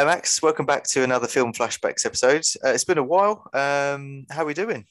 Hi, 0.00 0.06
Max. 0.06 0.40
Welcome 0.40 0.64
back 0.64 0.84
to 0.84 1.04
another 1.04 1.26
Film 1.26 1.52
Flashbacks 1.52 2.06
episode. 2.06 2.42
Uh, 2.64 2.70
it's 2.70 2.84
been 2.84 2.96
a 2.96 3.02
while. 3.02 3.44
Um, 3.52 4.24
how 4.30 4.44
are 4.44 4.46
we 4.46 4.54
doing? 4.54 4.86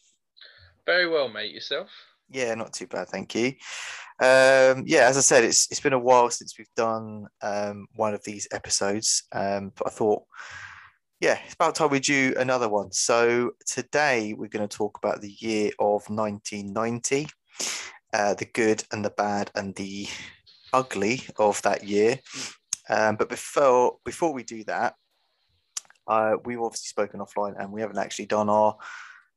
Very 0.86 1.10
well, 1.10 1.28
mate. 1.28 1.52
Yourself? 1.52 1.90
Yeah, 2.30 2.54
not 2.54 2.74
too 2.74 2.86
bad, 2.86 3.08
thank 3.08 3.34
you. 3.34 3.48
Um, 4.22 4.84
yeah, 4.86 5.08
as 5.08 5.18
I 5.18 5.22
said, 5.22 5.44
it's 5.44 5.68
it's 5.72 5.80
been 5.80 5.94
a 5.94 5.98
while 5.98 6.30
since 6.30 6.60
we've 6.60 6.76
done 6.76 7.26
um, 7.42 7.88
one 7.96 8.14
of 8.14 8.24
these 8.24 8.48
episodes, 8.52 9.24
um, 9.32 9.72
but 9.76 9.88
I 9.88 9.90
thought, 9.90 10.22
yeah, 11.20 11.40
it's 11.44 11.56
about 11.56 11.74
time 11.74 11.90
we 11.90 12.00
do 12.00 12.36
another 12.38 12.70
one. 12.70 12.92
So 12.92 13.54
today 13.66 14.36
we're 14.38 14.48
going 14.48 14.68
to 14.68 14.78
talk 14.78 15.00
about 15.00 15.22
the 15.22 15.36
year 15.40 15.72
of 15.80 16.08
1990, 16.08 17.30
uh, 18.14 18.36
the 18.36 18.46
good 18.46 18.84
and 18.92 19.04
the 19.04 19.10
bad 19.10 19.50
and 19.56 19.74
the 19.74 20.08
ugly 20.72 21.24
of 21.40 21.64
that 21.64 21.84
year. 21.84 22.20
Um, 22.90 23.16
but 23.16 23.30
before 23.30 23.98
before 24.04 24.34
we 24.34 24.44
do 24.44 24.64
that, 24.66 24.96
uh, 26.08 26.38
we've 26.44 26.62
obviously 26.62 26.88
spoken 26.88 27.20
offline 27.20 27.56
and 27.60 27.72
we 27.72 27.82
haven't 27.82 28.00
actually 28.00 28.26
done 28.26 28.50
our 28.50 28.76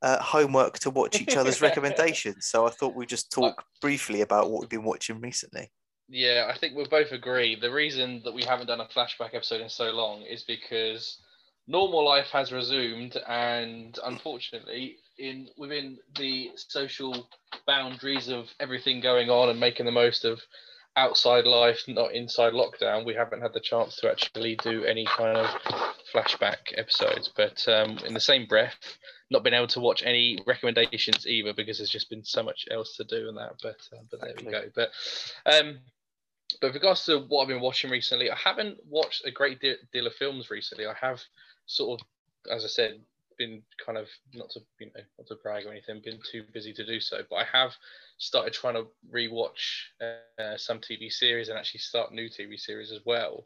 uh, 0.01 0.21
homework 0.21 0.79
to 0.81 0.91
watch 0.91 1.21
each 1.21 1.37
other's 1.37 1.61
recommendations. 1.63 2.47
So 2.47 2.67
I 2.67 2.71
thought 2.71 2.95
we'd 2.95 3.09
just 3.09 3.31
talk 3.31 3.65
briefly 3.81 4.23
about 4.23 4.51
what 4.51 4.61
we've 4.61 4.71
been 4.71 4.85
watching 4.85 5.21
recently. 5.21 5.71
Yeah, 6.09 6.51
I 6.53 6.59
think 6.59 6.77
we 6.77 6.85
both 6.85 7.13
agree. 7.13 7.57
The 7.59 7.73
reason 7.73 8.21
that 8.25 8.35
we 8.35 8.43
haven't 8.43 8.67
done 8.67 8.81
a 8.81 8.87
flashback 8.87 9.35
episode 9.35 9.61
in 9.61 9.69
so 9.69 9.91
long 9.91 10.23
is 10.23 10.43
because 10.43 11.19
normal 11.67 12.05
life 12.05 12.27
has 12.33 12.53
resumed, 12.53 13.17
and 13.29 13.99
unfortunately, 14.05 14.97
in 15.19 15.49
within 15.57 15.99
the 16.19 16.51
social 16.57 17.29
boundaries 17.67 18.29
of 18.29 18.49
everything 18.61 19.01
going 19.01 19.31
on 19.31 19.49
and 19.49 19.61
making 19.61 19.87
the 19.87 19.93
most 19.93 20.25
of 20.25 20.41
outside 20.97 21.47
life, 21.47 21.83
not 21.89 22.13
inside 22.13 22.53
lockdown, 22.53 23.07
we 23.07 23.15
haven't 23.15 23.41
had 23.41 23.53
the 23.53 23.61
chance 23.61 23.97
to 23.97 24.11
actually 24.11 24.57
do 24.57 24.85
any 24.85 25.07
kind 25.07 25.39
of 25.39 25.47
flashback 26.13 26.77
episodes. 26.77 27.31
But 27.35 27.67
um, 27.69 27.99
in 28.07 28.15
the 28.15 28.21
same 28.21 28.47
breath, 28.47 28.99
not 29.31 29.43
been 29.43 29.55
able 29.55 29.69
to 29.69 29.81
watch 29.81 30.03
any 30.05 30.39
recommendations 30.47 31.27
either 31.27 31.55
because 31.55 31.79
there's 31.79 31.91
just 31.91 32.11
been 32.11 32.25
so 32.25 32.43
much 32.43 32.67
else 32.71 32.97
to 32.97 33.05
do 33.05 33.29
and 33.29 33.37
that. 33.39 33.55
But 33.63 33.77
uh, 33.93 34.03
but 34.11 34.21
there 34.21 34.35
we 34.45 34.51
go. 34.51 34.65
But 34.75 34.91
um, 35.47 35.79
but 36.61 36.69
with 36.69 36.75
regards 36.75 37.05
to 37.07 37.21
what 37.21 37.43
I've 37.43 37.49
been 37.49 37.61
watching 37.61 37.91
recently, 37.91 38.31
I 38.31 38.37
haven't 38.37 38.79
watched 38.89 39.25
a 39.25 39.31
great 39.31 39.61
deal, 39.61 39.77
deal 39.93 40.07
of 40.07 40.15
films 40.15 40.51
recently. 40.51 40.87
I 40.87 40.95
have 41.01 41.23
sort 41.67 42.01
of, 42.01 42.07
as 42.55 42.65
I 42.65 42.69
said, 42.69 43.01
been 43.39 43.63
kind 43.85 43.99
of 43.99 44.09
not 44.35 44.51
to 44.51 44.61
you 44.81 44.87
know 44.87 45.03
not 45.19 45.27
to 45.29 45.37
brag 45.43 45.67
or 45.67 45.71
anything, 45.71 46.01
been 46.05 46.21
too 46.31 46.45
busy 46.53 46.73
to 46.73 46.85
do 46.85 47.01
so. 47.01 47.19
But 47.29 47.37
I 47.37 47.45
have 47.53 47.73
started 48.19 48.53
trying 48.53 48.75
to 48.75 48.87
rewatch 49.13 49.83
uh, 50.01 50.57
some 50.57 50.79
TV 50.79 51.11
series 51.11 51.49
and 51.49 51.59
actually 51.59 51.81
start 51.81 52.13
new 52.13 52.29
TV 52.29 52.59
series 52.59 52.93
as 52.93 53.01
well. 53.05 53.45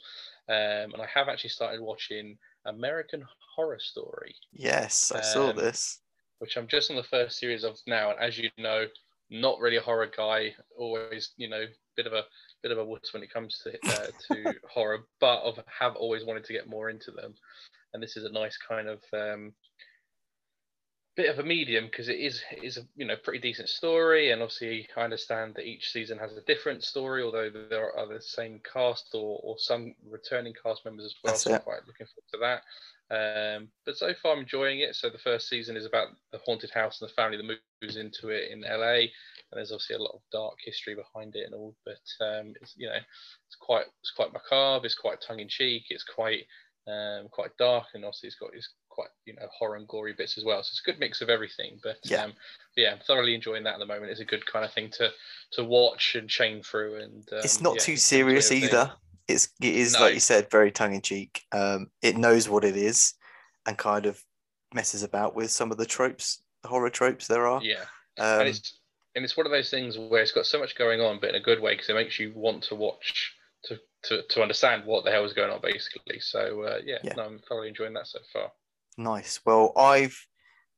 Um, 0.49 0.93
and 0.93 1.03
I 1.03 1.07
have 1.13 1.29
actually 1.29 1.51
started 1.51 1.81
watching 1.81 2.39
American 2.65 3.25
Horror 3.55 3.79
Story. 3.81 4.35
Yes, 4.53 5.13
I 5.15 5.21
saw 5.21 5.51
um, 5.51 5.57
this. 5.57 6.01
Which 6.39 6.57
I'm 6.57 6.69
just 6.69 6.91
on 6.91 6.97
the 6.97 7.03
first 7.03 7.39
series 7.39 7.65
of 7.65 7.77
now, 7.87 8.11
and 8.11 8.21
as 8.21 8.39
you 8.39 8.51
know, 8.59 8.87
not 9.31 9.59
really 9.59 9.77
a 9.77 9.83
horror 9.83 10.11
guy. 10.15 10.55
Always, 10.79 11.31
you 11.37 11.49
know, 11.49 11.65
bit 11.97 12.07
of 12.07 12.13
a 12.13 12.23
bit 12.63 12.73
of 12.73 12.79
a 12.79 12.85
wuss 12.85 13.13
when 13.13 13.23
it 13.23 13.33
comes 13.33 13.61
to 13.65 13.71
uh, 13.93 14.07
to 14.29 14.55
horror, 14.71 15.01
but 15.21 15.43
I 15.47 15.53
have 15.85 15.97
always 15.97 16.25
wanted 16.25 16.45
to 16.45 16.53
get 16.53 16.69
more 16.69 16.91
into 16.91 17.11
them. 17.11 17.35
And 17.97 18.03
this 18.03 18.17
is 18.17 18.25
a 18.25 18.31
nice 18.31 18.59
kind 18.59 18.89
of 18.89 19.01
um, 19.15 19.55
bit 21.17 21.31
of 21.31 21.39
a 21.39 21.43
medium 21.43 21.87
because 21.87 22.11
it 22.11 22.21
is 22.21 22.43
it 22.53 22.63
is 22.63 22.77
a 22.77 22.83
you 22.95 23.07
know 23.07 23.17
pretty 23.25 23.39
decent 23.39 23.71
story 23.71 24.33
and 24.33 24.43
obviously 24.43 24.87
I 24.95 25.01
understand 25.01 25.55
that 25.55 25.65
each 25.65 25.91
season 25.91 26.19
has 26.19 26.37
a 26.37 26.43
different 26.43 26.85
story 26.85 27.23
although 27.23 27.51
there 27.71 27.91
are 27.99 28.07
the 28.07 28.21
same 28.21 28.61
cast 28.71 29.07
or, 29.15 29.41
or 29.43 29.57
some 29.59 29.95
returning 30.11 30.53
cast 30.63 30.85
members 30.85 31.07
as 31.07 31.15
well 31.25 31.33
That's 31.33 31.45
so 31.45 31.55
I'm 31.55 31.61
quite 31.61 31.87
looking 31.87 32.07
forward 32.07 32.33
to 32.35 32.39
that. 32.41 32.63
Um, 33.09 33.69
but 33.87 33.97
so 33.97 34.13
far 34.21 34.33
I'm 34.35 34.41
enjoying 34.41 34.81
it. 34.81 34.95
So 34.95 35.09
the 35.09 35.19
first 35.19 35.49
season 35.49 35.77
is 35.77 35.87
about 35.87 36.09
the 36.33 36.41
haunted 36.45 36.71
house 36.71 37.01
and 37.01 37.09
the 37.09 37.15
family 37.15 37.39
that 37.39 37.59
moves 37.81 37.97
into 37.97 38.29
it 38.29 38.51
in 38.51 38.61
LA 38.61 39.07
and 39.51 39.59
there's 39.59 39.73
obviously 39.73 39.97
a 39.97 40.03
lot 40.03 40.15
of 40.15 40.21
dark 40.33 40.57
history 40.65 40.95
behind 40.95 41.35
it 41.37 41.45
and 41.47 41.55
all 41.55 41.75
but 41.85 42.25
um, 42.25 42.53
it's 42.61 42.75
you 42.77 42.89
know 42.89 42.97
it's 42.97 43.57
quite 43.61 43.87
it's 44.01 44.13
quite 44.15 44.33
macabre 44.33 44.85
it's 44.85 44.95
quite 44.95 45.21
tongue-in-cheek 45.27 45.85
it's 45.91 46.05
quite 46.05 46.45
um, 46.89 47.29
quite 47.31 47.57
dark 47.59 47.87
and 47.95 48.05
obviously 48.05 48.29
it's 48.29 48.37
got 48.37 48.51
it's 48.55 48.69
quite 48.89 49.09
you 49.25 49.35
know 49.35 49.47
horror 49.57 49.77
and 49.77 49.89
gory 49.89 50.13
bits 50.13 50.39
as 50.39 50.45
well. 50.45 50.63
So 50.63 50.71
it's 50.73 50.83
a 50.85 50.91
good 50.91 51.01
mix 51.01 51.21
of 51.21 51.29
everything. 51.29 51.79
But 51.83 51.97
yeah, 52.05 52.25
um, 52.25 52.33
yeah, 52.77 52.93
I'm 52.93 53.01
thoroughly 53.07 53.35
enjoying 53.35 53.65
that 53.65 53.75
at 53.75 53.79
the 53.79 53.87
moment. 53.87 54.11
It's 54.11 54.21
a 54.21 54.25
good 54.25 54.47
kind 54.47 54.65
of 54.65 54.73
thing 54.73 54.91
to 54.99 55.11
to 55.53 55.65
watch 55.65 56.15
and 56.15 56.29
chain 56.29 56.63
through. 56.63 57.03
And 57.03 57.29
um, 57.33 57.41
it's 57.45 57.61
not 57.61 57.77
yeah, 57.77 57.83
too 57.83 57.97
serious 57.97 58.53
either. 58.53 58.93
It's 59.29 59.49
it 59.61 59.75
is 59.75 59.95
no. 59.95 60.01
like 60.01 60.15
you 60.15 60.21
said, 60.21 60.51
very 60.51 60.71
tongue 60.71 60.95
in 60.95 61.03
cheek. 61.03 61.43
Um, 61.53 61.91
it 62.03 62.17
knows 62.17 62.49
what 62.49 62.65
it 62.65 62.77
is, 62.77 63.15
and 63.67 63.77
kind 63.77 64.07
of 64.07 64.23
messes 64.73 65.03
about 65.03 65.35
with 65.35 65.51
some 65.51 65.71
of 65.71 65.79
the 65.79 65.87
tropes, 65.87 66.43
the 66.63 66.69
horror 66.69 66.91
tropes 66.91 67.27
there 67.27 67.47
are. 67.47 67.61
Yeah, 67.63 67.85
um, 68.19 68.41
and 68.41 68.49
it's 68.49 68.79
and 69.17 69.25
it's 69.25 69.37
one 69.37 69.47
of 69.47 69.53
those 69.53 69.71
things 69.71 69.99
where 69.99 70.23
it's 70.23 70.33
got 70.33 70.47
so 70.47 70.61
much 70.61 70.77
going 70.77 71.01
on, 71.01 71.19
but 71.21 71.31
in 71.31 71.35
a 71.35 71.41
good 71.41 71.61
way 71.61 71.75
because 71.75 71.89
it 71.89 71.95
makes 71.95 72.21
you 72.21 72.33
want 72.37 72.63
to 72.65 72.75
watch 72.75 73.35
to, 74.09 74.23
to, 74.23 74.43
understand 74.43 74.85
what 74.85 75.05
the 75.05 75.11
hell 75.11 75.25
is 75.25 75.33
going 75.33 75.51
on 75.51 75.61
basically. 75.63 76.21
So 76.21 76.63
uh, 76.63 76.79
yeah, 76.85 76.99
yeah. 77.03 77.15
No, 77.17 77.25
I'm 77.25 77.39
thoroughly 77.39 77.69
enjoying 77.69 77.95
that 77.95 78.07
so 78.07 78.19
far. 78.33 78.51
Nice. 78.99 79.41
Well, 79.45 79.73
I've 79.77 80.19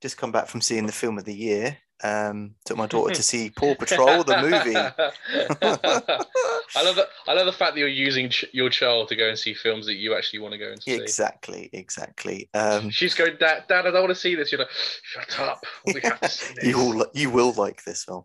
just 0.03 0.17
come 0.17 0.33
back 0.33 0.49
from 0.49 0.61
seeing 0.61 0.87
the 0.87 0.93
film 0.93 1.19
of 1.19 1.25
the 1.25 1.35
year. 1.35 1.79
Um, 2.05 2.55
took 2.65 2.77
my 2.77 2.87
daughter 2.87 3.15
to 3.15 3.23
see 3.23 3.51
Paw 3.57 3.75
Patrol, 3.75 4.23
the 4.23 4.41
movie. 4.41 4.77
I 4.77 6.83
love 6.83 6.97
that. 6.97 7.09
I 7.27 7.35
love 7.35 7.47
the 7.47 7.53
fact 7.53 7.75
that 7.75 7.81
you're 7.81 7.89
using 7.89 8.29
ch- 8.29 8.45
your 8.53 8.71
child 8.71 9.09
to 9.09 9.17
go 9.17 9.29
and 9.29 9.39
see 9.39 9.55
films 9.55 9.87
that 9.87 9.95
you 9.95 10.15
actually 10.15 10.41
want 10.41 10.53
to 10.53 10.59
go 10.59 10.71
and 10.71 10.83
see. 10.83 10.95
Exactly, 10.95 11.71
exactly. 11.73 12.49
Um, 12.55 12.91
She's 12.91 13.15
going, 13.15 13.37
Dad, 13.41 13.65
Dad, 13.69 13.87
I 13.87 13.91
don't 13.91 14.03
want 14.03 14.11
to 14.11 14.15
see 14.15 14.35
this. 14.35 14.53
You're 14.53 14.61
like, 14.61 14.71
shut 15.03 15.41
up. 15.41 15.65
We 15.87 16.01
have 16.03 16.21
to 16.21 16.29
see 16.29 16.55
this. 16.55 16.65
you 16.65 16.79
will, 16.79 17.07
you 17.15 17.31
will 17.31 17.53
like 17.53 17.85
this 17.85 18.05
film. 18.05 18.23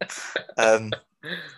Um, 0.57 0.91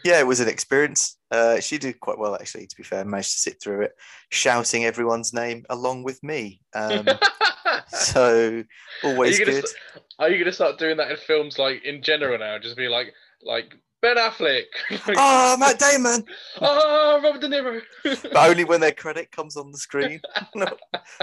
yeah, 0.04 0.20
it 0.20 0.28
was 0.28 0.40
an 0.40 0.48
experience. 0.48 1.18
Uh, 1.32 1.60
she 1.60 1.78
did 1.78 2.00
quite 2.00 2.20
well, 2.20 2.36
actually. 2.36 2.68
To 2.68 2.76
be 2.76 2.84
fair, 2.84 3.04
managed 3.04 3.34
to 3.34 3.40
sit 3.40 3.62
through 3.62 3.82
it, 3.82 3.96
shouting 4.30 4.86
everyone's 4.86 5.34
name 5.34 5.66
along 5.70 6.04
with 6.04 6.22
me. 6.24 6.62
Um, 6.74 7.06
so 7.94 8.64
always 9.04 9.40
are 9.40 9.46
good. 9.46 9.68
St- 9.68 10.04
are 10.20 10.30
you 10.30 10.36
going 10.36 10.46
to 10.46 10.54
start 10.54 10.78
doing 10.78 10.98
that 10.98 11.12
in 11.12 11.18
films 11.18 11.60
like 11.60 11.84
in 11.84 12.02
general 12.02 12.38
now? 12.38 12.58
Just 12.60 12.78
be 12.78 12.88
like, 12.88 13.14
like 13.44 13.76
Ben 14.02 14.18
Affleck. 14.18 14.64
oh, 15.18 15.58
Matt 15.58 15.80
Damon. 15.80 16.24
oh, 16.62 17.22
Robert 17.24 17.42
De 17.42 17.48
Niro. 17.48 17.82
but 18.04 18.36
only 18.36 18.64
when 18.64 18.82
their 18.82 18.92
credit 18.92 19.32
comes 19.32 19.58
on 19.58 19.72
the 19.72 19.78
screen, 19.78 20.22
not, 20.56 20.80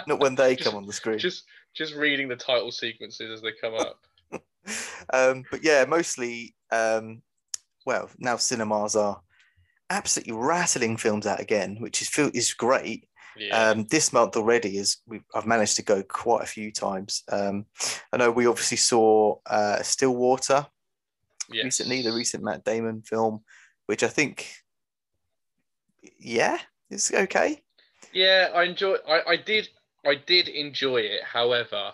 not 0.06 0.20
when 0.20 0.34
they 0.34 0.56
just, 0.56 0.68
come 0.68 0.76
on 0.76 0.86
the 0.86 0.92
screen. 0.92 1.18
Just, 1.18 1.44
just 1.74 1.94
reading 1.94 2.28
the 2.28 2.36
title 2.36 2.70
sequences 2.70 3.30
as 3.30 3.42
they 3.42 3.52
come 3.60 3.74
up. 3.74 4.00
um, 5.12 5.44
but 5.50 5.64
yeah, 5.64 5.84
mostly. 5.88 6.54
Um, 6.70 7.22
well, 7.84 8.08
now 8.18 8.36
cinemas 8.36 8.94
are 8.94 9.20
absolutely 9.90 10.32
rattling 10.32 10.96
films 10.96 11.26
out 11.26 11.40
again, 11.40 11.76
which 11.80 12.00
is 12.02 12.10
is 12.34 12.54
great. 12.54 13.08
Yeah. 13.36 13.70
Um, 13.70 13.84
this 13.84 14.12
month 14.12 14.36
already 14.36 14.76
is 14.76 14.98
I've 15.34 15.46
managed 15.46 15.76
to 15.76 15.82
go 15.82 16.02
quite 16.02 16.42
a 16.42 16.46
few 16.46 16.70
times. 16.70 17.22
Um, 17.30 17.66
I 18.12 18.16
know 18.18 18.30
we 18.30 18.46
obviously 18.46 18.76
saw 18.76 19.38
uh, 19.46 19.82
Stillwater 19.82 20.66
yes. 21.50 21.64
recently, 21.64 22.02
the 22.02 22.12
recent 22.12 22.42
Matt 22.42 22.64
Damon 22.64 23.02
film, 23.02 23.42
which 23.86 24.02
I 24.02 24.08
think, 24.08 24.52
yeah, 26.18 26.58
it's 26.90 27.12
okay. 27.12 27.62
Yeah, 28.12 28.50
I 28.54 28.64
enjoy. 28.64 28.96
I, 29.08 29.32
I 29.32 29.36
did. 29.36 29.68
I 30.04 30.16
did 30.16 30.48
enjoy 30.48 30.98
it. 30.98 31.22
However, 31.24 31.92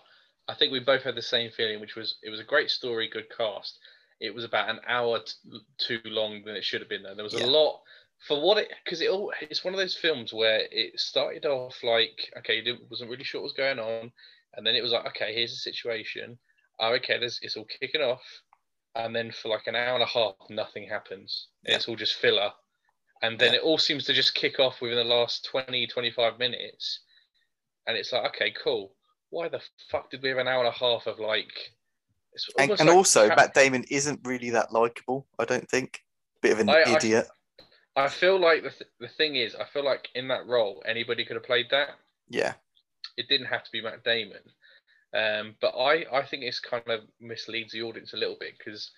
I 0.49 0.55
think 0.55 0.73
we 0.73 0.81
both 0.81 1.03
had 1.03 1.15
the 1.15 1.23
same 1.23 1.51
feeling, 1.51 1.81
which 1.81 1.95
was 1.95 2.17
it 2.23 2.31
was 2.31 2.41
a 2.41 2.45
great 2.45 2.71
story, 2.71 3.09
good 3.09 3.27
cast. 3.37 3.79
It 4.21 4.35
was 4.35 4.45
about 4.45 4.69
an 4.69 4.81
hour 4.89 5.21
t- 5.21 5.61
too 5.79 6.01
long 6.05 6.43
than 6.45 6.57
it 6.57 6.65
should 6.65 6.81
have 6.81 6.89
been. 6.89 7.03
There, 7.03 7.15
there 7.15 7.25
was 7.25 7.35
yeah. 7.35 7.45
a 7.45 7.47
lot 7.47 7.83
for 8.27 8.41
what 8.41 8.59
it 8.59 8.69
because 8.85 9.01
it 9.01 9.11
all 9.11 9.33
it's 9.41 9.65
one 9.65 9.75
of 9.75 9.79
those 9.79 9.97
films 9.97 10.33
where 10.33 10.63
it 10.71 10.99
started 10.99 11.47
off 11.47 11.77
like 11.83 12.33
okay, 12.39 12.59
it 12.59 12.79
wasn't 12.91 13.11
really 13.11 13.25
sure 13.25 13.41
what 13.41 13.45
was 13.45 13.53
going 13.53 13.79
on, 13.79 14.11
and 14.55 14.67
then 14.67 14.75
it 14.75 14.83
was 14.83 14.93
like 14.93 15.07
okay, 15.07 15.33
here's 15.35 15.53
the 15.53 15.57
situation. 15.57 16.39
Oh, 16.81 16.95
okay, 16.95 17.19
there's 17.19 17.39
it's 17.43 17.57
all 17.57 17.67
kicking 17.81 18.01
off, 18.01 18.23
and 18.95 19.15
then 19.15 19.31
for 19.31 19.49
like 19.49 19.67
an 19.67 19.77
hour 19.77 19.95
and 19.95 20.03
a 20.03 20.07
half, 20.07 20.35
nothing 20.51 20.89
happens. 20.89 21.49
Yeah. 21.65 21.77
It's 21.77 21.89
all 21.89 21.97
just 21.97 22.15
filler, 22.15 22.51
and 23.23 23.39
then 23.39 23.53
yeah. 23.53 23.59
it 23.59 23.63
all 23.63 23.79
seems 23.79 24.05
to 24.07 24.13
just 24.13 24.35
kick 24.35 24.59
off 24.59 24.81
within 24.81 24.99
the 24.99 25.05
last 25.05 25.49
20, 25.51 25.87
25 25.87 26.39
minutes, 26.39 27.01
and 27.87 27.97
it's 27.97 28.13
like 28.13 28.27
okay, 28.35 28.53
cool. 28.63 28.93
Why 29.31 29.49
the 29.49 29.61
fuck 29.91 30.11
did 30.11 30.23
we 30.23 30.31
have 30.31 30.39
an 30.39 30.49
hour 30.49 30.65
and 30.65 30.75
a 30.75 30.79
half 30.79 31.07
of 31.07 31.19
like? 31.19 31.53
And, 32.57 32.71
and 32.71 32.81
like 32.81 32.89
also, 32.97 33.29
Matt 33.29 33.55
Damon 33.55 33.85
isn't 33.91 34.21
really 34.25 34.51
that 34.51 34.73
likable. 34.73 35.27
I 35.39 35.45
don't 35.45 35.69
think. 35.69 36.03
Bit 36.41 36.53
of 36.53 36.61
an 36.61 36.69
I, 36.69 36.85
idiot. 36.97 37.27
I, 37.29 37.38
I 38.05 38.09
feel 38.09 38.39
like 38.41 38.63
the, 38.63 38.71
th- 38.71 38.91
the 39.01 39.09
thing 39.09 39.37
is, 39.37 39.55
I 39.55 39.65
feel 39.65 39.85
like 39.85 40.09
in 40.15 40.29
that 40.29 40.47
role, 40.47 40.83
anybody 40.87 41.25
could 41.25 41.37
have 41.37 41.45
played 41.45 41.67
that. 41.71 41.91
Yeah. 42.29 42.55
It 43.17 43.29
didn't 43.29 43.47
have 43.47 43.65
to 43.65 43.73
be 43.73 43.83
Matt 43.83 44.05
Damon. 44.05 44.43
Um, 45.15 45.55
but 45.61 45.75
I, 45.77 46.05
I 46.13 46.25
think 46.25 46.43
it's 46.43 46.61
kind 46.61 46.87
of 46.89 47.01
misleads 47.21 47.73
the 47.73 47.83
audience 47.83 48.13
a 48.13 48.17
little 48.19 48.37
bit 48.39 48.55
because 48.59 48.91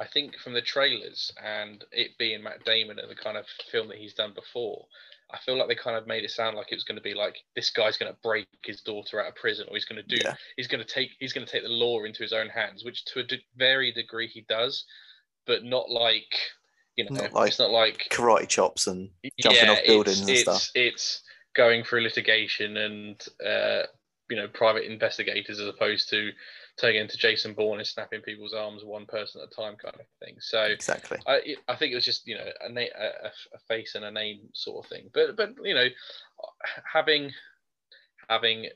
I 0.00 0.06
think 0.06 0.36
from 0.38 0.54
the 0.54 0.62
trailers 0.62 1.30
and 1.44 1.84
it 1.92 2.12
being 2.18 2.42
Matt 2.42 2.64
Damon 2.64 2.98
and 2.98 3.10
the 3.10 3.14
kind 3.14 3.36
of 3.36 3.44
film 3.70 3.88
that 3.88 3.98
he's 3.98 4.14
done 4.14 4.32
before, 4.34 4.86
I 5.30 5.38
feel 5.38 5.58
like 5.58 5.68
they 5.68 5.74
kind 5.74 5.96
of 5.96 6.06
made 6.06 6.24
it 6.24 6.30
sound 6.30 6.56
like 6.56 6.72
it 6.72 6.76
was 6.76 6.84
going 6.84 6.96
to 6.96 7.02
be 7.02 7.12
like 7.14 7.36
this 7.54 7.68
guy's 7.70 7.98
going 7.98 8.10
to 8.10 8.18
break 8.22 8.46
his 8.64 8.80
daughter 8.80 9.20
out 9.20 9.28
of 9.28 9.34
prison, 9.34 9.66
or 9.68 9.74
he's 9.76 9.84
going 9.84 10.02
to 10.02 10.16
do, 10.16 10.22
Yeah. 10.24 10.34
he's 10.56 10.68
going 10.68 10.82
to 10.82 10.90
take, 10.90 11.10
he's 11.20 11.34
going 11.34 11.46
to 11.46 11.52
take 11.52 11.64
the 11.64 11.68
law 11.68 12.04
into 12.04 12.22
his 12.22 12.32
own 12.32 12.48
hands, 12.48 12.82
which 12.84 13.04
to 13.06 13.20
a 13.20 13.24
de- 13.24 13.44
very 13.56 13.92
degree 13.92 14.26
he 14.26 14.40
does, 14.48 14.84
but 15.46 15.64
not 15.64 15.90
like, 15.90 16.34
you 16.98 17.04
know, 17.04 17.22
Not 17.22 17.32
like 17.32 17.48
it's 17.48 17.58
not 17.58 17.70
like 17.70 18.08
Karate 18.10 18.48
chops 18.48 18.88
and 18.88 19.10
jumping 19.40 19.68
off 19.68 19.78
buildings 19.86 20.20
and 20.20 20.30
it's, 20.30 20.40
stuff. 20.40 20.70
It's 20.74 21.22
going 21.54 21.84
through 21.84 22.02
litigation 22.02 22.76
and 22.76 23.24
uh, 23.44 23.82
you 24.28 24.36
know 24.36 24.48
private 24.48 24.90
investigators 24.90 25.60
as 25.60 25.68
opposed 25.68 26.10
to 26.10 26.30
turning 26.76 27.00
into 27.00 27.16
Jason 27.16 27.54
Bourne 27.54 27.78
and 27.78 27.86
snapping 27.86 28.20
people's 28.20 28.52
arms 28.52 28.84
one 28.84 29.06
person 29.06 29.40
at 29.40 29.48
a 29.48 29.54
time 29.54 29.76
kind 29.76 29.94
of 29.94 30.06
thing. 30.20 30.36
So 30.40 30.62
exactly. 30.62 31.18
I, 31.26 31.56
I 31.68 31.76
think 31.76 31.92
it 31.92 31.96
was 31.96 32.04
just 32.04 32.26
you 32.26 32.36
know 32.36 32.46
a, 32.64 32.68
na- 32.68 32.80
a- 32.98 33.56
a 33.56 33.58
face 33.68 33.94
and 33.94 34.04
a 34.04 34.10
name 34.10 34.40
sort 34.52 34.84
of 34.84 34.90
thing. 34.90 35.08
But 35.14 35.36
but 35.36 35.50
you 35.62 35.74
know 35.74 35.86
having 36.92 37.30
having 38.28 38.70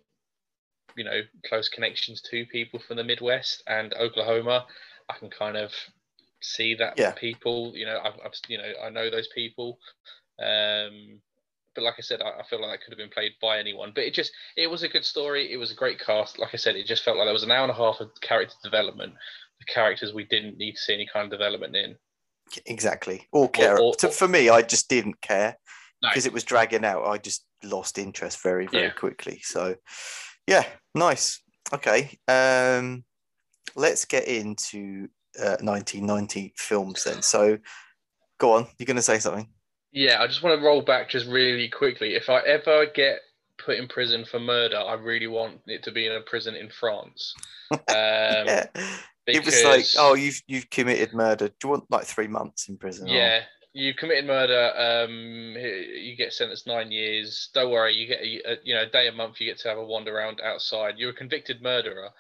you 0.96 1.04
know 1.04 1.20
close 1.48 1.68
connections 1.68 2.22
to 2.30 2.46
people 2.46 2.78
from 2.78 2.98
the 2.98 3.04
Midwest 3.04 3.64
and 3.66 3.92
Oklahoma, 3.94 4.66
I 5.08 5.18
can 5.18 5.28
kind 5.28 5.56
of 5.56 5.72
see 6.42 6.74
that 6.76 6.94
Yeah. 6.98 7.12
people 7.12 7.72
you 7.74 7.86
know 7.86 7.98
I've, 8.04 8.14
I've 8.24 8.32
you 8.48 8.58
know 8.58 8.72
I 8.84 8.90
know 8.90 9.10
those 9.10 9.28
people. 9.34 9.78
Um, 10.42 11.20
but 11.74 11.84
like 11.84 11.94
I 11.98 12.02
said, 12.02 12.20
I, 12.20 12.40
I 12.40 12.42
feel 12.50 12.60
like 12.60 12.70
that 12.78 12.84
could 12.84 12.92
have 12.92 12.98
been 12.98 13.08
played 13.08 13.32
by 13.40 13.58
anyone. 13.58 13.92
But 13.94 14.04
it 14.04 14.12
just 14.14 14.32
it 14.56 14.66
was 14.70 14.82
a 14.82 14.88
good 14.88 15.04
story. 15.04 15.52
It 15.52 15.56
was 15.56 15.70
a 15.72 15.74
great 15.74 15.98
cast. 15.98 16.38
Like 16.38 16.50
I 16.52 16.56
said, 16.58 16.76
it 16.76 16.86
just 16.86 17.02
felt 17.04 17.16
like 17.16 17.26
there 17.26 17.32
was 17.32 17.44
an 17.44 17.50
hour 17.50 17.62
and 17.62 17.70
a 17.70 17.74
half 17.74 18.00
of 18.00 18.10
character 18.20 18.54
development. 18.62 19.14
The 19.60 19.72
characters 19.72 20.12
we 20.12 20.24
didn't 20.24 20.58
need 20.58 20.72
to 20.72 20.78
see 20.78 20.94
any 20.94 21.08
kind 21.10 21.24
of 21.24 21.30
development 21.30 21.74
in. 21.76 21.96
Exactly. 22.66 23.26
Or 23.32 23.48
care. 23.48 23.78
or- 23.78 23.94
To- 23.96 24.10
for 24.10 24.28
me, 24.28 24.48
I 24.50 24.60
just 24.62 24.88
didn't 24.90 25.20
care 25.22 25.56
No. 26.02 26.10
because 26.10 26.26
it 26.26 26.32
was 26.32 26.44
dragging 26.44 26.84
out. 26.84 27.06
I 27.06 27.16
just 27.18 27.46
lost 27.62 27.96
interest 27.96 28.42
very, 28.42 28.66
very 28.66 28.86
Yeah. 28.86 28.90
quickly. 28.90 29.40
So, 29.42 29.76
yeah, 30.46 30.64
nice. 30.94 31.40
Okay. 31.72 32.18
Um, 32.28 33.04
let's 33.76 34.04
get 34.04 34.26
into 34.26 35.08
uh, 35.38 35.56
1990 35.60 36.54
films 36.56 37.04
then. 37.04 37.22
So, 37.22 37.58
go 38.38 38.52
on. 38.54 38.66
You're 38.78 38.86
going 38.86 38.96
to 38.96 39.02
say 39.02 39.18
something? 39.18 39.48
Yeah, 39.92 40.22
I 40.22 40.26
just 40.26 40.42
want 40.42 40.58
to 40.58 40.64
roll 40.66 40.82
back 40.82 41.10
just 41.10 41.26
really 41.26 41.68
quickly. 41.68 42.14
If 42.14 42.28
I 42.30 42.40
ever 42.40 42.86
get 42.86 43.18
put 43.58 43.76
in 43.76 43.88
prison 43.88 44.24
for 44.24 44.40
murder, 44.40 44.78
I 44.78 44.94
really 44.94 45.26
want 45.26 45.60
it 45.66 45.82
to 45.84 45.92
be 45.92 46.06
in 46.06 46.12
a 46.12 46.20
prison 46.20 46.54
in 46.54 46.70
France. 46.70 47.34
Um, 47.72 47.78
yeah. 47.88 48.66
It 49.26 49.44
was 49.46 49.64
like, 49.64 49.86
oh, 49.98 50.14
you've 50.14 50.42
you've 50.46 50.68
committed 50.68 51.14
murder. 51.14 51.48
Do 51.48 51.54
you 51.64 51.70
want 51.70 51.90
like 51.90 52.04
three 52.04 52.26
months 52.26 52.68
in 52.68 52.76
prison? 52.76 53.06
Yeah, 53.06 53.40
you 53.72 53.94
committed 53.94 54.26
murder. 54.26 54.72
Um, 54.76 55.54
you 55.56 56.14
get 56.16 56.32
sentenced 56.34 56.66
nine 56.66 56.90
years. 56.90 57.48
Don't 57.54 57.70
worry, 57.70 57.94
you 57.94 58.06
get 58.08 58.20
a, 58.20 58.52
a- 58.52 58.58
you 58.64 58.74
know 58.74 58.82
a 58.82 58.86
day 58.90 59.08
a 59.08 59.12
month. 59.12 59.40
You 59.40 59.46
get 59.46 59.58
to 59.60 59.68
have 59.68 59.78
a 59.78 59.84
wander 59.86 60.14
around 60.14 60.40
outside. 60.42 60.94
You're 60.98 61.10
a 61.10 61.14
convicted 61.14 61.62
murderer, 61.62 62.10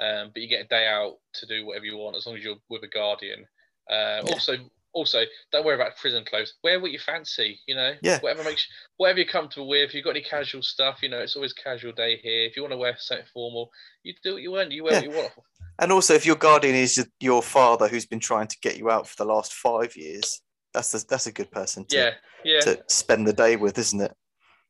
um, 0.00 0.30
but 0.32 0.42
you 0.42 0.48
get 0.48 0.64
a 0.64 0.68
day 0.68 0.86
out 0.86 1.18
to 1.34 1.46
do 1.46 1.66
whatever 1.66 1.84
you 1.84 1.96
want 1.96 2.16
as 2.16 2.26
long 2.26 2.36
as 2.36 2.44
you're 2.44 2.56
with 2.68 2.82
a 2.82 2.88
guardian. 2.88 3.46
Uh, 3.90 4.22
Yeah. 4.24 4.32
Also, 4.32 4.56
also 4.94 5.22
don't 5.50 5.64
worry 5.64 5.74
about 5.74 5.96
prison 5.96 6.22
clothes. 6.24 6.54
Wear 6.62 6.78
what 6.78 6.90
you 6.90 6.98
fancy. 6.98 7.60
You 7.66 7.74
know, 7.74 7.94
Yeah. 8.02 8.20
whatever 8.20 8.44
makes 8.44 8.66
whatever 8.98 9.20
you're 9.20 9.28
comfortable 9.28 9.68
with. 9.68 9.88
If 9.88 9.94
you've 9.94 10.04
got 10.04 10.10
any 10.10 10.22
casual 10.22 10.62
stuff, 10.62 11.02
you 11.02 11.08
know, 11.08 11.20
it's 11.20 11.34
always 11.36 11.52
casual 11.52 11.92
day 11.92 12.18
here. 12.18 12.44
If 12.46 12.56
you 12.56 12.62
want 12.62 12.72
to 12.72 12.78
wear 12.78 12.96
something 12.98 13.26
formal, 13.32 13.70
you 14.02 14.14
do 14.22 14.34
what 14.34 14.42
you 14.42 14.50
want. 14.50 14.70
You 14.72 14.84
wear 14.84 14.94
what 14.94 15.04
you 15.04 15.10
want. 15.10 15.32
And 15.78 15.90
also, 15.90 16.14
if 16.14 16.26
your 16.26 16.36
guardian 16.36 16.74
is 16.74 17.04
your 17.20 17.42
father 17.42 17.88
who's 17.88 18.06
been 18.06 18.20
trying 18.20 18.46
to 18.48 18.56
get 18.60 18.76
you 18.76 18.90
out 18.90 19.08
for 19.08 19.16
the 19.16 19.24
last 19.24 19.54
five 19.54 19.96
years, 19.96 20.42
that's 20.74 20.92
a, 20.94 21.06
that's 21.06 21.26
a 21.26 21.32
good 21.32 21.50
person 21.50 21.86
to, 21.86 21.96
Yeah, 21.96 22.10
yeah. 22.44 22.60
to 22.60 22.84
spend 22.88 23.26
the 23.26 23.32
day 23.32 23.56
with, 23.56 23.78
isn't 23.78 24.00
it? 24.00 24.14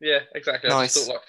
Yeah, 0.01 0.21
exactly. 0.35 0.71
I 0.71 0.75
Nice. 0.83 0.95
just 0.95 1.07
thought 1.07 1.15
like, 1.15 1.23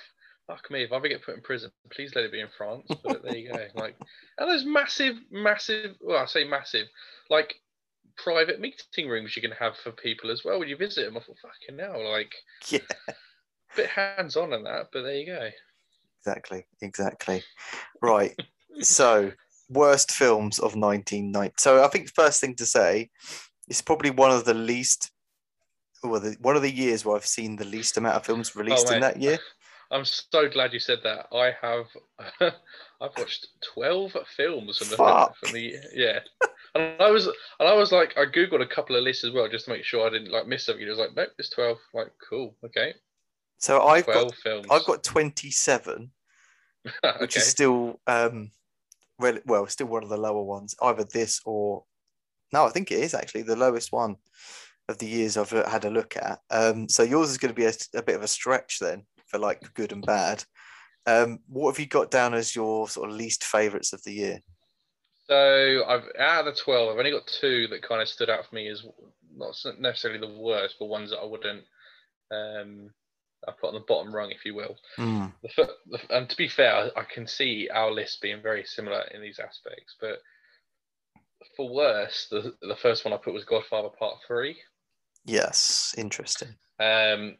fuck 0.48 0.70
me, 0.70 0.84
if 0.84 0.92
I 0.92 0.98
ever 0.98 1.08
get 1.08 1.24
put 1.24 1.36
in 1.36 1.42
prison, 1.42 1.72
please 1.92 2.14
let 2.16 2.26
it 2.26 2.32
be 2.32 2.42
in 2.42 2.48
France. 2.58 2.88
But 3.04 3.24
there 3.24 3.38
you 3.38 3.52
go. 3.52 3.66
Like, 3.76 3.96
and 4.38 4.50
there's 4.50 4.66
massive, 4.66 5.16
massive. 5.32 5.96
Well, 6.02 6.22
I 6.22 6.26
say 6.26 6.44
massive, 6.44 6.88
like 7.30 7.56
private 8.18 8.60
meeting 8.60 9.10
rooms 9.10 9.36
you 9.36 9.42
can 9.42 9.52
have 9.52 9.76
for 9.78 9.92
people 9.92 10.32
as 10.32 10.44
well 10.44 10.60
when 10.60 10.70
you 10.70 10.78
visit 10.78 11.06
them. 11.06 11.18
I 11.18 11.22
thought, 11.22 11.38
fucking 11.42 11.80
hell, 11.80 12.12
like, 12.12 12.34
Yeah. 12.70 12.80
A 13.08 13.76
bit 13.76 13.90
hands 13.90 14.36
on 14.36 14.54
and 14.54 14.66
that. 14.66 14.90
But 14.92 15.04
there 15.04 15.16
you 15.16 15.26
go. 15.26 15.50
Exactly, 16.20 16.66
exactly. 16.82 17.44
Right. 18.02 18.36
so, 18.82 19.32
worst 19.70 20.12
films 20.12 20.60
of 20.60 20.76
1990. 20.76 21.56
So, 21.58 21.84
I 21.84 21.88
think 21.88 22.08
the 22.08 22.22
first 22.24 22.40
thing 22.40 22.56
to 22.56 22.66
say, 22.66 23.10
it's 23.68 23.82
probably 23.82 24.12
one 24.12 24.32
of 24.32 24.46
the 24.46 24.54
least, 24.54 25.12
well, 26.04 26.20
the, 26.20 26.36
one 26.40 26.56
of 26.56 26.62
the 26.62 26.72
years 26.72 27.04
where 27.04 27.16
I've 27.16 27.26
seen 27.26 27.56
the 27.56 27.66
least 27.66 27.98
amount 27.98 28.16
of 28.16 28.26
films 28.26 28.52
oh, 28.56 28.60
released 28.60 28.92
in 28.92 29.02
that 29.02 29.22
year. 29.22 29.40
I'm 29.92 30.06
so 30.06 30.50
glad 30.50 30.74
you 30.74 30.80
said 30.80 31.00
that. 31.04 31.28
I 31.32 31.52
have, 31.62 31.86
I've 33.02 33.18
watched 33.18 33.48
twelve 33.74 34.16
films 34.36 34.78
from 34.78 34.90
the 34.90 34.98
Fuck. 34.98 35.36
from 35.38 35.54
the 35.54 35.76
yeah. 35.94 36.20
And 36.76 37.00
I 37.00 37.12
was 37.12 37.28
and 37.28 37.70
I 37.70 37.74
was 37.74 37.92
like, 37.92 38.18
I 38.18 38.26
googled 38.26 38.62
a 38.62 38.68
couple 38.68 38.96
of 38.96 39.04
lists 39.04 39.24
as 39.24 39.32
well 39.32 39.48
just 39.48 39.66
to 39.66 39.72
make 39.72 39.84
sure 39.84 40.08
I 40.08 40.10
didn't 40.10 40.32
like 40.32 40.48
miss 40.48 40.66
something. 40.66 40.86
It 40.86 40.90
was 40.90 41.00
like, 41.00 41.16
nope, 41.16 41.30
it's 41.38 41.50
twelve. 41.50 41.78
Like, 41.94 42.12
cool, 42.28 42.56
okay, 42.66 42.94
So, 43.60 43.82
I've 43.82 44.06
got 44.06 44.14
twelve 44.14 44.36
films. 44.36 44.68
I've 44.72 44.86
got 44.86 45.04
27, 45.04 46.10
which 47.20 47.38
is 47.38 47.46
still 47.46 48.00
um 48.08 48.52
well, 49.20 49.38
well 49.46 49.68
still 49.68 49.88
one 49.88 50.04
of 50.04 50.10
the 50.10 50.18
lower 50.18 50.44
ones 50.44 50.76
either 50.82 51.04
this 51.04 51.40
or 51.46 51.84
no 52.52 52.66
i 52.66 52.70
think 52.70 52.92
it 52.92 53.00
is 53.00 53.14
actually 53.14 53.44
the 53.44 53.56
lowest 53.56 53.92
one 53.92 54.16
of 54.90 54.98
the 54.98 55.06
years 55.06 55.38
i've 55.38 55.50
had 55.50 55.86
a 55.86 55.90
look 55.90 56.18
at 56.18 56.40
um 56.52 56.90
so 56.90 57.04
yours 57.04 57.30
is 57.30 57.38
going 57.38 57.54
to 57.54 57.60
be 57.60 57.66
a, 57.66 57.74
a 57.96 58.02
bit 58.02 58.16
of 58.16 58.24
a 58.24 58.28
stretch 58.28 58.80
then 58.80 59.04
for 59.34 59.40
like 59.40 59.74
good 59.74 59.92
and 59.92 60.06
bad 60.06 60.46
um 61.08 61.40
what 61.50 61.72
have 61.72 61.80
you 61.80 61.88
got 61.88 62.12
down 62.12 62.34
as 62.34 62.56
your 62.56 62.88
sort 62.88 63.10
of 63.10 63.16
least 63.16 63.44
favorites 63.44 63.92
of 63.92 64.02
the 64.04 64.14
year 64.14 64.40
So 65.28 65.84
I've 65.88 66.04
out 66.20 66.48
of 66.48 66.54
the 66.54 66.62
twelve, 66.62 66.90
I've 66.90 67.00
only 67.00 67.12
got 67.12 67.28
two 67.28 67.68
that 67.70 67.82
kind 67.82 68.02
of 68.02 68.08
stood 68.08 68.30
out 68.30 68.46
for 68.46 68.56
me 68.56 68.68
as 68.70 68.86
not 69.36 69.56
necessarily 69.80 70.20
the 70.20 70.40
worst, 70.40 70.76
but 70.80 70.86
ones 70.86 71.10
that 71.10 71.20
I 71.20 71.26
wouldn't 71.26 71.64
um 72.32 72.90
I 73.48 73.52
put 73.52 73.70
on 73.70 73.74
the 73.74 73.82
bottom 73.82 74.14
rung, 74.16 74.32
if 74.32 74.46
you 74.46 74.56
will. 74.56 74.78
Hmm. 74.96 75.26
The, 75.58 75.70
the, 75.90 76.16
and 76.16 76.30
to 76.30 76.38
be 76.38 76.48
fair, 76.48 76.74
I, 76.74 77.02
I 77.02 77.04
can 77.04 77.28
see 77.28 77.70
our 77.74 77.92
list 77.92 78.22
being 78.22 78.42
very 78.42 78.64
similar 78.64 79.02
in 79.14 79.22
these 79.22 79.40
aspects. 79.40 79.96
But 80.00 80.20
for 81.58 81.74
worse, 81.74 82.28
the 82.30 82.54
the 82.62 82.76
first 82.76 83.04
one 83.04 83.14
I 83.14 83.18
put 83.18 83.34
was 83.34 83.44
Godfather 83.44 83.90
Part 83.90 84.20
Three. 84.28 84.58
yes 85.26 85.94
interesting 85.98 86.56
Um, 86.80 87.38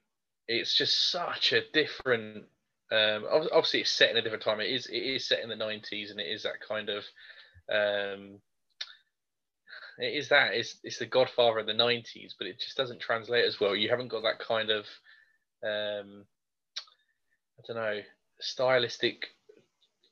it's 0.48 0.76
just 0.76 1.12
such 1.12 1.54
a 1.54 1.62
different. 1.74 2.46
Um, 2.92 3.26
obviously, 3.32 3.82
it's 3.82 3.92
set 3.92 4.12
in 4.12 4.18
a 4.18 4.22
different 4.22 4.44
time. 4.44 4.60
It 4.60 4.72
is 4.72 4.88
it 4.88 4.98
is 4.98 5.28
set 5.28 5.42
in 5.42 5.50
the 5.50 5.56
nineties, 5.56 6.12
and 6.12 6.20
it 6.20 6.28
is 6.28 6.44
that 6.44 6.62
kind 6.68 6.90
of. 6.90 7.04
Um, 7.72 8.40
it 9.98 10.16
is 10.16 10.30
that 10.30 10.54
it's 10.54 10.78
it's 10.84 11.00
the 11.00 11.06
Godfather 11.06 11.60
of 11.60 11.66
the 11.66 11.74
nineties, 11.74 12.36
but 12.38 12.48
it 12.48 12.60
just 12.60 12.78
doesn't 12.78 13.00
translate 13.00 13.46
as 13.46 13.60
well. 13.60 13.76
You 13.76 13.90
haven't 13.90 14.08
got 14.10 14.24
that 14.24 14.40
kind 14.40 14.70
of, 14.70 14.86
um, 15.64 16.26
I 17.58 17.62
don't 17.68 17.78
know, 17.78 18.00
stylistic, 18.40 19.28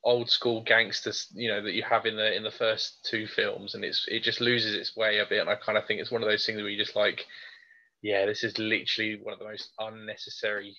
old 0.04 0.30
school 0.30 0.62
gangsters, 0.62 1.28
you 1.34 1.48
know, 1.48 1.62
that 1.62 1.72
you 1.72 1.82
have 1.82 2.06
in 2.06 2.16
the 2.16 2.34
in 2.34 2.42
the 2.42 2.50
first 2.50 3.04
two 3.08 3.26
films, 3.26 3.74
and 3.74 3.84
it's 3.84 4.06
it 4.08 4.22
just 4.22 4.40
loses 4.40 4.74
its 4.74 4.96
way 4.96 5.18
a 5.18 5.26
bit. 5.28 5.40
And 5.40 5.50
I 5.50 5.56
kind 5.56 5.76
of 5.76 5.86
think 5.86 6.00
it's 6.00 6.12
one 6.12 6.22
of 6.22 6.28
those 6.28 6.46
things 6.46 6.60
where 6.60 6.70
you 6.70 6.78
just 6.78 6.96
like, 6.96 7.26
yeah, 8.02 8.26
this 8.26 8.42
is 8.44 8.58
literally 8.58 9.18
one 9.22 9.32
of 9.32 9.38
the 9.38 9.44
most 9.44 9.70
unnecessary 9.78 10.76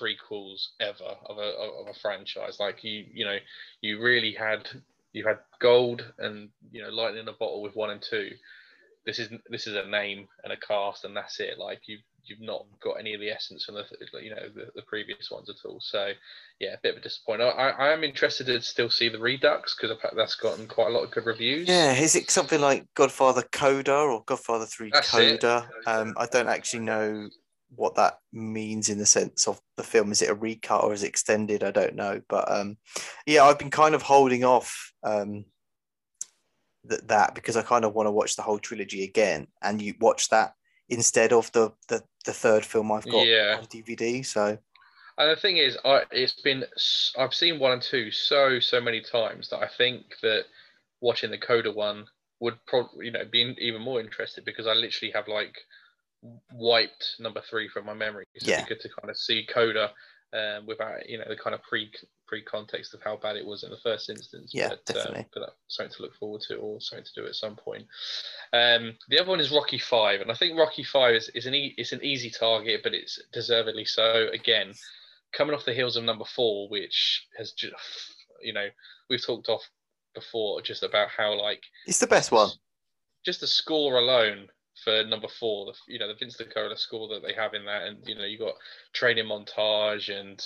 prequels 0.00 0.68
ever 0.80 1.16
of 1.26 1.38
a 1.38 1.42
of 1.42 1.88
a 1.88 1.94
franchise. 1.94 2.58
Like 2.58 2.82
you, 2.82 3.04
you 3.12 3.24
know, 3.24 3.38
you 3.80 4.02
really 4.02 4.32
had 4.32 4.68
you 5.12 5.26
had 5.26 5.38
gold 5.60 6.04
and 6.18 6.50
you 6.70 6.82
know 6.82 6.90
lightning 6.90 7.22
in 7.22 7.28
a 7.28 7.32
bottle 7.32 7.62
with 7.62 7.76
one 7.76 7.90
and 7.90 8.02
two. 8.02 8.30
This 9.06 9.18
is 9.18 9.30
this 9.48 9.66
is 9.66 9.76
a 9.76 9.88
name 9.88 10.28
and 10.44 10.52
a 10.52 10.56
cast 10.56 11.04
and 11.04 11.16
that's 11.16 11.40
it. 11.40 11.58
Like 11.58 11.82
you 11.86 11.98
you've 12.24 12.40
not 12.40 12.66
got 12.82 12.94
any 12.94 13.14
of 13.14 13.20
the 13.20 13.30
essence 13.30 13.64
from 13.64 13.74
the 13.74 13.84
you 14.22 14.30
know 14.30 14.48
the, 14.54 14.68
the 14.74 14.82
previous 14.82 15.30
ones 15.30 15.50
at 15.50 15.68
all. 15.68 15.80
So 15.80 16.12
yeah, 16.60 16.74
a 16.74 16.78
bit 16.82 16.94
of 16.94 17.00
a 17.00 17.02
disappointment. 17.02 17.54
I, 17.58 17.70
I 17.70 17.92
am 17.92 18.04
interested 18.04 18.46
to 18.46 18.60
still 18.62 18.90
see 18.90 19.08
the 19.08 19.18
Redux 19.18 19.76
because 19.76 19.96
that's 20.16 20.34
gotten 20.36 20.66
quite 20.66 20.88
a 20.88 20.90
lot 20.90 21.04
of 21.04 21.10
good 21.10 21.26
reviews. 21.26 21.68
yeah 21.68 21.92
is 21.92 22.14
it 22.14 22.30
something 22.30 22.60
like 22.60 22.86
godfather 22.94 23.42
coda 23.52 23.94
or 23.94 24.22
godfather 24.26 24.66
3 24.66 24.90
That's 24.92 25.10
coda 25.10 25.68
um 25.86 26.14
i 26.16 26.26
don't 26.26 26.48
actually 26.48 26.80
know 26.80 27.28
what 27.74 27.94
that 27.94 28.18
means 28.32 28.88
in 28.88 28.98
the 28.98 29.06
sense 29.06 29.48
of 29.48 29.60
the 29.76 29.82
film. 29.82 30.12
Is 30.12 30.22
it 30.22 30.30
a 30.30 30.34
recut 30.34 30.84
or 30.84 30.92
is 30.92 31.02
it 31.02 31.08
extended? 31.08 31.64
I 31.64 31.70
don't 31.70 31.94
know. 31.94 32.20
But 32.28 32.50
um, 32.50 32.76
yeah, 33.26 33.44
I've 33.44 33.58
been 33.58 33.70
kind 33.70 33.94
of 33.94 34.02
holding 34.02 34.44
off 34.44 34.92
um, 35.02 35.44
th- 36.88 37.02
that 37.06 37.34
because 37.34 37.56
I 37.56 37.62
kind 37.62 37.84
of 37.84 37.94
want 37.94 38.06
to 38.06 38.12
watch 38.12 38.36
the 38.36 38.42
whole 38.42 38.58
trilogy 38.58 39.04
again, 39.04 39.46
and 39.62 39.80
you 39.80 39.94
watch 40.00 40.28
that 40.28 40.54
instead 40.92 41.32
of 41.32 41.50
the 41.52 41.72
the, 41.88 42.02
the 42.24 42.32
third 42.32 42.64
film 42.64 42.92
I've 42.92 43.08
got 43.08 43.26
Yeah. 43.26 43.56
on 43.58 43.66
DVD. 43.66 44.24
So 44.24 44.58
And 45.18 45.30
the 45.30 45.40
thing 45.40 45.56
is, 45.56 45.76
I 45.84 46.02
it's 46.10 46.40
been 46.40 46.64
I've 47.18 47.34
seen 47.34 47.58
one 47.58 47.72
and 47.72 47.82
two 47.82 48.10
so 48.10 48.60
so 48.60 48.80
many 48.80 49.00
times 49.00 49.48
that 49.50 49.58
I 49.58 49.68
think 49.76 50.04
that 50.22 50.44
watching 51.00 51.30
the 51.30 51.38
Coda 51.38 51.72
one 51.72 52.06
would 52.40 52.58
probably 52.66 53.06
you 53.06 53.12
know 53.12 53.24
be 53.30 53.54
even 53.58 53.82
more 53.82 54.00
interested 54.00 54.44
because 54.44 54.66
I 54.66 54.74
literally 54.74 55.12
have 55.12 55.28
like 55.28 55.56
wiped 56.52 57.16
number 57.18 57.42
three 57.48 57.68
from 57.68 57.86
my 57.86 57.94
memory. 57.94 58.24
So 58.38 58.50
Yeah. 58.50 58.54
it'd 58.56 58.66
be 58.68 58.74
good 58.74 58.82
to 58.82 58.88
kind 59.00 59.10
of 59.10 59.16
see 59.16 59.46
Coda 59.52 59.90
um, 60.32 60.66
without 60.66 61.08
you 61.08 61.18
know 61.18 61.24
the 61.28 61.36
kind 61.36 61.54
of 61.54 61.62
pre 61.62 61.90
context 62.40 62.94
of 62.94 63.02
how 63.02 63.16
bad 63.16 63.36
it 63.36 63.44
was 63.44 63.64
in 63.64 63.70
the 63.70 63.76
first 63.76 64.08
instance. 64.08 64.52
Yeah, 64.54 64.70
but, 64.70 64.86
definitely. 64.86 65.20
Um, 65.20 65.26
but 65.34 65.40
that's 65.40 65.52
something 65.68 65.94
to 65.96 66.02
look 66.02 66.14
forward 66.14 66.40
to, 66.48 66.56
or 66.56 66.80
something 66.80 67.04
to 67.04 67.20
do 67.20 67.26
at 67.26 67.34
some 67.34 67.56
point. 67.56 67.86
Um, 68.54 68.94
the 69.10 69.20
other 69.20 69.28
one 69.28 69.40
is 69.40 69.50
Rocky 69.50 69.78
Five, 69.78 70.22
and 70.22 70.30
I 70.30 70.34
think 70.34 70.58
Rocky 70.58 70.84
Five 70.84 71.16
is, 71.16 71.28
is 71.34 71.44
an 71.44 71.54
e- 71.54 71.74
it's 71.76 71.92
an 71.92 72.02
easy 72.02 72.30
target, 72.30 72.80
but 72.82 72.94
it's 72.94 73.20
deservedly 73.32 73.84
so. 73.84 74.28
Again, 74.32 74.72
coming 75.32 75.54
off 75.54 75.66
the 75.66 75.74
heels 75.74 75.96
of 75.96 76.04
number 76.04 76.24
four, 76.24 76.68
which 76.68 77.26
has 77.36 77.52
just 77.52 77.74
you 78.40 78.52
know 78.52 78.68
we've 79.10 79.24
talked 79.24 79.48
off 79.48 79.68
before 80.14 80.62
just 80.62 80.82
about 80.82 81.08
how 81.08 81.34
like 81.40 81.62
It's 81.86 81.98
the 81.98 82.06
best 82.06 82.32
one. 82.32 82.50
just 83.24 83.40
the 83.40 83.46
score 83.46 83.96
alone 83.96 84.48
for 84.84 85.04
number 85.04 85.28
four, 85.28 85.66
the 85.66 85.92
you 85.92 85.98
know 85.98 86.08
the 86.08 86.14
Vince 86.14 86.36
DiCola 86.36 86.78
score 86.78 87.08
that 87.08 87.22
they 87.22 87.34
have 87.34 87.54
in 87.54 87.64
that, 87.66 87.82
and 87.82 87.98
you 88.06 88.14
know 88.14 88.24
you 88.24 88.38
got 88.38 88.54
training 88.92 89.26
montage 89.26 90.08
and 90.10 90.44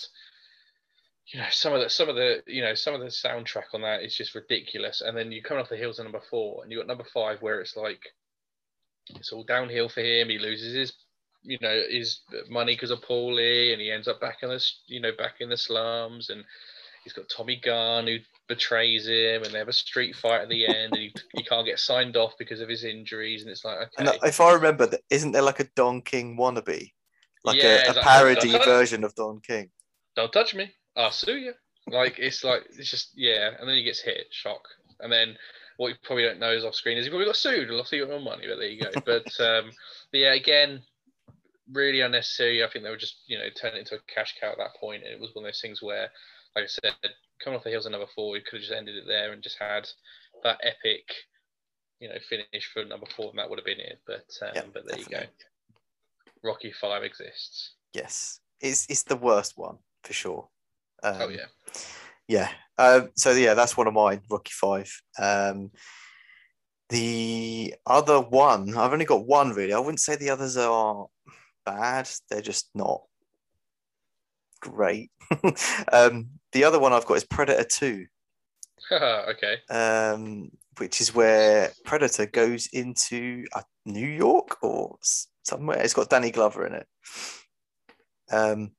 you 1.33 1.41
know 1.41 1.47
some 1.51 1.73
of 1.73 1.81
the 1.81 1.91
some 1.91 2.09
of 2.09 2.17
the 2.17 2.43
you 2.47 2.63
know 2.63 2.75
some 2.75 2.95
of 2.95 3.01
the 3.01 3.07
soundtrack 3.07 3.75
on 3.75 3.83
that 3.83 4.03
is 4.03 4.15
just 4.15 4.35
ridiculous, 4.35 5.01
and 5.01 5.17
then 5.17 5.33
you 5.33 5.43
come 5.43 5.59
off 5.59 5.69
the 5.69 5.77
heels 5.77 5.99
of 5.99 6.05
number 6.05 6.23
four, 6.31 6.63
and 6.63 6.71
you 6.73 6.79
got 6.79 6.87
number 6.87 7.07
five 7.13 7.43
where 7.43 7.61
it's 7.61 7.77
like 7.77 8.01
it's 9.17 9.33
all 9.33 9.45
downhill 9.45 9.89
for 9.89 10.01
him. 10.01 10.29
He 10.29 10.39
loses 10.39 10.75
his 10.75 10.93
you 11.43 11.59
know 11.61 11.81
his 11.89 12.21
money 12.49 12.75
because 12.75 12.91
of 12.91 13.01
Paulie, 13.03 13.73
and 13.73 13.81
he 13.81 13.91
ends 13.91 14.09
up 14.09 14.21
back 14.21 14.39
in 14.43 14.49
the 14.49 14.65
you 14.87 15.01
know 15.01 15.13
back 15.17 15.35
in 15.41 15.49
the 15.49 15.57
slums, 15.57 16.31
and 16.31 16.45
he's 17.05 17.13
got 17.13 17.29
Tommy 17.29 17.61
Gunn 17.63 18.07
who 18.07 18.19
betrays 18.49 19.07
him, 19.09 19.43
and 19.43 19.53
they 19.53 19.59
have 19.59 19.69
a 19.69 19.73
street 19.73 20.15
fight 20.15 20.43
at 20.43 20.49
the 20.49 20.67
end, 20.67 20.93
and 20.93 21.03
he, 21.03 21.15
he 21.37 21.43
can't 21.43 21.67
get 21.67 21.81
signed 21.81 22.17
off 22.17 22.35
because 22.39 22.61
of 22.61 22.69
his 22.69 22.85
injuries, 22.85 23.43
and 23.43 23.51
it's 23.51 23.65
like 23.65 23.79
okay, 23.79 23.91
And 23.99 24.19
if 24.25 24.41
I 24.41 24.53
remember, 24.55 24.89
isn't 25.11 25.33
there 25.33 25.43
like 25.43 25.59
a 25.61 25.69
Don 25.75 26.03
King 26.03 26.37
wannabe, 26.37 26.93
like 27.45 27.61
Yeah, 27.61 27.83
a, 27.89 27.93
a 27.93 27.95
like- 27.95 28.03
parody 28.05 28.53
version 28.59 29.03
of 29.03 29.15
Don 29.17 29.41
King? 29.41 29.71
don't 30.15 30.33
touch 30.33 30.55
me, 30.55 30.73
I'll 30.97 31.11
sue 31.11 31.37
you. 31.37 31.53
Like 31.89 32.19
it's 32.19 32.43
like 32.43 32.65
it's 32.77 32.91
just 32.91 33.13
yeah, 33.15 33.51
and 33.59 33.69
then 33.69 33.77
he 33.77 33.85
gets 33.85 34.01
hit, 34.01 34.27
shock, 34.31 34.63
and 35.01 35.13
then 35.13 35.37
what 35.77 35.89
you 35.89 35.95
probably 36.03 36.25
don't 36.25 36.41
know 36.41 36.53
is 36.53 36.65
off 36.65 36.75
screen 36.75 36.99
is 36.99 37.05
he 37.05 37.11
probably 37.11 37.27
got 37.27 37.37
sued 37.37 37.69
and 37.69 37.77
lost 37.77 37.93
all 37.93 37.99
your 37.99 38.21
money, 38.21 38.45
but 38.49 38.57
there 38.57 38.69
you 38.69 38.83
go. 38.83 38.91
but 39.05 39.41
um, 39.41 39.71
but 40.11 40.19
yeah, 40.19 40.35
again, 40.35 40.83
really 41.73 42.01
unnecessary. 42.01 42.65
I 42.65 42.69
think 42.69 42.85
they 42.85 42.91
were 42.91 42.97
just 42.97 43.23
you 43.27 43.39
know 43.39 43.45
turning 43.55 43.77
it 43.77 43.81
into 43.81 43.97
a 43.97 44.13
cash 44.13 44.35
cow 44.41 44.51
at 44.51 44.59
that 44.59 44.77
point, 44.81 45.05
and 45.05 45.13
it 45.13 45.21
was 45.21 45.31
one 45.35 45.45
of 45.45 45.49
those 45.49 45.61
things 45.61 45.83
where, 45.83 46.09
like 46.55 46.65
I 46.65 46.67
said, 46.67 46.95
coming 47.43 47.59
off 47.59 47.65
the 47.65 47.71
heels 47.71 47.87
of 47.87 47.93
number 47.93 48.09
four, 48.15 48.33
we 48.33 48.41
could 48.41 48.55
have 48.55 48.63
just 48.63 48.73
ended 48.73 48.97
it 48.97 49.05
there 49.07 49.33
and 49.33 49.43
just 49.43 49.59
had 49.61 49.87
that 50.43 50.59
epic, 50.63 51.05
you 52.01 52.09
know, 52.09 52.17
finish 52.29 52.71
for 52.73 52.85
number 52.85 53.07
four, 53.17 53.31
and 53.31 53.39
that 53.39 53.49
would 53.49 53.59
have 53.59 53.67
been 53.67 53.81
it. 53.81 54.01
But 54.07 54.27
um, 54.43 54.53
Yeah, 54.55 54.63
but 54.73 54.89
there 54.89 54.99
you 54.99 55.07
go. 55.07 55.23
Rocky 56.43 56.73
Five 56.73 57.03
exists. 57.03 57.75
Yes, 57.93 58.41
it's 58.61 58.87
it's 58.89 59.03
the 59.03 59.17
worst 59.17 59.53
one 59.57 59.79
for 60.03 60.13
sure. 60.13 60.49
Um, 61.03 61.17
oh 61.21 61.29
yeah. 61.29 61.47
yeah. 62.29 62.49
Um, 62.79 63.11
so 63.17 63.33
yeah, 63.33 63.55
that's 63.55 63.77
one 63.77 63.87
of 63.87 63.95
mine, 63.95 64.21
Rocky 64.31 64.53
Five. 64.53 64.91
Um, 65.19 65.71
the 66.89 67.75
other 67.85 68.21
one, 68.21 68.77
I've 68.77 68.93
only 68.93 69.05
got 69.05 69.27
one 69.27 69.51
really. 69.51 69.73
I 69.73 69.79
wouldn't 69.79 70.01
say 70.01 70.17
the 70.17 70.31
others 70.31 70.57
are 70.57 71.07
bad. 71.65 72.09
They're 72.31 72.41
just 72.41 72.71
not 72.75 73.03
great. 74.61 75.11
um, 75.93 76.29
the 76.53 76.65
other 76.65 76.79
one 76.79 76.93
I've 76.93 77.07
got 77.07 77.17
is 77.17 77.25
Predator 77.25 77.65
Two. 77.65 78.07
okay. 78.93 79.57
um, 79.69 80.51
which 80.79 81.01
is 81.01 81.15
where 81.15 81.73
Predator 81.85 82.27
goes 82.27 82.69
into 82.73 83.45
uh, 83.55 83.63
New 83.85 84.07
York 84.07 84.63
or 84.63 84.99
somewhere. 85.43 85.81
It's 85.83 85.95
got 85.95 86.11
Danny 86.11 86.31
Glover 86.31 86.67
in 86.67 86.75
it. 86.75 86.87
Um, 88.31 88.73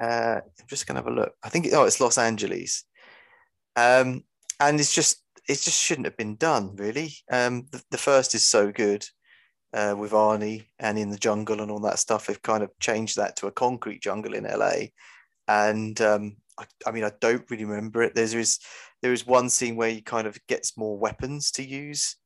uh, 0.00 0.40
I'm 0.44 0.66
just 0.68 0.86
gonna 0.86 1.00
have 1.00 1.06
a 1.06 1.10
look. 1.10 1.34
I 1.42 1.48
think 1.48 1.66
oh, 1.72 1.84
it's 1.84 2.00
Los 2.00 2.18
Angeles, 2.18 2.84
um, 3.76 4.24
and 4.60 4.80
it's 4.80 4.94
just 4.94 5.22
it 5.48 5.54
just 5.60 5.80
shouldn't 5.80 6.06
have 6.06 6.16
been 6.16 6.36
done 6.36 6.74
really. 6.76 7.14
Um, 7.30 7.66
the, 7.70 7.82
the 7.90 7.98
first 7.98 8.34
is 8.34 8.44
so 8.44 8.72
good. 8.72 9.06
Uh, 9.74 9.94
with 9.98 10.12
Arnie 10.12 10.64
and 10.78 10.98
in 10.98 11.10
the 11.10 11.18
jungle 11.18 11.60
and 11.60 11.70
all 11.70 11.80
that 11.80 11.98
stuff, 11.98 12.26
they've 12.26 12.40
kind 12.40 12.62
of 12.62 12.70
changed 12.80 13.16
that 13.16 13.36
to 13.36 13.46
a 13.46 13.52
concrete 13.52 14.00
jungle 14.00 14.32
in 14.32 14.44
LA, 14.44 14.86
and 15.48 16.00
um, 16.00 16.36
I, 16.58 16.64
I 16.86 16.92
mean 16.92 17.04
I 17.04 17.12
don't 17.20 17.50
really 17.50 17.64
remember 17.66 18.02
it. 18.02 18.14
There's 18.14 18.32
is 18.32 18.58
there 19.02 19.12
is 19.12 19.26
one 19.26 19.50
scene 19.50 19.76
where 19.76 19.90
he 19.90 20.00
kind 20.00 20.26
of 20.26 20.38
gets 20.46 20.78
more 20.78 20.96
weapons 20.96 21.50
to 21.52 21.62
use, 21.64 22.16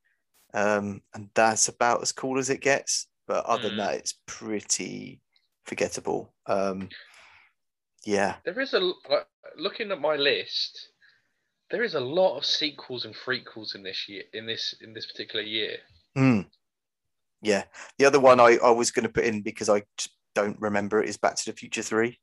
um, 0.54 1.02
and 1.14 1.28
that's 1.34 1.68
about 1.68 2.02
as 2.02 2.12
cool 2.12 2.38
as 2.38 2.50
it 2.50 2.60
gets. 2.60 3.08
But 3.26 3.44
other 3.46 3.68
than 3.68 3.78
Mm. 3.78 3.86
that, 3.86 3.94
it's 3.96 4.14
pretty 4.26 5.20
forgettable. 5.64 6.32
Um, 6.46 6.88
yeah, 8.04 8.36
There 8.44 8.58
is 8.60 8.74
a 8.74 8.80
like, 8.80 9.26
looking 9.56 9.90
at 9.90 10.00
my 10.00 10.16
list. 10.16 10.88
There 11.70 11.82
is 11.84 11.94
a 11.94 12.00
lot 12.00 12.36
of 12.36 12.44
sequels 12.44 13.04
and 13.04 13.14
prequels 13.14 13.74
in 13.74 13.82
this 13.82 14.08
year. 14.08 14.24
In 14.32 14.46
this 14.46 14.74
in 14.80 14.92
this 14.92 15.06
particular 15.06 15.44
year. 15.44 15.76
Mm. 16.18 16.46
yeah. 17.42 17.64
The 17.98 18.06
other 18.06 18.18
one 18.20 18.40
I, 18.40 18.58
I 18.62 18.70
was 18.70 18.90
going 18.90 19.04
to 19.06 19.12
put 19.12 19.24
in 19.24 19.42
because 19.42 19.68
I 19.68 19.82
don't 20.34 20.60
remember 20.60 21.00
it 21.02 21.08
is 21.08 21.16
Back 21.16 21.36
to 21.36 21.44
the 21.50 21.56
Future 21.56 21.82
Three. 21.82 22.18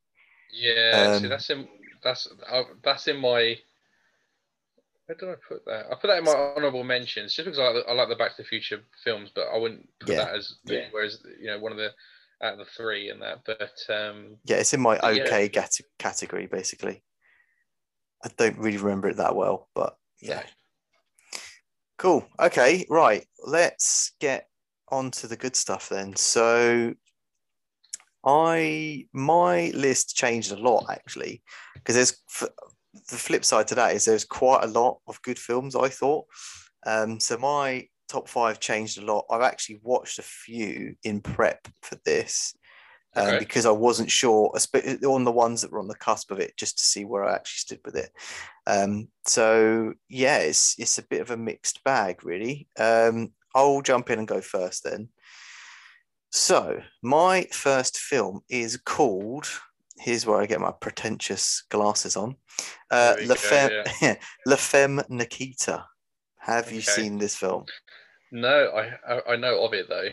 Yeah, 0.51 1.17
see, 1.17 1.23
Um, 1.25 1.29
that's 1.29 1.49
in 1.49 1.67
that's 2.03 2.27
uh, 2.49 2.63
that's 2.83 3.07
in 3.07 3.17
my. 3.17 3.57
Where 5.05 5.15
did 5.17 5.29
I 5.29 5.35
put 5.47 5.63
that? 5.65 5.85
I 5.89 5.95
put 5.95 6.07
that 6.07 6.17
in 6.17 6.25
my 6.25 6.53
honorable 6.55 6.83
mentions 6.83 7.33
just 7.33 7.45
because 7.45 7.59
I, 7.59 7.89
I 7.89 7.93
like 7.93 8.09
the 8.09 8.15
Back 8.15 8.35
to 8.35 8.41
the 8.43 8.47
Future 8.47 8.81
films, 9.03 9.29
but 9.33 9.47
I 9.53 9.57
wouldn't 9.57 9.87
put 9.99 10.09
Yeah, 10.09 10.25
that 10.25 10.35
as 10.35 10.55
yeah. 10.65 10.79
anywhere 10.79 11.03
as 11.03 11.23
you 11.39 11.47
know 11.47 11.59
one 11.59 11.71
of 11.71 11.77
the 11.77 11.91
out 12.41 12.53
of 12.53 12.59
the 12.59 12.65
three 12.65 13.09
in 13.09 13.19
that. 13.19 13.39
But 13.45 13.77
um, 13.93 14.37
Yeah, 14.45 14.57
it's 14.57 14.73
in 14.73 14.81
my 14.81 14.97
But 14.99 15.15
yeah. 15.15 15.23
okay 15.23 15.49
category 15.99 16.47
basically. 16.47 17.03
I 18.23 18.29
don't 18.37 18.57
really 18.57 18.77
remember 18.77 19.09
it 19.09 19.17
that 19.17 19.35
well, 19.35 19.69
but 19.75 19.95
yeah. 20.21 20.43
Cool. 21.97 22.27
Okay, 22.39 22.85
right. 22.89 23.25
Let's 23.45 24.11
get 24.19 24.47
on 24.89 25.11
to 25.11 25.27
the 25.27 25.37
good 25.37 25.55
stuff 25.55 25.89
then. 25.89 26.15
So 26.15 26.93
I 28.25 29.07
my 29.13 29.71
list 29.73 30.15
changed 30.15 30.51
a 30.51 30.57
lot 30.57 30.85
actually 30.89 31.41
because 31.75 31.95
there's 31.95 32.21
f- 32.29 32.49
the 33.09 33.15
flip 33.15 33.45
side 33.45 33.67
to 33.67 33.75
that 33.75 33.95
is 33.95 34.05
there's 34.05 34.25
quite 34.25 34.63
a 34.63 34.67
lot 34.67 34.99
of 35.07 35.21
good 35.21 35.39
films 35.39 35.75
I 35.75 35.89
thought. 35.89 36.25
Um, 36.85 37.19
so 37.19 37.37
my 37.37 37.87
top 38.07 38.27
five 38.27 38.59
changed 38.59 38.97
a 38.97 39.05
lot. 39.05 39.25
I've 39.29 39.41
actually 39.41 39.79
watched 39.83 40.19
a 40.19 40.23
few 40.23 40.95
in 41.03 41.21
prep 41.21 41.67
for 41.81 41.97
this 42.05 42.55
um, 43.15 43.27
Okay. 43.27 43.39
because 43.39 43.65
I 43.65 43.71
wasn't 43.71 44.11
sure 44.11 44.51
on 45.07 45.23
the 45.23 45.31
ones 45.31 45.61
that 45.61 45.71
were 45.71 45.79
on 45.79 45.87
the 45.87 45.95
cusp 45.95 46.31
of 46.31 46.39
it, 46.39 46.55
just 46.57 46.77
to 46.77 46.83
see 46.83 47.05
where 47.05 47.23
I 47.23 47.35
actually 47.35 47.57
stood 47.57 47.79
with 47.85 47.95
it. 47.95 48.11
Um, 48.65 49.07
so 49.25 49.93
yeah, 50.09 50.37
it's 50.39 50.75
it's 50.79 50.97
a 50.97 51.07
bit 51.07 51.21
of 51.21 51.31
a 51.31 51.37
mixed 51.37 51.83
bag, 51.83 52.23
really. 52.23 52.67
Um, 52.77 53.33
I'll 53.55 53.81
jump 53.81 54.09
in 54.09 54.19
and 54.19 54.27
go 54.27 54.41
first 54.41 54.83
then. 54.83 55.09
So 56.31 56.81
my 57.01 57.47
first 57.51 57.97
film 57.97 58.41
is 58.49 58.77
called. 58.77 59.47
Here's 59.99 60.27
where 60.27 60.39
I 60.39 60.45
get 60.45 60.61
my 60.61 60.73
pretentious 60.79 61.63
glasses 61.69 62.15
on. 62.15 62.35
Uh, 62.91 63.15
La, 63.21 63.27
go, 63.29 63.35
Femme, 63.35 64.15
La 64.45 64.55
Femme 64.55 65.01
Nikita. 65.09 65.85
Have 66.47 66.71
you 66.71 66.79
Okay. 66.79 66.91
seen 66.91 67.17
this 67.17 67.35
film? 67.35 67.65
no, 68.31 68.69
I 68.69 69.13
I- 69.13 69.33
I 69.33 69.35
know 69.35 69.63
of 69.63 69.73
it 69.73 69.87
though. 69.89 70.09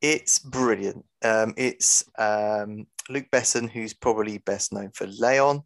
It's 0.00 0.38
brilliant. 0.38 1.04
Um, 1.24 1.54
it's 1.56 2.04
um, 2.18 2.86
Luc 3.08 3.28
Besson, 3.32 3.68
who's 3.68 3.92
probably 3.94 4.38
best 4.38 4.72
known 4.72 4.92
for 4.94 5.06
Leon, 5.08 5.62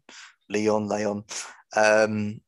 Leon, 0.49 0.87
Leon. 0.89 1.23
Um, 1.75 2.41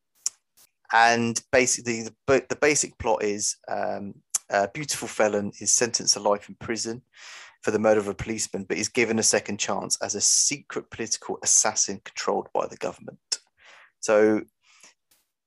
and 0.91 1.39
basically, 1.51 2.01
the, 2.03 2.45
the 2.49 2.55
basic 2.55 2.97
plot 2.97 3.23
is 3.23 3.57
um, 3.67 4.15
a 4.49 4.67
beautiful 4.67 5.07
felon 5.07 5.51
is 5.59 5.71
sentenced 5.71 6.15
to 6.15 6.19
life 6.19 6.49
in 6.49 6.55
prison 6.55 7.03
for 7.61 7.69
the 7.71 7.79
murder 7.79 7.99
of 7.99 8.07
a 8.07 8.13
policeman, 8.15 8.63
but 8.63 8.77
is 8.77 8.89
given 8.89 9.19
a 9.19 9.23
second 9.23 9.59
chance 9.59 9.97
as 10.01 10.15
a 10.15 10.21
secret 10.21 10.89
political 10.89 11.37
assassin 11.43 12.01
controlled 12.03 12.47
by 12.53 12.65
the 12.67 12.77
government. 12.77 13.19
So 13.99 14.41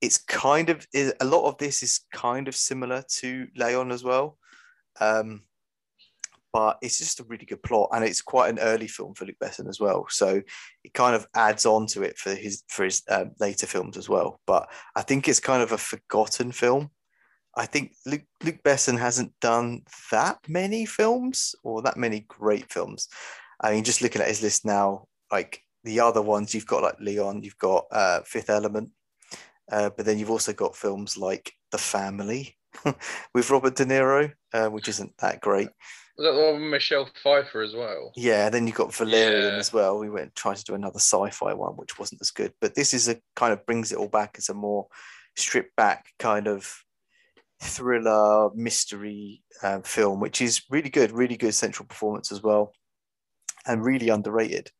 it's 0.00 0.18
kind 0.18 0.68
of 0.68 0.86
is 0.92 1.12
a 1.20 1.24
lot 1.24 1.48
of 1.48 1.58
this 1.58 1.82
is 1.82 2.00
kind 2.12 2.48
of 2.48 2.54
similar 2.54 3.02
to 3.20 3.48
Leon 3.56 3.90
as 3.90 4.04
well. 4.04 4.38
Um, 5.00 5.42
but 6.52 6.78
it's 6.80 6.98
just 6.98 7.20
a 7.20 7.24
really 7.24 7.44
good 7.44 7.62
plot 7.62 7.90
and 7.92 8.04
it's 8.04 8.22
quite 8.22 8.48
an 8.48 8.58
early 8.58 8.88
film 8.88 9.14
for 9.14 9.26
Luc 9.26 9.38
Besson 9.38 9.68
as 9.68 9.78
well. 9.78 10.06
So 10.08 10.40
it 10.82 10.94
kind 10.94 11.14
of 11.14 11.26
adds 11.34 11.66
on 11.66 11.86
to 11.88 12.02
it 12.02 12.16
for 12.16 12.34
his 12.34 12.62
for 12.68 12.84
his 12.84 13.02
um, 13.08 13.32
later 13.38 13.66
films 13.66 13.96
as 13.96 14.08
well. 14.08 14.40
But 14.46 14.68
I 14.96 15.02
think 15.02 15.28
it's 15.28 15.40
kind 15.40 15.62
of 15.62 15.72
a 15.72 15.78
forgotten 15.78 16.52
film. 16.52 16.90
I 17.54 17.66
think 17.66 17.94
Luc, 18.06 18.22
Luc 18.44 18.62
Besson 18.62 18.98
hasn't 18.98 19.32
done 19.40 19.82
that 20.10 20.38
many 20.48 20.86
films 20.86 21.54
or 21.64 21.82
that 21.82 21.96
many 21.96 22.20
great 22.28 22.72
films. 22.72 23.08
I 23.60 23.72
mean, 23.72 23.84
just 23.84 24.00
looking 24.00 24.22
at 24.22 24.28
his 24.28 24.42
list 24.42 24.64
now, 24.64 25.06
like 25.30 25.60
the 25.84 26.00
other 26.00 26.22
ones, 26.22 26.54
you've 26.54 26.66
got 26.66 26.82
like 26.82 27.00
Leon, 27.00 27.42
you've 27.42 27.58
got 27.58 27.86
uh, 27.90 28.20
Fifth 28.22 28.48
Element, 28.48 28.90
uh, 29.70 29.90
but 29.96 30.06
then 30.06 30.18
you've 30.18 30.30
also 30.30 30.52
got 30.52 30.76
films 30.76 31.16
like 31.16 31.52
The 31.72 31.78
Family, 31.78 32.56
with 33.34 33.50
Robert 33.50 33.76
De 33.76 33.84
Niro, 33.84 34.32
uh, 34.52 34.68
which 34.68 34.88
isn't 34.88 35.12
that 35.18 35.40
great. 35.40 35.68
Was 36.16 36.26
that 36.26 36.32
the 36.32 36.46
one 36.52 36.60
with 36.60 36.70
Michelle 36.70 37.08
Pfeiffer 37.22 37.62
as 37.62 37.74
well? 37.74 38.12
Yeah, 38.16 38.46
and 38.46 38.54
then 38.54 38.66
you've 38.66 38.74
got 38.76 38.92
Valerian 38.94 39.52
Yeah. 39.52 39.58
as 39.58 39.72
well. 39.72 39.98
We 39.98 40.10
went 40.10 40.24
and 40.24 40.34
tried 40.34 40.56
to 40.56 40.64
do 40.64 40.74
another 40.74 40.98
sci-fi 40.98 41.52
one, 41.54 41.74
which 41.76 41.98
wasn't 41.98 42.20
as 42.20 42.32
good. 42.32 42.52
But 42.60 42.74
this 42.74 42.92
is 42.92 43.08
a 43.08 43.20
kind 43.36 43.52
of 43.52 43.64
brings 43.66 43.92
it 43.92 43.98
all 43.98 44.08
back 44.08 44.34
as 44.36 44.48
a 44.48 44.54
more 44.54 44.88
stripped 45.36 45.76
back 45.76 46.06
kind 46.18 46.48
of 46.48 46.68
thriller 47.60 48.50
mystery 48.54 49.42
um, 49.62 49.82
film, 49.82 50.20
which 50.20 50.40
is 50.40 50.62
really 50.70 50.90
good, 50.90 51.12
really 51.12 51.36
good 51.36 51.54
central 51.54 51.86
performance 51.86 52.32
as 52.32 52.42
well, 52.42 52.72
and 53.66 53.84
really 53.84 54.08
underrated. 54.08 54.70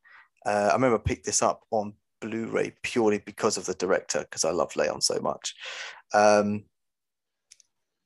Uh, 0.45 0.69
I 0.71 0.73
remember 0.73 0.97
I 0.97 1.01
picked 1.01 1.25
this 1.25 1.41
up 1.41 1.61
on 1.71 1.93
Blu-ray 2.21 2.73
purely 2.83 3.19
because 3.19 3.57
of 3.57 3.65
the 3.65 3.73
director, 3.73 4.19
because 4.21 4.45
I 4.45 4.51
love 4.51 4.75
Leon 4.75 5.01
so 5.01 5.19
much. 5.19 5.55
Um, 6.13 6.65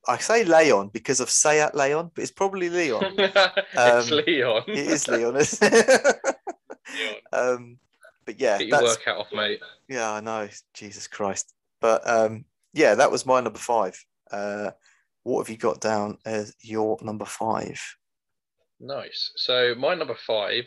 I 0.08 0.18
say 0.18 0.44
Leon 0.44 0.90
because 0.94 1.20
of 1.22 1.30
Sayat 1.30 1.74
Leon, 1.76 2.12
but 2.14 2.22
it's 2.24 2.32
probably 2.32 2.70
Leon. 2.70 3.16
it's 3.18 4.12
Um, 4.12 4.18
Leon. 4.26 4.64
it 4.68 4.78
is 4.78 5.08
Leon. 5.08 5.34
Leon. 5.36 5.46
um, 7.34 7.78
but 8.26 8.40
yeah, 8.40 8.58
Get 8.58 8.68
your 8.68 8.84
workout 8.84 9.18
off, 9.18 9.28
mate. 9.34 9.62
yeah, 9.88 10.12
I 10.12 10.20
know. 10.20 10.50
Jesus 10.74 11.08
Christ. 11.08 11.54
But 11.82 12.08
um, 12.08 12.46
yeah, 12.74 12.96
that 12.96 13.12
was 13.12 13.26
my 13.26 13.40
number 13.42 13.60
five. 13.60 13.98
Uh, 14.32 14.72
what 15.24 15.42
have 15.42 15.50
you 15.50 15.58
got 15.58 15.80
down 15.80 16.18
as 16.26 16.56
your 16.62 16.98
number 17.02 17.26
five? 17.26 17.80
Nice. 18.80 19.32
So 19.36 19.74
my 19.78 19.96
number 19.96 20.16
five 20.16 20.66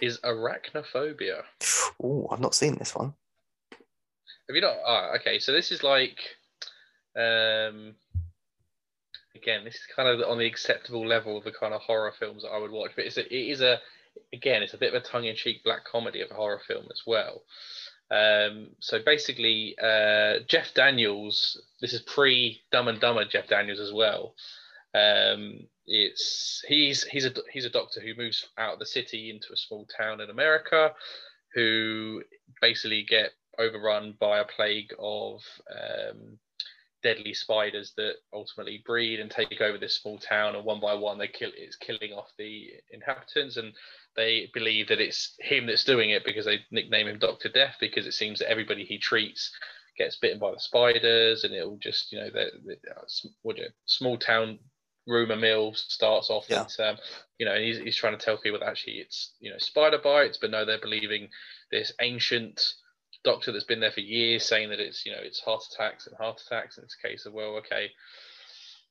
is 0.00 0.18
arachnophobia. 0.18 1.42
Oh, 2.02 2.28
I've 2.30 2.40
not 2.40 2.54
seen 2.54 2.76
this 2.76 2.94
one. 2.94 3.14
Have 3.70 4.56
you 4.56 4.62
not? 4.62 4.76
Ah, 4.86 5.12
okay. 5.16 5.38
So 5.38 5.52
this 5.52 5.70
is 5.70 5.82
like, 5.82 6.18
um, 7.16 7.94
again, 9.34 9.64
this 9.64 9.76
is 9.76 9.86
kind 9.94 10.08
of 10.08 10.28
on 10.28 10.38
the 10.38 10.46
acceptable 10.46 11.06
level 11.06 11.38
of 11.38 11.44
the 11.44 11.52
kind 11.52 11.72
of 11.72 11.80
horror 11.82 12.12
films 12.18 12.42
that 12.42 12.50
I 12.50 12.58
would 12.58 12.70
watch. 12.70 12.92
But 12.96 13.06
it's 13.06 13.16
a, 13.16 13.26
it 13.26 13.50
is 13.50 13.60
a, 13.60 13.78
again, 14.32 14.62
it's 14.62 14.74
a 14.74 14.78
bit 14.78 14.94
of 14.94 15.02
a 15.02 15.06
tongue-in-cheek 15.06 15.62
black 15.64 15.84
comedy 15.84 16.20
of 16.20 16.30
a 16.30 16.34
horror 16.34 16.60
film 16.66 16.86
as 16.90 17.02
well. 17.06 17.42
Um, 18.10 18.70
so 18.80 18.98
basically, 19.04 19.76
uh, 19.80 20.40
Jeff 20.48 20.74
Daniels. 20.74 21.60
This 21.80 21.92
is 21.92 22.02
pre 22.02 22.60
Dumb 22.72 22.88
and 22.88 23.00
Dumber 23.00 23.24
Jeff 23.24 23.46
Daniels 23.48 23.78
as 23.78 23.92
well. 23.92 24.34
Um, 24.94 25.68
it's 25.92 26.64
he's 26.68 27.02
he's 27.02 27.26
a 27.26 27.32
he's 27.52 27.64
a 27.64 27.70
doctor 27.70 28.00
who 28.00 28.14
moves 28.14 28.46
out 28.56 28.74
of 28.74 28.78
the 28.78 28.86
city 28.86 29.28
into 29.30 29.52
a 29.52 29.56
small 29.56 29.86
town 29.98 30.20
in 30.20 30.30
America, 30.30 30.92
who 31.54 32.22
basically 32.60 33.04
get 33.08 33.32
overrun 33.58 34.14
by 34.20 34.38
a 34.38 34.44
plague 34.44 34.92
of 35.00 35.42
um, 35.70 36.38
deadly 37.02 37.34
spiders 37.34 37.92
that 37.96 38.14
ultimately 38.32 38.82
breed 38.86 39.18
and 39.18 39.32
take 39.32 39.60
over 39.60 39.78
this 39.78 39.96
small 39.96 40.16
town. 40.18 40.54
And 40.54 40.64
one 40.64 40.80
by 40.80 40.94
one, 40.94 41.18
they 41.18 41.26
kill 41.26 41.50
it's 41.56 41.76
killing 41.76 42.12
off 42.12 42.30
the 42.38 42.68
inhabitants. 42.92 43.56
And 43.56 43.72
they 44.14 44.48
believe 44.54 44.88
that 44.88 45.00
it's 45.00 45.34
him 45.40 45.66
that's 45.66 45.84
doing 45.84 46.10
it 46.10 46.24
because 46.24 46.44
they 46.44 46.60
nickname 46.70 47.08
him 47.08 47.18
Doctor 47.18 47.48
Death 47.48 47.76
because 47.80 48.06
it 48.06 48.14
seems 48.14 48.38
that 48.38 48.50
everybody 48.50 48.84
he 48.84 48.98
treats 48.98 49.50
gets 49.98 50.16
bitten 50.16 50.38
by 50.38 50.52
the 50.52 50.60
spiders, 50.60 51.42
and 51.44 51.52
it'll 51.52 51.78
just 51.78 52.12
you 52.12 52.20
know 52.20 52.30
the, 52.30 53.70
small 53.86 54.16
town 54.16 54.58
rumor 55.06 55.36
mill 55.36 55.72
starts 55.74 56.30
off 56.30 56.46
Yeah. 56.48 56.66
and 56.78 56.96
um, 56.96 56.96
you 57.38 57.46
know 57.46 57.54
and 57.54 57.64
he's, 57.64 57.78
he's 57.78 57.96
trying 57.96 58.16
to 58.16 58.24
tell 58.24 58.36
people 58.36 58.60
that 58.60 58.68
actually 58.68 58.94
it's 58.94 59.32
you 59.40 59.50
know 59.50 59.58
spider 59.58 59.98
bites 59.98 60.38
but 60.40 60.50
no 60.50 60.64
they're 60.64 60.80
believing 60.80 61.28
this 61.70 61.92
ancient 62.00 62.60
doctor 63.24 63.52
that's 63.52 63.64
been 63.64 63.80
there 63.80 63.90
for 63.90 64.00
years 64.00 64.44
saying 64.44 64.70
that 64.70 64.80
it's 64.80 65.04
you 65.04 65.12
know 65.12 65.18
it's 65.20 65.40
heart 65.40 65.62
attacks 65.72 66.06
and 66.06 66.16
heart 66.16 66.40
attacks 66.46 66.76
and 66.76 66.84
it's 66.84 66.96
a 67.02 67.08
case 67.08 67.26
of 67.26 67.32
well 67.32 67.56
okay 67.56 67.90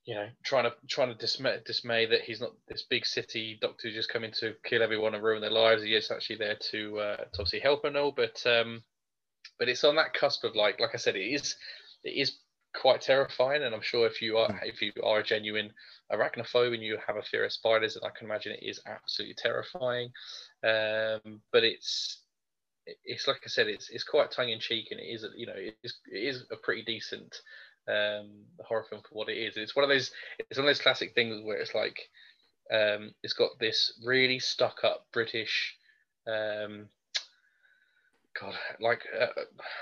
you 0.05 0.15
know 0.15 0.27
trying 0.43 0.63
to 0.63 0.73
trying 0.87 1.09
to 1.09 1.15
dismay, 1.15 1.57
dismay 1.65 2.05
that 2.05 2.21
he's 2.21 2.41
not 2.41 2.51
this 2.67 2.83
big 2.89 3.05
city 3.05 3.57
doctor 3.61 3.87
who's 3.87 3.95
just 3.95 4.11
coming 4.11 4.31
to 4.31 4.53
kill 4.63 4.81
everyone 4.83 5.13
and 5.13 5.23
ruin 5.23 5.41
their 5.41 5.49
lives 5.51 5.83
he 5.83 5.93
is 5.95 6.11
actually 6.11 6.37
there 6.37 6.57
to 6.71 6.99
uh, 6.99 7.17
to 7.17 7.39
obviously 7.39 7.59
help 7.59 7.85
and 7.85 7.97
all 7.97 8.11
but 8.11 8.41
um 8.45 8.83
but 9.57 9.69
it's 9.69 9.83
on 9.83 9.95
that 9.95 10.13
cusp 10.13 10.43
of 10.43 10.55
like 10.55 10.79
like 10.79 10.91
i 10.93 10.97
said 10.97 11.15
it 11.15 11.21
is 11.25 11.55
it 12.03 12.09
is 12.09 12.37
quite 12.75 13.01
terrifying 13.01 13.63
and 13.63 13.73
i'm 13.73 13.81
sure 13.81 14.05
if 14.05 14.21
you 14.21 14.37
are 14.37 14.59
if 14.63 14.81
you 14.81 14.91
are 15.03 15.19
a 15.19 15.23
genuine 15.23 15.71
arachnophobe 16.11 16.73
and 16.73 16.83
you 16.83 16.97
have 17.05 17.15
a 17.17 17.21
fear 17.21 17.45
of 17.45 17.51
spiders 17.51 17.95
then 17.95 18.09
i 18.09 18.17
can 18.17 18.27
imagine 18.27 18.51
it 18.51 18.63
is 18.63 18.81
absolutely 18.85 19.35
terrifying 19.35 20.09
um 20.63 21.41
but 21.51 21.63
it's 21.63 22.21
it's 23.03 23.27
like 23.27 23.41
I 23.45 23.49
said, 23.49 23.67
it's 23.67 23.89
it's 23.89 24.03
quite 24.03 24.31
tongue 24.31 24.49
in 24.49 24.59
cheek, 24.59 24.87
and 24.91 24.99
it 24.99 25.03
is 25.03 25.25
you 25.35 25.45
know 25.45 25.53
it 25.55 25.77
is 25.83 25.97
it 26.11 26.17
is 26.17 26.43
a 26.51 26.55
pretty 26.57 26.83
decent 26.83 27.41
um, 27.87 28.29
horror 28.61 28.85
film 28.89 29.01
for 29.01 29.15
what 29.15 29.29
it 29.29 29.37
is. 29.37 29.57
It's 29.57 29.75
one 29.75 29.83
of 29.83 29.89
those 29.89 30.11
it's 30.39 30.57
one 30.57 30.67
of 30.67 30.69
those 30.69 30.81
classic 30.81 31.13
things 31.13 31.43
where 31.43 31.57
it's 31.57 31.75
like 31.75 31.99
um, 32.71 33.13
it's 33.23 33.33
got 33.33 33.51
this 33.59 33.93
really 34.05 34.39
stuck 34.39 34.83
up 34.83 35.05
British. 35.11 35.75
Um, 36.27 36.87
God, 38.39 38.53
like 38.79 39.01
uh, 39.19 39.27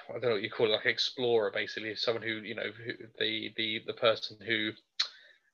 I 0.09 0.13
don't 0.13 0.21
know 0.23 0.31
what 0.31 0.41
you 0.41 0.49
call 0.49 0.67
it, 0.67 0.71
like 0.71 0.85
explorer, 0.85 1.51
basically, 1.53 1.95
someone 1.95 2.23
who 2.23 2.35
you 2.35 2.55
know, 2.55 2.71
who, 2.85 2.93
the 3.19 3.53
the 3.55 3.81
the 3.85 3.93
person 3.93 4.37
who 4.45 4.71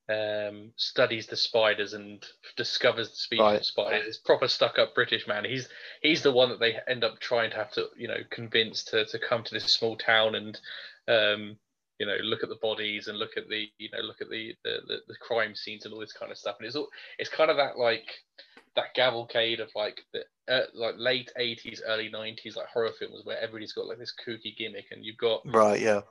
um, 0.10 0.72
studies 0.76 1.28
the 1.28 1.38
spiders 1.38 1.94
and 1.94 2.24
discovers 2.58 3.10
the 3.10 3.16
species 3.16 3.42
Right. 3.42 3.60
of 3.60 3.66
spiders. 3.66 4.08
It's 4.08 4.18
proper 4.18 4.48
stuck 4.48 4.78
up 4.78 4.94
British 4.96 5.28
man. 5.28 5.46
He's 5.46 5.70
he's 6.02 6.22
the 6.24 6.32
one 6.32 6.50
that 6.50 6.60
they 6.60 6.78
end 6.88 7.04
up 7.04 7.20
trying 7.20 7.52
to 7.52 7.56
have 7.58 7.72
to 7.74 7.88
you 7.98 8.08
know 8.08 8.18
convince 8.30 8.84
to 8.86 9.06
to 9.06 9.20
come 9.20 9.44
to 9.44 9.54
this 9.54 9.74
small 9.74 9.96
town 9.98 10.36
and 10.36 10.60
um, 11.08 11.58
you 12.00 12.06
know 12.06 12.18
look 12.22 12.44
at 12.44 12.50
the 12.50 12.56
bodies 12.62 13.08
and 13.08 13.18
look 13.18 13.38
at 13.38 13.48
the 13.50 13.68
you 13.78 13.90
know 13.92 14.00
look 14.02 14.22
at 14.22 14.30
the 14.30 14.54
the, 14.64 14.78
the, 14.88 14.98
the 15.08 15.16
crime 15.22 15.56
scenes 15.56 15.86
and 15.86 15.94
all 15.94 16.00
this 16.00 16.14
kind 16.14 16.32
of 16.32 16.38
stuff. 16.38 16.58
And 16.60 16.68
it's 16.68 16.76
all 16.76 16.90
it's 17.18 17.30
kind 17.30 17.50
of 17.50 17.58
that 17.58 17.78
like 17.78 18.08
that 18.76 18.94
cavalcade 18.96 19.60
of 19.60 19.70
like 19.76 20.02
the 20.14 20.22
uh, 20.52 20.66
like 20.74 20.96
late 20.98 21.32
80s 21.40 21.80
early 21.88 22.10
90s 22.10 22.56
like 22.56 22.68
horror 22.68 22.92
films 22.98 23.22
where 23.24 23.40
everybody's 23.40 23.74
got 23.74 23.88
like 23.88 24.00
this 24.00 24.14
kooky 24.26 24.56
gimmick 24.58 24.86
and 24.92 25.06
you've 25.06 25.18
got 25.18 25.42
Right, 25.46 25.80
yeah. 25.80 26.02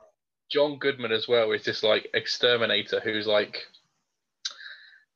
John 0.49 0.77
Goodman 0.77 1.11
as 1.11 1.27
well 1.27 1.51
is 1.51 1.63
this 1.63 1.83
like 1.83 2.07
exterminator 2.13 2.99
who's 2.99 3.27
like 3.27 3.57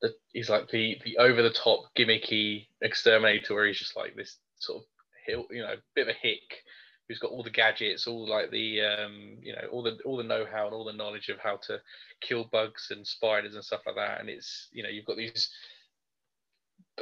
the 0.02 0.14
he's 0.34 0.50
like 0.50 0.70
the 0.70 0.98
the 1.04 1.18
over 1.18 1.42
the 1.42 1.50
top 1.50 1.86
gimmicky 1.98 2.68
exterminator 2.82 3.54
where 3.54 3.68
he's 3.68 3.80
just 3.80 3.96
like 3.96 4.16
this 4.16 4.38
sort 4.60 4.80
of 4.80 4.86
hill 5.26 5.46
you 5.52 5.62
know 5.62 5.76
bit 5.96 6.08
of 6.08 6.16
a 6.16 6.28
hick 6.28 6.64
who's 7.08 7.20
got 7.20 7.32
all 7.32 7.44
the 7.44 7.50
gadgets 7.50 8.08
all 8.08 8.28
like 8.28 8.52
the 8.52 8.82
um 8.82 9.38
you 9.42 9.54
know 9.54 9.68
all 9.72 9.82
the 9.84 9.98
all 10.06 10.18
the 10.18 10.24
know-how 10.24 10.66
and 10.66 10.74
all 10.74 10.86
the 10.86 10.94
knowledge 10.94 11.30
of 11.30 11.40
how 11.40 11.58
to 11.58 11.80
kill 12.22 12.46
bugs 12.52 12.88
and 12.92 13.06
spiders 13.06 13.56
and 13.56 13.64
stuff 13.64 13.82
like 13.86 13.96
that 13.96 14.20
and 14.20 14.30
it's 14.30 14.68
you 14.72 14.84
know 14.84 14.90
you've 14.90 15.06
got 15.06 15.18
these 15.18 15.50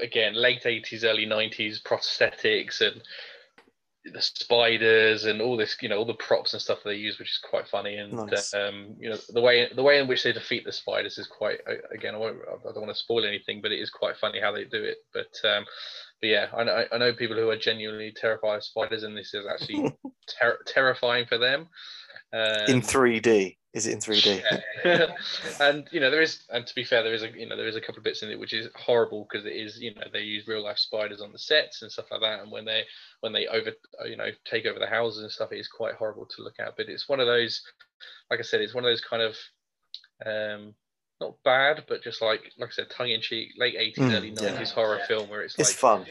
again 0.01 0.33
late 0.33 0.63
80s 0.63 1.03
early 1.03 1.25
90s 1.25 1.81
prosthetics 1.81 2.81
and 2.81 3.01
the 4.13 4.21
spiders 4.21 5.25
and 5.25 5.41
all 5.41 5.57
this 5.57 5.77
you 5.81 5.89
know 5.89 5.97
all 5.97 6.05
the 6.05 6.13
props 6.15 6.53
and 6.53 6.61
stuff 6.61 6.79
that 6.83 6.89
they 6.91 6.95
use 6.95 7.17
which 7.17 7.29
is 7.29 7.39
quite 7.49 7.67
funny 7.67 7.95
and 7.95 8.13
Nice. 8.13 8.53
um 8.53 8.95
you 8.99 9.09
know 9.09 9.17
the 9.29 9.41
way 9.41 9.67
the 9.73 9.81
way 9.81 9.99
in 9.99 10.07
which 10.07 10.23
they 10.23 10.31
defeat 10.31 10.63
the 10.63 10.71
spiders 10.71 11.17
is 11.17 11.27
quite 11.27 11.59
again 11.91 12.13
I, 12.13 12.17
won't, 12.17 12.37
I 12.47 12.71
don't 12.71 12.83
want 12.83 12.89
to 12.89 12.95
spoil 12.95 13.25
anything 13.25 13.61
but 13.61 13.71
it 13.71 13.79
is 13.79 13.89
quite 13.89 14.15
funny 14.17 14.39
how 14.39 14.51
they 14.51 14.65
do 14.65 14.83
it 14.83 14.97
but 15.11 15.33
um 15.49 15.65
but 16.21 16.27
yeah 16.27 16.47
I 16.55 16.63
know, 16.63 16.85
I 16.91 16.97
know 16.99 17.13
people 17.13 17.35
who 17.35 17.49
are 17.49 17.57
genuinely 17.57 18.13
terrified 18.15 18.57
of 18.57 18.63
spiders 18.63 19.03
and 19.03 19.17
this 19.17 19.33
is 19.33 19.47
actually 19.51 19.91
ter- 20.39 20.61
terrifying 20.67 21.25
for 21.25 21.39
them 21.39 21.67
um, 22.31 22.65
in 22.67 22.81
3D. 22.81 23.57
Is 23.75 23.85
it 23.87 23.93
in 23.93 23.99
3D? 23.99 24.41
yeah. 24.85 25.07
and 25.59 25.85
you 25.91 25.99
know 25.99 26.09
there 26.09 26.21
is, 26.21 26.43
and 26.49 26.65
to 26.65 26.73
be 26.73 26.83
fair, 26.85 27.03
there 27.03 27.13
is 27.13 27.23
a 27.23 27.29
you 27.37 27.45
know 27.47 27.57
there 27.57 27.67
is 27.67 27.75
a 27.75 27.81
couple 27.81 27.97
of 27.97 28.03
bits 28.03 28.23
in 28.23 28.29
it 28.31 28.39
which 28.39 28.53
is 28.53 28.67
horrible 28.75 29.27
because 29.29 29.45
it 29.45 29.53
is 29.53 29.77
you 29.79 29.93
know 29.93 30.03
they 30.13 30.21
use 30.21 30.47
real 30.47 30.63
life 30.63 30.77
spiders 30.79 31.21
on 31.21 31.31
the 31.33 31.37
sets 31.39 31.81
and 31.81 31.91
stuff 31.91 32.05
like 32.09 32.21
that, 32.21 32.39
and 32.41 32.51
when 32.51 32.63
they 32.65 32.83
when 33.19 33.33
they 33.33 33.47
over 33.47 33.71
you 34.05 34.15
know 34.15 34.29
take 34.45 34.65
over 34.65 34.79
the 34.79 34.87
houses 34.87 35.23
and 35.23 35.31
stuff, 35.31 35.51
it 35.51 35.59
is 35.59 35.67
quite 35.67 35.95
horrible 35.95 36.25
to 36.25 36.41
look 36.41 36.55
at. 36.59 36.77
But 36.77 36.87
it's 36.87 37.09
one 37.09 37.19
of 37.19 37.27
those, 37.27 37.61
like 38.31 38.39
I 38.39 38.43
said, 38.43 38.61
it's 38.61 38.73
one 38.73 38.85
of 38.85 38.89
those 38.89 39.01
kind 39.01 39.21
of 39.21 39.35
um 40.25 40.73
not 41.21 41.35
bad, 41.43 41.83
but 41.87 42.01
just 42.03 42.21
like 42.21 42.41
like 42.57 42.69
I 42.69 42.71
said, 42.71 42.89
tongue 42.89 43.09
in 43.09 43.21
cheek, 43.21 43.49
late 43.57 43.75
eighties, 43.77 43.97
Mm, 44.05 44.15
early 44.15 44.29
yeah. 44.29 44.51
nineties 44.51 44.71
horror 44.71 44.99
film 45.07 45.29
where 45.29 45.41
it's 45.43 45.57
It's 45.59 45.69
like 45.69 45.77
fun. 45.77 46.05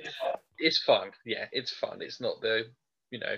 it's 0.59 0.83
fun. 0.83 1.11
Yeah, 1.25 1.47
it's 1.53 1.73
fun. 1.73 2.03
It's 2.03 2.21
not 2.21 2.41
the 2.41 2.67
you 3.11 3.21
know 3.21 3.37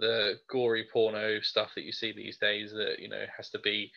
the 0.00 0.38
gory 0.48 0.86
porno 0.92 1.40
stuff 1.40 1.70
that 1.74 1.84
you 1.84 1.92
see 1.92 2.12
these 2.12 2.38
days 2.38 2.72
that 2.72 2.96
you 2.98 3.08
know 3.08 3.24
has 3.36 3.50
to 3.50 3.58
be 3.58 3.92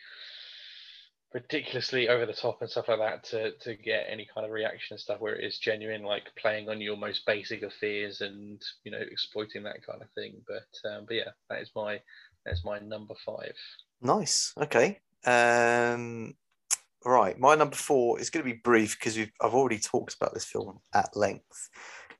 ridiculously 1.32 2.08
over 2.08 2.26
the 2.26 2.32
top 2.32 2.60
and 2.60 2.70
stuff 2.70 2.86
like 2.88 3.00
that 3.00 3.24
to 3.24 3.50
to 3.58 3.74
get 3.74 4.06
any 4.08 4.28
kind 4.32 4.46
of 4.46 4.52
reaction 4.52 4.94
and 4.94 5.00
stuff 5.00 5.20
where 5.20 5.34
it 5.34 5.44
is 5.44 5.58
genuine 5.58 6.04
like 6.04 6.24
playing 6.38 6.68
on 6.68 6.80
your 6.80 6.96
most 6.96 7.26
basic 7.26 7.62
of 7.62 7.72
fears 7.72 8.20
and 8.20 8.62
you 8.84 8.92
know 8.92 9.00
exploiting 9.00 9.64
that 9.64 9.84
kind 9.84 10.00
of 10.00 10.08
thing 10.12 10.34
but 10.46 10.90
um, 10.90 11.04
but 11.06 11.14
yeah 11.14 11.30
that 11.50 11.60
is 11.60 11.70
my 11.74 12.00
that's 12.46 12.64
my 12.64 12.78
number 12.78 13.14
five 13.26 13.54
Nice. 14.04 14.52
Okay. 14.58 15.00
Um, 15.24 16.34
right. 17.04 17.38
My 17.38 17.54
number 17.54 17.74
four 17.74 18.20
is 18.20 18.28
going 18.28 18.44
to 18.44 18.52
be 18.52 18.60
brief 18.62 18.98
because 18.98 19.16
we've 19.16 19.32
I've 19.40 19.54
already 19.54 19.78
talked 19.78 20.14
about 20.14 20.34
this 20.34 20.44
film 20.44 20.80
at 20.92 21.16
length 21.16 21.70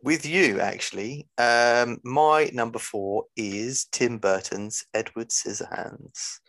with 0.04 0.26
you. 0.26 0.60
Actually, 0.60 1.26
um, 1.38 1.98
my 2.04 2.50
number 2.52 2.78
four 2.78 3.24
is 3.36 3.86
Tim 3.86 4.18
Burton's 4.18 4.84
Edward 4.94 5.30
Scissorhands. 5.30 6.38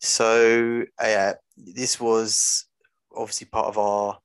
So 0.00 0.84
uh, 1.00 1.32
this 1.56 1.98
was 1.98 2.66
obviously 3.16 3.48
part 3.48 3.66
of 3.66 3.78
our 3.78 4.18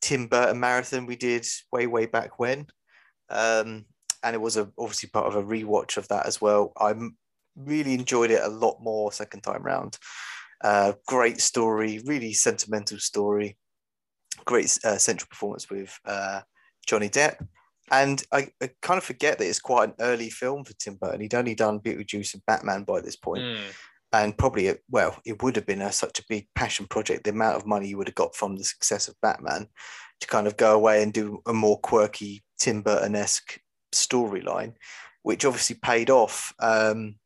Tim 0.00 0.26
Burton 0.26 0.58
marathon 0.58 1.04
we 1.04 1.16
did 1.16 1.46
way 1.70 1.86
way 1.86 2.06
back 2.06 2.38
when, 2.38 2.66
um, 3.28 3.84
and 4.22 4.34
it 4.34 4.40
was 4.40 4.56
a, 4.56 4.70
obviously 4.78 5.10
part 5.10 5.26
of 5.26 5.36
a 5.36 5.42
rewatch 5.42 5.98
of 5.98 6.08
that 6.08 6.24
as 6.24 6.40
well. 6.40 6.72
I 6.78 6.94
really 7.56 7.92
enjoyed 7.92 8.30
it 8.30 8.42
a 8.42 8.48
lot 8.48 8.78
more 8.80 9.12
second 9.12 9.42
time 9.42 9.62
round. 9.62 9.98
Uh, 10.62 10.92
great 11.06 11.40
story, 11.40 12.00
really 12.06 12.32
sentimental 12.32 12.98
story. 12.98 13.58
Great 14.44 14.78
uh, 14.84 14.96
central 14.96 15.28
performance 15.28 15.68
with 15.68 15.94
uh, 16.06 16.40
Johnny 16.86 17.08
Depp. 17.08 17.36
And 17.90 18.22
I, 18.32 18.48
I, 18.62 18.70
kind 18.82 18.98
of 18.98 19.04
forget 19.04 19.38
that 19.38 19.46
it's 19.46 19.60
quite 19.60 19.88
an 19.90 19.94
early 20.00 20.30
film 20.30 20.64
for 20.64 20.72
Tim 20.74 20.94
Burton. 20.94 21.20
He'd 21.20 21.34
only 21.34 21.54
done 21.54 21.80
Beetlejuice 21.80 22.34
and 22.34 22.46
Batman 22.46 22.84
by 22.84 23.00
this 23.00 23.16
point. 23.16 23.42
Mm. 23.42 23.60
And 24.12 24.38
probably, 24.38 24.74
well, 24.90 25.16
it 25.24 25.42
would 25.42 25.56
have 25.56 25.66
been 25.66 25.82
a, 25.82 25.92
such 25.92 26.18
a 26.18 26.24
big 26.28 26.48
passion 26.54 26.86
project. 26.86 27.24
The 27.24 27.30
amount 27.30 27.56
of 27.56 27.66
money 27.66 27.88
you 27.88 27.98
would 27.98 28.08
have 28.08 28.14
got 28.14 28.34
from 28.34 28.56
the 28.56 28.64
success 28.64 29.08
of 29.08 29.20
Batman 29.20 29.68
to 30.20 30.26
kind 30.26 30.46
of 30.46 30.56
go 30.56 30.74
away 30.74 31.02
and 31.02 31.12
do 31.12 31.40
a 31.46 31.52
more 31.52 31.78
quirky 31.78 32.42
Tim 32.58 32.82
Burton 32.82 33.14
esque 33.14 33.60
storyline, 33.94 34.74
which 35.22 35.44
obviously 35.44 35.76
paid 35.76 36.10
off. 36.10 36.54
Um, 36.58 37.16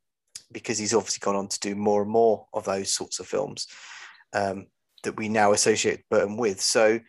because 0.52 0.78
he's 0.78 0.94
obviously 0.94 1.20
gone 1.20 1.36
on 1.36 1.48
to 1.48 1.60
do 1.60 1.74
more 1.74 2.02
and 2.02 2.10
more 2.10 2.46
of 2.52 2.64
those 2.64 2.92
sorts 2.92 3.20
of 3.20 3.26
films 3.26 3.66
um, 4.34 4.66
that 5.02 5.16
we 5.16 5.28
now 5.28 5.52
associate 5.52 6.04
Burton 6.10 6.36
with. 6.36 6.60
So, 6.60 7.00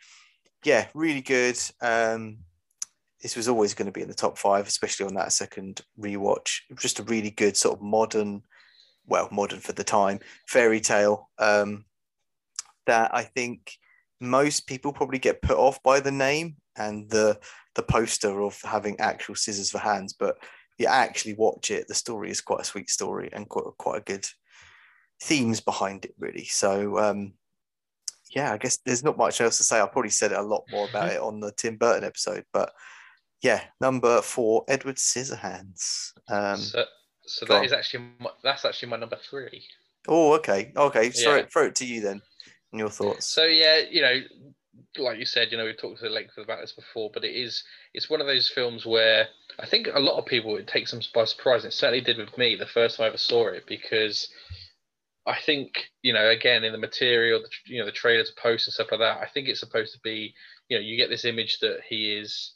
yeah, 0.64 0.88
really 0.94 1.22
good. 1.22 1.60
Um, 1.82 2.38
this 3.24 3.38
was 3.38 3.48
always 3.48 3.74
going 3.74 3.86
to 3.86 3.92
be 3.92 4.02
in 4.02 4.10
the 4.10 4.14
top 4.14 4.38
five, 4.38 4.68
especially 4.68 5.06
on 5.06 5.16
that 5.16 5.32
second 5.32 5.82
rewatch. 6.00 6.60
Just 6.78 7.00
a 7.00 7.04
really 7.04 7.32
good 7.32 7.56
sort 7.56 7.78
of 7.78 7.82
modern, 7.82 8.44
well, 9.08 9.30
modern 9.32 9.62
for 9.62 9.72
the 9.72 9.84
time 9.84 10.20
fairy 10.46 10.82
tale 10.82 11.30
um, 11.40 11.86
that 12.86 13.16
I 13.16 13.24
think 13.24 13.78
most 14.20 14.68
people 14.68 14.92
probably 14.92 15.20
get 15.20 15.42
put 15.42 15.58
off 15.58 15.82
by 15.84 16.02
the 16.02 16.12
name 16.12 16.58
and 16.76 17.10
the 17.10 17.40
the 17.76 17.84
poster 17.84 18.42
of 18.42 18.60
having 18.62 19.00
actual 19.00 19.36
scissors 19.36 19.72
for 19.72 19.80
hands, 19.80 20.14
but 20.14 20.38
you 20.78 20.86
actually 20.86 21.34
watch 21.34 21.72
it, 21.72 21.88
the 21.88 21.96
story 21.96 22.30
is 22.30 22.42
quite 22.42 22.62
a 22.62 22.66
sweet 22.66 22.90
story 22.90 23.30
and 23.32 23.50
quite 23.50 23.66
quite 23.78 24.02
a 24.02 24.04
good 24.04 24.28
themes 25.22 25.62
behind 25.62 26.04
it, 26.04 26.14
really. 26.20 26.46
So 26.46 27.00
um, 27.00 27.34
yeah, 28.36 28.52
I 28.52 28.58
guess 28.58 28.78
there's 28.86 29.04
not 29.04 29.18
much 29.18 29.40
else 29.40 29.58
to 29.58 29.64
say. 29.64 29.80
I 29.80 29.86
probably 29.86 30.12
said 30.12 30.34
it 30.34 30.38
a 30.38 30.42
lot 30.42 30.66
more 30.72 30.90
about 30.90 31.14
it 31.14 31.22
on 31.22 31.40
the 31.40 31.54
Tim 31.54 31.78
Burton 31.78 32.04
episode, 32.04 32.44
but 32.52 32.74
yeah, 33.44 33.62
number 33.82 34.22
four, 34.22 34.64
Edward 34.70 34.96
Scissorhands. 34.96 36.14
Um, 36.30 36.58
so, 36.58 36.86
so 37.26 37.46
that 37.46 37.58
on. 37.58 37.66
is 37.66 37.74
actually 37.74 38.06
my, 38.20 38.30
that's 38.42 38.64
actually 38.64 38.90
my 38.90 38.98
number 38.98 39.18
three. 39.30 39.64
Oh, 40.08 40.34
okay, 40.36 40.72
okay. 40.76 41.10
Throw, 41.10 41.36
yeah. 41.36 41.42
it, 41.42 41.52
throw 41.52 41.66
it 41.66 41.76
to 41.76 41.86
you 41.86 42.02
then. 42.02 42.22
And 42.72 42.80
your 42.80 42.90
thoughts. 42.90 43.28
So 43.28 43.44
yeah, 43.44 43.82
you 43.92 44.02
know, 44.02 44.22
like 44.98 45.20
you 45.20 45.26
said, 45.26 45.50
you 45.52 45.58
know, 45.58 45.66
we've 45.66 45.78
talked 45.78 46.00
to 46.00 46.06
the 46.06 46.10
length 46.10 46.38
about 46.38 46.62
this 46.62 46.72
before, 46.72 47.12
but 47.14 47.26
it 47.26 47.36
is 47.36 47.64
it's 47.94 48.10
one 48.10 48.22
of 48.22 48.28
those 48.28 48.50
films 48.50 48.86
where 48.86 49.28
I 49.60 49.66
think 49.66 49.88
a 49.94 50.00
lot 50.00 50.18
of 50.18 50.26
people 50.26 50.56
it 50.56 50.68
takes 50.68 50.92
them 50.92 51.02
by 51.14 51.26
surprise. 51.26 51.66
It 51.66 51.74
certainly 51.74 52.02
did 52.02 52.18
with 52.18 52.38
me 52.38 52.56
the 52.56 52.66
first 52.66 52.98
time 52.98 53.06
I 53.06 53.08
ever 53.10 53.18
saw 53.18 53.50
it 53.50 53.66
because 53.68 54.30
I 55.28 55.36
think 55.46 55.90
you 56.02 56.14
know 56.14 56.30
again 56.30 56.64
in 56.64 56.72
the 56.72 56.78
material, 56.78 57.42
the, 57.42 57.50
you 57.74 57.80
know, 57.80 57.86
the 57.86 57.92
trailers, 57.92 58.32
posts 58.32 58.68
and 58.68 58.74
stuff 58.74 58.88
like 58.92 59.02
that. 59.02 59.20
I 59.20 59.28
think 59.34 59.50
it's 59.50 59.60
supposed 59.60 59.94
to 59.94 60.00
be 60.02 60.34
you 60.70 60.78
know 60.78 60.82
you 60.82 60.96
get 60.96 61.10
this 61.10 61.26
image 61.26 61.60
that 61.60 61.80
he 61.88 62.14
is 62.14 62.54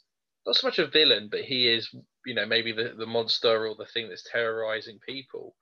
not 0.48 0.56
so 0.56 0.66
much 0.66 0.78
a 0.78 0.86
villain, 0.86 1.28
but 1.30 1.42
he 1.42 1.68
is 1.68 1.94
you 2.26 2.34
know 2.34 2.46
maybe 2.46 2.72
the 2.72 2.94
the 2.96 3.06
monster 3.06 3.66
or 3.66 3.74
the 3.76 3.86
thing 3.86 4.08
that's 4.08 4.26
terrorizing 4.30 4.98
people. 5.06 5.54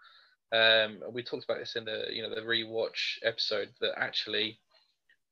Um, 0.52 1.00
we 1.12 1.24
talked 1.24 1.44
about 1.44 1.58
this 1.58 1.74
in 1.76 1.84
the 1.84 2.04
you 2.10 2.22
know 2.22 2.34
the 2.34 2.40
rewatch 2.40 3.18
episode 3.24 3.68
that 3.80 3.98
actually 3.98 4.60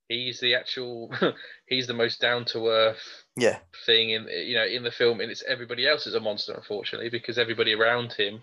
he's 0.08 0.40
the 0.40 0.54
actual 0.54 1.10
he's 1.68 1.86
the 1.86 1.94
most 1.94 2.20
down 2.20 2.44
to 2.44 2.66
earth 2.68 3.24
yeah 3.36 3.58
thing 3.86 4.10
in 4.10 4.26
you 4.28 4.54
know 4.54 4.66
in 4.66 4.82
the 4.82 4.90
film 4.90 5.20
and 5.20 5.30
it's 5.30 5.44
everybody 5.48 5.86
else 5.86 6.06
is 6.06 6.14
a 6.14 6.20
monster 6.20 6.52
unfortunately 6.52 7.08
because 7.08 7.38
everybody 7.38 7.72
around 7.72 8.12
him 8.12 8.42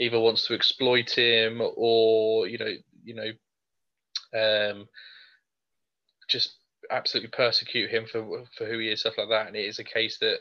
either 0.00 0.18
wants 0.18 0.46
to 0.46 0.54
exploit 0.54 1.10
him 1.10 1.62
or 1.76 2.48
you 2.48 2.58
know 2.58 2.72
you 3.04 3.14
know 3.14 3.30
um 4.72 4.88
just 6.28 6.56
absolutely 6.90 7.30
persecute 7.30 7.90
him 7.90 8.06
for 8.06 8.44
for 8.56 8.66
who 8.66 8.78
he 8.78 8.88
is 8.88 9.00
stuff 9.00 9.18
like 9.18 9.28
that. 9.28 9.46
And 9.46 9.56
it 9.56 9.66
is 9.66 9.78
a 9.78 9.84
case 9.84 10.18
that 10.18 10.38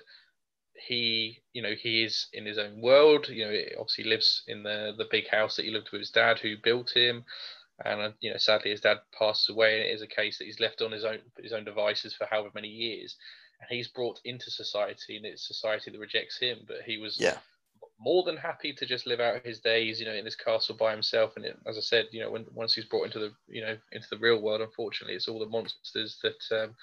he 0.87 1.41
you 1.53 1.61
know 1.61 1.73
he 1.73 2.03
is 2.03 2.27
in 2.33 2.45
his 2.45 2.57
own 2.57 2.81
world. 2.81 3.29
You 3.29 3.45
know 3.45 3.61
obviously 3.79 4.05
lives 4.05 4.43
in 4.47 4.63
the 4.63 4.93
the 4.97 5.07
big 5.09 5.27
house 5.29 5.55
that 5.55 5.65
he 5.65 5.71
lived 5.71 5.89
with 5.91 6.01
his 6.01 6.11
dad 6.11 6.39
who 6.39 6.55
built 6.63 6.91
him. 6.95 7.25
And 7.83 8.01
uh, 8.01 8.11
you 8.21 8.31
know 8.31 8.37
sadly 8.37 8.71
his 8.71 8.81
dad 8.81 8.97
passes 9.17 9.49
away 9.49 9.79
and 9.79 9.89
it 9.89 9.93
is 9.93 10.01
a 10.01 10.07
case 10.07 10.37
that 10.37 10.45
he's 10.45 10.59
left 10.59 10.81
on 10.81 10.91
his 10.91 11.03
own 11.03 11.19
his 11.41 11.53
own 11.53 11.65
devices 11.65 12.13
for 12.13 12.27
however 12.29 12.51
many 12.53 12.69
years. 12.69 13.15
And 13.59 13.69
he's 13.69 13.87
brought 13.87 14.19
into 14.25 14.51
society 14.51 15.17
and 15.17 15.25
it's 15.25 15.47
society 15.47 15.91
that 15.91 15.99
rejects 15.99 16.39
him. 16.39 16.59
But 16.67 16.81
he 16.85 16.97
was 16.97 17.17
yeah 17.19 17.37
more 17.99 18.23
than 18.23 18.37
happy 18.37 18.73
to 18.73 18.85
just 18.85 19.07
live 19.07 19.19
out 19.19 19.45
his 19.45 19.59
days 19.59 19.99
you 19.99 20.05
know 20.05 20.13
in 20.13 20.25
this 20.25 20.35
castle 20.35 20.75
by 20.75 20.91
himself 20.91 21.33
and 21.35 21.45
it, 21.45 21.57
as 21.67 21.77
i 21.77 21.81
said 21.81 22.05
you 22.11 22.19
know 22.19 22.29
when 22.29 22.45
once 22.53 22.73
he's 22.73 22.85
brought 22.85 23.05
into 23.05 23.19
the 23.19 23.31
you 23.47 23.61
know 23.61 23.77
into 23.91 24.07
the 24.09 24.17
real 24.17 24.41
world 24.41 24.61
unfortunately 24.61 25.15
it's 25.15 25.27
all 25.27 25.39
the 25.39 25.45
monsters 25.45 26.17
that 26.21 26.61
um, 26.61 26.75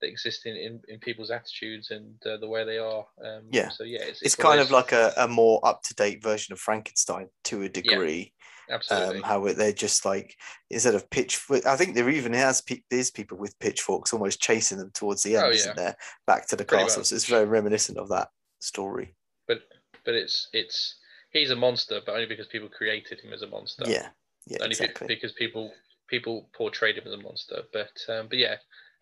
that 0.00 0.08
exist 0.08 0.46
in, 0.46 0.56
in, 0.56 0.80
in 0.88 0.98
people's 0.98 1.30
attitudes 1.30 1.90
and 1.90 2.14
uh, 2.26 2.36
the 2.38 2.48
way 2.48 2.64
they 2.64 2.78
are 2.78 3.04
um, 3.24 3.42
yeah 3.50 3.68
so 3.68 3.84
yeah 3.84 4.00
it's, 4.00 4.22
it's, 4.22 4.22
it's 4.22 4.36
kind 4.36 4.60
of 4.60 4.70
like 4.70 4.92
a, 4.92 5.12
a 5.16 5.28
more 5.28 5.60
up-to-date 5.64 6.22
version 6.22 6.52
of 6.52 6.58
frankenstein 6.58 7.28
to 7.44 7.62
a 7.62 7.68
degree 7.68 8.32
Absolutely. 8.70 9.16
Um, 9.18 9.22
how 9.22 9.52
they're 9.52 9.72
just 9.72 10.04
like 10.04 10.36
instead 10.70 10.94
of 10.94 11.10
pitch, 11.10 11.40
I 11.66 11.76
think 11.76 11.94
there 11.94 12.08
even 12.08 12.32
has 12.32 12.62
there's 12.90 13.10
people 13.10 13.36
with 13.36 13.58
pitchforks 13.58 14.12
almost 14.12 14.40
chasing 14.40 14.78
them 14.78 14.90
towards 14.94 15.22
the 15.22 15.36
end, 15.36 15.44
oh, 15.44 15.48
yeah. 15.48 15.54
isn't 15.54 15.76
there? 15.76 15.96
Back 16.26 16.46
to 16.48 16.56
the 16.56 16.64
Pretty 16.64 16.84
castle. 16.84 17.04
So 17.04 17.14
it's 17.14 17.26
very 17.26 17.44
reminiscent 17.44 17.98
of 17.98 18.08
that 18.08 18.28
story. 18.60 19.14
But 19.46 19.62
but 20.04 20.14
it's 20.14 20.48
it's 20.52 20.96
he's 21.30 21.50
a 21.50 21.56
monster, 21.56 22.00
but 22.04 22.12
only 22.12 22.26
because 22.26 22.46
people 22.46 22.68
created 22.68 23.20
him 23.20 23.32
as 23.32 23.42
a 23.42 23.46
monster. 23.46 23.84
Yeah, 23.86 24.08
yeah, 24.46 24.58
only 24.60 24.72
exactly. 24.72 25.06
because 25.06 25.32
people 25.32 25.72
people 26.08 26.48
portrayed 26.54 26.96
him 26.96 27.06
as 27.06 27.12
a 27.12 27.22
monster. 27.22 27.62
But 27.72 27.92
um, 28.08 28.28
but 28.28 28.38
yeah, 28.38 28.56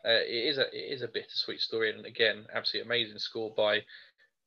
uh, 0.04 0.22
it 0.26 0.48
is 0.48 0.58
a 0.58 0.66
it 0.72 0.92
is 0.94 1.02
a 1.02 1.08
bittersweet 1.08 1.60
story, 1.60 1.90
and 1.90 2.06
again, 2.06 2.46
absolutely 2.54 2.88
amazing 2.88 3.18
score 3.18 3.52
by 3.56 3.78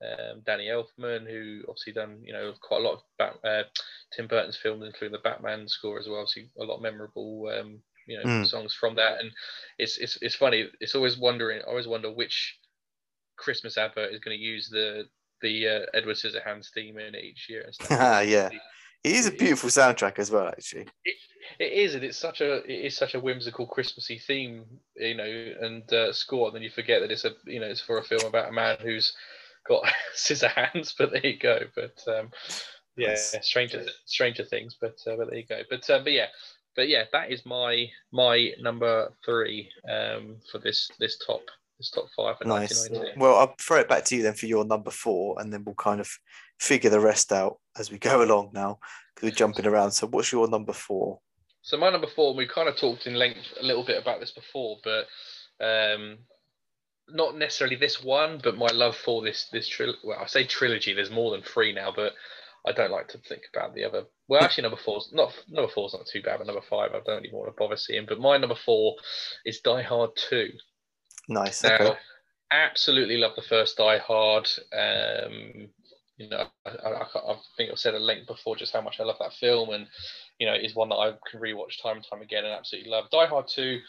um, 0.02 0.42
Danny 0.46 0.68
Elfman, 0.68 1.30
who 1.30 1.62
obviously 1.68 1.94
done 1.94 2.20
you 2.24 2.34
know 2.34 2.54
quite 2.62 2.82
a 2.82 2.84
lot 2.84 2.94
of 2.94 3.00
Bat, 3.18 3.36
uh, 3.44 3.64
Tim 4.16 4.28
Burton's 4.28 4.58
films, 4.58 4.84
including 4.86 5.14
the 5.14 5.30
Batman 5.30 5.68
score 5.68 6.00
as 6.00 6.08
well. 6.08 6.20
Obviously, 6.20 6.50
a 6.60 6.64
lot 6.64 6.78
of 6.78 6.82
memorable 6.82 7.52
um, 7.58 7.80
you 8.08 8.18
know 8.18 8.24
mm. 8.24 8.48
songs 8.48 8.74
from 8.74 8.96
that, 8.96 9.20
and 9.20 9.32
it's 9.78 9.98
it's 9.98 10.18
it's 10.22 10.36
funny. 10.36 10.70
It's 10.80 10.96
always 10.96 11.18
wondering. 11.18 11.62
I 11.62 11.70
always 11.70 11.88
wonder 11.88 12.12
which 12.12 12.58
Christmas 13.36 13.78
advert 13.78 14.14
is 14.14 14.20
going 14.20 14.38
to 14.38 14.44
use 14.44 14.70
the 14.70 15.08
the 15.44 15.68
uh, 15.68 15.80
Edward 15.94 16.16
Scissorhands 16.16 16.72
theme 16.74 16.98
in 16.98 17.16
each 17.16 17.48
year. 17.50 17.70
Ah, 17.92 18.22
yeah. 18.22 18.50
It 19.04 19.12
is 19.12 19.28
a 19.28 19.32
beautiful 19.32 19.70
soundtrack 19.70 20.18
as 20.18 20.32
well, 20.32 20.48
actually. 20.48 20.88
It, 21.04 21.16
it 21.60 21.74
is, 21.74 21.94
and 21.94 22.04
it's 22.06 22.18
such 22.18 22.40
a 22.40 22.64
it 22.64 22.86
is 22.86 22.98
such 22.98 23.16
a 23.16 23.20
whimsical 23.20 23.68
Christmassy 23.68 24.18
theme, 24.18 24.64
you 24.96 25.16
know, 25.16 25.54
and 25.60 25.92
uh, 25.94 26.14
score. 26.14 26.48
And 26.48 26.56
then 26.56 26.64
you 26.64 26.70
forget 26.70 27.02
that 27.02 27.12
it's 27.12 27.26
a 27.26 27.32
you 27.46 27.60
know 27.60 27.68
it's 27.68 27.82
for 27.82 27.98
a 27.98 28.04
film 28.04 28.26
about 28.26 28.50
a 28.50 28.54
man 28.54 28.78
who's 28.82 29.14
got 29.68 29.84
scissor 30.16 30.48
hands, 30.48 30.96
but 30.98 31.12
there 31.12 31.26
you 31.26 31.38
go. 31.38 31.60
But 31.76 32.02
um, 32.08 32.32
yeah, 32.96 33.10
nice. 33.10 33.36
stranger 33.42 33.86
stranger 34.06 34.46
things. 34.46 34.78
But 34.80 34.96
uh, 35.06 35.18
but 35.18 35.30
there 35.30 35.40
you 35.40 35.46
go. 35.46 35.62
But 35.70 35.90
uh, 35.90 36.00
but 36.02 36.14
yeah, 36.14 36.28
but 36.76 36.88
yeah, 36.88 37.04
that 37.12 37.30
is 37.30 37.46
my 37.46 37.88
my 38.14 38.52
number 38.62 39.12
three 39.26 39.70
um, 39.90 40.38
for 40.50 40.60
this 40.60 40.90
this 41.00 41.18
top 41.28 41.44
this 41.84 41.92
top 41.92 42.08
five. 42.16 42.36
nice. 42.46 42.90
Well, 43.18 43.36
I'll 43.38 43.56
throw 43.60 43.80
it 43.80 43.90
back 43.90 44.06
to 44.06 44.16
you 44.16 44.24
then 44.24 44.34
for 44.34 44.46
your 44.46 44.66
number 44.66 44.92
four, 44.92 45.40
and 45.40 45.52
then 45.52 45.64
we'll 45.64 45.76
kind 45.76 46.00
of 46.00 46.10
figure 46.60 46.90
the 46.90 47.00
rest 47.00 47.32
out 47.32 47.60
as 47.78 47.92
we 47.92 47.98
go 47.98 48.24
along 48.26 48.52
now 48.54 48.80
because 49.16 49.30
we're 49.30 49.36
jumping 49.36 49.68
around. 49.68 49.92
So, 49.92 50.08
what's 50.08 50.32
your 50.32 50.48
number 50.48 50.74
four? 50.74 51.20
So 51.64 51.78
my 51.78 51.90
number 51.90 52.08
four, 52.08 52.36
we 52.36 52.46
kind 52.46 52.68
of 52.68 52.76
talked 52.76 53.08
in 53.08 53.14
length 53.14 53.54
a 53.60 53.64
little 53.64 53.86
bit 53.86 54.02
about 54.02 54.20
this 54.20 54.32
before, 54.32 54.80
but 54.84 55.08
um, 55.66 56.18
not 57.08 57.38
necessarily 57.38 57.78
this 57.78 58.04
one, 58.04 58.42
but 58.44 58.58
my 58.58 58.68
love 58.68 58.98
for 58.98 59.24
this 59.24 59.48
this 59.52 59.68
trilogy. 59.68 60.00
Well, 60.04 60.20
I 60.20 60.26
say 60.26 60.44
trilogy. 60.46 60.94
There's 60.94 61.10
more 61.10 61.32
than 61.32 61.42
three 61.42 61.74
now, 61.74 61.94
but 61.96 62.14
I 62.66 62.74
don't 62.74 62.92
like 62.92 63.08
to 63.10 63.18
think 63.18 63.44
about 63.54 63.76
the 63.76 63.86
other. 63.86 64.04
Well, 64.28 64.44
actually, 64.44 64.64
number 64.64 64.78
four's 64.78 65.10
not 65.14 65.34
number 65.50 65.72
four's 65.72 65.94
not 65.94 66.06
too 66.06 66.22
bad, 66.22 66.40
but 66.40 66.48
number 66.48 66.62
five 66.70 66.92
I 66.94 67.00
don't 67.06 67.26
even 67.26 67.38
want 67.38 67.50
to 67.50 67.56
bother 67.58 67.78
seeing. 67.78 68.06
But 68.06 68.20
my 68.20 68.38
number 68.38 68.56
four 68.56 68.96
is 69.46 69.62
Die 69.62 69.82
Hard 69.82 70.12
Two. 70.16 70.50
Nice. 71.28 71.64
Now, 71.64 71.76
okay. 71.76 71.98
absolutely 72.52 73.18
love 73.18 73.36
the 73.36 73.42
first 73.44 73.78
Die 73.78 73.98
Hard. 74.00 74.48
Um, 74.74 75.70
you 76.18 76.30
know, 76.30 76.46
I, 76.66 76.70
I, 76.70 77.02
I, 77.02 77.36
think 77.58 77.72
I've 77.72 77.80
said 77.80 77.96
at 77.96 78.02
length 78.02 78.28
before 78.28 78.56
just 78.56 78.74
how 78.74 78.82
much 78.82 79.00
I 79.00 79.04
love 79.04 79.18
that 79.20 79.34
film, 79.34 79.70
and 79.70 79.88
you 80.40 80.46
know, 80.46 80.54
is 80.54 80.76
one 80.76 80.90
that 80.90 80.96
I 80.96 81.14
can 81.30 81.40
rewatch 81.40 81.82
time 81.82 81.98
and 81.98 82.06
time 82.08 82.22
again 82.22 82.46
and 82.46 82.54
absolutely 82.54 82.92
love. 82.92 83.06
Die 83.12 83.26
Hard 83.26 83.48
Two 83.48 83.80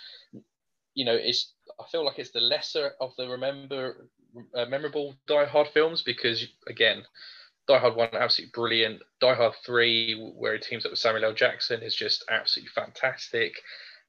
you 0.95 1.05
know, 1.05 1.15
it's 1.15 1.53
I 1.79 1.85
feel 1.91 2.05
like 2.05 2.19
it's 2.19 2.31
the 2.31 2.41
lesser 2.41 2.93
of 3.01 3.13
the 3.19 3.29
remember 3.29 4.09
uh, 4.55 4.65
memorable 4.67 5.15
Die 5.27 5.45
Hard 5.45 5.69
films 5.69 6.03
because 6.03 6.47
again, 6.69 7.03
Die 7.69 7.79
Hard 7.79 7.97
one, 7.97 8.09
absolutely 8.13 8.53
brilliant. 8.55 9.03
Die 9.21 9.35
Hard 9.35 9.55
three, 9.67 10.33
where 10.37 10.55
he 10.55 10.61
teams 10.61 10.85
up 10.85 10.93
with 10.93 10.99
Samuel 10.99 11.25
L. 11.25 11.35
Jackson, 11.35 11.83
is 11.83 11.95
just 11.95 12.25
absolutely 12.31 12.71
fantastic. 12.75 13.55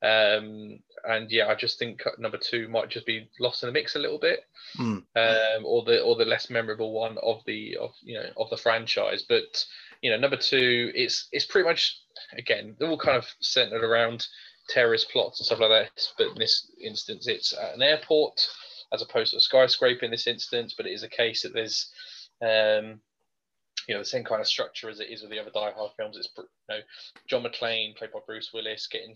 Um, 0.03 0.79
and 1.07 1.31
yeah, 1.31 1.47
I 1.47 1.55
just 1.55 1.79
think 1.79 2.01
number 2.19 2.37
two 2.37 2.67
might 2.67 2.89
just 2.89 3.05
be 3.05 3.29
lost 3.39 3.63
in 3.63 3.67
the 3.67 3.73
mix 3.73 3.95
a 3.95 3.99
little 3.99 4.19
bit, 4.19 4.41
Mm. 4.77 5.03
um, 5.15 5.65
or 5.65 5.83
the 5.83 6.01
or 6.01 6.15
the 6.15 6.25
less 6.25 6.49
memorable 6.49 6.91
one 6.91 7.17
of 7.19 7.43
the 7.45 7.77
of 7.77 7.91
you 8.03 8.15
know 8.15 8.29
of 8.37 8.49
the 8.49 8.57
franchise. 8.57 9.23
But 9.27 9.65
you 10.01 10.11
know, 10.11 10.17
number 10.17 10.37
two, 10.37 10.91
it's 10.95 11.27
it's 11.31 11.45
pretty 11.45 11.67
much 11.67 11.99
again 12.37 12.75
they're 12.77 12.89
all 12.89 12.97
kind 12.97 13.17
of 13.17 13.25
centered 13.39 13.83
around 13.83 14.25
terrorist 14.69 15.09
plots 15.11 15.39
and 15.39 15.45
stuff 15.45 15.59
like 15.59 15.69
that. 15.69 16.07
But 16.17 16.27
in 16.29 16.37
this 16.39 16.69
instance, 16.81 17.27
it's 17.27 17.53
at 17.53 17.75
an 17.75 17.81
airport 17.81 18.47
as 18.93 19.01
opposed 19.01 19.31
to 19.31 19.37
a 19.37 19.41
skyscraper 19.41 20.05
in 20.05 20.11
this 20.11 20.27
instance. 20.27 20.73
But 20.75 20.87
it 20.87 20.93
is 20.93 21.03
a 21.03 21.09
case 21.09 21.43
that 21.43 21.53
there's 21.53 21.89
um, 22.41 22.99
you 23.87 23.93
know 23.93 23.99
the 23.99 24.05
same 24.05 24.23
kind 24.23 24.41
of 24.41 24.47
structure 24.47 24.89
as 24.89 24.99
it 24.99 25.09
is 25.09 25.21
with 25.21 25.31
the 25.31 25.39
other 25.39 25.51
Die 25.51 25.71
Hard 25.75 25.91
films. 25.97 26.17
It's 26.17 26.29
you 26.37 26.43
know 26.69 26.79
John 27.29 27.43
McClane 27.43 27.95
played 27.95 28.11
by 28.11 28.19
Bruce 28.25 28.51
Willis 28.53 28.87
getting 28.87 29.15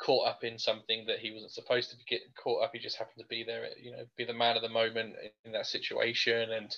caught 0.00 0.26
up 0.26 0.44
in 0.44 0.58
something 0.58 1.04
that 1.06 1.18
he 1.18 1.32
wasn't 1.32 1.52
supposed 1.52 1.90
to 1.90 1.96
be 1.96 2.04
getting 2.08 2.32
caught 2.42 2.64
up. 2.64 2.70
He 2.72 2.78
just 2.78 2.96
happened 2.96 3.22
to 3.22 3.28
be 3.28 3.44
there, 3.44 3.66
you 3.80 3.92
know, 3.92 4.04
be 4.16 4.24
the 4.24 4.34
man 4.34 4.56
of 4.56 4.62
the 4.62 4.68
moment 4.68 5.14
in 5.44 5.52
that 5.52 5.66
situation, 5.66 6.50
and 6.52 6.74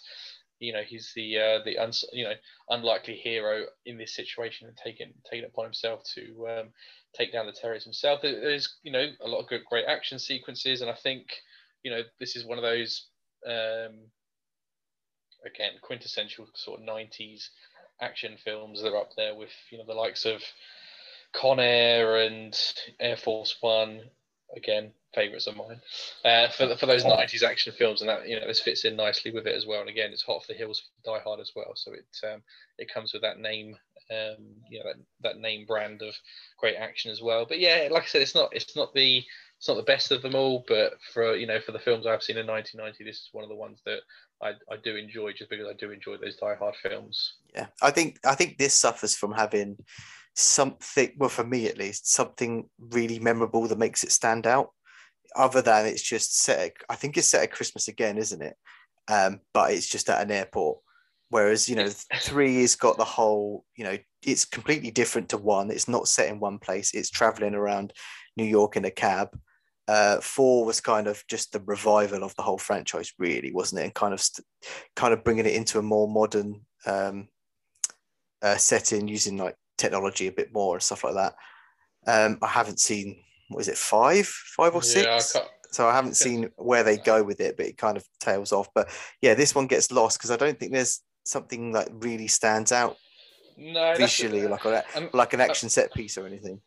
you 0.58 0.72
know 0.72 0.82
he's 0.82 1.12
the 1.14 1.38
uh, 1.38 1.58
the 1.64 1.78
uns- 1.78 2.04
you 2.12 2.24
know 2.24 2.34
unlikely 2.68 3.16
hero 3.16 3.64
in 3.86 3.98
this 3.98 4.14
situation 4.14 4.68
and 4.68 4.76
taking 4.76 5.12
taking 5.28 5.44
it 5.44 5.50
upon 5.52 5.64
himself 5.64 6.02
to 6.14 6.46
um, 6.48 6.68
take 7.16 7.32
down 7.32 7.46
the 7.46 7.52
terrorists 7.52 7.86
himself. 7.86 8.20
There's 8.22 8.76
you 8.82 8.92
know 8.92 9.06
a 9.20 9.28
lot 9.28 9.40
of 9.40 9.48
good 9.48 9.64
great 9.68 9.86
action 9.86 10.18
sequences, 10.18 10.80
and 10.80 10.90
I 10.90 10.94
think 10.94 11.26
you 11.82 11.90
know 11.90 12.02
this 12.18 12.36
is 12.36 12.44
one 12.44 12.58
of 12.58 12.62
those 12.62 13.06
um, 13.46 14.10
again 15.44 15.72
quintessential 15.82 16.46
sort 16.54 16.80
of 16.80 16.86
90s 16.86 17.48
action 18.00 18.36
films 18.44 18.82
that 18.82 18.92
are 18.92 19.00
up 19.00 19.10
there 19.16 19.34
with 19.34 19.50
you 19.70 19.78
know 19.78 19.84
the 19.86 19.94
likes 19.94 20.24
of 20.24 20.42
Con 21.32 21.60
Air 21.60 22.18
and 22.18 22.58
Air 23.00 23.16
Force 23.16 23.56
One, 23.60 24.02
again 24.56 24.92
favorites 25.14 25.46
of 25.46 25.56
mine 25.56 25.80
uh, 26.24 26.48
for 26.48 26.74
for 26.76 26.86
those 26.86 27.04
'90s 27.04 27.42
action 27.42 27.72
films, 27.72 28.00
and 28.00 28.08
that 28.08 28.28
you 28.28 28.38
know 28.38 28.46
this 28.46 28.60
fits 28.60 28.84
in 28.84 28.96
nicely 28.96 29.30
with 29.30 29.46
it 29.46 29.54
as 29.54 29.66
well. 29.66 29.80
And 29.80 29.88
again, 29.88 30.10
it's 30.12 30.22
hot 30.22 30.36
off 30.36 30.46
the 30.46 30.54
heels 30.54 30.90
Die 31.04 31.20
Hard 31.24 31.40
as 31.40 31.52
well, 31.54 31.72
so 31.74 31.92
it 31.92 32.32
um, 32.32 32.42
it 32.78 32.92
comes 32.92 33.12
with 33.12 33.22
that 33.22 33.38
name, 33.38 33.76
um, 34.10 34.44
you 34.70 34.78
know, 34.78 34.90
that, 34.90 34.96
that 35.22 35.40
name 35.40 35.66
brand 35.66 36.02
of 36.02 36.14
great 36.58 36.76
action 36.76 37.10
as 37.10 37.20
well. 37.20 37.46
But 37.46 37.60
yeah, 37.60 37.88
like 37.90 38.04
I 38.04 38.06
said, 38.06 38.22
it's 38.22 38.34
not 38.34 38.50
it's 38.52 38.76
not 38.76 38.94
the 38.94 39.22
it's 39.58 39.68
not 39.68 39.76
the 39.76 39.82
best 39.82 40.10
of 40.10 40.22
them 40.22 40.34
all, 40.34 40.64
but 40.66 40.94
for 41.12 41.36
you 41.36 41.46
know 41.46 41.60
for 41.60 41.72
the 41.72 41.78
films 41.78 42.06
I've 42.06 42.22
seen 42.22 42.38
in 42.38 42.46
1990, 42.46 43.04
this 43.04 43.20
is 43.20 43.28
one 43.32 43.44
of 43.44 43.50
the 43.50 43.56
ones 43.56 43.80
that 43.84 44.00
I, 44.42 44.50
I 44.70 44.76
do 44.82 44.96
enjoy 44.96 45.32
just 45.32 45.50
because 45.50 45.66
I 45.68 45.74
do 45.74 45.90
enjoy 45.90 46.16
those 46.16 46.36
Die 46.36 46.54
Hard 46.54 46.74
films. 46.76 47.34
Yeah, 47.54 47.66
I 47.80 47.90
think 47.90 48.18
I 48.24 48.34
think 48.34 48.58
this 48.58 48.74
suffers 48.74 49.14
from 49.14 49.32
having 49.32 49.76
something. 50.34 51.12
Well, 51.16 51.28
for 51.28 51.44
me 51.44 51.66
at 51.66 51.78
least, 51.78 52.12
something 52.12 52.68
really 52.78 53.18
memorable 53.18 53.66
that 53.66 53.78
makes 53.78 54.04
it 54.04 54.12
stand 54.12 54.46
out. 54.46 54.70
Other 55.34 55.62
than 55.62 55.86
it's 55.86 56.02
just 56.02 56.38
set. 56.38 56.58
At, 56.58 56.72
I 56.90 56.94
think 56.96 57.16
it's 57.16 57.28
set 57.28 57.42
at 57.42 57.52
Christmas 57.52 57.88
again, 57.88 58.18
isn't 58.18 58.42
it? 58.42 58.54
Um, 59.08 59.40
but 59.54 59.72
it's 59.72 59.88
just 59.88 60.10
at 60.10 60.22
an 60.22 60.30
airport. 60.30 60.78
Whereas 61.30 61.68
you 61.68 61.76
know, 61.76 61.88
three 61.88 62.60
has 62.60 62.76
got 62.76 62.98
the 62.98 63.04
whole. 63.04 63.64
You 63.76 63.84
know, 63.84 63.98
it's 64.22 64.44
completely 64.44 64.90
different 64.90 65.30
to 65.30 65.38
one. 65.38 65.70
It's 65.70 65.88
not 65.88 66.08
set 66.08 66.28
in 66.28 66.40
one 66.40 66.58
place. 66.58 66.92
It's 66.92 67.10
traveling 67.10 67.54
around 67.54 67.92
New 68.36 68.44
York 68.44 68.76
in 68.76 68.84
a 68.84 68.90
cab. 68.90 69.28
Uh, 69.88 70.20
four 70.20 70.64
was 70.64 70.80
kind 70.80 71.06
of 71.06 71.24
just 71.28 71.52
the 71.52 71.60
revival 71.60 72.22
of 72.22 72.34
the 72.36 72.42
whole 72.42 72.58
franchise, 72.58 73.12
really, 73.18 73.52
wasn't 73.52 73.80
it? 73.80 73.84
And 73.84 73.94
kind 73.94 74.14
of, 74.14 74.20
st- 74.20 74.46
kind 74.94 75.12
of 75.12 75.24
bringing 75.24 75.46
it 75.46 75.54
into 75.54 75.78
a 75.78 75.82
more 75.82 76.08
modern 76.08 76.60
um, 76.86 77.28
uh, 78.42 78.56
setting, 78.56 79.08
using 79.08 79.36
like 79.36 79.56
technology 79.78 80.26
a 80.26 80.32
bit 80.32 80.52
more 80.52 80.76
and 80.76 80.82
stuff 80.82 81.04
like 81.04 81.14
that. 81.14 81.34
Um, 82.06 82.38
I 82.42 82.48
haven't 82.48 82.80
seen 82.80 83.22
what 83.48 83.60
is 83.60 83.68
it 83.68 83.78
five, 83.78 84.26
five 84.26 84.74
or 84.74 84.82
six. 84.82 85.34
Yeah, 85.34 85.40
I 85.40 85.46
so 85.72 85.88
I 85.88 85.94
haven't 85.94 86.16
seen 86.16 86.50
where 86.56 86.82
they 86.82 86.98
go 86.98 87.22
with 87.22 87.40
it, 87.40 87.56
but 87.56 87.64
it 87.64 87.78
kind 87.78 87.96
of 87.96 88.04
tails 88.20 88.52
off. 88.52 88.68
But 88.74 88.90
yeah, 89.22 89.32
this 89.34 89.54
one 89.54 89.66
gets 89.66 89.90
lost 89.90 90.18
because 90.18 90.30
I 90.30 90.36
don't 90.36 90.58
think 90.58 90.72
there's 90.72 91.00
something 91.24 91.72
that 91.72 91.88
really 91.90 92.28
stands 92.28 92.72
out 92.72 92.98
no, 93.56 93.94
visually, 93.96 94.46
like 94.46 94.64
a, 94.66 94.84
um, 94.94 95.08
like 95.14 95.32
an 95.32 95.40
action 95.40 95.70
set 95.70 95.94
piece 95.94 96.18
or 96.18 96.26
anything. 96.26 96.60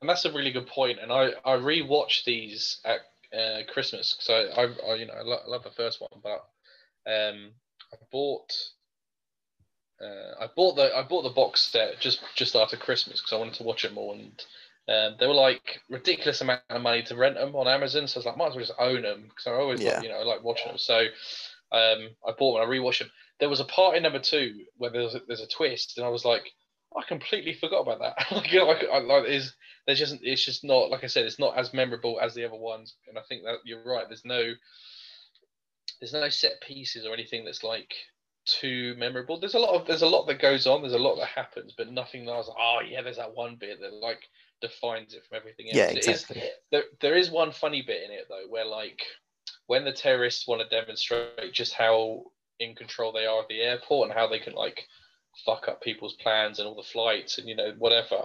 And 0.00 0.08
that's 0.08 0.24
a 0.24 0.32
really 0.32 0.52
good 0.52 0.66
point. 0.68 0.98
And 1.00 1.12
I 1.12 1.32
I 1.44 1.56
rewatched 1.56 2.24
these 2.24 2.80
at 2.84 3.00
uh, 3.38 3.62
Christmas 3.70 4.16
because 4.16 4.50
I, 4.56 4.62
I, 4.62 4.92
I 4.92 4.94
you 4.94 5.06
know 5.06 5.14
I, 5.14 5.22
lo- 5.22 5.40
I 5.46 5.50
love 5.50 5.64
the 5.64 5.70
first 5.70 6.00
one, 6.00 6.20
but 6.22 6.44
um 7.06 7.50
I 7.92 7.96
bought 8.10 8.52
uh, 10.02 10.44
I 10.44 10.48
bought 10.54 10.76
the 10.76 10.94
I 10.94 11.02
bought 11.02 11.22
the 11.22 11.30
box 11.30 11.62
set 11.62 12.00
just 12.00 12.20
just 12.34 12.56
after 12.56 12.76
Christmas 12.76 13.20
because 13.20 13.32
I 13.32 13.38
wanted 13.38 13.54
to 13.54 13.62
watch 13.64 13.84
it 13.84 13.94
more, 13.94 14.14
and 14.14 14.32
um, 14.88 15.16
they 15.18 15.26
were 15.26 15.34
like 15.34 15.80
ridiculous 15.90 16.40
amount 16.40 16.62
of 16.70 16.82
money 16.82 17.02
to 17.04 17.16
rent 17.16 17.36
them 17.36 17.54
on 17.56 17.68
Amazon. 17.68 18.06
So 18.06 18.18
I 18.18 18.20
was 18.20 18.26
like, 18.26 18.36
might 18.36 18.48
as 18.48 18.54
well 18.56 18.64
just 18.64 18.78
own 18.78 19.02
them 19.02 19.22
because 19.28 19.46
I 19.46 19.52
always 19.52 19.82
Yeah. 19.82 20.00
like, 20.00 20.02
you 20.02 20.08
know 20.08 20.16
I 20.20 20.24
like 20.24 20.44
watching 20.44 20.68
them. 20.68 20.78
So 20.78 20.98
um, 21.72 22.10
I 22.26 22.32
bought 22.38 22.58
them. 22.60 22.68
I 22.68 22.72
rewatched 22.72 23.00
them. 23.00 23.10
There 23.40 23.48
was 23.48 23.60
a 23.60 23.64
part 23.64 23.96
in 23.96 24.02
number 24.02 24.20
two 24.20 24.64
where 24.76 24.90
there's 24.90 25.14
a, 25.14 25.20
there's 25.26 25.40
a 25.40 25.48
twist, 25.48 25.98
and 25.98 26.06
I 26.06 26.10
was 26.10 26.24
like, 26.24 26.44
I 26.96 27.02
completely 27.06 27.54
forgot 27.54 27.80
about 27.82 28.00
that. 28.00 28.30
like, 28.36 28.52
you 28.52 28.60
know, 28.60 28.66
like, 28.66 28.84
I, 28.90 28.98
like 28.98 29.28
is 29.28 29.54
there's 29.86 29.98
just 29.98 30.18
it's 30.22 30.44
just 30.44 30.64
not 30.64 30.90
like 30.90 31.04
I 31.04 31.08
said, 31.08 31.24
it's 31.26 31.38
not 31.38 31.56
as 31.58 31.74
memorable 31.74 32.18
as 32.20 32.34
the 32.34 32.44
other 32.44 32.56
ones, 32.56 32.94
and 33.08 33.18
I 33.18 33.22
think 33.28 33.44
that 33.44 33.58
you're 33.64 33.84
right. 33.84 34.06
There's 34.08 34.24
no 34.24 34.52
there's 36.00 36.12
no 36.12 36.28
set 36.28 36.60
pieces 36.60 37.06
or 37.06 37.14
anything 37.14 37.44
that's 37.44 37.64
like 37.64 37.94
too 38.46 38.94
memorable. 38.96 39.38
There's 39.38 39.54
a 39.54 39.58
lot 39.58 39.74
of 39.74 39.86
there's 39.86 40.02
a 40.02 40.08
lot 40.08 40.26
that 40.26 40.40
goes 40.40 40.66
on. 40.66 40.80
There's 40.80 40.94
a 40.94 40.98
lot 40.98 41.16
that 41.16 41.28
happens, 41.28 41.74
but 41.76 41.90
nothing 41.90 42.24
that 42.24 42.32
I 42.32 42.38
was 42.38 42.48
like, 42.48 42.56
oh 42.58 42.80
yeah, 42.88 43.02
there's 43.02 43.18
that 43.18 43.34
one 43.34 43.56
bit 43.56 43.80
that 43.80 43.92
like 43.92 44.28
defines 44.60 45.14
it 45.14 45.24
from 45.28 45.36
everything 45.36 45.66
else. 45.66 45.76
Yeah, 45.76 45.90
is- 45.90 46.06
exactly. 46.06 46.42
there, 46.70 46.84
there 47.00 47.16
is 47.16 47.30
one 47.30 47.52
funny 47.52 47.82
bit 47.82 48.02
in 48.04 48.10
it 48.10 48.26
though, 48.28 48.46
where 48.48 48.64
like 48.64 49.02
when 49.66 49.84
the 49.84 49.92
terrorists 49.92 50.46
want 50.46 50.62
to 50.62 50.80
demonstrate 50.80 51.52
just 51.52 51.74
how 51.74 52.22
in 52.58 52.74
control 52.74 53.12
they 53.12 53.26
are 53.26 53.40
of 53.40 53.48
the 53.48 53.60
airport 53.60 54.08
and 54.08 54.18
how 54.18 54.26
they 54.26 54.38
can 54.38 54.54
like 54.54 54.86
fuck 55.44 55.68
up 55.68 55.82
people's 55.82 56.14
plans 56.14 56.58
and 56.58 56.66
all 56.66 56.74
the 56.74 56.82
flights 56.82 57.36
and 57.36 57.46
you 57.46 57.54
know 57.54 57.74
whatever 57.78 58.22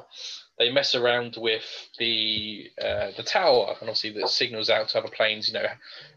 they 0.57 0.71
mess 0.71 0.95
around 0.95 1.35
with 1.37 1.89
the 1.99 2.69
uh, 2.81 3.11
the 3.17 3.23
tower 3.23 3.75
and 3.81 3.89
obviously 3.89 4.11
that 4.11 4.29
signals 4.29 4.69
out 4.69 4.87
to 4.87 4.97
other 4.97 5.09
planes 5.09 5.49
you 5.49 5.53
know 5.53 5.65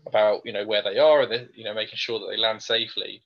about 0.06 0.42
you 0.44 0.52
know 0.52 0.64
where 0.64 0.82
they 0.82 0.98
are 0.98 1.22
and 1.22 1.48
you 1.54 1.64
know 1.64 1.74
making 1.74 1.96
sure 1.96 2.20
that 2.20 2.26
they 2.30 2.36
land 2.36 2.62
safely 2.62 3.22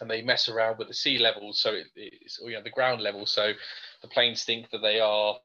and 0.00 0.10
they 0.10 0.22
mess 0.22 0.48
around 0.48 0.78
with 0.78 0.88
the 0.88 0.94
sea 0.94 1.18
levels 1.18 1.60
so 1.60 1.70
it, 1.72 1.86
it's 1.96 2.38
or, 2.38 2.50
you 2.50 2.56
know 2.56 2.62
the 2.62 2.70
ground 2.70 3.00
level 3.00 3.26
so 3.26 3.52
the 4.02 4.08
planes 4.08 4.44
think 4.44 4.70
that 4.70 4.78
they 4.82 5.00
are 5.00 5.36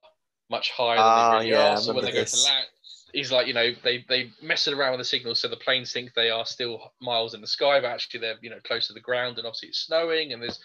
much 0.50 0.72
higher 0.72 0.98
than 0.98 1.06
Ah, 1.06 1.40
they 1.40 1.46
really 1.46 1.52
yeah, 1.52 1.74
are. 1.74 1.78
So 1.78 1.94
when 1.94 2.04
they 2.04 2.12
remember 2.12 2.30
go 2.32 2.38
to 2.38 2.44
land 2.44 2.66
he's 3.14 3.32
like 3.32 3.48
you 3.48 3.54
know 3.54 3.72
they 3.84 4.06
they 4.08 4.32
messing 4.42 4.74
around 4.74 4.92
with 4.92 5.00
the 5.00 5.06
signals 5.06 5.40
so 5.40 5.48
the 5.48 5.56
planes 5.58 5.92
think 5.92 6.14
they 6.14 6.30
are 6.30 6.46
still 6.46 6.94
miles 7.02 7.34
in 7.34 7.42
the 7.42 7.48
sky 7.48 7.80
but 7.80 7.88
actually 7.88 8.20
they're 8.20 8.36
you 8.42 8.50
know 8.50 8.60
close 8.66 8.88
to 8.88 8.94
the 8.94 9.00
ground 9.00 9.38
and 9.38 9.48
obviously 9.48 9.70
it's 9.70 9.80
snowing 9.80 10.32
and 10.34 10.42
there's 10.42 10.60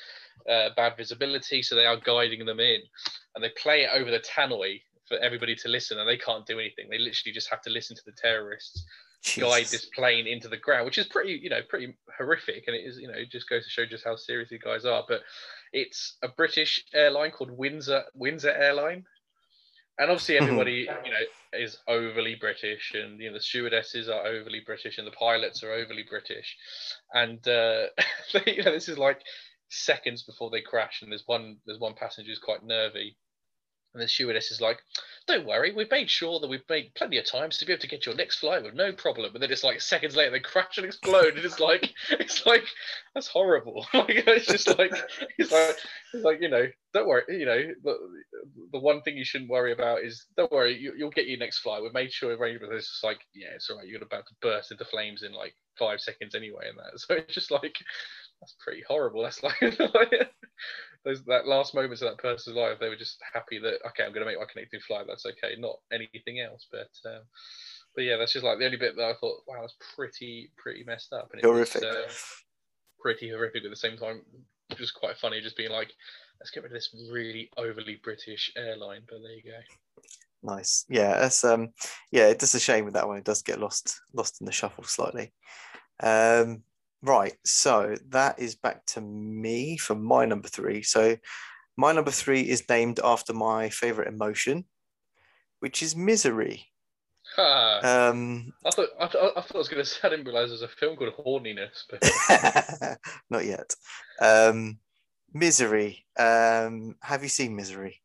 uh, 0.50 0.68
bad 0.76 0.94
visibility 0.96 1.62
so 1.62 1.74
they 1.74 1.86
are 1.86 1.96
guiding 1.96 2.44
them 2.44 2.60
in 2.60 2.80
and 3.34 3.42
they 3.42 3.50
play 3.60 3.82
it 3.82 3.90
over 3.94 4.10
the 4.10 4.20
tannoy 4.20 4.80
for 5.06 5.18
everybody 5.18 5.54
to 5.54 5.68
listen 5.68 5.98
and 5.98 6.08
they 6.08 6.16
can't 6.16 6.46
do 6.46 6.58
anything. 6.58 6.88
They 6.88 6.98
literally 6.98 7.32
just 7.32 7.50
have 7.50 7.62
to 7.62 7.70
listen 7.70 7.96
to 7.96 8.02
the 8.06 8.12
terrorists 8.12 8.84
guide 9.24 9.66
this 9.66 9.86
plane 9.86 10.26
into 10.26 10.48
the 10.48 10.56
ground, 10.56 10.84
which 10.86 10.98
is 10.98 11.06
pretty, 11.06 11.40
you 11.42 11.50
know, 11.50 11.60
pretty 11.68 11.94
horrific. 12.16 12.64
And 12.66 12.76
it 12.76 12.80
is, 12.80 12.98
you 12.98 13.08
know, 13.08 13.14
it 13.14 13.30
just 13.30 13.48
goes 13.48 13.64
to 13.64 13.70
show 13.70 13.86
just 13.86 14.04
how 14.04 14.16
serious 14.16 14.50
these 14.50 14.62
guys 14.62 14.84
are. 14.84 15.04
But 15.08 15.22
it's 15.72 16.16
a 16.22 16.28
British 16.28 16.84
airline 16.92 17.30
called 17.30 17.50
Windsor 17.50 18.04
Windsor 18.14 18.52
Airline. 18.52 19.04
And 19.98 20.10
obviously 20.10 20.38
everybody, 20.38 20.88
you 21.04 21.10
know, 21.10 21.16
is 21.52 21.78
overly 21.86 22.34
British 22.34 22.94
and 22.94 23.20
you 23.20 23.28
know 23.28 23.34
the 23.34 23.40
stewardesses 23.40 24.08
are 24.08 24.26
overly 24.26 24.60
British 24.66 24.98
and 24.98 25.06
the 25.06 25.12
pilots 25.12 25.62
are 25.62 25.72
overly 25.72 26.04
British. 26.08 26.56
And 27.12 27.46
uh 27.46 27.86
you 28.46 28.62
know, 28.62 28.72
this 28.72 28.88
is 28.88 28.98
like 28.98 29.20
seconds 29.68 30.22
before 30.22 30.50
they 30.50 30.60
crash 30.60 31.02
and 31.02 31.10
there's 31.10 31.24
one 31.26 31.58
there's 31.66 31.78
one 31.78 31.94
passenger 31.94 32.30
who's 32.30 32.38
quite 32.38 32.64
nervy. 32.64 33.16
And 33.94 34.02
the 34.02 34.08
stewardess 34.08 34.50
is 34.50 34.60
like, 34.60 34.80
don't 35.26 35.46
worry, 35.46 35.72
we've 35.72 35.90
made 35.90 36.10
sure 36.10 36.38
that 36.40 36.50
we've 36.50 36.68
made 36.68 36.94
plenty 36.94 37.16
of 37.16 37.24
times 37.24 37.56
to 37.56 37.64
be 37.64 37.72
able 37.72 37.80
to 37.80 37.86
get 37.86 38.04
your 38.04 38.14
next 38.14 38.38
flight 38.38 38.62
with 38.62 38.74
no 38.74 38.92
problem. 38.92 39.32
And 39.34 39.42
then 39.42 39.50
it's 39.50 39.64
like 39.64 39.80
seconds 39.80 40.16
later 40.16 40.32
they 40.32 40.40
crash 40.40 40.76
and 40.76 40.84
explode, 40.84 41.36
and 41.36 41.44
it's 41.44 41.60
like 41.60 41.94
it's 42.10 42.44
like 42.44 42.64
that's 43.14 43.28
horrible. 43.28 43.86
like 43.94 44.10
it's 44.26 44.46
just 44.46 44.68
like 44.78 44.92
it's 45.38 45.52
like 45.52 45.76
it's 46.12 46.24
like 46.24 46.42
you 46.42 46.48
know, 46.48 46.66
don't 46.92 47.08
worry, 47.08 47.22
you 47.28 47.46
know, 47.46 47.62
the, 47.82 47.96
the 48.72 48.78
one 48.78 49.00
thing 49.02 49.16
you 49.16 49.24
shouldn't 49.24 49.50
worry 49.50 49.72
about 49.72 50.02
is 50.02 50.26
don't 50.36 50.52
worry, 50.52 50.76
you, 50.76 50.92
you'll 50.96 51.10
get 51.10 51.26
your 51.26 51.38
next 51.38 51.60
flight. 51.60 51.82
We've 51.82 51.94
made 51.94 52.12
sure 52.12 52.36
arrangement 52.36 52.74
is 52.74 52.88
just 52.88 53.04
like 53.04 53.20
yeah, 53.34 53.48
it's 53.54 53.70
all 53.70 53.78
right. 53.78 53.86
You're 53.86 54.02
about 54.02 54.26
to 54.26 54.34
burst 54.42 54.72
into 54.72 54.84
flames 54.84 55.22
in 55.22 55.32
like 55.32 55.54
five 55.78 56.00
seconds 56.00 56.34
anyway, 56.34 56.68
and 56.68 56.78
that. 56.78 56.98
So 56.98 57.14
it's 57.14 57.34
just 57.34 57.50
like 57.50 57.76
that's 58.44 58.56
pretty 58.62 58.82
horrible. 58.86 59.22
That's 59.22 59.42
like. 59.42 59.58
Those 61.04 61.22
that 61.24 61.46
last 61.46 61.74
moments 61.74 62.00
of 62.00 62.08
that 62.08 62.16
person's 62.16 62.56
life, 62.56 62.78
they 62.80 62.88
were 62.88 62.96
just 62.96 63.18
happy 63.34 63.58
that 63.58 63.84
okay, 63.88 64.04
I'm 64.04 64.14
going 64.14 64.24
to 64.24 64.30
make 64.30 64.38
my 64.38 64.46
connecting 64.50 64.80
flight. 64.80 65.04
That's 65.06 65.26
okay, 65.26 65.54
not 65.58 65.76
anything 65.92 66.40
else. 66.40 66.66
But 66.72 66.88
um, 67.06 67.20
but 67.94 68.04
yeah, 68.04 68.16
that's 68.16 68.32
just 68.32 68.44
like 68.44 68.58
the 68.58 68.64
only 68.64 68.78
bit 68.78 68.96
that 68.96 69.04
I 69.04 69.12
thought, 69.20 69.42
wow, 69.46 69.60
that's 69.60 69.76
pretty 69.94 70.50
pretty 70.56 70.82
messed 70.84 71.12
up. 71.12 71.28
And 71.34 71.42
Horrific. 71.42 71.82
Was, 71.82 71.94
uh, 71.94 72.12
pretty 73.04 73.28
horrific 73.28 73.64
at 73.64 73.70
the 73.70 73.76
same 73.76 73.98
time. 73.98 74.22
just 74.78 74.94
quite 74.94 75.18
funny, 75.18 75.42
just 75.42 75.58
being 75.58 75.70
like, 75.70 75.92
let's 76.40 76.50
get 76.50 76.62
rid 76.62 76.72
of 76.72 76.76
this 76.76 76.88
really 77.12 77.50
overly 77.58 78.00
British 78.02 78.50
airline. 78.56 79.02
But 79.06 79.18
there 79.22 79.32
you 79.32 79.42
go. 79.42 80.54
Nice. 80.54 80.86
Yeah, 80.88 81.20
that's 81.20 81.44
um 81.44 81.68
yeah, 82.10 82.28
It's 82.28 82.40
just 82.40 82.54
a 82.54 82.60
shame 82.60 82.86
with 82.86 82.94
that 82.94 83.06
one. 83.06 83.18
It 83.18 83.24
does 83.24 83.42
get 83.42 83.60
lost 83.60 84.00
lost 84.14 84.40
in 84.40 84.46
the 84.46 84.52
shuffle 84.52 84.84
slightly. 84.84 85.32
Um 86.02 86.62
right, 87.04 87.34
so 87.44 87.96
that 88.08 88.38
is 88.38 88.54
back 88.54 88.84
to 88.86 89.00
me 89.00 89.76
for 89.76 89.94
my 89.94 90.24
number 90.24 90.48
three. 90.48 90.82
So 90.82 91.16
my 91.76 91.92
number 91.92 92.10
three 92.10 92.42
is 92.42 92.68
named 92.68 93.00
after 93.02 93.32
my 93.32 93.68
favorite 93.68 94.08
emotion, 94.08 94.64
which 95.60 95.82
is 95.82 95.94
misery. 95.94 96.66
Ha. 97.36 97.80
Um 97.82 98.52
I 98.64 98.70
thought 98.70 98.88
I, 99.00 99.08
thought 99.08 99.32
I 99.36 99.40
thought 99.40 99.54
I 99.54 99.58
was 99.58 99.68
going 99.68 99.82
to 99.82 99.88
say 99.88 99.98
I 100.04 100.08
didn't 100.10 100.26
realize 100.26 100.50
there's 100.50 100.62
a 100.62 100.68
film 100.68 100.96
called 100.96 101.14
Horniness, 101.14 101.84
but 101.90 102.98
not 103.30 103.44
yet. 103.44 103.74
Um 104.20 104.78
misery. 105.32 106.06
Um 106.18 106.94
have 107.02 107.22
you 107.22 107.28
seen 107.28 107.56
misery? 107.56 108.00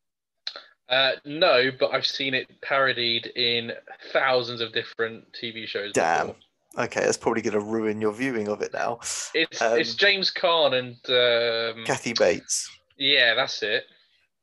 uh, 0.90 1.12
no, 1.24 1.70
but 1.78 1.92
I've 1.92 2.06
seen 2.06 2.34
it 2.34 2.60
parodied 2.62 3.26
in 3.36 3.72
thousands 4.12 4.60
of 4.60 4.72
different 4.72 5.24
TV 5.40 5.66
shows. 5.66 5.92
Damn. 5.92 6.28
before. 6.28 6.42
Okay, 6.78 7.00
that's 7.00 7.16
probably 7.16 7.42
going 7.42 7.54
to 7.54 7.60
ruin 7.60 8.00
your 8.00 8.12
viewing 8.12 8.48
of 8.48 8.62
it 8.62 8.72
now. 8.72 9.00
It's 9.34 9.60
Um, 9.60 9.78
it's 9.78 9.94
James 9.94 10.32
Caan 10.32 10.74
and 10.74 11.76
um, 11.78 11.84
Kathy 11.84 12.12
Bates. 12.12 12.70
yeah, 12.96 13.34
that's 13.34 13.62
it. 13.62 13.84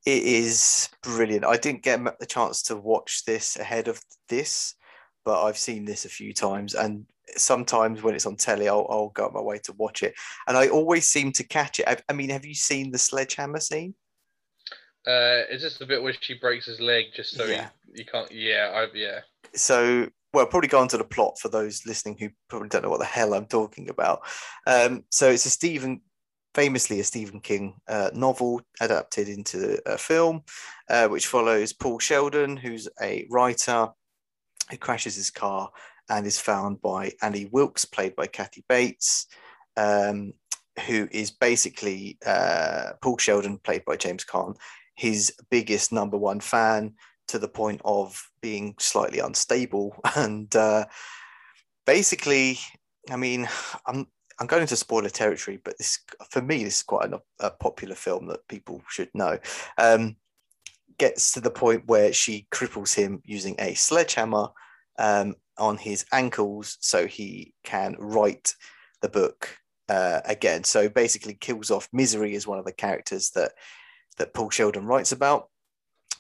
It 0.06 0.24
is 0.24 0.90
brilliant. 1.04 1.46
I 1.46 1.58
didn't 1.58 1.84
get 1.84 2.00
a 2.22 2.26
chance 2.26 2.62
to 2.64 2.76
watch 2.76 3.26
this 3.26 3.58
ahead 3.58 3.88
of 3.88 4.02
this, 4.30 4.76
but 5.26 5.44
I've 5.44 5.58
seen 5.58 5.86
this 5.86 6.06
a 6.06 6.10
few 6.10 6.34
times. 6.34 6.76
And 6.76 7.06
sometimes 7.36 8.04
when 8.04 8.16
it's 8.16 8.26
on 8.26 8.36
telly, 8.38 8.70
I'll, 8.70 8.88
I'll 8.90 9.10
go 9.10 9.26
out 9.26 9.34
my 9.34 9.42
way 9.42 9.60
to 9.60 9.74
watch 9.74 10.04
it. 10.04 10.14
And 10.48 10.58
I 10.58 10.68
always 10.70 11.08
seem 11.08 11.32
to 11.34 11.44
catch 11.46 11.80
it. 11.80 11.88
I, 11.88 11.98
I 12.10 12.14
mean, 12.14 12.30
have 12.30 12.46
you 12.46 12.56
seen 12.56 12.92
the 12.92 12.98
sledgehammer 12.98 13.60
scene? 13.60 13.96
Uh, 15.06 15.44
is 15.50 15.62
this 15.62 15.78
the 15.78 15.86
bit 15.86 16.04
where 16.04 16.14
she 16.20 16.34
breaks 16.34 16.66
his 16.66 16.82
leg 16.82 17.06
just 17.16 17.36
so 17.36 17.46
Yeah. 17.46 17.70
he, 17.94 18.00
you 18.00 18.06
can't? 18.06 18.30
Yeah, 18.32 18.72
I 18.74 18.88
yeah. 18.94 19.20
So, 19.54 20.10
well, 20.34 20.46
probably 20.46 20.70
go 20.70 20.80
on 20.80 20.88
to 20.90 20.98
the 20.98 21.04
plot 21.04 21.40
for 21.40 21.50
those 21.50 21.86
listening 21.86 22.18
who 22.20 22.30
probably 22.50 22.70
don't 22.70 22.84
know 22.84 22.90
what 22.90 23.00
the 23.00 23.06
hell 23.06 23.34
I'm 23.34 23.46
talking 23.46 23.90
about. 23.90 24.22
Um, 24.66 25.04
so 25.12 25.30
it's 25.30 25.46
a 25.46 25.50
Stephen, 25.50 26.02
famously 26.54 27.00
a 27.00 27.04
Stephen 27.04 27.40
King 27.40 27.76
uh, 27.88 28.10
novel 28.14 28.62
adapted 28.82 29.30
into 29.30 29.80
a 29.86 29.98
film, 29.98 30.44
uh, 30.90 31.08
which 31.08 31.28
follows 31.28 31.74
Paul 31.74 32.00
Sheldon, 32.00 32.58
who's 32.58 32.88
a 33.02 33.26
writer 33.30 33.90
who 34.70 34.78
crashes 34.78 35.16
his 35.16 35.32
car 35.32 35.70
and 36.10 36.26
is 36.26 36.40
found 36.40 36.82
by 36.82 37.12
Annie 37.22 37.50
Wilkes, 37.52 37.86
played 37.86 38.16
by 38.16 38.28
Kathy 38.28 38.64
Bates, 38.68 39.28
um, 39.76 40.34
who 40.86 41.08
is 41.12 41.32
basically 41.32 42.18
uh, 42.26 42.92
Paul 43.02 43.18
Sheldon, 43.18 43.60
played 43.60 43.86
by 43.86 43.96
James 43.96 44.26
Caan, 44.26 44.56
his 44.96 45.34
biggest 45.50 45.92
number 45.92 46.18
one 46.18 46.40
fan 46.40 46.94
to 47.28 47.40
the 47.40 47.48
point 47.48 47.82
of 47.86 48.30
being 48.42 48.76
slightly 48.80 49.20
unstable. 49.20 49.96
And 50.16 50.54
uh, 50.56 50.86
basically 51.88 52.60
i 53.10 53.16
mean 53.16 53.48
i'm 53.88 54.06
i'm 54.40 54.46
going 54.46 54.62
into 54.62 54.76
spoiler 54.76 55.10
territory 55.10 55.60
but 55.64 55.76
this 55.80 56.00
for 56.30 56.42
me 56.42 56.64
this 56.64 56.78
is 56.78 56.84
quite 56.84 57.12
a, 57.12 57.22
a 57.40 57.50
popular 57.50 57.96
film 57.96 58.28
that 58.28 58.48
people 58.48 58.84
should 58.88 59.10
know. 59.16 59.40
Um, 59.80 60.18
gets 61.00 61.32
to 61.32 61.40
the 61.40 61.52
point 61.52 61.88
where 61.88 62.12
she 62.12 62.48
cripples 62.52 62.94
him 62.94 63.22
using 63.24 63.56
a 63.60 63.76
sledgehammer 63.76 64.50
um, 64.98 65.36
on 65.60 65.78
his 65.78 66.06
ankles 66.12 66.78
so 66.82 67.06
he 67.06 67.54
can 67.64 67.96
write 68.00 68.56
the 69.02 69.10
book 69.10 69.58
uh, 69.90 70.22
again. 70.26 70.64
So 70.64 70.90
basically 70.90 71.36
kills 71.36 71.70
off 71.70 71.88
misery 71.94 72.34
is 72.34 72.48
one 72.48 72.58
of 72.58 72.66
the 72.66 72.74
characters 72.74 73.30
that 73.32 73.52
that 74.18 74.34
paul 74.34 74.50
sheldon 74.50 74.86
writes 74.86 75.12
about 75.12 75.50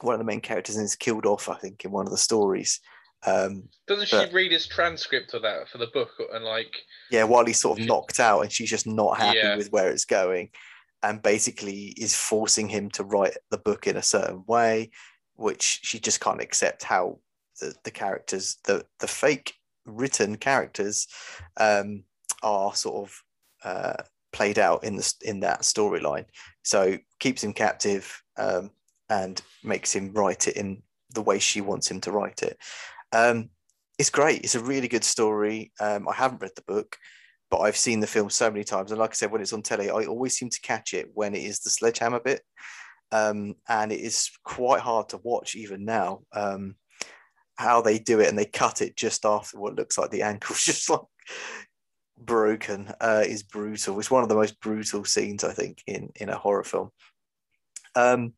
one 0.02 0.14
of 0.14 0.20
the 0.20 0.26
main 0.26 0.42
characters 0.42 0.78
is 0.78 0.96
killed 0.96 1.26
off, 1.26 1.50
I 1.50 1.56
think, 1.56 1.86
in 1.86 1.92
one 1.92 2.06
of 2.06 2.12
the 2.12 2.18
stories. 2.18 2.80
Um, 3.26 3.68
Doesn't 3.88 4.10
But- 4.12 4.30
she 4.30 4.34
read 4.36 4.52
his 4.52 4.68
transcript 4.68 5.34
of 5.34 5.42
that 5.42 5.68
for 5.70 5.78
the 5.80 5.88
book 5.88 6.12
and 6.34 6.44
like? 6.46 6.74
yeah, 7.12 7.24
while 7.24 7.46
he's 7.46 7.60
sort 7.60 7.80
of 7.80 7.86
knocked 7.86 8.20
out 8.20 8.42
and 8.42 8.52
she's 8.52 8.70
just 8.70 8.86
not 8.88 9.18
happy 9.18 9.38
Yeah. 9.38 9.56
with 9.58 9.72
where 9.72 9.90
it's 9.90 10.06
going, 10.06 10.52
and 11.04 11.22
basically 11.22 11.94
is 11.98 12.16
forcing 12.16 12.70
him 12.70 12.90
to 12.92 13.04
write 13.04 13.38
the 13.50 13.58
book 13.58 13.88
in 13.88 13.98
a 13.98 14.02
certain 14.04 14.44
way, 14.48 14.92
which 15.36 15.80
she 15.84 16.00
just 16.00 16.20
can't 16.20 16.42
accept 16.42 16.84
how 16.84 17.20
the, 17.60 17.74
the 17.84 17.92
characters, 17.92 18.58
the 18.66 18.86
the 19.00 19.08
fake 19.08 19.54
written 19.86 20.36
characters, 20.38 21.08
um, 21.58 22.04
are 22.44 22.74
sort 22.76 23.10
of 23.10 23.24
uh, 23.64 24.04
played 24.32 24.60
out 24.60 24.84
in 24.84 24.96
the 24.96 25.14
in 25.24 25.40
that 25.40 25.62
storyline. 25.62 26.26
So 26.64 26.98
keeps 27.20 27.44
him 27.44 27.54
captive 27.54 28.22
um, 28.38 28.72
and 29.10 29.42
makes 29.64 29.96
him 29.96 30.14
write 30.14 30.48
it 30.48 30.58
in 30.58 30.84
the 31.14 31.22
way 31.22 31.40
she 31.40 31.62
wants 31.62 31.90
him 31.90 32.02
to 32.02 32.12
write 32.12 32.44
it. 32.44 32.58
Um, 33.12 33.50
it's 33.98 34.10
great. 34.10 34.42
It's 34.42 34.56
a 34.56 34.64
really 34.64 34.88
good 34.88 35.04
story. 35.04 35.72
Um, 35.80 36.08
I 36.08 36.14
haven't 36.14 36.42
read 36.42 36.52
the 36.56 36.62
book, 36.74 36.98
but 37.50 37.60
I've 37.60 37.78
seen 37.78 38.00
the 38.00 38.08
film 38.08 38.30
so 38.30 38.52
many 38.52 38.64
times. 38.64 38.92
And 38.92 39.00
like 39.00 39.12
I 39.12 39.14
said, 39.14 39.32
when 39.32 39.42
it's 39.42 39.54
on 39.54 39.62
telly, 39.62 39.90
I 39.90 40.06
always 40.06 40.38
seem 40.38 40.50
to 40.50 40.62
catch 40.62 40.94
it 40.94 41.10
when 41.14 41.34
it 41.34 41.44
is 41.44 41.60
the 41.60 41.70
sledgehammer 41.70 42.20
bit. 42.20 42.42
Um, 43.12 43.56
and 43.70 43.92
it 43.92 44.02
is 44.02 44.30
quite 44.44 44.82
hard 44.82 45.10
to 45.10 45.20
watch 45.24 45.56
even 45.56 45.86
now. 45.86 46.22
Um, 46.34 46.76
how 47.58 47.82
they 47.82 47.98
do 47.98 48.20
it 48.20 48.28
and 48.28 48.38
they 48.38 48.46
cut 48.46 48.82
it 48.82 48.96
just 48.96 49.26
after 49.26 49.60
what 49.60 49.76
looks 49.76 49.98
like 49.98 50.12
the 50.12 50.22
ankle's 50.22 50.64
just 50.64 50.90
like 50.90 51.02
broken 52.20 52.94
uh, 53.02 53.24
is 53.26 53.44
brutal. 53.44 54.00
It's 54.00 54.12
one 54.12 54.24
of 54.24 54.30
the 54.30 54.36
most 54.36 54.60
brutal 54.60 55.06
scenes 55.06 55.44
I 55.44 55.54
think 55.54 55.82
in 55.88 56.12
in 56.16 56.30
a 56.30 56.38
horror 56.38 56.64
film. 56.64 56.92
Um, 57.96 58.34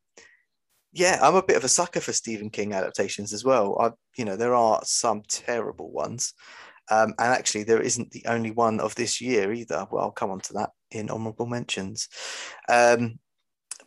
yeah, 0.91 1.19
I'm 1.21 1.35
a 1.35 1.43
bit 1.43 1.57
of 1.57 1.63
a 1.63 1.69
sucker 1.69 1.99
for 1.99 2.13
Stephen 2.13 2.49
King 2.49 2.73
adaptations 2.73 3.33
as 3.33 3.43
well. 3.43 3.77
I, 3.79 3.91
you 4.17 4.25
know, 4.25 4.35
there 4.35 4.55
are 4.55 4.81
some 4.83 5.23
terrible 5.27 5.91
ones, 5.91 6.33
um, 6.89 7.13
and 7.19 7.33
actually, 7.33 7.63
there 7.63 7.81
isn't 7.81 8.11
the 8.11 8.25
only 8.27 8.51
one 8.51 8.79
of 8.79 8.95
this 8.95 9.21
year 9.21 9.53
either. 9.53 9.87
Well, 9.91 10.03
I'll 10.03 10.11
come 10.11 10.31
on 10.31 10.41
to 10.41 10.53
that 10.53 10.71
in 10.91 11.09
honourable 11.09 11.45
mentions. 11.45 12.07
Um, 12.67 13.19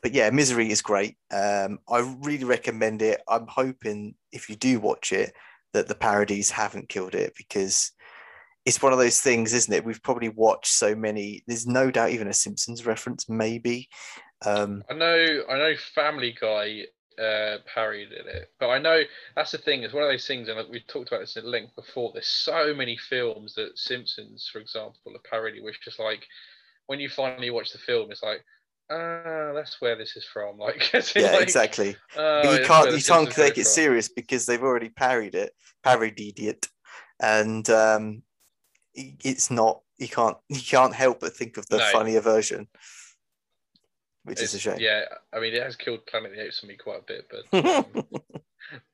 but 0.02 0.12
yeah, 0.12 0.30
Misery 0.30 0.70
is 0.70 0.82
great. 0.82 1.16
Um, 1.32 1.78
I 1.88 2.00
really 2.22 2.44
recommend 2.44 3.02
it. 3.02 3.20
I'm 3.28 3.46
hoping 3.46 4.14
if 4.32 4.48
you 4.48 4.56
do 4.56 4.80
watch 4.80 5.12
it, 5.12 5.32
that 5.72 5.88
the 5.88 5.94
parodies 5.94 6.50
haven't 6.50 6.88
killed 6.88 7.14
it 7.14 7.32
because 7.36 7.92
it's 8.64 8.82
one 8.82 8.92
of 8.92 8.98
those 8.98 9.20
things, 9.20 9.52
isn't 9.52 9.72
it? 9.72 9.84
We've 9.84 10.02
probably 10.02 10.28
watched 10.28 10.72
so 10.72 10.94
many. 10.94 11.42
There's 11.46 11.66
no 11.66 11.90
doubt 11.90 12.10
even 12.10 12.28
a 12.28 12.32
Simpsons 12.32 12.86
reference, 12.86 13.28
maybe. 13.28 13.88
Um, 14.44 14.85
I 14.90 14.94
know, 14.94 15.44
I 15.48 15.59
know, 15.59 15.74
Family 15.94 16.37
Guy 16.38 16.83
uh, 17.18 17.59
parodied 17.72 18.12
it, 18.12 18.50
but 18.59 18.68
I 18.68 18.78
know 18.78 19.02
that's 19.37 19.52
the 19.52 19.59
thing. 19.59 19.83
It's 19.83 19.94
one 19.94 20.02
of 20.02 20.11
those 20.11 20.26
things, 20.26 20.48
and 20.48 20.68
we 20.70 20.81
talked 20.81 21.09
about 21.09 21.20
this 21.20 21.37
at 21.37 21.44
length 21.44 21.74
before. 21.76 22.11
There's 22.12 22.26
so 22.26 22.74
many 22.74 22.96
films 22.96 23.55
that 23.55 23.78
Simpsons, 23.78 24.48
for 24.52 24.59
example, 24.61 25.14
are 25.14 25.31
parody, 25.31 25.61
which 25.61 25.81
just 25.83 25.98
like 25.98 26.26
when 26.87 27.00
you 27.00 27.09
finally 27.09 27.50
watch 27.50 27.72
the 27.72 27.78
film, 27.78 28.11
it's 28.11 28.22
like, 28.22 28.44
ah, 28.90 29.52
that's 29.55 29.81
where 29.81 29.96
this 29.96 30.16
is 30.16 30.24
from. 30.24 30.59
Like, 30.59 30.92
yeah, 31.16 31.33
like, 31.33 31.42
exactly. 31.42 31.96
"Ah, 32.16 32.42
But 32.42 32.52
you 32.52 32.59
can't 32.66 32.90
you 32.92 33.02
can't 33.02 33.31
take 33.31 33.59
it 33.59 33.64
from." 33.64 33.72
serious 33.74 34.09
because 34.09 34.46
they've 34.46 34.62
already 34.62 34.88
parried 34.90 35.35
it, 35.35 35.52
parodied 35.83 36.40
it, 36.40 36.68
and 37.20 37.68
um, 37.70 38.22
it's 38.94 39.50
not. 39.50 39.81
You 39.98 40.09
can't 40.09 40.37
you 40.48 40.61
can't 40.61 40.94
help 40.94 41.20
but 41.20 41.37
think 41.37 41.57
of 41.57 41.66
the 41.68 41.78
No. 41.78 41.85
funnier 41.92 42.20
version, 42.20 42.68
which 44.25 44.40
is 44.40 44.54
a 44.54 44.58
shame. 44.58 44.79
Yeah, 44.79 45.02
I 45.33 45.40
mean, 45.40 45.54
it 45.54 45.62
has 45.62 45.77
killed 45.77 46.06
Planet 46.06 46.31
of 46.33 46.37
the 46.37 46.44
Apes 46.44 46.60
for 46.60 46.66
me 46.66 46.77
quite 46.77 47.00
a 47.00 47.04
bit, 47.04 47.29
but 47.31 47.64
um, 47.77 48.06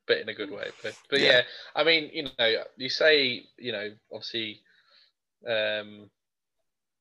but 0.06 0.18
in 0.18 0.28
a 0.28 0.34
good 0.34 0.50
way. 0.50 0.68
But 0.82 0.94
but 1.10 1.20
Yeah. 1.20 1.28
yeah. 1.28 1.42
I 1.76 1.84
mean, 1.84 2.10
you 2.12 2.28
know, 2.38 2.64
you 2.76 2.88
say, 2.88 3.44
you 3.58 3.72
know, 3.72 3.90
obviously, 4.12 4.60
um, 5.46 6.10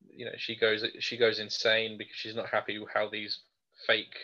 you 0.10 0.26
know, 0.26 0.32
she 0.38 0.56
goes 0.56 0.84
she 1.00 1.18
goes 1.18 1.40
insane 1.40 1.98
because 1.98 2.16
she's 2.16 2.36
not 2.36 2.50
happy 2.50 2.78
with 2.80 2.90
how 2.94 3.10
these 3.10 3.40
fake 3.86 4.16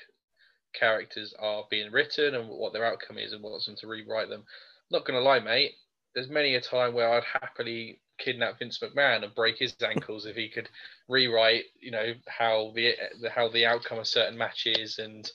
characters 0.74 1.34
are 1.40 1.66
being 1.70 1.92
written 1.92 2.36
and 2.36 2.50
what 2.50 2.74
their 2.74 2.86
outcome 2.86 3.18
is 3.18 3.32
and 3.34 3.44
wants 3.44 3.66
them 3.66 3.76
to 3.78 3.88
rewrite 3.88 4.30
them. 4.30 4.44
Not 4.92 5.06
gonna 5.06 5.20
lie, 5.22 5.40
mate. 5.40 5.74
There's 6.14 6.30
many 6.30 6.56
a 6.56 6.62
time 6.62 6.94
where 6.94 7.12
I'd 7.12 7.24
happily 7.24 8.00
kidnap 8.24 8.60
Vince 8.60 8.80
McMahon 8.80 9.24
and 9.24 9.36
break 9.36 9.58
his 9.58 9.76
ankles 9.86 10.26
if 10.26 10.36
he 10.36 10.50
could 10.50 10.70
rewrite, 11.08 11.66
you 11.80 11.92
know, 11.92 12.14
how 12.28 12.72
the 12.76 12.94
how 13.34 13.50
the 13.50 13.66
outcome 13.66 14.00
of 14.00 14.08
certain 14.08 14.38
matches 14.38 15.00
and 15.00 15.30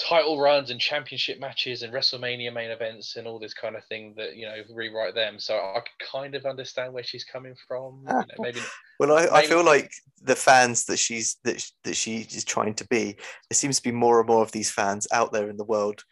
title 0.00 0.40
runs 0.40 0.70
and 0.70 0.80
championship 0.80 1.38
matches 1.38 1.82
and 1.82 1.92
WrestleMania 1.92 2.52
main 2.52 2.70
events 2.70 3.16
and 3.16 3.26
all 3.26 3.38
this 3.38 3.52
kind 3.52 3.76
of 3.76 3.84
thing 3.84 4.14
that 4.16 4.36
you 4.36 4.46
know 4.46 4.56
rewrite 4.74 5.14
them. 5.14 5.38
So 5.38 5.56
I 5.56 5.80
kind 6.10 6.34
of 6.34 6.46
understand 6.46 6.92
where 6.92 7.04
she's 7.04 7.24
coming 7.24 7.54
from. 7.68 8.00
You 8.06 8.12
know, 8.12 8.24
ah. 8.30 8.34
maybe 8.38 8.60
Well, 8.98 9.12
I, 9.12 9.38
I 9.38 9.46
feel 9.46 9.64
like 9.64 9.90
the 10.22 10.36
fans 10.36 10.84
that 10.86 10.98
she's 10.98 11.36
that 11.44 11.64
that 11.84 11.96
she 11.96 12.18
is 12.18 12.44
trying 12.44 12.74
to 12.74 12.86
be. 12.88 13.12
There 13.12 13.54
seems 13.54 13.76
to 13.76 13.82
be 13.82 13.92
more 13.92 14.20
and 14.20 14.28
more 14.28 14.42
of 14.42 14.52
these 14.52 14.70
fans 14.70 15.06
out 15.12 15.32
there 15.32 15.48
in 15.50 15.56
the 15.56 15.64
world. 15.64 16.02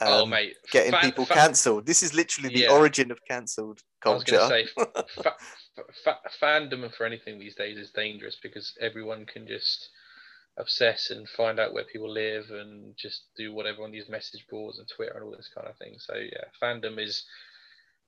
Oh 0.00 0.22
um, 0.22 0.30
mate, 0.30 0.54
getting 0.70 0.92
fan- 0.92 1.02
people 1.02 1.24
fa- 1.24 1.34
cancelled. 1.34 1.86
This 1.86 2.02
is 2.02 2.14
literally 2.14 2.54
the 2.54 2.60
Yeah. 2.62 2.72
origin 2.72 3.10
of 3.10 3.18
cancelled 3.28 3.80
culture. 4.02 4.38
I 4.40 4.42
was 4.42 4.48
going 4.48 4.66
to 4.66 4.70
say 4.84 4.92
fa- 5.22 5.22
fa- 5.22 5.36
fa- 6.04 6.18
fandom 6.42 6.92
for 6.94 7.06
anything 7.06 7.38
these 7.38 7.54
days 7.54 7.76
is 7.78 7.90
dangerous 7.90 8.36
because 8.42 8.72
everyone 8.80 9.26
can 9.26 9.46
just 9.46 9.90
obsess 10.58 11.10
and 11.10 11.28
find 11.28 11.60
out 11.60 11.72
where 11.72 11.84
people 11.84 12.10
live 12.12 12.50
and 12.50 12.94
just 12.96 13.26
do 13.36 13.52
whatever 13.52 13.82
on 13.82 13.92
these 13.92 14.08
message 14.08 14.44
boards 14.50 14.78
and 14.78 14.88
Twitter 14.88 15.12
and 15.14 15.24
all 15.24 15.30
this 15.30 15.50
kind 15.54 15.68
of 15.68 15.76
thing. 15.76 15.94
So 15.98 16.14
yeah, 16.16 16.44
fandom 16.62 16.98
is 17.02 17.24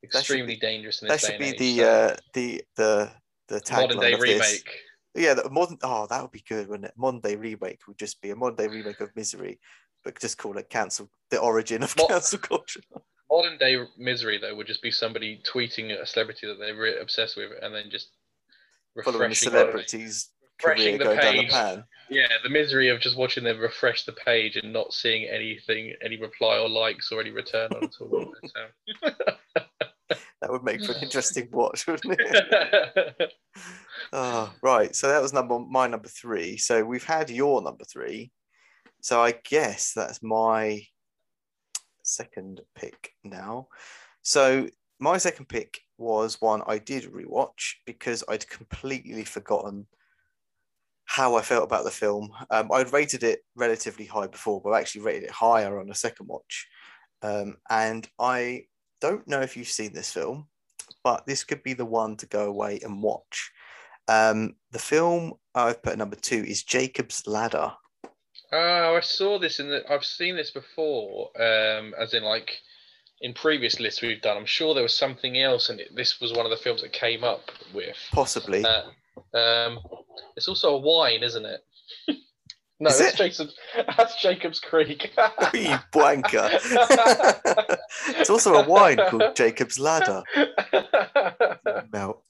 extremely 0.03 0.55
be, 0.55 0.61
dangerous 0.61 1.03
in 1.03 1.09
this 1.09 1.23
That 1.23 1.31
should 1.33 1.39
be 1.39 1.49
age, 1.51 1.59
the 1.59 1.77
so. 1.79 1.85
uh, 1.85 2.17
the 2.35 2.63
the 2.77 3.11
the 3.49 3.63
modern 3.73 4.01
day 4.01 4.13
of 4.13 4.21
this. 4.21 4.41
remake. 4.41 4.71
Yeah, 5.15 5.35
the 5.35 5.51
modern. 5.51 5.79
Oh, 5.83 6.07
that 6.09 6.23
would 6.23 6.31
be 6.31 6.45
good, 6.49 6.69
wouldn't 6.69 6.87
it? 6.87 6.95
Modern 6.97 7.21
day 7.21 7.37
remake 7.37 7.81
would 7.89 7.99
just 7.99 8.21
be 8.21 8.31
a 8.31 8.37
modern 8.37 8.57
day 8.57 8.69
remake 8.69 9.01
of 9.01 9.11
Misery, 9.17 9.59
but 10.05 10.19
just 10.21 10.39
call 10.39 10.57
it 10.59 10.71
cancel. 10.71 11.09
The 11.31 11.39
origin 11.39 11.83
of 11.83 11.97
Mo- 11.97 12.07
cancel 12.09 12.39
culture. 12.39 12.81
Modern 13.31 13.59
day 13.59 13.77
misery 13.97 14.39
though 14.39 14.55
would 14.57 14.67
just 14.67 14.83
be 14.83 14.91
somebody 14.91 15.41
tweeting 15.49 15.93
at 15.93 16.01
a 16.01 16.07
celebrity 16.07 16.49
that 16.49 16.59
they're 16.59 16.75
really 16.75 16.99
obsessed 17.01 17.37
with 17.37 17.51
and 17.63 17.73
then 17.75 17.85
just 17.91 18.09
Following 19.05 19.31
the 19.31 19.51
career 19.51 19.73
refreshing 20.59 20.99
the 20.99 21.05
going 21.05 21.19
down 21.21 21.37
the 21.37 21.43
page. 21.43 21.51
pan. 21.53 21.85
Yeah, 22.11 22.27
the 22.43 22.49
misery 22.51 22.89
of 22.89 23.01
just 23.01 23.17
watching 23.17 23.45
them 23.45 23.59
refresh 23.61 24.05
the 24.05 24.13
page 24.13 24.57
and 24.57 24.73
not 24.73 24.93
seeing 24.93 25.29
anything, 25.29 25.95
any 26.05 26.21
reply 26.21 26.59
or 26.59 26.69
likes 26.69 27.13
or 27.13 27.21
any 27.21 27.31
return 27.31 27.71
on 27.73 27.85
it 27.85 27.95
all. 28.01 28.35
That 30.43 30.51
would 30.51 30.65
make 30.65 30.83
for 30.85 30.93
an 30.93 31.03
interesting 31.03 31.49
watch, 31.53 31.87
wouldn't 31.87 32.19
it? 32.19 33.33
Oh, 34.13 34.53
right. 34.63 34.97
So 34.97 35.07
that 35.09 35.21
was 35.23 35.33
number 35.35 35.59
my 35.59 35.87
number 35.87 36.09
three. 36.09 36.57
So 36.57 36.83
we've 36.83 37.05
had 37.05 37.29
your 37.31 37.61
number 37.63 37.85
three. 37.85 38.33
So 39.01 39.21
I 39.23 39.35
guess 39.49 39.93
that's 39.95 40.23
my 40.23 40.83
second 42.03 42.61
pick 42.75 43.13
now. 43.25 43.69
So 44.23 44.69
my 44.99 45.19
second 45.19 45.49
pick 45.49 45.81
was 45.99 46.41
one 46.41 46.63
I 46.67 46.79
did 46.79 47.05
rewatch 47.05 47.75
because 47.87 48.23
I'd 48.29 48.49
completely 48.49 49.25
forgotten 49.25 49.87
how 51.05 51.35
I 51.35 51.43
felt 51.43 51.65
about 51.65 51.85
the 51.85 51.91
film. 51.91 52.31
Um, 52.51 52.71
I'd 52.73 52.93
rated 52.93 53.25
it 53.25 53.41
relatively 53.57 54.05
high 54.05 54.29
before, 54.29 54.61
but 54.63 54.71
I 54.71 54.81
actually 54.81 55.03
rated 55.03 55.25
it 55.25 55.31
higher 55.31 55.81
on 55.81 55.91
a 55.91 55.95
second 55.95 56.29
watch. 56.29 56.69
Um, 57.23 57.57
and 57.69 58.09
I 58.19 58.67
don't 59.01 59.27
know 59.27 59.41
if 59.41 59.57
you've 59.57 59.69
seen 59.69 59.93
this 59.93 60.13
film, 60.13 60.47
but 61.03 61.27
this 61.27 61.45
could 61.45 61.63
be 61.63 61.73
the 61.73 61.85
one 61.85 62.17
to 62.19 62.27
go 62.27 62.47
away 62.47 62.81
and 62.83 63.03
watch. 63.03 63.51
Um, 64.09 64.55
the 64.71 64.79
film 64.79 65.33
I've 65.55 65.83
put 65.83 65.99
number 65.99 66.17
two 66.17 66.45
is 66.47 66.63
Jacob's 66.63 67.27
Ladder. 67.27 67.73
Oh, 68.53 68.97
I 68.97 69.01
saw 69.01 69.39
this 69.39 69.61
in 69.61 69.69
the. 69.69 69.91
I've 69.91 70.05
seen 70.05 70.37
this 70.37 70.51
before, 70.51 71.31
um, 71.37 71.95
as 71.99 72.15
in 72.15 72.25
like 72.25 72.61
in 73.21 73.35
previous 73.35 73.79
lists 73.79 74.03
we've 74.03 74.21
done. 74.23 74.37
I'm 74.37 74.47
sure 74.47 74.75
there 74.75 74.83
was 74.83 74.97
something 74.97 75.39
else, 75.39 75.69
and 75.69 75.81
it, 75.81 75.95
this 75.95 76.21
was 76.21 76.33
one 76.33 76.47
of 76.47 76.51
the 76.51 76.57
films 76.57 76.83
that 76.83 76.93
came 76.93 77.23
up 77.23 77.51
with. 77.73 77.97
Possibly. 78.11 78.65
Uh, 78.65 79.37
um, 79.37 79.79
it's 80.37 80.49
also 80.49 80.75
a 80.75 80.79
wine, 80.79 81.23
isn't 81.23 81.45
it? 81.47 81.65
no, 82.81 82.89
Is 82.89 82.99
that's 82.99 83.15
it? 83.15 83.17
Jacob's. 83.19 83.55
That's 83.97 84.23
Jacob's 84.23 84.59
Creek. 84.59 85.13
you 85.55 85.77
wanker. 85.93 86.49
it's 88.09 88.31
also 88.31 88.55
a 88.55 88.67
wine 88.67 88.99
called 89.09 89.37
Jacob's 89.37 89.79
Ladder. 89.79 90.23
Melt. 91.93 92.23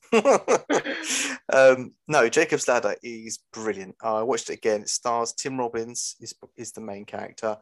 um, 1.52 1.92
no, 2.08 2.28
Jacob's 2.28 2.66
Ladder 2.66 2.96
is 3.00 3.38
brilliant. 3.52 3.94
I 4.02 4.22
watched 4.22 4.50
it 4.50 4.54
again. 4.54 4.82
It 4.82 4.88
stars 4.88 5.32
Tim 5.32 5.56
Robbins 5.56 6.16
is 6.20 6.34
is 6.56 6.72
the 6.72 6.80
main 6.80 7.04
character, 7.04 7.56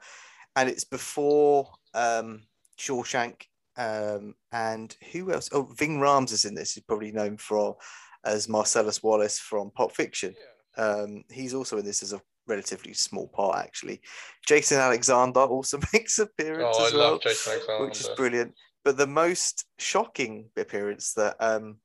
and 0.57 0.71
it's 0.71 0.85
before 0.85 1.71
um, 1.93 2.45
Shawshank. 2.79 3.43
Um, 3.77 4.35
and 4.51 4.97
who 5.13 5.31
else? 5.31 5.51
Oh, 5.53 5.69
Ving 5.77 5.99
Rhames 5.99 6.33
is 6.33 6.47
in 6.47 6.55
this. 6.55 6.73
He's 6.73 6.83
probably 6.85 7.13
known 7.13 7.37
for 7.37 7.77
as 8.25 8.49
Marcellus 8.49 9.03
Wallace 9.03 9.39
from 9.39 9.71
Pulp 9.71 9.95
Fiction. 9.95 10.35
Um, 10.77 11.25
he's 11.31 11.55
also 11.55 11.79
in 11.79 11.85
this 11.85 12.03
as 12.03 12.13
a 12.13 12.21
relatively 12.49 12.93
small 12.93 13.29
part, 13.29 13.59
actually. 13.65 14.01
Jason 14.47 14.79
Alexander 14.79 15.41
also 15.41 15.79
makes 15.93 16.19
an 16.19 16.29
appearance 16.29 16.77
oh, 16.79 16.85
I 16.85 16.87
as 16.87 16.95
well 16.95 17.13
love 17.13 17.23
Jason 17.23 17.53
Alexander. 17.53 17.85
which 17.85 18.01
is 18.01 18.09
brilliant. 18.17 18.55
But 18.85 18.97
the 18.97 19.07
most 19.07 19.67
shocking 19.79 20.49
appearance 20.57 21.13
that 21.15 21.37
um, 21.41 21.77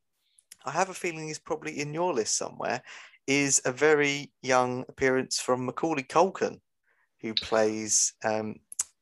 I 0.65 0.71
have 0.71 0.89
a 0.89 0.93
feeling 0.93 1.29
is 1.29 1.39
probably 1.39 1.79
in 1.79 1.93
your 1.93 2.13
list 2.13 2.37
somewhere 2.37 2.81
is 3.27 3.61
a 3.65 3.71
very 3.71 4.31
young 4.41 4.85
appearance 4.89 5.39
from 5.39 5.65
Macaulay 5.65 6.03
Culkin, 6.03 6.59
who 7.21 7.33
plays 7.33 8.13
um, 8.23 8.55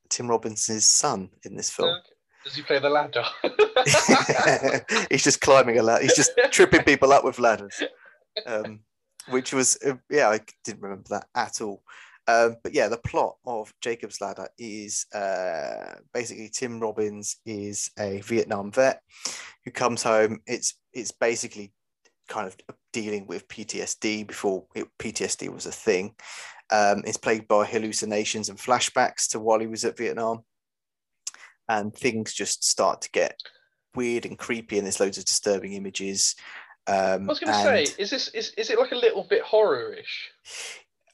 Tim 0.09 0.27
Robinson's 0.27 0.85
son 0.85 1.29
in 1.43 1.55
this 1.55 1.69
film. 1.69 1.95
Does 2.43 2.55
he 2.55 2.61
play 2.63 2.79
the 2.79 2.89
ladder? 2.89 3.23
he's 5.09 5.23
just 5.23 5.41
climbing 5.41 5.77
a 5.79 5.83
ladder. 5.83 6.03
He's 6.03 6.15
just 6.15 6.31
tripping 6.51 6.83
people 6.83 7.13
up 7.13 7.23
with 7.23 7.39
ladders, 7.39 7.81
um, 8.45 8.79
which 9.29 9.53
was 9.53 9.77
uh, 9.85 9.95
yeah, 10.09 10.29
I 10.29 10.39
didn't 10.63 10.81
remember 10.81 11.07
that 11.09 11.27
at 11.35 11.61
all. 11.61 11.83
Um, 12.27 12.57
but 12.63 12.73
yeah, 12.73 12.87
the 12.87 12.97
plot 12.97 13.35
of 13.45 13.73
Jacob's 13.81 14.21
Ladder 14.21 14.47
is 14.57 15.05
uh, 15.13 15.95
basically 16.13 16.49
Tim 16.49 16.79
Robbins 16.79 17.37
is 17.45 17.91
a 17.97 18.21
Vietnam 18.21 18.71
vet 18.71 19.01
who 19.65 19.71
comes 19.71 20.03
home. 20.03 20.39
It's 20.45 20.75
it's 20.93 21.11
basically 21.11 21.73
kind 22.29 22.47
of 22.47 22.55
dealing 22.93 23.27
with 23.27 23.47
PTSD 23.47 24.27
before 24.27 24.65
it, 24.75 24.87
PTSD 24.99 25.53
was 25.53 25.65
a 25.65 25.71
thing. 25.71 26.15
Um, 26.71 27.03
it's 27.05 27.17
plagued 27.17 27.47
by 27.47 27.65
hallucinations 27.65 28.47
and 28.47 28.57
flashbacks 28.57 29.29
to 29.29 29.39
while 29.39 29.59
he 29.59 29.67
was 29.67 29.83
at 29.83 29.97
Vietnam, 29.97 30.43
and 31.67 31.93
things 31.93 32.33
just 32.33 32.63
start 32.63 33.01
to 33.01 33.11
get 33.11 33.41
weird 33.95 34.25
and 34.25 34.37
creepy, 34.37 34.77
and 34.77 34.85
there's 34.85 34.99
loads 34.99 35.17
of 35.17 35.25
disturbing 35.25 35.73
images. 35.73 36.35
Um, 36.87 37.23
I 37.29 37.31
was 37.31 37.39
going 37.39 37.53
to 37.53 37.59
say, 37.59 37.83
is 37.97 38.09
this 38.09 38.27
is, 38.29 38.51
is 38.57 38.69
it 38.69 38.79
like 38.79 38.91
a 38.91 38.95
little 38.95 39.23
bit 39.23 39.41
horror-ish? 39.43 40.31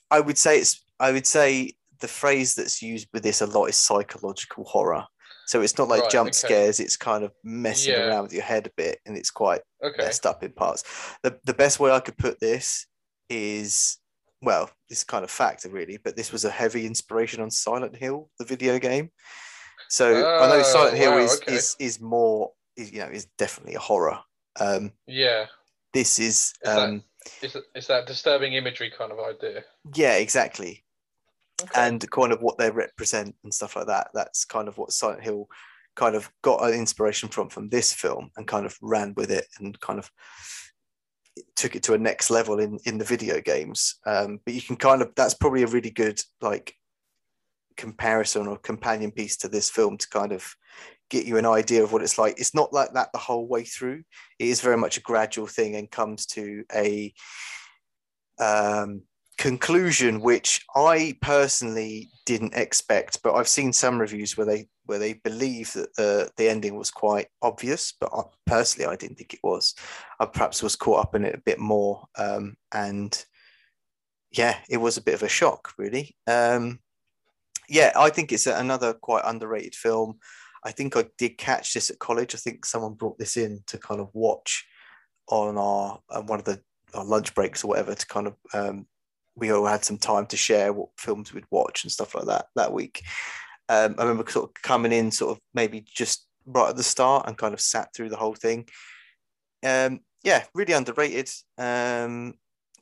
I 0.09 0.19
would 0.21 0.37
say 0.37 0.59
it's 0.59 0.83
I 0.99 1.11
would 1.11 1.25
say 1.27 1.73
the 1.99 2.07
phrase 2.07 2.55
that's 2.55 2.81
used 2.81 3.07
with 3.13 3.23
this 3.23 3.41
a 3.41 3.45
lot 3.45 3.65
is 3.65 3.75
psychological 3.75 4.63
horror. 4.63 5.05
So 5.45 5.61
it's 5.61 5.77
not 5.77 5.87
like 5.87 6.01
Right, 6.03 6.11
jump 6.11 6.29
okay. 6.29 6.35
scares, 6.37 6.79
it's 6.79 6.97
kind 6.97 7.23
of 7.23 7.31
messing 7.43 7.93
Yeah. 7.93 8.07
around 8.07 8.23
with 8.23 8.33
your 8.33 8.43
head 8.43 8.67
a 8.67 8.71
bit 8.77 8.99
and 9.05 9.17
it's 9.17 9.31
quite 9.31 9.61
Okay. 9.83 10.03
messed 10.03 10.25
up 10.25 10.43
in 10.43 10.51
parts. 10.53 10.83
The 11.23 11.39
the 11.45 11.53
best 11.53 11.79
way 11.79 11.91
I 11.91 11.99
could 11.99 12.17
put 12.17 12.39
this 12.39 12.87
is 13.29 13.97
well, 14.41 14.69
this 14.89 15.03
kind 15.03 15.23
of 15.23 15.31
fact 15.31 15.65
really, 15.69 15.97
but 15.97 16.15
this 16.15 16.31
was 16.31 16.45
a 16.45 16.51
heavy 16.51 16.85
inspiration 16.85 17.41
on 17.41 17.49
Silent 17.51 17.95
Hill, 17.95 18.29
the 18.39 18.45
video 18.45 18.77
game. 18.79 19.09
So 19.89 20.05
I 20.39 20.47
know 20.47 20.59
Oh, 20.59 20.63
Silent 20.63 20.97
Hill 20.97 21.11
wow, 21.11 21.17
is, 21.17 21.35
okay. 21.41 21.53
is 21.55 21.75
is 21.79 21.99
more 22.01 22.51
is 22.75 22.91
you 22.91 22.99
know 22.99 23.07
is 23.07 23.25
definitely 23.37 23.75
a 23.75 23.79
horror. 23.79 24.19
Um, 24.59 24.93
Yeah. 25.05 25.47
this 25.93 26.19
is 26.19 26.27
Is 26.27 26.53
that- 26.63 26.77
um, 26.89 27.03
It's, 27.41 27.55
it's 27.75 27.87
that 27.87 28.05
disturbing 28.07 28.53
imagery 28.53 28.89
kind 28.97 29.11
of 29.11 29.19
idea. 29.19 29.63
yeah 29.95 30.15
exactly 30.15 30.83
Okay. 31.61 31.71
and 31.87 32.09
kind 32.11 32.31
of 32.31 32.41
what 32.41 32.57
they 32.59 32.69
represent 32.69 33.35
and 33.43 33.51
stuff 33.53 33.75
like 33.75 33.87
that. 33.87 34.11
That's 34.13 34.45
kind 34.45 34.67
of 34.67 34.77
what 34.77 34.91
Silent 34.91 35.23
Hill 35.23 35.49
kind 35.95 36.15
of 36.15 36.31
got 36.43 36.63
an 36.63 36.73
inspiration 36.75 37.29
from 37.29 37.49
from 37.49 37.69
this 37.69 37.91
film 37.93 38.29
and 38.37 38.45
kind 38.47 38.65
of 38.67 38.77
ran 38.81 39.13
with 39.15 39.31
it 39.31 39.47
and 39.57 39.79
kind 39.79 39.97
of 39.97 40.11
took 41.55 41.75
it 41.75 41.81
to 41.83 41.93
a 41.95 41.97
next 41.97 42.29
level 42.29 42.59
in 42.59 42.77
in 42.85 42.99
the 42.99 43.05
video 43.05 43.41
games. 43.41 43.95
Um, 44.05 44.39
but 44.45 44.53
you 44.53 44.61
can 44.61 44.75
kind 44.75 45.01
of 45.01 45.13
that's 45.15 45.33
probably 45.33 45.63
a 45.63 45.67
really 45.67 45.89
good 45.89 46.21
like 46.41 46.75
comparison 47.75 48.47
or 48.47 48.57
companion 48.57 49.11
piece 49.11 49.37
to 49.37 49.47
this 49.47 49.69
film 49.69 49.97
to 49.97 50.07
kind 50.09 50.31
of 50.31 50.55
get 51.09 51.25
you 51.25 51.37
an 51.37 51.45
idea 51.45 51.83
of 51.83 51.91
what 51.91 52.01
it's 52.01 52.17
like. 52.17 52.39
It's 52.39 52.55
not 52.55 52.73
like 52.73 52.93
that 52.93 53.11
the 53.11 53.19
whole 53.19 53.47
way 53.47 53.63
through. 53.63 54.03
It 54.39 54.47
is 54.47 54.61
very 54.61 54.77
much 54.77 54.97
a 54.97 55.01
gradual 55.01 55.47
thing 55.47 55.75
and 55.75 55.89
comes 55.89 56.25
to 56.27 56.63
a 56.73 57.13
um, 58.39 59.03
conclusion 59.37 60.19
which 60.19 60.65
I 60.75 61.15
personally 61.21 62.09
didn't 62.25 62.55
expect, 62.55 63.21
but 63.23 63.35
I've 63.35 63.47
seen 63.47 63.71
some 63.71 63.99
reviews 63.99 64.35
where 64.35 64.45
they 64.45 64.67
where 64.85 64.99
they 64.99 65.13
believe 65.13 65.73
that 65.73 65.95
the 65.95 66.29
the 66.37 66.49
ending 66.49 66.75
was 66.75 66.91
quite 66.91 67.27
obvious, 67.41 67.93
but 67.99 68.09
I, 68.13 68.23
personally 68.45 68.91
I 68.91 68.95
didn't 68.95 69.17
think 69.17 69.33
it 69.33 69.39
was. 69.43 69.75
I 70.19 70.25
perhaps 70.25 70.63
was 70.63 70.75
caught 70.75 71.01
up 71.01 71.15
in 71.15 71.25
it 71.25 71.35
a 71.35 71.41
bit 71.45 71.59
more, 71.59 72.05
um, 72.17 72.55
and 72.71 73.23
yeah, 74.31 74.57
it 74.69 74.77
was 74.77 74.97
a 74.97 75.03
bit 75.03 75.15
of 75.15 75.23
a 75.23 75.29
shock, 75.29 75.73
really. 75.77 76.15
Um, 76.25 76.79
yeah, 77.69 77.91
I 77.95 78.09
think 78.09 78.31
it's 78.31 78.47
another 78.47 78.93
quite 78.93 79.23
underrated 79.25 79.75
film. 79.75 80.19
I 80.63 80.71
think 80.71 80.95
I 80.95 81.05
did 81.17 81.37
catch 81.37 81.73
this 81.73 81.89
at 81.89 81.99
college. 81.99 82.35
I 82.35 82.37
think 82.37 82.65
someone 82.65 82.93
brought 82.93 83.17
this 83.17 83.37
in 83.37 83.61
to 83.67 83.77
kind 83.77 83.99
of 83.99 84.09
watch 84.13 84.65
on 85.29 85.57
our 85.57 85.99
uh, 86.09 86.21
one 86.21 86.39
of 86.39 86.45
the 86.45 86.61
our 86.93 87.05
lunch 87.05 87.35
breaks 87.35 87.63
or 87.63 87.67
whatever 87.67 87.93
to 87.93 88.05
kind 88.07 88.27
of 88.27 88.35
um, 88.53 88.87
we 89.35 89.51
all 89.51 89.65
had 89.65 89.83
some 89.83 89.97
time 89.97 90.25
to 90.27 90.37
share 90.37 90.73
what 90.73 90.89
films 90.97 91.33
we'd 91.33 91.45
watch 91.51 91.83
and 91.83 91.91
stuff 91.91 92.15
like 92.15 92.25
that 92.25 92.47
that 92.55 92.73
week. 92.73 93.03
Um, 93.69 93.95
I 93.97 94.03
remember 94.03 94.29
sort 94.29 94.49
of 94.49 94.61
coming 94.61 94.91
in, 94.91 95.11
sort 95.11 95.31
of 95.35 95.41
maybe 95.53 95.85
just 95.85 96.25
right 96.45 96.69
at 96.69 96.77
the 96.77 96.83
start, 96.83 97.27
and 97.27 97.37
kind 97.37 97.53
of 97.53 97.61
sat 97.61 97.93
through 97.93 98.09
the 98.09 98.17
whole 98.17 98.35
thing. 98.35 98.67
Um, 99.65 99.99
yeah, 100.23 100.43
really 100.53 100.73
underrated. 100.73 101.29
Um, 101.57 102.35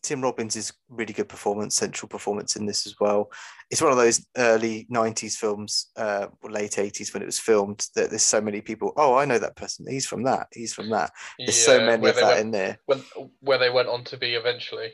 Tim 0.05 0.21
Robbins 0.21 0.55
is 0.55 0.71
really 0.89 1.13
good 1.13 1.27
performance, 1.27 1.75
central 1.75 2.07
performance 2.07 2.55
in 2.55 2.65
this 2.65 2.85
as 2.85 2.95
well. 2.99 3.31
It's 3.71 3.81
one 3.81 3.91
of 3.91 3.97
those 3.97 4.25
early 4.37 4.87
'90s 4.93 5.35
films, 5.35 5.89
uh, 5.97 6.27
late 6.43 6.73
'80s 6.73 7.13
when 7.13 7.23
it 7.23 7.27
was 7.27 7.39
filmed. 7.39 7.85
That 7.95 8.09
there's 8.11 8.21
so 8.21 8.39
many 8.39 8.61
people. 8.61 8.93
Oh, 8.97 9.15
I 9.15 9.25
know 9.25 9.39
that 9.39 9.55
person. 9.55 9.85
He's 9.89 10.05
from 10.05 10.23
that. 10.23 10.47
He's 10.53 10.73
from 10.73 10.89
that. 10.91 11.11
There's 11.39 11.55
so 11.55 11.79
many 11.79 12.07
of 12.07 12.15
that 12.15 12.23
went, 12.23 12.39
in 12.39 12.51
there. 12.51 12.77
when, 12.85 13.03
where 13.39 13.57
they 13.57 13.69
went 13.71 13.89
on 13.89 14.03
to 14.05 14.17
be 14.17 14.35
eventually. 14.35 14.91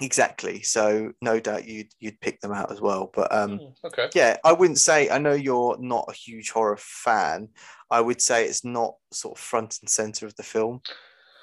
exactly. 0.00 0.62
So 0.62 1.12
no 1.20 1.38
doubt 1.40 1.66
you'd 1.68 1.92
you'd 2.00 2.20
pick 2.20 2.40
them 2.40 2.52
out 2.52 2.72
as 2.72 2.80
well. 2.80 3.10
But 3.14 3.34
um, 3.34 3.58
Mm, 3.58 3.74
okay. 3.84 4.08
yeah, 4.14 4.36
I 4.44 4.52
wouldn't 4.52 4.78
say. 4.78 5.10
I 5.10 5.18
know 5.18 5.32
you're 5.34 5.76
not 5.78 6.06
a 6.08 6.14
huge 6.14 6.50
horror 6.50 6.78
fan. 6.78 7.48
I 7.90 8.00
would 8.00 8.20
say 8.20 8.46
it's 8.46 8.64
not 8.64 8.94
sort 9.12 9.36
of 9.38 9.42
front 9.44 9.78
and 9.80 9.88
center 9.88 10.26
of 10.26 10.34
the 10.36 10.42
film 10.42 10.80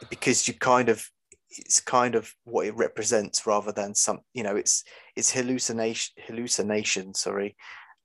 because 0.10 0.48
you 0.48 0.54
kind 0.54 0.90
of 0.90 1.10
it's 1.58 1.80
kind 1.80 2.16
of 2.16 2.34
what 2.44 2.66
it 2.66 2.76
represents 2.76 3.46
rather 3.46 3.72
than 3.72 3.94
some 3.96 4.20
you 4.34 4.44
know 4.44 4.56
it's 4.56 4.84
it's 5.16 5.32
hallucination 5.32 6.14
hallucination 6.26 7.14
sorry 7.14 7.56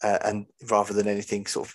uh, 0.02 0.18
and 0.24 0.46
rather 0.70 0.92
than 0.94 1.08
anything 1.08 1.46
sort 1.46 1.68
of 1.68 1.74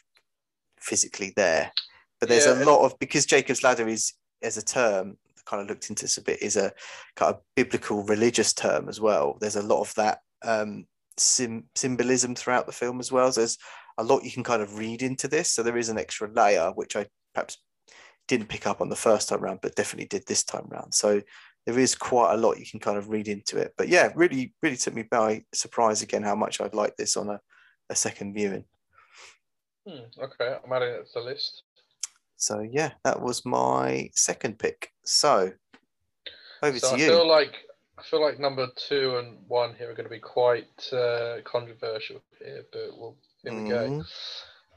physically 0.80 1.34
there. 1.36 1.72
But 2.20 2.30
there's 2.30 2.46
Yeah. 2.46 2.64
a 2.64 2.66
lot 2.66 2.86
of 2.86 2.98
because 3.00 3.26
jacob's 3.26 3.64
ladder 3.64 3.88
is 3.88 4.14
as 4.42 4.58
a 4.58 4.64
term 4.64 5.18
kind 5.46 5.62
of 5.62 5.68
looked 5.68 5.90
into 5.90 6.04
this 6.04 6.18
a 6.18 6.22
bit 6.22 6.42
is 6.42 6.56
a 6.56 6.72
kind 7.16 7.36
of 7.36 7.42
biblical 7.56 8.04
religious 8.04 8.54
term 8.54 8.88
as 8.88 9.00
well. 9.02 9.38
There's 9.40 9.58
a 9.58 9.62
lot 9.62 9.82
of 9.82 9.94
that 9.96 10.20
um 10.44 10.86
sim- 11.18 11.66
symbolism 11.76 12.36
throughout 12.36 12.66
the 12.66 12.72
film 12.72 13.00
as 13.00 13.12
well. 13.12 13.32
So 13.32 13.42
there's 13.42 13.58
a 13.98 14.04
lot 14.04 14.24
you 14.24 14.32
can 14.32 14.44
kind 14.44 14.62
of 14.62 14.78
read 14.78 15.02
into 15.02 15.28
this. 15.28 15.52
So 15.52 15.64
there 15.64 15.78
is 15.78 15.90
an 15.90 15.98
extra 16.00 16.32
layer 16.32 16.72
which 16.76 16.96
i 16.96 17.06
perhaps 17.34 17.58
didn't 18.28 18.48
pick 18.48 18.66
up 18.68 18.80
on 18.80 18.90
the 18.90 18.96
first 18.96 19.28
time 19.30 19.42
round 19.42 19.60
but 19.62 19.76
definitely 19.76 20.08
did 20.08 20.26
this 20.28 20.44
time 20.44 20.66
round. 20.70 20.94
So 20.94 21.22
there 21.66 21.80
is 21.80 21.96
quite 21.96 22.34
a 22.34 22.38
lot 22.38 22.60
you 22.60 22.66
can 22.66 22.80
kind 22.80 22.98
of 22.98 23.10
read 23.10 23.28
into 23.28 23.58
it 23.58 23.74
but 23.78 23.88
yeah 23.88 24.12
really 24.16 24.54
really 24.62 24.76
took 24.78 24.94
me 24.94 25.04
by 25.04 25.44
surprise 25.54 26.02
again 26.02 26.24
how 26.24 26.36
much 26.36 26.60
i'd 26.62 26.74
like 26.74 26.96
this 26.98 27.16
on 27.18 27.30
a, 27.30 27.40
a 27.90 27.96
second 27.96 28.34
viewing 28.34 28.66
Hmm, 29.86 30.06
okay, 30.18 30.56
I'm 30.64 30.72
adding 30.72 30.90
it 30.96 31.08
to 31.08 31.20
the 31.20 31.26
list. 31.26 31.64
so 32.38 32.62
yeah 32.62 32.92
that 33.04 33.22
was 33.22 33.46
my 33.46 34.10
second 34.14 34.58
pick 34.58 34.92
so 35.04 35.52
over 36.62 36.80
so 36.80 36.88
to 36.90 36.96
I 36.96 36.98
you 37.00 37.08
feel 37.08 37.28
like 37.28 37.54
I 37.98 38.04
feel 38.04 38.22
like 38.22 38.40
number 38.40 38.68
two 38.76 39.18
and 39.18 39.38
one 39.48 39.76
here 39.76 39.90
are 39.90 39.94
going 39.94 40.06
to 40.06 40.10
be 40.10 40.20
quite 40.20 40.92
uh, 40.92 41.38
controversial 41.44 42.22
here, 42.40 42.66
but 42.72 42.90
we'll 42.98 43.16
here 43.44 43.54
we 43.54 43.70
go. 43.70 43.88
Mhm. 43.88 44.06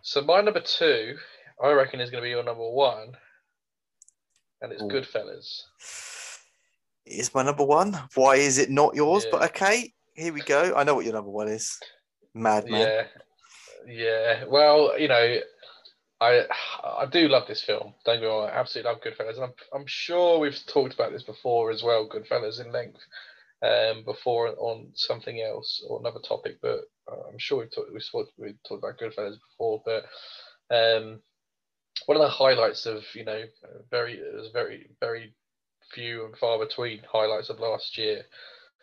So 0.03 0.21
my 0.21 0.41
number 0.43 0.61
two, 0.61 1.17
I 1.63 1.71
reckon, 1.73 2.01
is 2.01 2.11
going 2.11 2.23
to 2.23 2.27
be 2.27 2.31
your 2.31 2.45
number 2.45 2.69
one, 2.69 3.17
and 4.61 4.71
it's 4.71 4.83
Ooh. 4.83 4.89
Goodfellas. 4.89 5.63
Is 7.07 7.35
my 7.35 7.43
number 7.43 7.65
one 7.65 7.99
why 8.15 8.37
is 8.37 8.59
it 8.59 8.71
not 8.71 8.95
yours 8.95 9.27
but 9.31 9.43
okay 9.43 9.93
here 10.15 10.33
we 10.33 10.41
go 10.41 10.75
i 10.77 10.83
know 10.83 10.95
what 10.95 11.05
your 11.05 11.15
number 11.15 11.31
one 11.31 11.49
is 11.49 11.79
madman 12.35 12.89
Yeah, 12.89 13.05
yeah. 13.87 14.45
Well, 14.45 14.99
you 14.99 15.09
know, 15.09 15.39
I 16.21 16.45
I 16.83 17.07
do 17.07 17.29
love 17.29 17.47
this 17.47 17.63
film. 17.63 17.95
Don't 18.05 18.17
get 18.17 18.23
me 18.23 18.27
wrong, 18.27 18.49
I 18.49 18.59
absolutely 18.59 18.91
love 18.91 19.01
Goodfellas, 19.03 19.35
and 19.37 19.45
I'm 19.45 19.55
I'm 19.75 19.87
sure 19.87 20.39
we've 20.39 20.59
talked 20.67 20.95
about 20.95 21.13
this 21.13 21.23
before 21.23 21.71
as 21.71 21.83
well. 21.83 22.09
Goodfellas 22.09 22.65
in 22.65 22.73
length, 22.73 23.01
um, 23.63 24.05
before 24.05 24.49
on 24.59 24.89
something 24.95 25.41
else 25.41 25.85
or 25.89 26.01
another 26.01 26.21
topic, 26.21 26.59
but 26.63 26.81
I'm 27.09 27.39
sure 27.39 27.59
we've 27.59 27.75
talked 27.75 27.93
we've 27.93 28.11
talked, 28.11 28.33
we've 28.39 28.63
talked 28.67 28.83
about 28.83 28.99
Goodfellas 28.99 29.37
before. 29.51 29.83
But 29.85 30.05
um, 30.75 31.21
one 32.07 32.17
of 32.17 32.23
the 32.23 32.29
highlights 32.29 32.87
of 32.87 33.05
you 33.15 33.25
know 33.25 33.45
very 33.91 34.15
it 34.15 34.35
was 34.35 34.51
very 34.53 34.91
very 35.01 35.35
few 35.93 36.25
and 36.25 36.37
far 36.37 36.59
between 36.59 37.01
highlights 37.11 37.49
of 37.51 37.61
last 37.61 37.97
year 37.99 38.25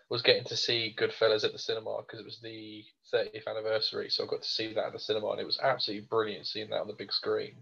was 0.10 0.22
getting 0.22 0.44
to 0.46 0.56
see 0.56 0.96
Goodfellas 0.98 1.44
at 1.44 1.54
the 1.54 1.60
cinema 1.60 2.02
because 2.02 2.20
it 2.20 2.26
was 2.26 2.40
the 2.42 2.84
30th 3.14 3.48
anniversary. 3.48 4.10
So 4.10 4.24
I 4.24 4.28
got 4.28 4.44
to 4.44 4.48
see 4.48 4.74
that 4.74 4.86
at 4.86 4.94
the 4.94 5.00
cinema, 5.00 5.30
and 5.32 5.40
it 5.40 5.46
was 5.46 5.60
absolutely 5.62 6.08
brilliant 6.10 6.46
seeing 6.46 6.70
that 6.70 6.82
on 6.82 6.88
the 6.88 6.94
big 6.94 7.12
screen. 7.12 7.56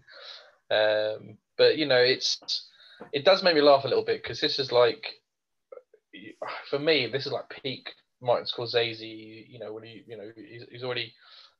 Um, 0.70 1.38
but 1.56 1.78
you 1.78 1.86
know, 1.86 1.98
it's 2.00 2.68
it 3.12 3.24
does 3.24 3.42
make 3.42 3.54
me 3.54 3.62
laugh 3.62 3.84
a 3.84 3.88
little 3.88 4.04
bit 4.04 4.22
because 4.22 4.40
this 4.40 4.58
is 4.58 4.70
like, 4.70 5.06
for 6.68 6.78
me, 6.78 7.08
this 7.10 7.26
is 7.26 7.32
like 7.32 7.48
peak 7.62 7.90
Martin 8.20 8.46
Scorsese. 8.46 9.46
You 9.48 9.58
know, 9.58 9.72
when 9.72 9.84
he, 9.84 10.04
you 10.06 10.16
know, 10.16 10.30
he's, 10.36 10.64
he's 10.70 10.84
already 10.84 11.12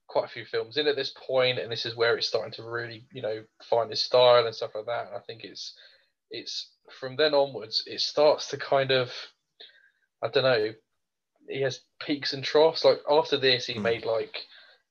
quite 0.09 0.27
a 0.27 0.29
few 0.29 0.45
films 0.45 0.77
in 0.77 0.87
at 0.87 0.97
this 0.97 1.15
point, 1.27 1.59
and 1.59 1.73
this 1.73 1.87
is 1.87 1.97
where 1.97 2.17
it's 2.17 2.27
starting 2.27 2.53
to 2.53 2.63
really, 2.63 3.07
you 3.13 3.23
know, 3.23 3.43
find 3.69 3.91
his 3.91 4.03
style 4.03 4.45
and 4.45 4.55
stuff 4.55 4.73
like 4.75 4.87
that. 4.87 5.07
And 5.09 5.17
I 5.17 5.21
think 5.21 5.45
it's 5.45 5.75
it's 6.31 6.71
from 6.91 7.17
then 7.17 7.35
onwards, 7.35 7.85
it 7.87 8.01
starts 8.01 8.49
to 8.49 8.57
kind 8.57 8.91
of 8.91 9.11
I 10.23 10.29
don't 10.29 10.45
know. 10.45 10.73
He 11.49 11.61
has 11.63 11.81
peaks 12.01 12.33
and 12.33 12.45
troughs. 12.45 12.85
Like 12.85 13.01
after 13.11 13.37
this, 13.37 13.67
he 13.67 13.75
Mm. 13.75 13.83
made 13.83 14.05
like 14.05 14.47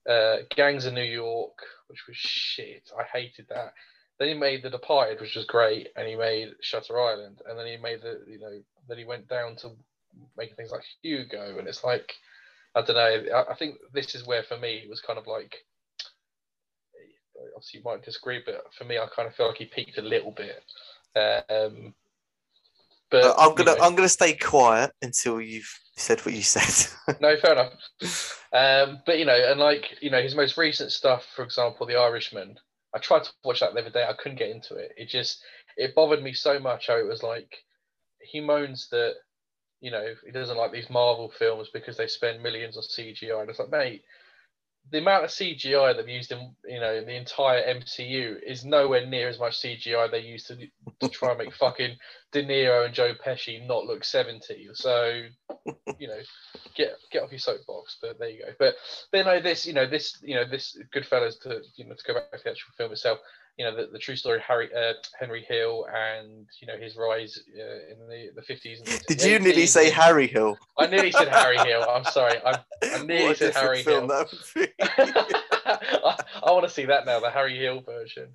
uh, 0.08 0.38
Gangs 0.56 0.86
of 0.86 0.94
New 0.94 1.04
York, 1.04 1.58
which 1.88 2.06
was 2.08 2.18
shit. 2.18 2.92
I 2.98 3.04
hated 3.04 3.48
that. 3.50 3.74
Then 4.20 4.28
he 4.28 4.34
made 4.34 4.62
The 4.62 4.70
Departed, 4.70 5.20
which 5.22 5.36
was 5.36 5.46
great, 5.46 5.90
and 5.96 6.08
he 6.08 6.16
made 6.16 6.54
Shutter 6.62 7.00
Island, 7.00 7.42
and 7.48 7.58
then 7.58 7.66
he 7.66 7.78
made 7.78 8.02
the 8.02 8.22
you 8.28 8.40
know 8.40 8.62
then 8.88 8.98
he 8.98 9.06
went 9.06 9.28
down 9.28 9.56
to 9.58 9.72
making 10.38 10.56
things 10.56 10.72
like 10.72 10.84
Hugo, 11.02 11.58
and 11.58 11.68
it's 11.68 11.84
like 11.84 12.14
I 12.76 12.82
don't 12.82 12.96
know. 12.96 13.36
I, 13.38 13.52
I 13.52 13.56
think 13.56 13.78
this 13.94 14.14
is 14.16 14.26
where 14.26 14.44
for 14.44 14.58
me 14.58 14.76
it 14.84 14.90
was 14.90 15.02
kind 15.02 15.18
of 15.20 15.28
like 15.28 15.56
obviously 17.56 17.80
you 17.80 17.84
might 17.84 18.04
disagree, 18.04 18.42
but 18.46 18.64
for 18.78 18.84
me 18.84 18.98
I 18.98 19.08
kind 19.16 19.28
of 19.28 19.36
feel 19.36 19.48
like 19.48 19.58
he 19.58 19.66
peaked 19.66 19.98
a 19.98 20.02
little 20.02 20.32
bit. 20.32 20.64
Um, 21.16 21.94
but 23.10 23.24
Uh, 23.24 23.36
I'm 23.38 23.56
gonna 23.56 23.76
know- 23.76 23.82
I'm 23.84 23.96
gonna 23.96 24.10
stay 24.10 24.34
quiet 24.34 24.92
until 25.02 25.42
you've 25.42 25.70
said 25.98 26.20
what 26.26 26.34
you 26.34 26.42
said. 26.56 26.90
no, 27.20 27.36
fair 27.38 27.54
enough. 27.54 28.38
Um, 28.54 29.02
but 29.06 29.20
you 29.20 29.26
know, 29.26 29.36
and 29.52 29.60
like 29.60 29.98
you 30.02 30.10
know, 30.10 30.22
his 30.22 30.36
most 30.36 30.58
recent 30.58 30.92
stuff, 30.92 31.26
for 31.36 31.44
example, 31.44 31.86
The 31.86 31.96
Irishman. 31.98 32.58
I 32.94 33.00
tried 33.00 33.24
to 33.24 33.32
watch 33.46 33.62
that 33.62 33.74
the 33.74 33.80
other 33.82 33.90
day. 33.90 34.04
I 34.04 34.14
couldn't 34.14 34.38
get 34.38 34.50
into 34.50 34.76
it. 34.76 34.92
It 34.98 35.08
just 35.08 35.42
it 35.78 35.96
bothered 35.96 36.22
me 36.24 36.34
so 36.34 36.60
much 36.60 36.88
how 36.88 36.98
it 36.98 37.06
was 37.08 37.24
like 37.24 37.50
he 38.22 38.40
moans 38.42 38.88
that 38.92 39.14
you 39.80 39.92
know 39.92 40.14
he 40.26 40.32
doesn't 40.32 40.58
like 40.58 40.72
these 40.74 40.90
Marvel 40.90 41.30
films 41.40 41.70
because 41.74 41.96
they 41.98 42.08
spend 42.08 42.44
millions 42.44 42.76
on 42.78 42.84
CGI. 42.84 43.40
And 43.42 43.50
it's 43.50 43.60
like, 43.60 43.70
mate, 43.72 44.04
the 44.90 44.98
amount 44.98 45.24
of 45.24 45.30
CGI 45.30 45.96
they've 45.96 46.10
used 46.10 46.32
in 46.32 46.54
you 46.66 46.80
know 46.80 47.04
the 47.04 47.16
entire 47.16 47.62
MCU 47.76 48.38
is 48.46 48.66
nowhere 48.66 49.06
near 49.06 49.30
as 49.30 49.40
much 49.40 49.62
CGI 49.62 50.10
they 50.10 50.20
used 50.20 50.48
to, 50.48 50.58
to 51.00 51.10
try 51.10 51.30
and 51.30 51.38
make 51.38 51.54
fucking 51.54 51.96
De 52.32 52.44
Niro 52.46 52.86
and 52.86 52.94
Joe 52.94 53.14
Pesci 53.14 53.66
not 53.68 53.86
look 53.86 54.04
seventy. 54.04 54.70
So 54.74 55.24
you 56.00 56.08
know, 56.08 56.20
get 56.76 56.94
get 57.12 57.24
off 57.24 57.32
your 57.32 57.40
soapbox. 57.40 57.98
But 58.02 58.20
there 58.20 58.30
you 58.30 58.40
go. 58.40 58.52
But 58.58 58.76
then 59.12 59.26
know 59.26 59.42
this, 59.42 59.66
you 59.66 59.74
know 59.74 59.86
this, 59.86 60.18
you 60.24 60.36
know 60.36 60.46
this 60.50 60.78
Goodfellas 60.96 61.40
to 61.42 61.62
you 61.76 61.86
know 61.86 61.96
to 61.96 62.04
go 62.06 62.14
back 62.14 62.32
to 62.32 62.44
the 62.44 62.52
actual 62.52 62.72
film 62.78 62.92
itself. 62.92 63.20
You 63.58 63.66
know 63.66 63.76
the, 63.76 63.88
the 63.92 64.00
true 64.00 64.16
story 64.16 64.38
of 64.38 64.44
Harry 64.44 64.70
uh, 64.74 64.94
Henry 65.20 65.44
Hill 65.48 65.86
and 65.94 66.48
you 66.62 66.68
know 66.68 66.78
his 66.78 66.96
rise 66.96 67.38
uh, 67.58 67.92
in 67.92 68.08
the 68.08 68.30
the 68.34 68.42
fifties. 68.42 68.82
Did 69.08 69.22
you 69.22 69.38
nearly 69.40 69.66
say 69.66 69.90
Harry 69.90 70.28
Hill? 70.28 70.58
I 70.78 70.88
nearly 70.88 71.12
said 71.12 71.28
Harry 71.28 71.58
Hill. 71.68 71.86
I'm 71.90 72.06
sorry. 72.06 72.38
I 72.46 72.60
I 72.84 73.04
nearly 73.04 73.26
What 73.26 73.38
said 73.38 73.54
Harry 73.54 73.84
Hill. 73.84 74.08
that 74.08 74.28
would 74.32 74.66
be. 74.68 74.74
I, 74.82 76.24
I 76.44 76.52
want 76.52 76.64
to 76.64 76.70
see 76.74 76.86
that 76.86 77.06
now, 77.06 77.20
the 77.20 77.30
Harry 77.30 77.58
Hill 77.58 77.82
version. 77.82 78.30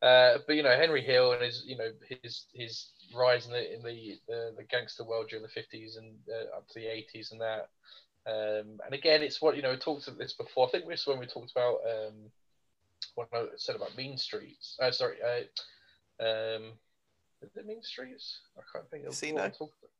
Uh, 0.00 0.38
but 0.46 0.56
you 0.56 0.62
know, 0.62 0.76
Henry 0.76 1.02
Hill 1.02 1.32
and 1.32 1.42
his, 1.42 1.62
you 1.64 1.76
know, 1.76 1.90
his 2.22 2.46
his 2.52 2.88
rise 3.14 3.46
in 3.46 3.52
the 3.52 3.74
in 3.74 3.82
the 3.82 4.18
the, 4.28 4.54
the 4.56 4.64
gangster 4.64 5.04
world 5.04 5.28
during 5.28 5.42
the 5.42 5.48
fifties 5.48 5.96
and 5.96 6.14
uh, 6.28 6.56
up 6.56 6.68
to 6.68 6.80
the 6.80 6.86
eighties 6.86 7.32
and 7.32 7.40
that. 7.40 7.68
Um, 8.24 8.78
and 8.84 8.92
again, 8.94 9.22
it's 9.22 9.42
what 9.42 9.56
you 9.56 9.62
know. 9.62 9.70
We 9.70 9.76
talked 9.76 10.06
about 10.06 10.18
this 10.18 10.32
before. 10.32 10.68
I 10.68 10.70
think 10.70 10.88
this 10.88 11.00
is 11.00 11.06
when 11.06 11.18
we 11.18 11.26
talked 11.26 11.50
about 11.50 11.78
um, 11.86 12.14
what 13.14 13.28
I 13.32 13.44
said 13.56 13.76
about 13.76 13.96
Mean 13.96 14.16
Streets. 14.16 14.76
Uh, 14.80 14.92
sorry, 14.92 15.16
uh, 15.22 16.22
um, 16.22 16.72
is 17.42 17.56
it 17.56 17.66
Mean 17.66 17.82
Streets? 17.82 18.38
I 18.56 18.62
can't 18.72 18.88
think 18.90 19.04
of 19.04 19.10
Casino? 19.10 19.34
what 19.34 19.44
I 19.44 19.48
talked 19.48 19.74
about. 19.80 19.90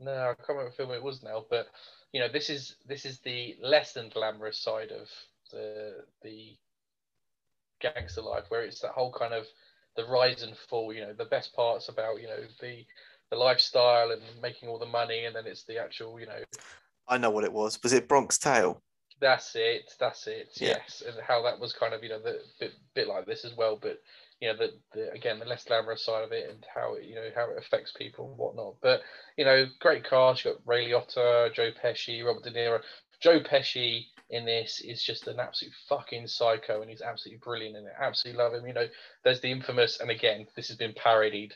No, 0.00 0.12
I 0.12 0.34
can't 0.34 0.48
remember 0.48 0.64
what 0.64 0.76
film 0.76 0.90
it 0.90 1.02
was 1.02 1.22
now. 1.22 1.46
But 1.48 1.68
you 2.12 2.20
know, 2.20 2.28
this 2.28 2.50
is 2.50 2.76
this 2.86 3.06
is 3.06 3.20
the 3.20 3.56
less 3.62 3.92
than 3.92 4.10
glamorous 4.10 4.58
side 4.58 4.90
of 4.90 5.08
the 5.50 6.04
the 6.22 6.56
gangster 7.80 8.22
life, 8.22 8.44
where 8.48 8.62
it's 8.62 8.80
that 8.80 8.92
whole 8.92 9.12
kind 9.12 9.32
of 9.32 9.46
the 9.96 10.04
rise 10.04 10.42
and 10.42 10.56
fall. 10.68 10.92
You 10.92 11.02
know, 11.02 11.12
the 11.12 11.24
best 11.24 11.54
parts 11.54 11.88
about 11.88 12.20
you 12.20 12.28
know 12.28 12.40
the 12.60 12.84
the 13.30 13.36
lifestyle 13.36 14.10
and 14.10 14.22
making 14.40 14.68
all 14.68 14.78
the 14.78 14.86
money, 14.86 15.24
and 15.24 15.34
then 15.34 15.46
it's 15.46 15.64
the 15.64 15.78
actual 15.78 16.18
you 16.20 16.26
know 16.26 16.42
I 17.08 17.18
know 17.18 17.30
what 17.30 17.44
it 17.44 17.52
was. 17.52 17.82
Was 17.82 17.92
it 17.92 18.08
Bronx 18.08 18.38
Tale? 18.38 18.82
that's 19.20 19.54
it, 19.54 19.88
that's 20.00 20.26
it, 20.26 20.48
Yeah. 20.54 20.78
yes, 20.82 21.02
and 21.06 21.16
how 21.26 21.42
that 21.42 21.60
was 21.60 21.72
kind 21.72 21.94
of 21.94 22.02
you 22.02 22.08
know 22.08 22.18
the 22.20 22.40
bit, 22.58 22.72
bit 22.94 23.06
like 23.06 23.24
this 23.24 23.44
as 23.44 23.54
well, 23.56 23.78
but 23.80 24.00
you 24.40 24.48
know 24.48 24.56
the, 24.56 24.72
the 24.92 25.12
again 25.12 25.38
the 25.38 25.44
less 25.44 25.64
glamorous 25.64 26.04
side 26.04 26.24
of 26.24 26.32
it 26.32 26.50
and 26.50 26.66
how 26.74 26.94
it, 26.94 27.04
you 27.04 27.14
know 27.14 27.28
how 27.34 27.48
it 27.50 27.56
affects 27.58 27.92
people 27.92 28.28
and 28.28 28.36
whatnot. 28.36 28.74
But 28.82 29.00
you 29.36 29.44
know, 29.44 29.66
great 29.80 30.04
cast. 30.04 30.44
You 30.44 30.52
got 30.52 30.60
Ray 30.66 30.90
Liotta, 30.90 31.54
Joe 31.54 31.70
Pesci, 31.82 32.24
Robert 32.24 32.42
De 32.42 32.50
Niro. 32.50 32.80
Joe 33.20 33.40
Pesci 33.40 34.06
in 34.32 34.44
this 34.44 34.80
is 34.80 35.02
just 35.02 35.28
an 35.28 35.38
absolute 35.38 35.74
fucking 35.88 36.26
psycho, 36.26 36.80
and 36.80 36.90
he's 36.90 37.02
absolutely 37.02 37.40
brilliant 37.44 37.76
in 37.76 37.86
it. 37.86 37.92
Absolutely 38.00 38.42
love 38.42 38.54
him. 38.54 38.66
You 38.66 38.72
know, 38.74 38.88
there's 39.22 39.40
the 39.40 39.50
infamous, 39.52 40.00
and 40.00 40.10
again, 40.10 40.46
this 40.56 40.68
has 40.68 40.76
been 40.76 40.94
parodied, 40.94 41.52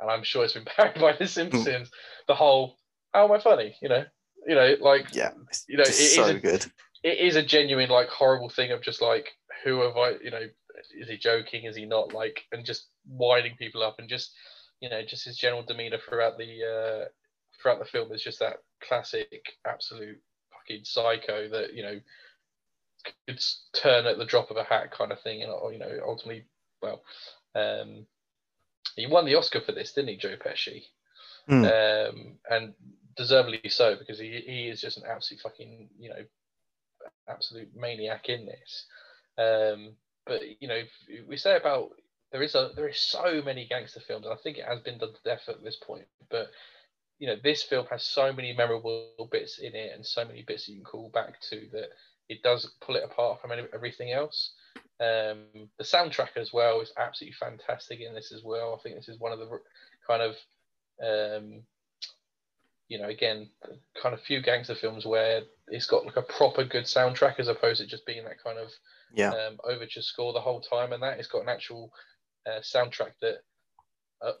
and 0.00 0.10
I'm 0.10 0.22
sure 0.22 0.44
it's 0.44 0.54
been 0.54 0.64
parodied 0.76 1.02
by 1.02 1.12
The 1.18 1.26
Simpsons. 1.26 1.90
the 2.28 2.34
whole, 2.34 2.78
how 3.12 3.24
am 3.24 3.32
I 3.32 3.40
funny? 3.40 3.76
You 3.82 3.88
know, 3.90 4.04
you 4.46 4.54
know, 4.54 4.76
like 4.80 5.14
Yeah, 5.14 5.32
You 5.68 5.76
know, 5.76 5.82
it 5.84 5.88
is 5.90 6.14
so 6.14 6.24
a- 6.24 6.40
good. 6.40 6.66
it 7.02 7.18
is 7.18 7.36
a 7.36 7.42
genuine 7.42 7.90
like 7.90 8.08
horrible 8.08 8.48
thing 8.50 8.72
of 8.72 8.82
just 8.82 9.02
like 9.02 9.28
who 9.64 9.80
have 9.82 9.96
I 9.96 10.12
you 10.22 10.30
know 10.30 10.46
is 10.98 11.08
he 11.08 11.16
joking 11.18 11.64
is 11.64 11.76
he 11.76 11.84
not 11.84 12.14
like 12.14 12.42
and 12.52 12.64
just 12.64 12.86
winding 13.08 13.56
people 13.56 13.82
up 13.82 13.96
and 13.98 14.08
just 14.08 14.32
you 14.80 14.88
know 14.88 15.02
just 15.02 15.24
his 15.24 15.36
general 15.36 15.62
demeanor 15.62 15.98
throughout 15.98 16.38
the 16.38 16.44
uh 16.64 17.08
throughout 17.60 17.78
the 17.78 17.84
film 17.84 18.12
is 18.12 18.22
just 18.22 18.38
that 18.38 18.58
classic, 18.86 19.42
absolute 19.66 20.20
psycho 20.84 21.48
that 21.48 21.74
you 21.74 21.82
know 21.82 22.00
could 23.26 23.40
turn 23.72 24.06
at 24.06 24.18
the 24.18 24.24
drop 24.24 24.50
of 24.50 24.56
a 24.56 24.64
hat 24.64 24.90
kind 24.90 25.12
of 25.12 25.20
thing, 25.20 25.42
and 25.42 25.52
you 25.72 25.78
know 25.78 26.00
ultimately, 26.06 26.44
well, 26.82 27.02
um, 27.54 28.06
he 28.96 29.06
won 29.06 29.24
the 29.24 29.36
Oscar 29.36 29.60
for 29.60 29.72
this, 29.72 29.92
didn't 29.92 30.10
he, 30.10 30.16
Joe 30.16 30.36
Pesci? 30.36 30.84
Mm. 31.48 32.10
Um, 32.10 32.32
and 32.50 32.74
deservedly 33.16 33.68
so 33.68 33.96
because 33.96 34.18
he, 34.18 34.42
he 34.46 34.68
is 34.68 34.80
just 34.80 34.96
an 34.96 35.04
absolute 35.10 35.40
fucking 35.40 35.88
you 35.98 36.10
know 36.10 36.24
absolute 37.28 37.70
maniac 37.74 38.28
in 38.28 38.46
this. 38.46 38.86
Um, 39.38 39.92
but 40.26 40.42
you 40.60 40.68
know, 40.68 40.82
we 41.26 41.36
say 41.36 41.56
about 41.56 41.90
there 42.32 42.42
is 42.42 42.54
a 42.54 42.70
there 42.76 42.88
is 42.88 43.00
so 43.00 43.42
many 43.44 43.66
gangster 43.66 44.00
films, 44.00 44.26
and 44.26 44.34
I 44.34 44.36
think 44.36 44.58
it 44.58 44.64
has 44.64 44.80
been 44.80 44.98
done 44.98 45.12
to 45.12 45.22
death 45.24 45.48
at 45.48 45.64
this 45.64 45.76
point. 45.76 46.06
But 46.30 46.50
you 47.20 47.28
know, 47.28 47.36
this 47.44 47.62
film 47.62 47.86
has 47.90 48.02
so 48.02 48.32
many 48.32 48.52
memorable 48.52 49.28
bits 49.30 49.58
in 49.58 49.74
it, 49.74 49.92
and 49.94 50.04
so 50.04 50.24
many 50.24 50.42
bits 50.42 50.68
you 50.68 50.74
can 50.76 50.84
call 50.84 51.10
back 51.10 51.40
to 51.50 51.68
that 51.72 51.90
it 52.28 52.42
does 52.42 52.68
pull 52.80 52.96
it 52.96 53.04
apart 53.04 53.40
from 53.40 53.52
everything 53.72 54.10
else. 54.10 54.52
Um, 55.00 55.68
the 55.78 55.84
soundtrack 55.84 56.36
as 56.36 56.52
well 56.52 56.80
is 56.80 56.92
absolutely 56.98 57.34
fantastic 57.34 58.00
in 58.00 58.14
this 58.14 58.32
as 58.32 58.42
well. 58.42 58.74
I 58.74 58.82
think 58.82 58.96
this 58.96 59.08
is 59.08 59.20
one 59.20 59.32
of 59.32 59.38
the 59.38 59.48
kind 60.08 60.22
of 60.22 60.36
um, 61.02 61.62
you 62.90 62.98
know, 62.98 63.08
again, 63.08 63.48
kind 64.02 64.14
of 64.14 64.20
few 64.20 64.42
gangster 64.42 64.74
films 64.74 65.06
where 65.06 65.42
it's 65.68 65.86
got 65.86 66.04
like 66.04 66.16
a 66.16 66.22
proper 66.22 66.64
good 66.64 66.84
soundtrack 66.84 67.38
as 67.38 67.46
opposed 67.46 67.80
to 67.80 67.86
just 67.86 68.04
being 68.04 68.24
that 68.24 68.42
kind 68.42 68.58
of 68.58 68.68
yeah 69.14 69.30
um, 69.30 69.58
overture 69.64 70.02
score 70.02 70.32
the 70.32 70.40
whole 70.40 70.60
time. 70.60 70.92
And 70.92 71.02
that 71.02 71.18
it's 71.18 71.28
got 71.28 71.42
an 71.42 71.48
actual 71.48 71.92
uh, 72.46 72.60
soundtrack 72.60 73.12
that 73.22 73.38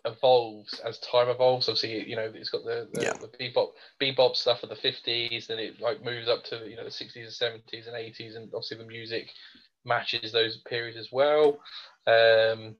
evolves 0.04 0.80
as 0.80 0.98
time 0.98 1.28
evolves. 1.28 1.68
Obviously, 1.68 2.08
you 2.08 2.16
know, 2.16 2.30
it's 2.34 2.50
got 2.50 2.64
the 2.64 2.88
the, 2.92 3.02
yeah. 3.02 3.12
the 3.12 3.28
bebop 3.28 3.68
bebop 4.00 4.36
stuff 4.36 4.62
of 4.62 4.68
the 4.68 4.76
fifties, 4.76 5.46
then 5.46 5.58
it 5.58 5.80
like 5.80 6.04
moves 6.04 6.28
up 6.28 6.44
to 6.44 6.68
you 6.68 6.76
know 6.76 6.84
the 6.84 6.90
sixties 6.90 7.26
and 7.26 7.34
seventies 7.34 7.86
and 7.86 7.96
eighties, 7.96 8.36
and 8.36 8.46
obviously 8.54 8.78
the 8.78 8.84
music 8.84 9.30
matches 9.84 10.32
those 10.32 10.58
periods 10.68 10.98
as 10.98 11.08
well. 11.10 11.60
Um, 12.06 12.76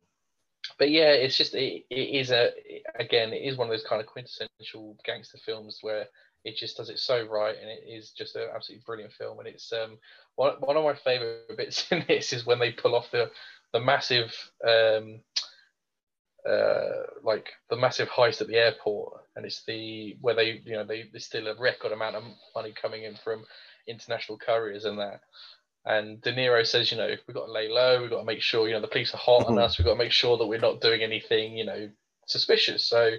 but 0.78 0.90
yeah, 0.90 1.12
it's 1.12 1.36
just 1.36 1.54
it, 1.54 1.84
it 1.90 2.20
is 2.20 2.30
a 2.30 2.50
again 2.98 3.32
it 3.32 3.42
is 3.42 3.56
one 3.56 3.68
of 3.68 3.72
those 3.72 3.86
kind 3.86 4.00
of 4.00 4.06
quintessential 4.06 4.96
gangster 5.04 5.38
films 5.44 5.78
where 5.80 6.06
it 6.44 6.56
just 6.56 6.76
does 6.76 6.88
it 6.88 6.98
so 6.98 7.26
right 7.26 7.56
and 7.60 7.68
it 7.68 7.82
is 7.86 8.10
just 8.10 8.34
an 8.34 8.48
absolutely 8.54 8.82
brilliant 8.86 9.12
film 9.12 9.38
and 9.38 9.48
it's 9.48 9.72
um 9.72 9.98
one, 10.36 10.54
one 10.60 10.76
of 10.76 10.84
my 10.84 10.94
favorite 10.94 11.54
bits 11.56 11.86
in 11.90 12.02
this 12.08 12.32
is 12.32 12.46
when 12.46 12.58
they 12.58 12.72
pull 12.72 12.94
off 12.94 13.10
the 13.10 13.30
the 13.72 13.80
massive 13.80 14.32
um 14.66 15.20
uh 16.48 17.06
like 17.22 17.50
the 17.68 17.76
massive 17.76 18.08
heist 18.08 18.40
at 18.40 18.46
the 18.46 18.56
airport 18.56 19.12
and 19.36 19.44
it's 19.44 19.62
the 19.66 20.16
where 20.20 20.34
they 20.34 20.60
you 20.64 20.72
know 20.72 20.84
they, 20.84 21.04
they 21.12 21.18
steal 21.18 21.46
a 21.46 21.54
record 21.60 21.92
amount 21.92 22.16
of 22.16 22.22
money 22.54 22.72
coming 22.80 23.04
in 23.04 23.14
from 23.16 23.44
international 23.86 24.38
couriers 24.38 24.84
and 24.84 24.98
that 24.98 25.20
and 25.84 26.20
De 26.20 26.32
Niro 26.32 26.66
says, 26.66 26.90
you 26.90 26.98
know, 26.98 27.08
we've 27.26 27.34
got 27.34 27.46
to 27.46 27.52
lay 27.52 27.68
low, 27.68 28.00
we've 28.02 28.10
got 28.10 28.20
to 28.20 28.24
make 28.24 28.42
sure, 28.42 28.68
you 28.68 28.74
know, 28.74 28.80
the 28.80 28.88
police 28.88 29.14
are 29.14 29.18
hot 29.18 29.46
on 29.46 29.54
mm-hmm. 29.54 29.64
us, 29.64 29.78
we've 29.78 29.86
got 29.86 29.92
to 29.92 29.98
make 29.98 30.12
sure 30.12 30.36
that 30.36 30.46
we're 30.46 30.58
not 30.58 30.80
doing 30.80 31.02
anything, 31.02 31.56
you 31.56 31.64
know, 31.64 31.88
suspicious. 32.26 32.84
So, 32.84 33.12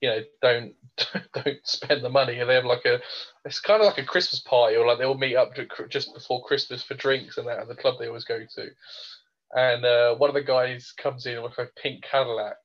you 0.00 0.08
know, 0.08 0.20
don't 0.40 0.74
don't 1.34 1.58
spend 1.64 2.02
the 2.02 2.08
money. 2.08 2.38
And 2.38 2.48
they 2.48 2.54
have 2.54 2.64
like 2.64 2.86
a, 2.86 3.00
it's 3.44 3.60
kind 3.60 3.80
of 3.80 3.86
like 3.86 3.98
a 3.98 4.04
Christmas 4.04 4.40
party, 4.40 4.76
or 4.76 4.86
like 4.86 4.98
they 4.98 5.04
all 5.04 5.18
meet 5.18 5.36
up 5.36 5.52
just 5.90 6.14
before 6.14 6.44
Christmas 6.44 6.82
for 6.82 6.94
drinks 6.94 7.36
and 7.36 7.46
that 7.48 7.58
at 7.58 7.68
the 7.68 7.74
club 7.74 7.96
they 7.98 8.08
always 8.08 8.24
go 8.24 8.38
to. 8.38 8.68
And 9.52 9.84
uh, 9.84 10.14
one 10.16 10.30
of 10.30 10.34
the 10.34 10.42
guys 10.42 10.92
comes 10.96 11.26
in 11.26 11.42
with 11.42 11.58
a 11.58 11.68
pink 11.80 12.02
Cadillac, 12.02 12.56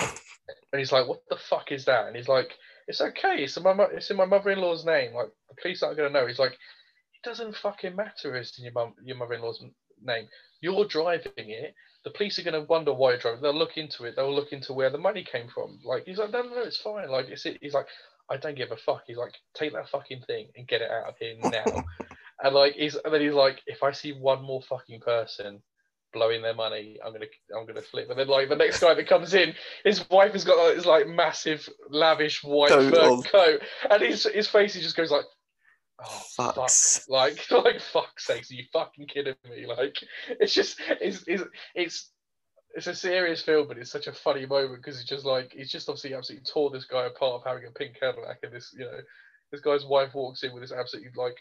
and 0.00 0.78
he's 0.78 0.92
like, 0.92 1.06
"What 1.06 1.20
the 1.28 1.36
fuck 1.36 1.72
is 1.72 1.84
that?" 1.84 2.06
And 2.06 2.16
he's 2.16 2.28
like, 2.28 2.52
"It's 2.88 3.00
okay. 3.00 3.44
It's 3.44 3.56
in 3.56 3.62
my 3.62 3.76
it's 3.92 4.10
in 4.10 4.16
my 4.16 4.24
mother-in-law's 4.24 4.84
name. 4.84 5.14
Like 5.14 5.28
the 5.48 5.56
police 5.60 5.82
aren't 5.82 5.96
gonna 5.96 6.10
know." 6.10 6.26
He's 6.26 6.38
like, 6.38 6.52
"It 6.52 7.22
doesn't 7.22 7.56
fucking 7.56 7.94
matter 7.94 8.34
it's 8.36 8.58
in 8.58 8.64
your 8.64 8.72
mum, 8.72 8.94
your 9.02 9.16
mother-in-law's 9.16 9.62
name. 10.02 10.28
You're 10.60 10.86
driving 10.86 11.32
it. 11.36 11.74
The 12.04 12.10
police 12.10 12.38
are 12.38 12.42
going 12.42 12.54
to 12.54 12.68
wonder 12.68 12.92
why 12.92 13.10
you're 13.10 13.18
driving. 13.18 13.42
They'll 13.42 13.54
look 13.54 13.76
into 13.76 14.04
it. 14.04 14.14
They'll 14.16 14.34
look 14.34 14.52
into 14.52 14.72
where 14.72 14.90
the 14.90 14.98
money 14.98 15.24
came 15.24 15.48
from. 15.48 15.80
Like 15.84 16.04
he's 16.06 16.18
like, 16.18 16.30
no, 16.30 16.42
no, 16.42 16.54
no, 16.54 16.62
it's 16.62 16.78
fine. 16.78 17.10
Like 17.10 17.26
it's 17.28 17.44
it." 17.46 17.58
he's 17.60 17.74
like, 17.74 17.86
I 18.30 18.36
don't 18.36 18.56
give 18.56 18.72
a 18.72 18.76
fuck. 18.76 19.02
He's 19.06 19.16
like, 19.16 19.34
take 19.54 19.72
that 19.74 19.88
fucking 19.88 20.22
thing 20.26 20.48
and 20.56 20.66
get 20.66 20.82
it 20.82 20.90
out 20.90 21.08
of 21.08 21.14
here 21.18 21.36
now. 21.42 21.84
and 22.42 22.54
like 22.54 22.74
he's 22.74 22.94
and 22.96 23.12
then 23.12 23.20
he's 23.20 23.34
like, 23.34 23.60
if 23.66 23.82
I 23.82 23.92
see 23.92 24.12
one 24.12 24.42
more 24.42 24.62
fucking 24.62 25.00
person 25.00 25.62
blowing 26.12 26.42
their 26.42 26.54
money, 26.54 26.98
I'm 27.04 27.12
gonna 27.12 27.26
I'm 27.56 27.66
gonna 27.66 27.82
flip. 27.82 28.10
And 28.10 28.18
then 28.18 28.28
like 28.28 28.48
the 28.48 28.56
next 28.56 28.80
guy 28.80 28.94
that 28.94 29.08
comes 29.08 29.34
in, 29.34 29.54
his 29.84 30.08
wife 30.10 30.32
has 30.32 30.44
got 30.44 30.58
like, 30.58 30.76
this 30.76 30.86
like 30.86 31.08
massive 31.08 31.68
lavish 31.90 32.42
white 32.42 32.70
fur 32.70 33.22
coat, 33.22 33.60
and 33.90 34.02
his 34.02 34.24
his 34.24 34.48
face 34.48 34.74
he 34.74 34.80
just 34.80 34.96
goes 34.96 35.10
like, 35.10 35.24
Oh, 35.98 36.22
fucks. 36.38 37.00
Fuck. 37.00 37.08
Like, 37.08 37.50
like, 37.64 37.80
fuck's 37.80 38.26
sakes, 38.26 38.50
are 38.50 38.54
you 38.54 38.64
fucking 38.72 39.06
kidding 39.06 39.34
me? 39.48 39.66
Like, 39.66 39.96
it's 40.28 40.52
just, 40.52 40.78
it's, 41.00 41.24
it's, 41.26 41.42
it's, 41.74 42.10
it's 42.74 42.86
a 42.86 42.94
serious 42.94 43.40
film, 43.40 43.66
but 43.66 43.78
it's 43.78 43.90
such 43.90 44.06
a 44.06 44.12
funny 44.12 44.44
moment 44.44 44.82
because 44.82 45.00
it's 45.00 45.08
just 45.08 45.24
like, 45.24 45.52
he's 45.52 45.72
just 45.72 45.88
obviously 45.88 46.14
absolutely 46.14 46.44
tore 46.44 46.70
this 46.70 46.84
guy 46.84 47.06
apart 47.06 47.40
of 47.40 47.44
having 47.44 47.66
a 47.66 47.70
pink 47.70 47.98
Cadillac, 47.98 48.38
and 48.42 48.52
this, 48.52 48.74
you 48.76 48.84
know, 48.84 49.00
this 49.50 49.62
guy's 49.62 49.86
wife 49.86 50.14
walks 50.14 50.42
in 50.42 50.52
with 50.52 50.62
this 50.62 50.72
absolutely 50.72 51.10
like 51.16 51.36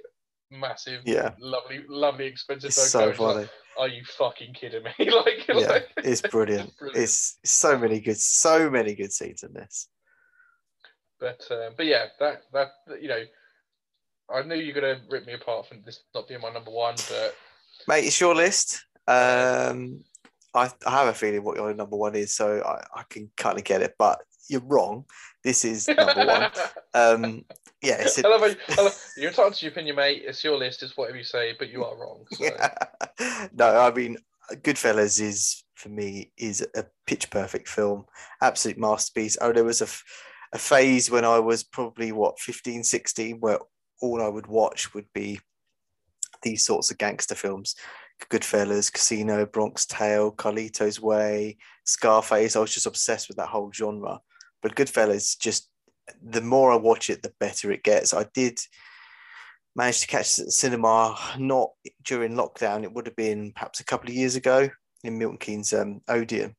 massive, 0.51 1.01
yeah, 1.05 1.31
lovely, 1.39 1.83
lovely, 1.89 2.25
expensive. 2.25 2.69
It's 2.69 2.91
so 2.91 3.11
funny. 3.11 3.39
Like, 3.39 3.49
are 3.77 3.87
you 3.87 4.03
fucking 4.17 4.53
kidding 4.53 4.83
me? 4.83 4.91
like, 4.99 5.47
yeah, 5.47 5.55
like, 5.55 5.87
it's 5.97 6.21
brilliant. 6.21 6.69
it's 6.69 6.77
brilliant. 6.77 7.03
It's 7.03 7.39
so 7.43 7.77
many 7.77 7.99
good, 7.99 8.17
so 8.17 8.69
many 8.69 8.95
good 8.95 9.11
scenes 9.11 9.43
in 9.43 9.53
this. 9.53 9.87
But, 11.19 11.45
um, 11.51 11.73
but 11.77 11.85
yeah, 11.85 12.05
that 12.19 12.41
that 12.53 12.69
you 13.01 13.07
know 13.07 13.23
I 14.29 14.41
knew 14.43 14.55
you 14.55 14.73
were 14.73 14.81
going 14.81 14.95
to 14.95 15.01
rip 15.09 15.25
me 15.25 15.33
apart 15.33 15.67
from 15.67 15.81
this 15.85 16.01
not 16.13 16.27
being 16.27 16.41
my 16.41 16.51
number 16.51 16.71
one, 16.71 16.95
but 17.09 17.35
mate, 17.87 18.05
it's 18.05 18.19
your 18.19 18.35
list. 18.35 18.85
Um, 19.07 20.03
I, 20.53 20.71
I 20.85 20.91
have 20.91 21.07
a 21.07 21.13
feeling 21.13 21.43
what 21.43 21.57
your 21.57 21.73
number 21.73 21.95
one 21.95 22.15
is, 22.15 22.33
so 22.33 22.61
I, 22.65 22.99
I 22.99 23.03
can 23.09 23.29
kind 23.37 23.57
of 23.57 23.63
get 23.63 23.81
it, 23.81 23.95
but 23.99 24.19
you're 24.49 24.61
wrong. 24.61 25.05
This 25.43 25.65
is 25.65 25.87
number 25.89 26.25
one. 26.25 26.51
Um, 26.93 27.45
yeah, 27.81 27.97
it's 27.99 28.17
a... 28.17 28.27
I 28.27 28.29
love 28.29 28.49
you, 28.49 28.55
I 28.77 28.81
love, 28.83 29.05
you're 29.17 29.29
entitled 29.29 29.53
to 29.55 29.65
your 29.65 29.71
opinion, 29.71 29.95
mate. 29.95 30.23
It's 30.25 30.43
your 30.43 30.57
list. 30.57 30.83
It's 30.83 30.97
whatever 30.97 31.17
you 31.17 31.23
say, 31.23 31.55
but 31.57 31.69
you 31.69 31.83
are 31.83 31.97
wrong. 31.97 32.25
So. 32.31 32.45
Yeah. 33.19 33.47
no, 33.53 33.79
I 33.79 33.91
mean, 33.91 34.17
Goodfellas 34.51 35.21
is 35.21 35.63
for 35.75 35.89
me 35.89 36.31
is 36.37 36.65
a 36.75 36.85
pitch 37.05 37.29
perfect 37.29 37.67
film, 37.67 38.05
absolute 38.41 38.77
masterpiece. 38.77 39.37
Oh, 39.41 39.51
there 39.51 39.63
was 39.63 39.81
a, 39.81 39.87
a 40.53 40.57
phase 40.57 41.11
when 41.11 41.25
I 41.25 41.39
was 41.39 41.63
probably 41.63 42.11
what 42.11 42.39
15, 42.39 42.83
16, 42.83 43.39
where 43.39 43.59
all 44.01 44.21
I 44.21 44.27
would 44.27 44.47
watch 44.47 44.93
would 44.93 45.07
be 45.13 45.39
these 46.41 46.65
sorts 46.65 46.91
of 46.91 46.97
gangster 46.97 47.35
films. 47.35 47.75
Goodfellas, 48.29 48.91
Casino, 48.91 49.45
Bronx 49.45 49.85
Tale, 49.85 50.31
Carlito's 50.31 51.01
Way, 51.01 51.57
Scarface. 51.83 52.55
I 52.55 52.59
was 52.59 52.73
just 52.73 52.85
obsessed 52.85 53.27
with 53.27 53.37
that 53.37 53.49
whole 53.49 53.71
genre. 53.73 54.19
But 54.61 54.75
Goodfellas, 54.75 55.37
just 55.39 55.69
the 56.21 56.41
more 56.41 56.71
I 56.71 56.75
watch 56.75 57.09
it, 57.09 57.23
the 57.23 57.33
better 57.39 57.71
it 57.71 57.83
gets. 57.83 58.13
I 58.13 58.25
did 58.33 58.59
manage 59.75 60.01
to 60.01 60.07
catch 60.07 60.39
it 60.39 60.45
the 60.45 60.51
cinema 60.51 61.17
not 61.37 61.69
during 62.03 62.33
lockdown. 62.33 62.83
It 62.83 62.93
would 62.93 63.07
have 63.07 63.15
been 63.15 63.51
perhaps 63.53 63.79
a 63.79 63.85
couple 63.85 64.09
of 64.09 64.15
years 64.15 64.35
ago 64.35 64.69
in 65.03 65.17
Milton 65.17 65.37
Keynes 65.37 65.73
um, 65.73 66.01
Odeon. 66.07 66.55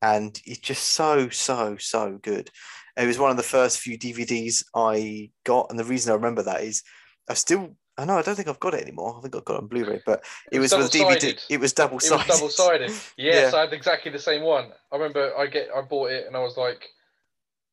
And 0.00 0.40
it's 0.44 0.60
just 0.60 0.92
so, 0.92 1.28
so, 1.28 1.76
so 1.78 2.18
good. 2.22 2.50
It 2.96 3.06
was 3.06 3.18
one 3.18 3.30
of 3.30 3.36
the 3.36 3.42
first 3.42 3.80
few 3.80 3.98
DVDs 3.98 4.64
I 4.74 5.30
got, 5.44 5.66
and 5.70 5.78
the 5.78 5.84
reason 5.84 6.12
I 6.12 6.16
remember 6.16 6.42
that 6.44 6.62
is 6.62 6.82
I 7.28 7.34
still 7.34 7.76
I 7.98 8.04
know 8.04 8.16
I 8.16 8.22
don't 8.22 8.36
think 8.36 8.46
I've 8.46 8.60
got 8.60 8.74
it 8.74 8.82
anymore. 8.82 9.16
I 9.18 9.22
think 9.22 9.34
I've 9.34 9.44
got 9.44 9.54
it 9.54 9.62
on 9.62 9.66
Blu-ray, 9.66 10.02
but 10.06 10.24
it, 10.52 10.56
it 10.56 10.60
was, 10.60 10.72
was 10.72 10.88
DVD. 10.88 11.36
It 11.50 11.58
was 11.58 11.72
double 11.72 11.98
sided. 11.98 12.22
It 12.22 12.28
was 12.28 12.38
double 12.38 12.48
sided. 12.48 12.92
Yes, 13.16 13.52
yeah. 13.52 13.58
I 13.58 13.62
had 13.62 13.72
exactly 13.72 14.12
the 14.12 14.20
same 14.20 14.42
one. 14.42 14.70
I 14.92 14.96
remember 14.96 15.36
I 15.36 15.46
get 15.46 15.68
I 15.76 15.82
bought 15.82 16.12
it 16.12 16.26
and 16.28 16.36
I 16.36 16.40
was 16.40 16.56
like, 16.56 16.88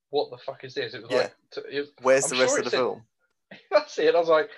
"What 0.09 0.31
the 0.31 0.37
fuck 0.37 0.63
is 0.63 0.73
this?" 0.73 0.93
It 0.93 1.03
was 1.03 1.11
yeah. 1.11 1.17
like, 1.17 1.33
it 1.69 1.87
"Where's 2.01 2.31
I'm 2.31 2.37
the 2.37 2.43
rest 2.43 2.57
of 2.57 2.63
the 2.65 2.69
said, 2.69 2.77
film?" 2.77 3.03
that's 3.71 3.97
it. 3.99 4.15
I 4.15 4.19
was 4.19 4.29
like, 4.29 4.49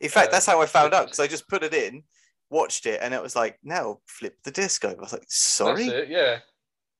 in 0.00 0.08
fact, 0.08 0.32
that's 0.32 0.46
how 0.46 0.60
I 0.60 0.66
found 0.66 0.94
out 0.94 1.06
because 1.06 1.20
I 1.20 1.26
just 1.28 1.48
put 1.48 1.62
it 1.62 1.74
in, 1.74 2.02
watched 2.50 2.86
it, 2.86 3.00
and 3.02 3.14
it 3.14 3.22
was 3.22 3.36
like, 3.36 3.58
"Now 3.62 4.00
flip 4.06 4.36
the 4.44 4.50
disc 4.50 4.84
over." 4.84 4.98
I 4.98 5.00
was 5.00 5.12
like, 5.12 5.26
"Sorry." 5.28 5.86
It, 5.86 6.08
yeah 6.08 6.38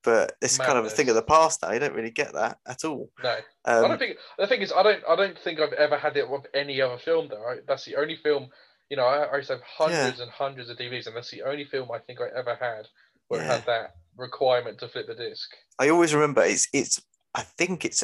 but 0.06 0.36
it's 0.40 0.56
Madness. 0.56 0.72
kind 0.72 0.78
of 0.78 0.86
a 0.86 0.94
thing 0.94 1.08
of 1.08 1.16
the 1.16 1.22
past 1.22 1.60
now. 1.62 1.72
You 1.72 1.80
don't 1.80 1.92
really 1.92 2.12
get 2.12 2.32
that 2.32 2.58
at 2.64 2.84
all. 2.84 3.10
No, 3.24 3.34
um, 3.64 3.84
I 3.84 3.88
don't 3.88 3.98
think. 3.98 4.16
The 4.38 4.46
thing 4.46 4.62
is, 4.62 4.72
I 4.72 4.84
don't. 4.84 5.02
I 5.06 5.16
don't 5.16 5.36
think 5.36 5.58
I've 5.58 5.72
ever 5.72 5.98
had 5.98 6.16
it 6.16 6.30
with 6.30 6.46
any 6.54 6.80
other 6.80 6.96
film. 6.96 7.26
Though 7.28 7.42
right? 7.42 7.60
that's 7.66 7.84
the 7.84 7.96
only 7.96 8.16
film. 8.22 8.48
You 8.88 8.96
know, 8.96 9.04
I, 9.04 9.24
I 9.24 9.36
used 9.36 9.48
to 9.48 9.54
have 9.54 9.62
hundreds 9.64 10.18
yeah. 10.18 10.22
and 10.22 10.30
hundreds 10.30 10.70
of 10.70 10.78
DVDs, 10.78 11.08
and 11.08 11.16
that's 11.16 11.32
the 11.32 11.42
only 11.42 11.64
film 11.64 11.90
I 11.90 11.98
think 11.98 12.20
I 12.20 12.28
ever 12.38 12.54
had 12.54 12.86
where 13.26 13.40
yeah. 13.40 13.46
it 13.46 13.50
had 13.50 13.66
that 13.66 13.94
requirement 14.16 14.78
to 14.78 14.88
flip 14.88 15.08
the 15.08 15.14
disc. 15.16 15.50
I 15.80 15.88
always 15.88 16.14
remember 16.14 16.42
it's 16.42 16.68
it's. 16.72 17.02
I 17.36 17.42
think 17.42 17.84
it's 17.84 18.02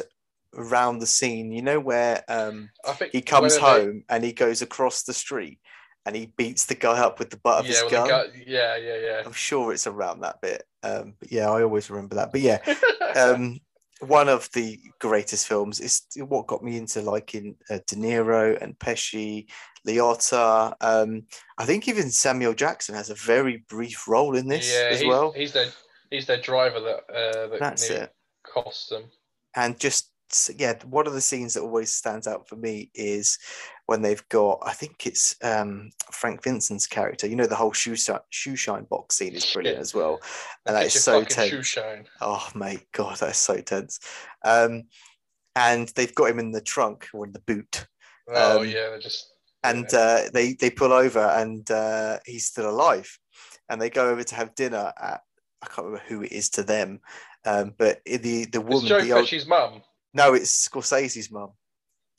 around 0.55 0.99
the 0.99 1.07
scene. 1.07 1.51
You 1.51 1.61
know 1.61 1.79
where 1.79 2.23
um, 2.29 2.69
he 3.11 3.21
comes 3.21 3.57
home 3.57 4.03
they... 4.07 4.15
and 4.15 4.23
he 4.23 4.31
goes 4.31 4.61
across 4.61 5.03
the 5.03 5.13
street 5.13 5.59
and 6.05 6.15
he 6.15 6.33
beats 6.37 6.65
the 6.65 6.75
guy 6.75 6.99
up 6.99 7.19
with 7.19 7.29
the 7.29 7.37
butt 7.37 7.61
of 7.61 7.65
yeah, 7.65 7.81
his 7.81 7.91
gun. 7.91 8.07
Gu- 8.07 8.43
yeah, 8.45 8.75
yeah, 8.77 8.97
yeah. 8.97 9.21
I'm 9.25 9.33
sure 9.33 9.73
it's 9.73 9.87
around 9.87 10.21
that 10.21 10.41
bit. 10.41 10.63
Um, 10.83 11.15
but 11.19 11.31
yeah, 11.31 11.49
I 11.49 11.63
always 11.63 11.89
remember 11.89 12.15
that. 12.15 12.31
But 12.31 12.41
yeah, 12.41 12.59
um, 13.15 13.59
one 14.01 14.29
of 14.29 14.49
the 14.53 14.79
greatest 14.99 15.47
films. 15.47 15.79
is 15.79 16.01
what 16.17 16.47
got 16.47 16.63
me 16.63 16.77
into 16.77 17.01
liking 17.01 17.55
uh, 17.69 17.79
De 17.87 17.95
Niro 17.95 18.61
and 18.61 18.77
Pesci, 18.77 19.49
Liotta. 19.87 20.73
Um, 20.81 21.23
I 21.57 21.65
think 21.65 21.87
even 21.87 22.11
Samuel 22.11 22.53
Jackson 22.53 22.95
has 22.95 23.09
a 23.09 23.15
very 23.15 23.63
brief 23.69 24.07
role 24.07 24.35
in 24.35 24.47
this 24.47 24.73
yeah, 24.73 24.89
as 24.89 24.99
he's, 24.99 25.07
well. 25.07 25.31
he's 25.31 25.53
their 25.53 25.67
he's 26.09 26.25
their 26.25 26.41
driver 26.41 26.79
that 26.81 27.13
uh, 27.13 27.47
that 27.47 27.59
That's 27.59 27.89
it. 27.89 28.13
cost 28.43 28.89
them. 28.89 29.05
And 29.55 29.79
just 29.79 30.09
yeah 30.57 30.73
one 30.85 31.05
of 31.05 31.13
the 31.13 31.21
scenes 31.21 31.53
that 31.53 31.61
always 31.61 31.91
stands 31.91 32.25
out 32.25 32.47
for 32.49 32.55
me 32.55 32.89
is 32.95 33.37
when 33.85 34.01
they've 34.01 34.27
got 34.29 34.57
i 34.65 34.73
think 34.73 35.05
it's 35.05 35.35
um 35.43 35.91
frank 36.11 36.41
vincent's 36.43 36.87
character. 36.87 37.27
You 37.27 37.35
know 37.35 37.45
the 37.45 37.55
whole 37.55 37.71
shoe 37.73 37.95
shoe 38.29 38.55
shine 38.55 38.85
box 38.89 39.15
scene 39.15 39.33
is 39.35 39.45
brilliant 39.53 39.77
Yeah. 39.77 39.81
as 39.81 39.93
well. 39.93 40.19
And 40.65 40.75
that 40.75 40.87
is 40.87 41.03
so 41.03 41.23
tense. 41.23 41.77
oh 42.21 42.49
my 42.55 42.79
god 42.93 43.17
that's 43.17 43.37
so 43.37 43.57
tense. 43.57 43.99
Um 44.43 44.83
and 45.55 45.89
they've 45.89 46.15
got 46.15 46.31
him 46.31 46.39
in 46.39 46.51
the 46.51 46.61
trunk 46.61 47.09
or 47.13 47.25
in 47.25 47.31
the 47.31 47.39
boot. 47.41 47.85
Oh 48.27 48.61
Um, 48.61 48.65
yeah, 48.65 48.89
they're 48.89 48.99
just 48.99 49.29
and 49.63 49.85
yeah. 49.93 49.99
uh, 49.99 50.29
they 50.33 50.53
they 50.53 50.71
pull 50.71 50.91
over 50.93 51.19
and 51.19 51.69
uh, 51.69 52.17
he's 52.25 52.45
still 52.45 52.69
alive. 52.69 53.19
And 53.69 53.79
they 53.79 53.89
go 53.91 54.09
over 54.09 54.23
to 54.23 54.35
have 54.35 54.55
dinner 54.55 54.91
at 54.99 55.21
i 55.61 55.67
can't 55.67 55.87
remember 55.87 56.03
who 56.07 56.21
it 56.23 56.31
is 56.31 56.49
to 56.49 56.63
them 56.63 56.99
um, 57.45 57.73
but 57.77 58.01
the 58.05 58.45
the 58.45 58.45
it's 58.45 58.57
woman 58.57 58.87
Joe 58.87 59.01
the 59.01 59.13
old, 59.13 59.25
Pesci's 59.25 59.45
mum. 59.45 59.81
no, 60.13 60.33
it's 60.33 60.67
Scorsese's 60.67 61.31
mum. 61.31 61.51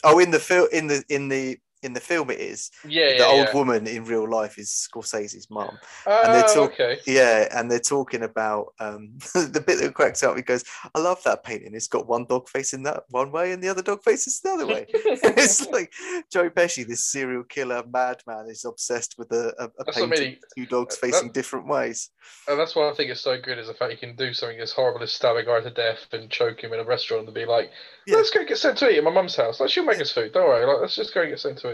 Oh, 0.02 0.18
in 0.18 0.30
the 0.30 0.38
film, 0.38 0.68
in 0.72 0.86
the 0.86 1.04
in 1.08 1.28
the 1.28 1.58
in 1.84 1.92
the 1.92 2.00
film, 2.00 2.30
it 2.30 2.40
is 2.40 2.70
Yeah, 2.88 3.10
the 3.10 3.16
yeah, 3.18 3.24
old 3.26 3.46
yeah. 3.48 3.54
woman 3.54 3.86
in 3.86 4.04
real 4.04 4.28
life 4.28 4.58
is 4.58 4.70
Scorsese's 4.70 5.48
mum. 5.50 5.78
Oh, 6.06 6.22
and 6.24 6.34
they're 6.34 6.54
talk- 6.54 6.72
okay. 6.72 6.98
Yeah, 7.06 7.48
and 7.52 7.70
they're 7.70 7.78
talking 7.78 8.22
about 8.22 8.72
um, 8.80 9.12
the 9.34 9.62
bit 9.64 9.80
that 9.80 9.94
cracks 9.94 10.22
up. 10.22 10.36
He 10.36 10.42
goes, 10.42 10.64
"I 10.94 10.98
love 10.98 11.22
that 11.24 11.44
painting. 11.44 11.74
It's 11.74 11.88
got 11.88 12.08
one 12.08 12.24
dog 12.24 12.48
facing 12.48 12.82
that 12.84 13.04
one 13.10 13.30
way, 13.30 13.52
and 13.52 13.62
the 13.62 13.68
other 13.68 13.82
dog 13.82 14.02
faces 14.02 14.40
the 14.40 14.50
other 14.50 14.66
way." 14.66 14.86
it's 14.88 15.66
like 15.68 15.92
Joe 16.32 16.50
Pesci, 16.50 16.86
this 16.86 17.04
serial 17.04 17.44
killer 17.44 17.82
madman, 17.92 18.46
is 18.48 18.64
obsessed 18.64 19.16
with 19.18 19.30
a, 19.32 19.54
a, 19.58 19.70
a 19.80 19.84
painting 19.92 20.36
with 20.40 20.50
two 20.56 20.66
dogs 20.66 20.98
that- 20.98 21.06
facing 21.06 21.32
different 21.32 21.66
ways. 21.68 22.10
And 22.48 22.58
that's 22.58 22.74
why 22.74 22.88
I 22.90 22.94
think 22.94 23.10
it's 23.10 23.20
so 23.20 23.38
good 23.38 23.58
is 23.58 23.66
the 23.66 23.74
fact 23.74 23.92
you 23.92 23.98
can 23.98 24.16
do 24.16 24.32
something 24.32 24.58
as 24.60 24.72
horrible 24.72 25.02
as 25.02 25.12
stab 25.12 25.36
a 25.36 25.44
guy 25.44 25.60
to 25.60 25.70
death 25.70 26.06
and 26.12 26.30
choke 26.30 26.62
him 26.64 26.72
in 26.72 26.80
a 26.80 26.84
restaurant 26.84 27.26
and 27.26 27.34
be 27.34 27.44
like, 27.44 27.70
let's 28.08 28.30
go 28.30 28.44
get 28.46 28.56
sent 28.56 28.78
to 28.78 28.88
eat 28.88 28.96
at 28.98 29.04
my 29.04 29.10
mum's 29.10 29.36
house. 29.36 29.60
Like 29.60 29.68
she'll 29.70 29.84
make 29.84 30.00
us 30.00 30.10
food. 30.10 30.32
Don't 30.32 30.46
worry. 30.48 30.64
Like 30.64 30.80
let's 30.80 30.96
just 30.96 31.12
go 31.12 31.26
get 31.26 31.38
sent 31.38 31.58
to 31.58 31.73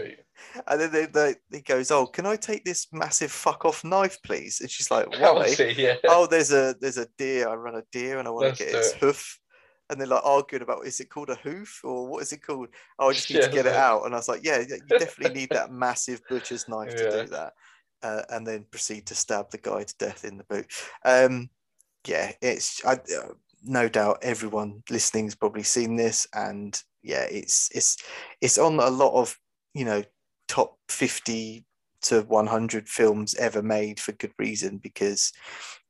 And 0.67 0.81
then 0.81 0.91
they, 0.91 1.05
they, 1.05 1.35
he 1.51 1.61
goes, 1.61 1.91
"Oh, 1.91 2.07
can 2.07 2.25
I 2.25 2.35
take 2.35 2.65
this 2.65 2.87
massive 2.91 3.31
fuck 3.31 3.65
off 3.65 3.83
knife, 3.83 4.17
please?" 4.23 4.59
And 4.61 4.69
she's 4.69 4.89
like, 4.91 5.05
That 5.11 5.35
"Why?" 5.35 5.45
it, 5.47 5.77
yeah. 5.77 5.97
oh, 6.07 6.27
there's 6.27 6.51
a 6.51 6.75
there's 6.79 6.97
a 6.97 7.07
deer. 7.17 7.47
I 7.47 7.55
run 7.55 7.75
a 7.75 7.83
deer 7.91 8.19
and 8.19 8.27
I 8.27 8.31
want 8.31 8.47
Let's 8.47 8.59
to 8.59 8.63
get 8.65 8.73
its 8.73 8.93
it. 8.93 8.99
hoof. 8.99 9.39
And 9.89 9.99
they're 9.99 10.07
like 10.07 10.23
arguing 10.23 10.61
about 10.63 10.85
is 10.85 11.01
it 11.01 11.09
called 11.09 11.29
a 11.29 11.35
hoof 11.35 11.81
or 11.83 12.07
what 12.07 12.21
is 12.23 12.31
it 12.31 12.41
called? 12.41 12.69
Oh, 12.97 13.09
I 13.09 13.13
just 13.13 13.29
need 13.29 13.41
to 13.41 13.49
Yeah, 13.49 13.55
get 13.55 13.65
it 13.65 13.73
out. 13.73 14.05
And 14.05 14.13
I 14.13 14.17
was 14.17 14.29
like, 14.29 14.41
yeah, 14.43 14.59
yeah, 14.59 14.77
you 14.85 14.93
definitely 14.97 15.33
need 15.37 15.51
that 15.51 15.69
massive 15.71 16.25
butcher's 16.29 16.67
knife 16.69 16.95
to 16.95 17.05
do 17.07 17.27
that. 17.27 17.53
Uh, 18.01 18.23
and 18.29 18.47
then 18.47 18.65
proceed 18.71 19.05
to 19.07 19.15
stab 19.15 19.51
the 19.51 19.57
guy 19.57 19.83
to 19.83 19.95
death 19.99 20.23
in 20.23 20.37
the 20.37 20.45
boot. 20.45 20.71
Um, 21.05 21.49
yeah, 22.07 22.31
it's 22.41 22.83
I, 22.85 22.93
uh, 22.93 23.33
no 23.63 23.89
doubt 23.89 24.19
everyone 24.23 24.83
listening's 24.89 25.35
probably 25.35 25.63
seen 25.63 25.95
this, 25.95 26.27
and 26.33 26.81
yeah, 27.03 27.23
it's 27.29 27.69
it's 27.75 27.97
it's 28.41 28.57
on 28.57 28.79
a 28.79 28.89
lot 28.89 29.13
of 29.13 29.37
you 29.73 29.85
know 29.85 30.03
top 30.47 30.77
fifty 30.89 31.65
to 32.03 32.21
one 32.21 32.47
hundred 32.47 32.89
films 32.89 33.35
ever 33.35 33.61
made 33.61 33.99
for 33.99 34.11
good 34.13 34.33
reason 34.39 34.77
because 34.77 35.31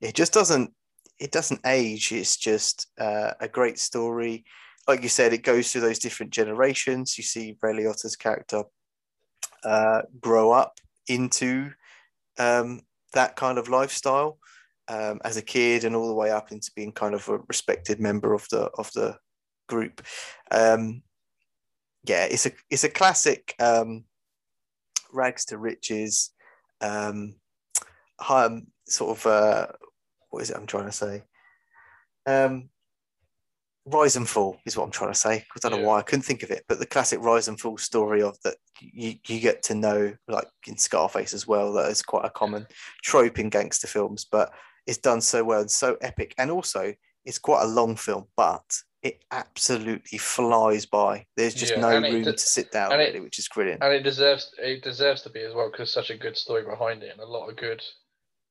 it 0.01 0.13
just 0.13 0.33
doesn't 0.33 0.73
it 1.19 1.31
doesn't 1.31 1.61
age. 1.65 2.11
It's 2.11 2.35
just 2.35 2.87
uh, 2.99 3.33
a 3.39 3.47
great 3.47 3.77
story. 3.77 4.43
Like 4.87 5.03
you 5.03 5.09
said, 5.09 5.33
it 5.33 5.43
goes 5.43 5.71
through 5.71 5.81
those 5.81 5.99
different 5.99 6.33
generations. 6.33 7.15
You 7.17 7.23
see 7.23 7.57
Ray 7.61 7.73
Liotta's 7.73 8.15
character 8.15 8.63
uh, 9.63 10.01
grow 10.19 10.51
up 10.51 10.79
into 11.07 11.69
um, 12.39 12.81
that 13.13 13.35
kind 13.35 13.59
of 13.59 13.69
lifestyle 13.69 14.39
um, 14.87 15.21
as 15.23 15.37
a 15.37 15.43
kid, 15.43 15.83
and 15.83 15.95
all 15.95 16.07
the 16.07 16.15
way 16.15 16.31
up 16.31 16.51
into 16.51 16.71
being 16.75 16.91
kind 16.91 17.13
of 17.13 17.29
a 17.29 17.37
respected 17.47 17.99
member 17.99 18.33
of 18.33 18.47
the 18.49 18.71
of 18.77 18.91
the 18.93 19.15
group. 19.69 20.01
Um, 20.49 21.03
yeah, 22.03 22.25
it's 22.25 22.45
a 22.45 22.51
it's 22.69 22.83
a 22.83 22.89
classic 22.89 23.55
um, 23.59 24.05
rags 25.11 25.45
to 25.45 25.57
riches. 25.57 26.31
Um, 26.81 27.35
um, 28.29 28.67
sort 28.87 29.17
of 29.17 29.25
uh, 29.25 29.67
what 30.29 30.41
is 30.41 30.49
it 30.49 30.57
I'm 30.57 30.67
trying 30.67 30.85
to 30.85 30.91
say? 30.91 31.23
Um, 32.25 32.69
rise 33.85 34.15
and 34.15 34.27
fall 34.27 34.57
is 34.65 34.77
what 34.77 34.83
I'm 34.83 34.91
trying 34.91 35.11
to 35.11 35.19
say. 35.19 35.45
I 35.55 35.59
don't 35.59 35.79
know 35.79 35.87
why 35.87 35.99
I 35.99 36.03
couldn't 36.03 36.23
think 36.25 36.43
of 36.43 36.51
it, 36.51 36.63
but 36.67 36.79
the 36.79 36.85
classic 36.85 37.19
rise 37.21 37.47
and 37.47 37.59
fall 37.59 37.77
story 37.77 38.21
of 38.21 38.37
that 38.43 38.55
you, 38.79 39.15
you 39.27 39.39
get 39.39 39.63
to 39.63 39.75
know, 39.75 40.13
like 40.27 40.47
in 40.67 40.77
Scarface 40.77 41.33
as 41.33 41.47
well, 41.47 41.73
that 41.73 41.89
is 41.89 42.01
quite 42.01 42.25
a 42.25 42.29
common 42.29 42.67
trope 43.03 43.39
in 43.39 43.49
gangster 43.49 43.87
films, 43.87 44.25
but 44.29 44.51
it's 44.87 44.97
done 44.97 45.21
so 45.21 45.43
well 45.43 45.61
and 45.61 45.71
so 45.71 45.97
epic. 46.01 46.33
And 46.37 46.51
also, 46.51 46.93
it's 47.25 47.39
quite 47.39 47.63
a 47.63 47.67
long 47.67 47.95
film, 47.95 48.25
but 48.35 48.63
it 49.03 49.23
absolutely 49.31 50.17
flies 50.17 50.85
by. 50.85 51.25
There's 51.35 51.55
just 51.55 51.73
Yeah, 51.75 51.81
no 51.81 51.99
room 52.01 52.23
d- 52.23 52.31
to 52.31 52.37
sit 52.37 52.71
down, 52.71 52.93
and 52.93 53.01
it- 53.01 53.21
which 53.21 53.39
is 53.39 53.47
brilliant. 53.49 53.81
and 53.83 53.93
it 53.93 54.03
deserves 54.03 54.53
it 54.59 54.83
deserves 54.83 55.23
to 55.23 55.29
be 55.29 55.41
as 55.41 55.53
well 55.53 55.69
because 55.71 55.91
such 55.91 56.09
a 56.11 56.17
good 56.17 56.37
story 56.37 56.63
behind 56.63 57.01
it 57.03 57.11
and 57.11 57.19
a 57.19 57.25
lot 57.25 57.49
of 57.49 57.55
good 57.55 57.81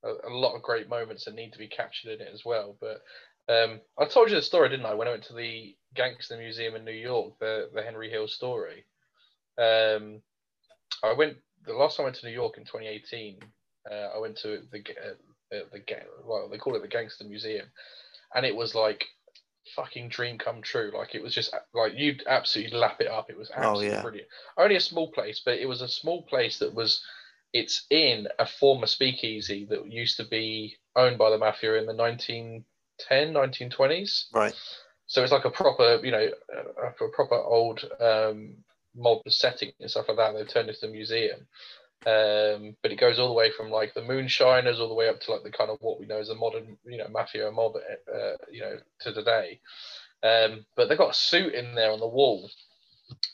a, 0.02 0.12
a 0.28 0.30
lot 0.30 0.54
of 0.56 0.62
great 0.62 0.88
moments 0.88 1.24
that 1.24 1.34
need 1.34 1.52
to 1.52 1.58
be 1.58 1.68
captured 1.68 2.10
in 2.12 2.26
it 2.26 2.32
as 2.32 2.44
well 2.44 2.76
but 2.80 3.02
um, 3.48 3.80
I 3.98 4.06
told 4.06 4.30
you 4.30 4.36
the 4.36 4.42
story 4.42 4.68
didn't 4.70 4.86
I 4.86 4.94
when 4.94 5.08
I 5.08 5.12
went 5.12 5.24
to 5.24 5.34
the 5.34 5.76
Gangster 5.94 6.36
Museum 6.36 6.74
in 6.74 6.84
New 6.84 6.92
York 6.92 7.38
the 7.38 7.68
the 7.74 7.82
Henry 7.82 8.10
Hill 8.10 8.26
story 8.28 8.84
um, 9.58 10.20
I 11.02 11.12
went 11.12 11.36
the 11.64 11.74
last 11.74 11.96
time 11.96 12.04
I 12.04 12.08
went 12.08 12.16
to 12.16 12.26
New 12.26 12.32
York 12.32 12.56
in 12.58 12.64
2018 12.64 13.38
uh, 13.90 13.94
I 14.14 14.18
went 14.18 14.36
to 14.38 14.62
the 14.72 14.78
uh, 14.78 15.56
uh, 15.56 15.64
the 15.72 15.82
well 16.24 16.48
they 16.48 16.58
call 16.58 16.74
it 16.76 16.82
the 16.82 16.88
Gangster 16.88 17.24
Museum 17.24 17.66
and 18.34 18.46
it 18.46 18.54
was 18.56 18.74
like 18.74 19.04
fucking 19.76 20.08
dream 20.08 20.38
come 20.38 20.62
true. 20.62 20.90
Like 20.94 21.14
it 21.14 21.22
was 21.22 21.34
just 21.34 21.54
like 21.74 21.92
you'd 21.96 22.22
absolutely 22.26 22.76
lap 22.78 23.00
it 23.00 23.08
up. 23.08 23.30
It 23.30 23.36
was 23.38 23.50
absolutely 23.50 23.88
Oh, 23.88 23.92
yeah. 23.92 24.02
brilliant. 24.02 24.28
Only 24.56 24.76
a 24.76 24.80
small 24.80 25.10
place, 25.12 25.40
but 25.44 25.58
it 25.58 25.66
was 25.66 25.82
a 25.82 25.88
small 25.88 26.22
place 26.22 26.58
that 26.58 26.74
was 26.74 27.02
it's 27.52 27.86
in 27.90 28.28
a 28.38 28.46
former 28.46 28.86
speakeasy 28.86 29.66
that 29.70 29.90
used 29.90 30.16
to 30.18 30.24
be 30.24 30.76
owned 30.94 31.18
by 31.18 31.30
the 31.30 31.38
mafia 31.38 31.74
in 31.74 31.86
the 31.86 31.94
1910 31.94 33.32
1920s 33.32 34.26
Right. 34.32 34.54
so 35.06 35.22
it's 35.22 35.32
like 35.32 35.44
a 35.44 35.50
proper 35.50 36.00
you 36.04 36.12
know 36.12 36.30
a, 36.80 37.04
a 37.04 37.08
proper 37.10 37.34
old 37.34 37.84
um 38.00 38.54
mob 38.94 39.22
setting 39.28 39.72
and 39.80 39.90
stuff 39.90 40.06
like 40.08 40.16
that. 40.16 40.34
They've 40.34 40.48
turned 40.48 40.68
it 40.68 40.76
into 40.76 40.86
a 40.86 40.90
museum 40.90 41.46
um 42.06 42.74
but 42.82 42.90
it 42.90 42.98
goes 42.98 43.18
all 43.18 43.28
the 43.28 43.34
way 43.34 43.50
from 43.50 43.70
like 43.70 43.92
the 43.92 44.02
moonshiners 44.02 44.80
all 44.80 44.88
the 44.88 44.94
way 44.94 45.08
up 45.08 45.20
to 45.20 45.32
like 45.32 45.42
the 45.42 45.50
kind 45.50 45.70
of 45.70 45.76
what 45.80 46.00
we 46.00 46.06
know 46.06 46.18
as 46.18 46.30
a 46.30 46.34
modern 46.34 46.78
you 46.86 46.96
know 46.96 47.08
mafia 47.08 47.50
mob 47.50 47.74
uh, 47.76 48.32
you 48.50 48.62
know 48.62 48.78
to 48.98 49.12
today 49.12 49.60
um 50.22 50.64
but 50.76 50.88
they've 50.88 50.96
got 50.96 51.10
a 51.10 51.14
suit 51.14 51.52
in 51.52 51.74
there 51.74 51.92
on 51.92 52.00
the 52.00 52.08
wall 52.08 52.48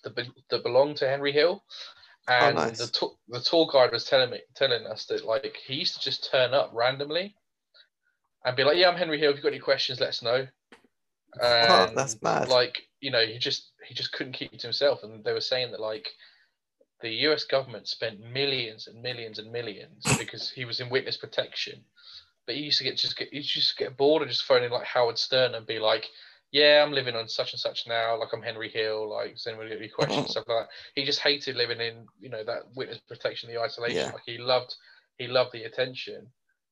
that, 0.02 0.16
be- 0.16 0.32
that 0.50 0.62
belonged 0.62 0.96
to 0.96 1.08
henry 1.08 1.32
hill. 1.32 1.62
And 2.28 2.56
nice. 2.56 2.78
the, 2.78 3.08
the 3.28 3.40
tour 3.40 3.68
guide 3.72 3.92
was 3.92 4.04
telling 4.04 4.30
me 4.30 4.40
telling 4.56 4.84
us 4.84 5.06
that 5.06 5.24
like 5.24 5.56
he 5.64 5.74
used 5.74 5.94
to 5.94 6.00
just 6.00 6.28
turn 6.28 6.54
up 6.54 6.72
randomly 6.74 7.36
and 8.44 8.56
be 8.56 8.64
like 8.64 8.78
yeah 8.78 8.88
i'm 8.88 8.96
henry 8.96 9.20
hill. 9.20 9.30
If 9.30 9.36
you've 9.36 9.44
got 9.44 9.52
any 9.52 9.60
questions 9.60 10.00
let 10.00 10.08
us 10.08 10.22
know. 10.22 10.46
Oh, 11.40 11.90
that's 11.94 12.16
bad. 12.16 12.48
like 12.48 12.82
you 13.00 13.12
know 13.12 13.24
he 13.24 13.38
just 13.38 13.70
he 13.86 13.94
just 13.94 14.10
couldn't 14.10 14.32
keep 14.32 14.52
it 14.52 14.58
to 14.60 14.66
himself. 14.66 15.04
And 15.04 15.22
they 15.22 15.32
were 15.32 15.40
saying 15.40 15.70
that 15.70 15.80
like 15.80 16.08
the 17.07 17.26
us 17.28 17.44
government 17.44 17.88
spent 17.88 18.20
millions 18.20 18.86
and 18.86 19.00
millions 19.00 19.38
and 19.38 19.50
millions 19.52 20.04
because 20.18 20.50
he 20.50 20.64
was 20.64 20.80
in 20.80 20.90
witness 20.90 21.16
protection. 21.16 21.80
But 22.46 22.57
he 22.57 22.62
used 22.62 22.78
to 22.78 22.84
get 22.84 22.96
just 22.96 23.16
get 23.16 23.28
he 23.32 23.40
just 23.40 23.76
get 23.76 23.96
bored 23.96 24.22
of 24.22 24.28
just 24.28 24.44
phoning 24.44 24.70
like 24.70 24.86
howard 24.86 25.18
stern 25.18 25.54
and 25.54 25.66
be 25.66 25.78
like 25.80 26.07
yeah 26.52 26.80
i'm 26.80 26.92
living 26.92 27.16
on 27.16 27.28
such 27.28 27.52
and 27.52 27.59
such 27.59 27.88
now 27.88 28.16
like 28.16 28.28
i'm 28.32 28.40
henry 28.40 28.68
hill 28.68 29.11
like 29.11 29.32
does 29.32 29.48
anyone 29.48 29.68
got 29.68 29.78
any 29.78 29.88
questions 29.88 30.30
stuff 30.30 30.44
like 30.46 30.66
that. 30.66 30.68
He 30.94 31.04
just 31.04 31.18
hated 31.18 31.57
living 31.57 31.80
in 31.80 32.07
you 32.20 32.28
know 32.28 32.44
that 32.44 32.62
witness 32.76 33.00
protection 33.09 33.50
the 33.50 33.61
isolation. 33.61 33.96
Yeah. 33.96 34.12
like 34.12 34.22
he 34.24 34.38
loved 34.38 34.76
he 35.18 35.26
loved 35.26 35.50
the 35.52 35.64
attention 35.64 36.28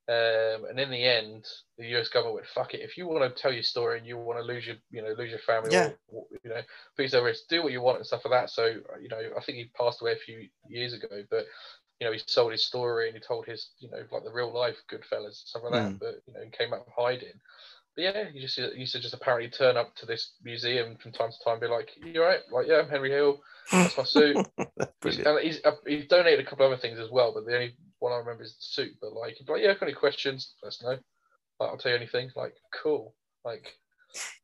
um, 0.09 0.67
and 0.69 0.79
in 0.79 0.91
the 0.91 1.05
end, 1.05 1.45
the 1.79 1.87
U.S. 1.89 2.09
government 2.09 2.35
went, 2.37 2.47
"Fuck 2.49 2.75
it. 2.75 2.81
If 2.81 2.97
you 2.99 3.07
want 3.09 3.23
to 3.25 3.43
tell 3.43 3.53
your 3.53 3.63
story 3.63 3.99
and 3.99 4.07
you 4.07 4.19
want 4.19 4.39
to 4.39 4.45
lose 4.45 4.67
your, 4.67 4.77
you 4.91 5.03
know, 5.03 5.15
lose 5.17 5.31
your 5.31 5.39
family, 5.41 5.73
Yeah. 5.73 5.91
or, 6.09 6.27
you 6.43 6.51
know, 6.51 6.61
please 6.97 7.15
over 7.15 7.33
do 7.49 7.63
what 7.63 7.73
you 7.73 7.81
want 7.81 7.99
and 7.99 8.07
stuff 8.07 8.25
like 8.25 8.43
that." 8.43 8.51
So, 8.51 8.67
you 9.01 9.09
know, 9.09 9.21
I 9.37 9.43
think 9.43 9.59
he 9.59 9.71
passed 9.77 10.03
away 10.03 10.13
a 10.13 10.17
few 10.17 10.49
years 10.69 10.93
ago, 10.93 11.25
but 11.31 11.47
you 12.01 12.07
know, 12.07 12.13
he 12.13 12.21
sold 12.27 12.53
his 12.53 12.67
story 12.67 13.07
and 13.09 13.17
he 13.17 13.21
told 13.21 13.47
his, 13.47 13.71
you 13.79 13.89
know, 13.91 14.03
like 14.11 14.25
the 14.25 14.33
real 14.33 14.53
life 14.53 14.77
Goodfellas 14.91 15.25
and 15.27 15.35
stuff 15.35 15.63
like 15.63 15.73
that. 15.73 15.93
Mm. 15.93 15.99
But 16.01 16.15
you 16.27 16.35
know, 16.35 16.41
he 16.45 16.51
came 16.51 16.75
out 16.75 16.81
of 16.87 16.93
hiding. 16.97 17.41
But 17.97 18.03
yeah, 18.03 18.25
he 18.33 18.41
just 18.41 18.57
he 18.57 18.81
used 18.81 18.93
to 18.93 19.01
just 19.01 19.15
apparently 19.15 19.49
turn 19.49 19.77
up 19.77 19.95
to 19.97 20.07
this 20.07 20.33
museum 20.43 20.97
from 21.01 21.13
time 21.13 21.31
to 21.31 21.45
time, 21.45 21.55
and 21.55 21.61
be 21.61 21.67
like, 21.69 21.91
"You 22.05 22.23
all 22.23 22.29
right? 22.29 22.41
Like, 22.51 22.67
yeah, 22.67 22.81
I'm 22.81 22.89
Henry 22.89 23.11
Hill. 23.11 23.41
That's 23.71 23.97
my 23.97 24.03
suit." 24.03 24.37
That's 24.77 25.17
He's, 25.17 25.19
and 25.21 25.39
he's, 25.39 25.61
uh, 25.65 25.73
he's 25.87 26.09
donated 26.09 26.45
a 26.45 26.49
couple 26.49 26.67
other 26.67 26.77
things 26.77 26.99
as 26.99 27.11
well, 27.11 27.33
but 27.33 27.47
the 27.47 27.55
only 27.55 27.77
one 28.05 28.13
I 28.13 28.17
remember 28.17 28.45
is 28.45 28.57
the 28.57 28.63
suit. 28.63 28.93
But 29.01 29.15
like, 29.15 29.37
like, 29.49 29.63
yeah, 29.63 29.75
got 29.75 29.83
any 29.83 29.93
questions, 29.93 30.55
let 30.63 30.69
us 30.69 30.83
know. 30.83 30.99
Like, 31.61 31.71
I'll 31.71 31.79
tell 31.79 31.91
you 31.91 31.97
anything. 31.97 32.31
Like, 32.37 32.55
cool. 32.83 33.15
Like, 33.45 33.75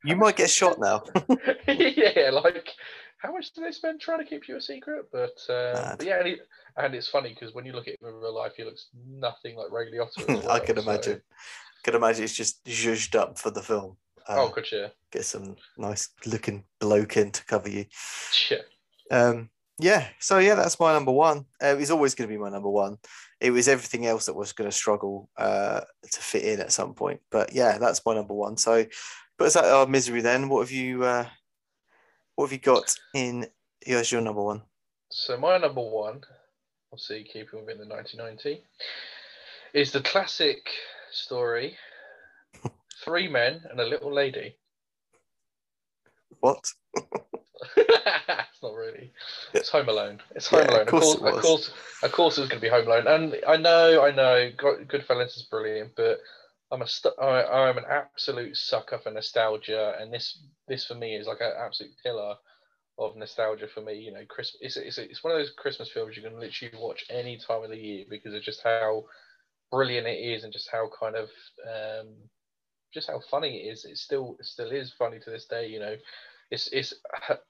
You 0.05 0.17
might 0.17 0.37
get 0.37 0.51
shot 0.51 0.79
now. 0.79 1.05
yeah, 1.69 2.31
like 2.33 2.69
how 3.21 3.33
much 3.33 3.53
do 3.53 3.63
they 3.63 3.71
spend 3.71 4.01
trying 4.01 4.19
to 4.19 4.25
keep 4.25 4.49
you 4.49 4.57
a 4.57 4.61
secret? 4.61 5.07
But, 5.13 5.39
um, 5.51 5.97
but 5.99 6.07
yeah, 6.07 6.19
and, 6.19 6.27
he, 6.27 6.37
and 6.77 6.95
it's 6.95 7.09
funny 7.09 7.31
because 7.31 7.55
when 7.55 7.67
you 7.67 7.73
look 7.73 7.87
at 7.87 7.95
him 8.01 8.09
in 8.09 8.15
real 8.15 8.35
life, 8.35 8.53
he 8.57 8.65
looks 8.65 8.89
nothing 9.07 9.57
like 9.57 9.71
Ray 9.71 9.93
Liotta. 9.93 10.27
Well, 10.29 10.51
I 10.51 10.61
can 10.61 10.79
imagine. 10.79 11.17
So. 11.17 11.21
I 11.21 11.81
can 11.85 11.95
imagine 11.95 12.25
it's 12.25 12.35
just 12.35 12.65
zhuzhed 12.65 13.15
up 13.15 13.39
for 13.39 13.51
the 13.51 13.63
film. 13.63 13.97
Uh, 14.29 14.37
oh, 14.39 14.49
good, 14.49 14.67
yeah. 14.73 14.89
Get 15.13 15.25
some 15.25 15.57
nice 15.77 16.09
looking 16.27 16.65
bloke 16.79 17.17
in 17.17 17.31
to 17.31 17.45
cover 17.45 17.69
you. 17.69 17.85
Yeah. 18.51 18.59
Um, 19.11 19.51
yeah. 19.81 20.09
So 20.19 20.39
yeah, 20.39 20.55
that's 20.55 20.79
my 20.79 20.93
number 20.93 21.13
one. 21.13 21.47
Uh, 21.63 21.77
it's 21.79 21.91
always 21.91 22.15
going 22.15 22.29
to 22.29 22.35
be 22.35 22.41
my 22.41 22.51
number 22.51 22.69
one. 22.69 22.99
It 23.41 23.51
was 23.51 23.69
everything 23.69 24.07
else 24.07 24.27
that 24.27 24.37
was 24.37 24.53
going 24.53 24.71
to 24.71 24.77
struggle 24.77 25.29
uh, 25.37 25.81
to 26.11 26.21
fit 26.21 26.45
in 26.45 26.61
at 26.61 26.73
some 26.73 26.95
point. 26.95 27.21
But 27.31 27.53
yeah, 27.53 27.79
that's 27.79 28.05
my 28.05 28.15
number 28.15 28.35
one. 28.35 28.57
So, 28.57 28.87
but 29.39 29.47
is 29.47 29.55
that 29.55 29.65
our 29.65 29.87
misery 29.87 30.21
then? 30.21 30.49
What 30.49 30.61
have 30.61 30.71
you? 30.71 31.05
Uh, 31.05 31.27
what 32.35 32.47
have 32.47 32.53
you 32.53 32.59
got 32.59 32.95
in 33.15 33.47
as 33.87 34.13
your 34.13 34.21
number 34.21 34.43
one? 34.43 34.63
So 35.11 35.37
my 35.37 35.59
number 35.59 35.83
one, 35.83 36.21
obviously 36.93 37.25
keeping 37.25 37.61
within 37.61 37.79
the 37.79 37.87
1990, 37.87 38.63
is 39.75 39.93
the 39.93 40.01
classic 40.03 40.69
story: 41.11 41.77
three 43.05 43.29
men 43.29 43.63
and 43.71 43.81
a 43.81 43.87
little 43.87 44.13
lady. 44.13 44.57
What? 46.41 46.65
it's 47.77 48.59
not 48.63 48.75
really. 48.75 49.13
It's 49.55 49.69
Home 49.71 49.89
Alone. 49.89 50.21
It's 50.35 50.47
Home 50.49 50.67
yeah, 50.69 50.77
Alone. 50.77 50.81
Of 50.83 50.89
course, 50.89 51.15
of 51.15 51.21
course, 51.21 51.37
of 51.37 51.43
course, 51.43 51.73
of 52.03 52.13
course, 52.13 52.39
it 52.39 52.41
was 52.43 52.51
going 52.51 52.61
to 52.61 52.67
be 52.67 52.71
Home 52.71 52.87
Alone. 52.87 53.07
And 53.07 53.37
I 53.47 53.57
know, 53.57 54.03
I 54.05 54.11
know, 54.13 54.51
Goodfellas 54.57 55.37
is 55.37 55.47
brilliant, 55.51 55.93
but 55.97 56.19
I'm 56.73 56.83
a 56.83 56.87
st- 56.87 57.15
I, 57.21 57.43
I'm 57.45 57.79
an 57.79 57.85
absolute 57.89 58.57
sucker 58.57 58.99
for 58.99 59.11
nostalgia, 59.11 59.95
and 59.99 60.13
this 60.13 60.39
this 60.69 60.87
for 60.87 60.95
me 60.95 61.17
is 61.17 61.27
like 61.27 61.41
an 61.41 61.53
absolute 61.59 61.93
pillar 62.03 62.37
of 62.99 63.17
nostalgia 63.17 63.67
for 63.67 63.81
me. 63.81 63.95
You 63.95 64.13
know, 64.13 64.25
Christmas. 64.29 64.61
It's 64.61 64.77
it's, 64.77 64.99
it's 64.99 65.25
one 65.25 65.33
of 65.33 65.39
those 65.39 65.53
Christmas 65.57 65.91
films 65.91 66.17
you 66.17 66.23
can 66.23 66.39
literally 66.39 66.73
watch 66.79 67.05
any 67.11 67.39
time 67.39 67.65
of 67.65 67.71
the 67.71 67.77
year 67.77 68.05
because 68.09 68.35
of 68.35 68.43
just 68.43 68.63
how 68.63 69.05
brilliant 69.73 70.07
it 70.07 70.19
is, 70.19 70.45
and 70.45 70.53
just 70.53 70.71
how 70.71 70.89
kind 70.99 71.17
of 71.17 71.29
um, 71.67 72.09
just 72.95 73.09
how 73.09 73.21
funny 73.31 73.63
it 73.63 73.73
is. 73.73 73.85
It 73.85 73.99
still 73.99 74.37
it 74.39 74.47
still 74.47 74.71
is 74.71 74.93
funny 74.97 75.19
to 75.19 75.31
this 75.31 75.47
day. 75.47 75.67
You 75.67 75.81
know, 75.81 75.97
it's 76.51 76.69
it's 76.73 76.95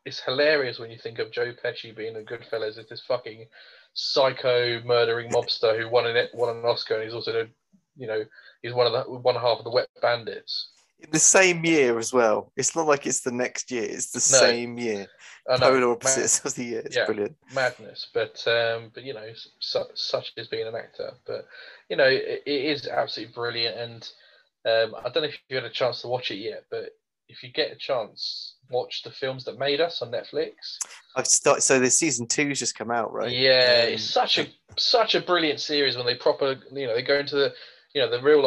it's 0.04 0.20
hilarious 0.20 0.78
when 0.78 0.90
you 0.90 0.98
think 0.98 1.18
of 1.18 1.32
Joe 1.32 1.52
Pesci 1.64 1.96
being 1.96 2.16
a 2.16 2.20
Goodfellas 2.20 2.78
as 2.78 2.86
this 2.88 3.02
fucking 3.06 3.46
psycho 3.94 4.80
murdering 4.84 5.30
mobster 5.30 5.78
who 5.78 5.88
won 5.88 6.06
an 6.06 6.28
won 6.34 6.56
an 6.56 6.64
Oscar, 6.64 6.96
and 6.96 7.04
he's 7.04 7.14
also 7.14 7.48
you 7.96 8.06
know 8.06 8.24
he's 8.62 8.74
one 8.74 8.86
of 8.86 8.92
the 8.92 9.10
one 9.10 9.34
half 9.34 9.58
of 9.58 9.64
the 9.64 9.70
Wet 9.70 9.88
Bandits. 10.02 10.70
In 11.00 11.10
the 11.12 11.18
same 11.18 11.64
year 11.64 11.98
as 11.98 12.12
well. 12.12 12.52
It's 12.56 12.76
not 12.76 12.86
like 12.86 13.06
it's 13.06 13.20
the 13.20 13.32
next 13.32 13.70
year. 13.70 13.84
It's 13.84 14.10
the 14.10 14.36
no. 14.36 14.46
same 14.46 14.76
year. 14.76 15.06
Polar 15.48 15.92
opposites 15.92 16.44
of 16.44 16.54
the 16.54 16.64
year. 16.64 16.82
It's 16.84 16.94
yeah, 16.94 17.06
brilliant. 17.06 17.36
Madness, 17.54 18.08
but 18.12 18.46
um, 18.46 18.90
but 18.92 19.02
you 19.02 19.14
know, 19.14 19.26
su- 19.60 19.80
such 19.94 20.32
as 20.36 20.48
being 20.48 20.68
an 20.68 20.76
actor. 20.76 21.12
But 21.26 21.46
you 21.88 21.96
know, 21.96 22.04
it, 22.04 22.42
it 22.44 22.64
is 22.66 22.86
absolutely 22.86 23.32
brilliant. 23.32 23.76
And 23.78 24.92
um, 24.92 25.00
I 25.02 25.08
don't 25.08 25.22
know 25.22 25.30
if 25.30 25.38
you 25.48 25.56
had 25.56 25.64
a 25.64 25.70
chance 25.70 26.02
to 26.02 26.08
watch 26.08 26.30
it 26.30 26.36
yet, 26.36 26.64
but 26.70 26.90
if 27.30 27.42
you 27.42 27.50
get 27.50 27.72
a 27.72 27.76
chance, 27.76 28.56
watch 28.70 29.02
the 29.02 29.10
films 29.10 29.44
that 29.44 29.58
made 29.58 29.80
us 29.80 30.02
on 30.02 30.10
Netflix. 30.10 30.78
I've 31.16 31.26
started. 31.26 31.62
So 31.62 31.78
the 31.78 31.90
season 31.90 32.26
two's 32.26 32.58
just 32.58 32.76
come 32.76 32.90
out, 32.90 33.12
right? 33.12 33.30
Yeah, 33.30 33.84
um, 33.86 33.92
it's 33.94 34.04
such 34.04 34.38
a 34.38 34.46
such 34.78 35.14
a 35.14 35.20
brilliant 35.20 35.60
series 35.60 35.96
when 35.96 36.06
they 36.06 36.14
proper, 36.14 36.56
you 36.72 36.86
know, 36.86 36.94
they 36.94 37.02
go 37.02 37.18
into 37.18 37.36
the, 37.36 37.52
you 37.94 38.00
know, 38.00 38.10
the 38.10 38.22
real 38.22 38.42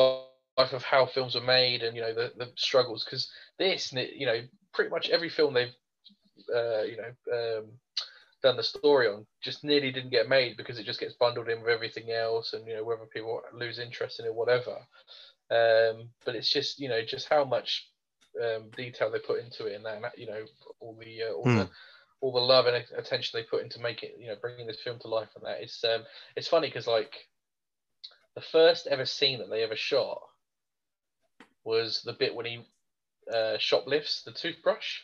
life 0.58 0.74
of 0.74 0.84
how 0.84 1.06
films 1.06 1.36
were 1.36 1.42
made 1.42 1.84
and 1.84 1.96
you 1.96 2.02
know 2.02 2.14
the 2.14 2.32
the 2.38 2.52
struggles. 2.56 3.04
Because 3.04 3.30
this, 3.60 3.94
you 3.94 4.26
know, 4.26 4.42
pretty 4.74 4.90
much 4.90 5.10
every 5.10 5.30
film 5.30 5.54
they've, 5.54 5.76
uh, 6.54 6.84
you 6.84 6.98
know. 6.98 7.60
Um, 7.60 7.66
done 8.42 8.58
the 8.58 8.64
story 8.64 9.08
on 9.08 9.26
just 9.42 9.64
nearly 9.64 9.90
didn't 9.90 10.12
get 10.12 10.28
made 10.28 10.58
because 10.58 10.78
it 10.78 10.86
just 10.86 11.00
gets 11.00 11.14
bundled 11.14 11.48
in 11.48 11.62
with 11.62 11.70
everything 11.70 12.12
else 12.12 12.52
and 12.52 12.68
you 12.68 12.76
know 12.76 12.84
whether 12.84 13.06
people 13.06 13.42
lose 13.54 13.80
interest 13.80 14.20
in 14.20 14.26
it 14.26 14.36
whatever 14.36 14.76
um, 15.50 16.10
but 16.26 16.36
it's 16.36 16.52
just 16.52 16.78
you 16.78 16.90
know 16.90 17.02
just 17.06 17.30
how 17.30 17.46
much 17.46 17.90
um, 18.42 18.70
detail 18.76 19.12
they 19.12 19.20
put 19.20 19.44
into 19.44 19.66
it, 19.66 19.76
and 19.76 19.86
that 19.86 20.18
you 20.18 20.28
know 20.28 20.46
all 20.80 20.98
the 21.00 21.24
uh, 21.24 21.34
all 21.34 21.46
mm. 21.46 21.58
the 21.58 21.70
all 22.22 22.32
the 22.32 22.40
love 22.40 22.68
and 22.68 22.84
attention 22.98 23.38
they 23.38 23.44
put 23.44 23.64
into 23.64 23.82
making 23.82 24.12
you 24.18 24.28
know 24.28 24.36
bringing 24.42 24.66
this 24.66 24.82
film 24.82 24.98
to 24.98 25.10
life 25.10 25.28
and 25.36 25.44
that 25.44 25.62
it's 25.62 25.84
um 25.84 26.04
it's 26.38 26.48
funny 26.48 26.68
because 26.68 26.88
like 26.88 27.14
the 28.36 28.42
first 28.42 28.88
ever 28.88 29.06
scene 29.06 29.40
that 29.40 29.50
they 29.50 29.62
ever 29.62 29.76
shot 29.76 30.22
was 31.66 32.02
the 32.04 32.14
bit 32.14 32.34
when 32.34 32.46
he 32.46 32.66
uh, 33.34 33.58
shoplifts 33.58 34.24
the 34.24 34.32
toothbrush. 34.32 35.00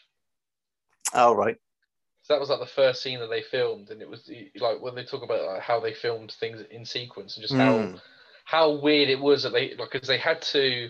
Oh 1.13 1.33
right. 1.33 1.57
So 2.23 2.33
that 2.33 2.39
was 2.39 2.49
like 2.49 2.59
the 2.59 2.65
first 2.65 3.01
scene 3.01 3.19
that 3.19 3.29
they 3.29 3.41
filmed, 3.41 3.89
and 3.89 4.01
it 4.01 4.09
was 4.09 4.29
like 4.59 4.81
when 4.81 4.95
they 4.95 5.03
talk 5.03 5.23
about 5.23 5.45
like, 5.45 5.61
how 5.61 5.79
they 5.79 5.93
filmed 5.93 6.31
things 6.39 6.61
in 6.71 6.85
sequence 6.85 7.35
and 7.35 7.41
just 7.41 7.53
mm. 7.53 7.57
how 7.57 7.77
hmm. 7.79 7.95
how 8.45 8.71
weird 8.71 9.09
it 9.09 9.19
was 9.19 9.43
that 9.43 9.53
they 9.53 9.75
like 9.75 9.91
because 9.91 10.07
they 10.07 10.17
had 10.17 10.41
to 10.41 10.89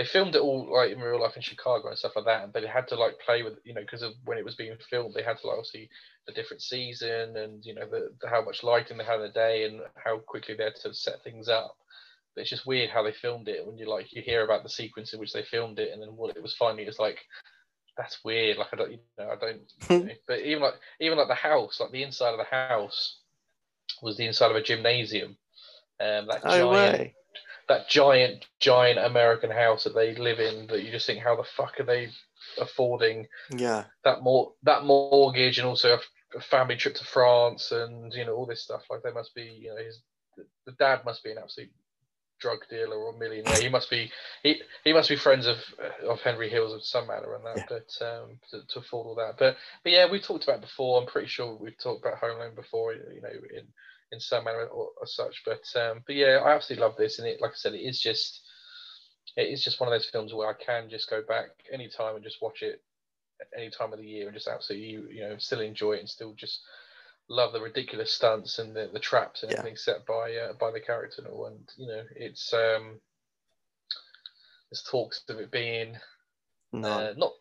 they 0.00 0.06
filmed 0.06 0.34
it 0.34 0.40
all 0.40 0.66
like 0.72 0.92
in 0.92 0.98
real 0.98 1.20
life 1.20 1.36
in 1.36 1.42
Chicago 1.42 1.88
and 1.88 1.98
stuff 1.98 2.16
like 2.16 2.24
that, 2.24 2.54
but 2.54 2.62
they 2.62 2.68
had 2.68 2.88
to 2.88 2.94
like 2.94 3.18
play 3.18 3.42
with 3.42 3.58
you 3.64 3.74
know 3.74 3.82
because 3.82 4.00
of 4.00 4.14
when 4.24 4.38
it 4.38 4.44
was 4.46 4.54
being 4.54 4.74
filmed, 4.88 5.12
they 5.12 5.22
had 5.22 5.36
to 5.36 5.46
like 5.46 5.58
obviously 5.58 5.90
the 6.26 6.32
different 6.32 6.62
season 6.62 7.36
and 7.36 7.62
you 7.66 7.74
know 7.74 7.84
the, 7.84 8.08
the 8.22 8.26
how 8.26 8.42
much 8.42 8.62
lighting 8.62 8.96
they 8.96 9.04
had 9.04 9.16
in 9.16 9.26
the 9.26 9.28
day 9.28 9.64
and 9.64 9.82
how 10.02 10.16
quickly 10.16 10.54
they 10.54 10.64
had 10.64 10.74
to 10.74 10.94
set 10.94 11.22
things 11.22 11.50
up. 11.50 11.76
But 12.34 12.40
it's 12.40 12.50
just 12.50 12.66
weird 12.66 12.88
how 12.88 13.02
they 13.02 13.12
filmed 13.12 13.48
it 13.48 13.66
when 13.66 13.76
you 13.76 13.90
like 13.90 14.10
you 14.14 14.22
hear 14.22 14.42
about 14.42 14.62
the 14.62 14.70
sequence 14.70 15.12
in 15.12 15.20
which 15.20 15.34
they 15.34 15.42
filmed 15.42 15.78
it 15.78 15.92
and 15.92 16.00
then 16.00 16.16
what 16.16 16.34
it 16.34 16.42
was 16.42 16.54
finally 16.54 16.84
it's 16.84 16.98
like 16.98 17.18
that's 17.98 18.24
weird. 18.24 18.56
Like 18.56 18.68
I 18.72 18.76
don't 18.76 18.92
you 18.92 18.98
know 19.18 19.28
I 19.28 19.36
don't. 19.36 19.60
you 19.90 20.06
know, 20.06 20.14
but 20.26 20.38
even 20.40 20.62
like 20.62 20.74
even 20.98 21.18
like 21.18 21.28
the 21.28 21.34
house, 21.34 21.78
like 21.78 21.90
the 21.90 22.04
inside 22.04 22.32
of 22.32 22.38
the 22.38 22.56
house 22.56 23.18
was 24.00 24.16
the 24.16 24.26
inside 24.26 24.50
of 24.50 24.56
a 24.56 24.62
gymnasium. 24.62 25.36
Um, 26.00 26.26
that 26.28 26.42
giant, 26.42 26.70
way 26.70 27.14
that 27.70 27.88
giant, 27.88 28.46
giant 28.58 28.98
American 28.98 29.50
house 29.50 29.84
that 29.84 29.94
they 29.94 30.16
live 30.16 30.40
in 30.40 30.66
that 30.66 30.82
you 30.82 30.90
just 30.90 31.06
think, 31.06 31.22
how 31.22 31.36
the 31.36 31.44
fuck 31.44 31.78
are 31.78 31.84
they 31.84 32.08
affording 32.60 33.26
yeah 33.56 33.84
that 34.02 34.22
more 34.22 34.52
that 34.62 34.82
mortgage 34.84 35.58
and 35.58 35.68
also 35.68 35.94
a, 35.94 36.38
a 36.38 36.40
family 36.40 36.74
trip 36.74 36.94
to 36.94 37.04
France 37.04 37.70
and 37.70 38.12
you 38.12 38.24
know 38.24 38.34
all 38.34 38.46
this 38.46 38.62
stuff 38.62 38.82
like 38.90 39.02
they 39.02 39.12
must 39.12 39.34
be 39.34 39.42
you 39.42 39.68
know 39.68 39.76
his 39.76 40.00
the 40.66 40.72
dad 40.72 41.04
must 41.04 41.22
be 41.22 41.30
an 41.30 41.38
absolute 41.38 41.70
drug 42.40 42.60
dealer 42.70 42.96
or 42.96 43.16
millionaire. 43.18 43.60
He 43.60 43.68
must 43.68 43.90
be 43.90 44.10
he, 44.42 44.62
he 44.82 44.92
must 44.94 45.10
be 45.10 45.16
friends 45.16 45.46
of 45.46 45.58
of 46.08 46.20
Henry 46.22 46.48
Hills 46.48 46.72
of 46.72 46.82
some 46.82 47.06
manner 47.06 47.34
and 47.34 47.44
that, 47.44 47.56
yeah. 47.58 47.64
but 47.68 48.06
um, 48.06 48.38
to, 48.50 48.66
to, 48.66 48.78
afford 48.78 49.06
all 49.06 49.14
that. 49.16 49.34
But 49.38 49.56
but 49.84 49.92
yeah, 49.92 50.10
we 50.10 50.20
talked 50.20 50.44
about 50.44 50.62
before. 50.62 50.98
I'm 50.98 51.06
pretty 51.06 51.28
sure 51.28 51.54
we've 51.54 51.76
talked 51.76 52.04
about 52.04 52.18
Home 52.18 52.38
Alone 52.38 52.54
before. 52.54 52.94
You 52.94 53.20
know, 53.20 53.28
in 53.28 53.66
in 54.12 54.20
some 54.20 54.44
manner 54.44 54.66
or, 54.66 54.90
or 54.96 55.06
such. 55.06 55.42
But 55.44 55.64
um, 55.80 56.02
but 56.06 56.16
yeah, 56.16 56.40
I 56.44 56.54
absolutely 56.54 56.84
love 56.86 56.96
this, 56.96 57.18
and 57.18 57.28
it 57.28 57.40
like 57.40 57.52
I 57.52 57.56
said, 57.56 57.74
it 57.74 57.78
is 57.78 58.00
just 58.00 58.40
it 59.36 59.48
is 59.48 59.62
just 59.62 59.80
one 59.80 59.88
of 59.88 59.92
those 59.92 60.08
films 60.10 60.34
where 60.34 60.48
I 60.48 60.54
can 60.54 60.90
just 60.90 61.08
go 61.08 61.22
back 61.26 61.50
anytime 61.72 62.16
and 62.16 62.24
just 62.24 62.42
watch 62.42 62.62
it 62.62 62.82
any 63.56 63.70
time 63.70 63.92
of 63.92 63.98
the 63.98 64.06
year 64.06 64.26
and 64.26 64.34
just 64.34 64.48
absolutely 64.48 65.16
you 65.16 65.22
know 65.22 65.36
still 65.38 65.60
enjoy 65.60 65.92
it 65.92 66.00
and 66.00 66.08
still 66.08 66.34
just 66.34 66.60
love 67.30 67.52
the 67.52 67.60
ridiculous 67.60 68.12
stunts 68.12 68.58
and 68.58 68.74
the, 68.74 68.90
the 68.92 68.98
traps 68.98 69.42
and 69.42 69.52
yeah. 69.52 69.58
everything 69.58 69.76
set 69.76 70.04
by 70.04 70.34
uh, 70.34 70.52
by 70.54 70.70
the 70.70 70.80
character 70.80 71.22
and 71.22 71.32
all. 71.32 71.46
And 71.46 71.60
you 71.76 71.86
know, 71.86 72.02
it's 72.16 72.52
um, 72.52 73.00
there's 74.70 74.82
talks 74.90 75.22
of 75.28 75.38
it 75.38 75.50
being 75.50 75.96
no. 76.72 76.88
uh, 76.88 77.14
not 77.16 77.32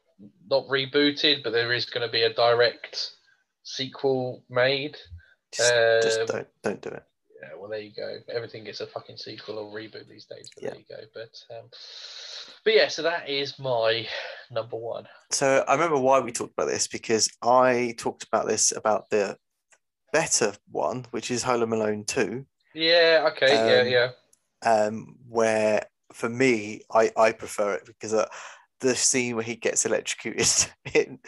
not 0.48 0.68
rebooted, 0.68 1.44
but 1.44 1.52
there 1.52 1.74
is 1.74 1.86
going 1.86 2.06
to 2.06 2.12
be 2.12 2.24
a 2.24 2.34
direct 2.34 3.12
sequel 3.64 4.44
made. 4.50 4.96
Just, 5.52 5.74
um, 5.74 6.02
just 6.02 6.28
don't 6.28 6.48
don't 6.64 6.82
do 6.82 6.90
it. 6.90 7.04
Yeah, 7.42 7.50
well, 7.58 7.70
there 7.70 7.80
you 7.80 7.92
go. 7.96 8.18
Everything 8.34 8.66
gets 8.66 8.82
a 8.82 8.88
fucking 8.88 9.18
sequel 9.18 9.60
or 9.60 9.74
reboot 9.74 10.08
these 10.10 10.26
days. 10.26 10.50
But 10.54 10.64
yeah. 10.64 10.70
there 10.72 10.80
you 10.80 10.86
go. 10.90 11.04
But 11.14 11.58
um, 11.58 11.70
but 12.64 12.74
yeah, 12.76 12.88
so 12.90 13.02
that 13.04 13.30
is 13.30 13.58
my 13.60 14.08
number 14.52 14.76
one. 14.76 15.08
So 15.32 15.64
I 15.68 15.74
remember 15.74 15.98
why 15.98 16.20
we 16.20 16.32
talked 16.32 16.54
about 16.54 16.68
this 16.68 16.88
because 16.88 17.30
I 17.42 17.96
talked 17.98 18.24
about 18.24 18.48
this 18.48 18.74
about 18.76 19.10
the 19.10 19.38
better 20.12 20.54
one, 20.70 21.06
which 21.12 21.32
is 21.32 21.44
Home 21.44 21.72
Alone 21.74 22.04
Two. 22.06 22.46
Yeah. 22.74 23.30
Okay. 23.32 23.56
Um, 23.56 23.88
yeah. 23.88 24.10
Yeah. 24.64 24.70
Um, 24.70 25.16
where 25.28 25.86
for 26.12 26.30
me, 26.30 26.82
I 26.94 27.12
I 27.16 27.32
prefer 27.32 27.74
it 27.74 27.86
because 27.86 28.14
uh, 28.14 28.28
the 28.80 28.96
scene 28.96 29.36
where 29.36 29.44
he 29.44 29.56
gets 29.56 29.86
electrocuted 29.86 30.72
in 30.94 31.20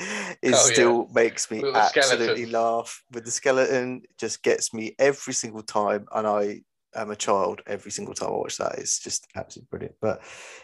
is 0.42 0.54
oh, 0.54 0.72
still 0.72 1.08
yeah. 1.08 1.14
makes 1.14 1.52
me 1.52 1.64
absolutely 1.74 2.46
skeleton. 2.46 2.52
laugh. 2.52 3.04
With 3.12 3.26
the 3.26 3.32
skeleton 3.32 4.04
just 4.18 4.44
gets 4.44 4.74
me 4.74 4.96
every 5.00 5.34
single 5.34 5.64
time 5.64 6.06
and 6.14 6.28
i 6.28 6.62
am 6.94 7.12
a 7.12 7.16
child 7.16 7.62
every 7.68 7.92
single 7.92 8.14
time 8.14 8.30
i 8.30 8.34
watch 8.34 8.58
that. 8.58 8.78
It's 8.78 9.00
just 9.00 9.28
absolutely 9.36 9.68
brilliant. 9.70 9.96
But 10.02 10.22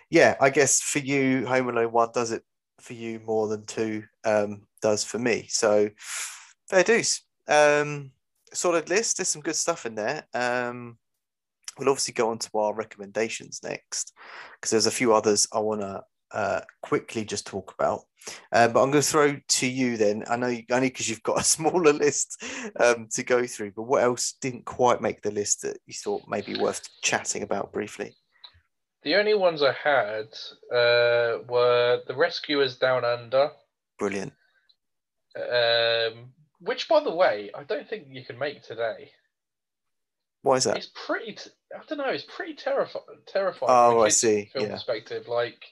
yeah 0.10 0.36
i 0.40 0.50
guess 0.50 0.82
for 0.82 1.00
you 1.00 1.46
home 1.46 1.70
alone 1.70 1.92
one 1.92 2.10
does 2.14 2.32
it 2.32 2.44
for 2.80 2.94
you 2.94 3.20
more 3.26 3.48
than 3.48 3.66
two 3.66 4.04
um, 4.24 4.64
does 4.82 5.04
for 5.04 5.20
me. 5.20 5.48
So 5.50 5.90
fair 6.70 6.84
dues. 6.84 7.22
Um, 7.48 8.12
solid 8.54 8.90
list. 8.90 9.18
There's 9.18 9.30
some 9.30 9.42
good 9.42 9.56
stuff 9.56 9.86
in 9.86 9.96
there. 9.96 10.28
Um, 10.34 10.98
we'll 11.78 11.90
obviously 11.90 12.14
go 12.14 12.30
on 12.30 12.40
to 12.40 12.50
our 12.56 12.74
recommendations 12.74 13.62
next 13.64 14.14
because 14.54 14.72
there's 14.72 14.86
a 14.88 14.92
few 14.92 15.14
others 15.14 15.48
i 15.54 15.60
want 15.60 15.82
to 15.82 16.02
uh, 16.32 16.62
quickly 16.82 17.26
just 17.26 17.48
talk 17.48 17.74
about. 17.78 18.02
Uh, 18.52 18.68
but 18.68 18.82
I'm 18.82 18.92
going 18.92 19.02
to 19.02 19.08
throw 19.08 19.40
to 19.48 19.68
you 19.68 19.98
then. 19.98 20.24
I 20.30 20.36
know 20.36 20.48
you, 20.48 20.64
only 20.72 20.90
because 20.90 21.10
you've 21.10 21.24
got 21.24 21.40
a 21.40 21.44
smaller 21.56 21.94
list 21.94 22.44
um, 22.80 23.08
to 23.12 23.24
go 23.24 23.46
through. 23.46 23.72
But 23.72 23.84
what 23.84 24.04
else 24.04 24.36
didn't 24.42 24.66
quite 24.66 25.02
make 25.02 25.22
the 25.22 25.32
list 25.32 25.62
that 25.62 25.78
you 25.86 25.94
thought 25.94 26.24
maybe 26.28 26.60
worth 26.60 26.88
chatting 27.02 27.44
about 27.44 27.72
briefly? 27.72 28.16
The 29.04 29.16
only 29.16 29.36
ones 29.36 29.62
I 29.62 29.74
had 29.74 30.28
uh, 30.76 31.44
were 31.48 32.02
the 32.08 32.16
Rescuers 32.16 32.78
Down 32.78 33.06
Under. 33.06 33.52
Brilliant. 34.00 34.34
Um, 35.36 36.34
which, 36.60 36.90
by 36.90 37.02
the 37.04 37.14
way, 37.14 37.52
I 37.56 37.64
don't 37.64 37.88
think 37.88 38.08
you 38.10 38.26
can 38.26 38.40
make 38.40 38.64
today. 38.64 39.12
Why 40.42 40.56
is 40.56 40.64
that? 40.66 40.78
It's 40.78 40.92
pretty. 41.06 41.34
T- 41.34 41.52
I 41.74 41.82
don't 41.88 41.98
know. 42.00 42.10
It's 42.10 42.26
pretty 42.28 42.56
terrifying. 42.56 43.06
Terrifying. 43.28 43.72
Oh, 43.72 44.02
I 44.02 44.10
see, 44.10 44.50
Film 44.54 44.66
yeah. 44.66 44.74
perspective, 44.74 45.28
like 45.28 45.64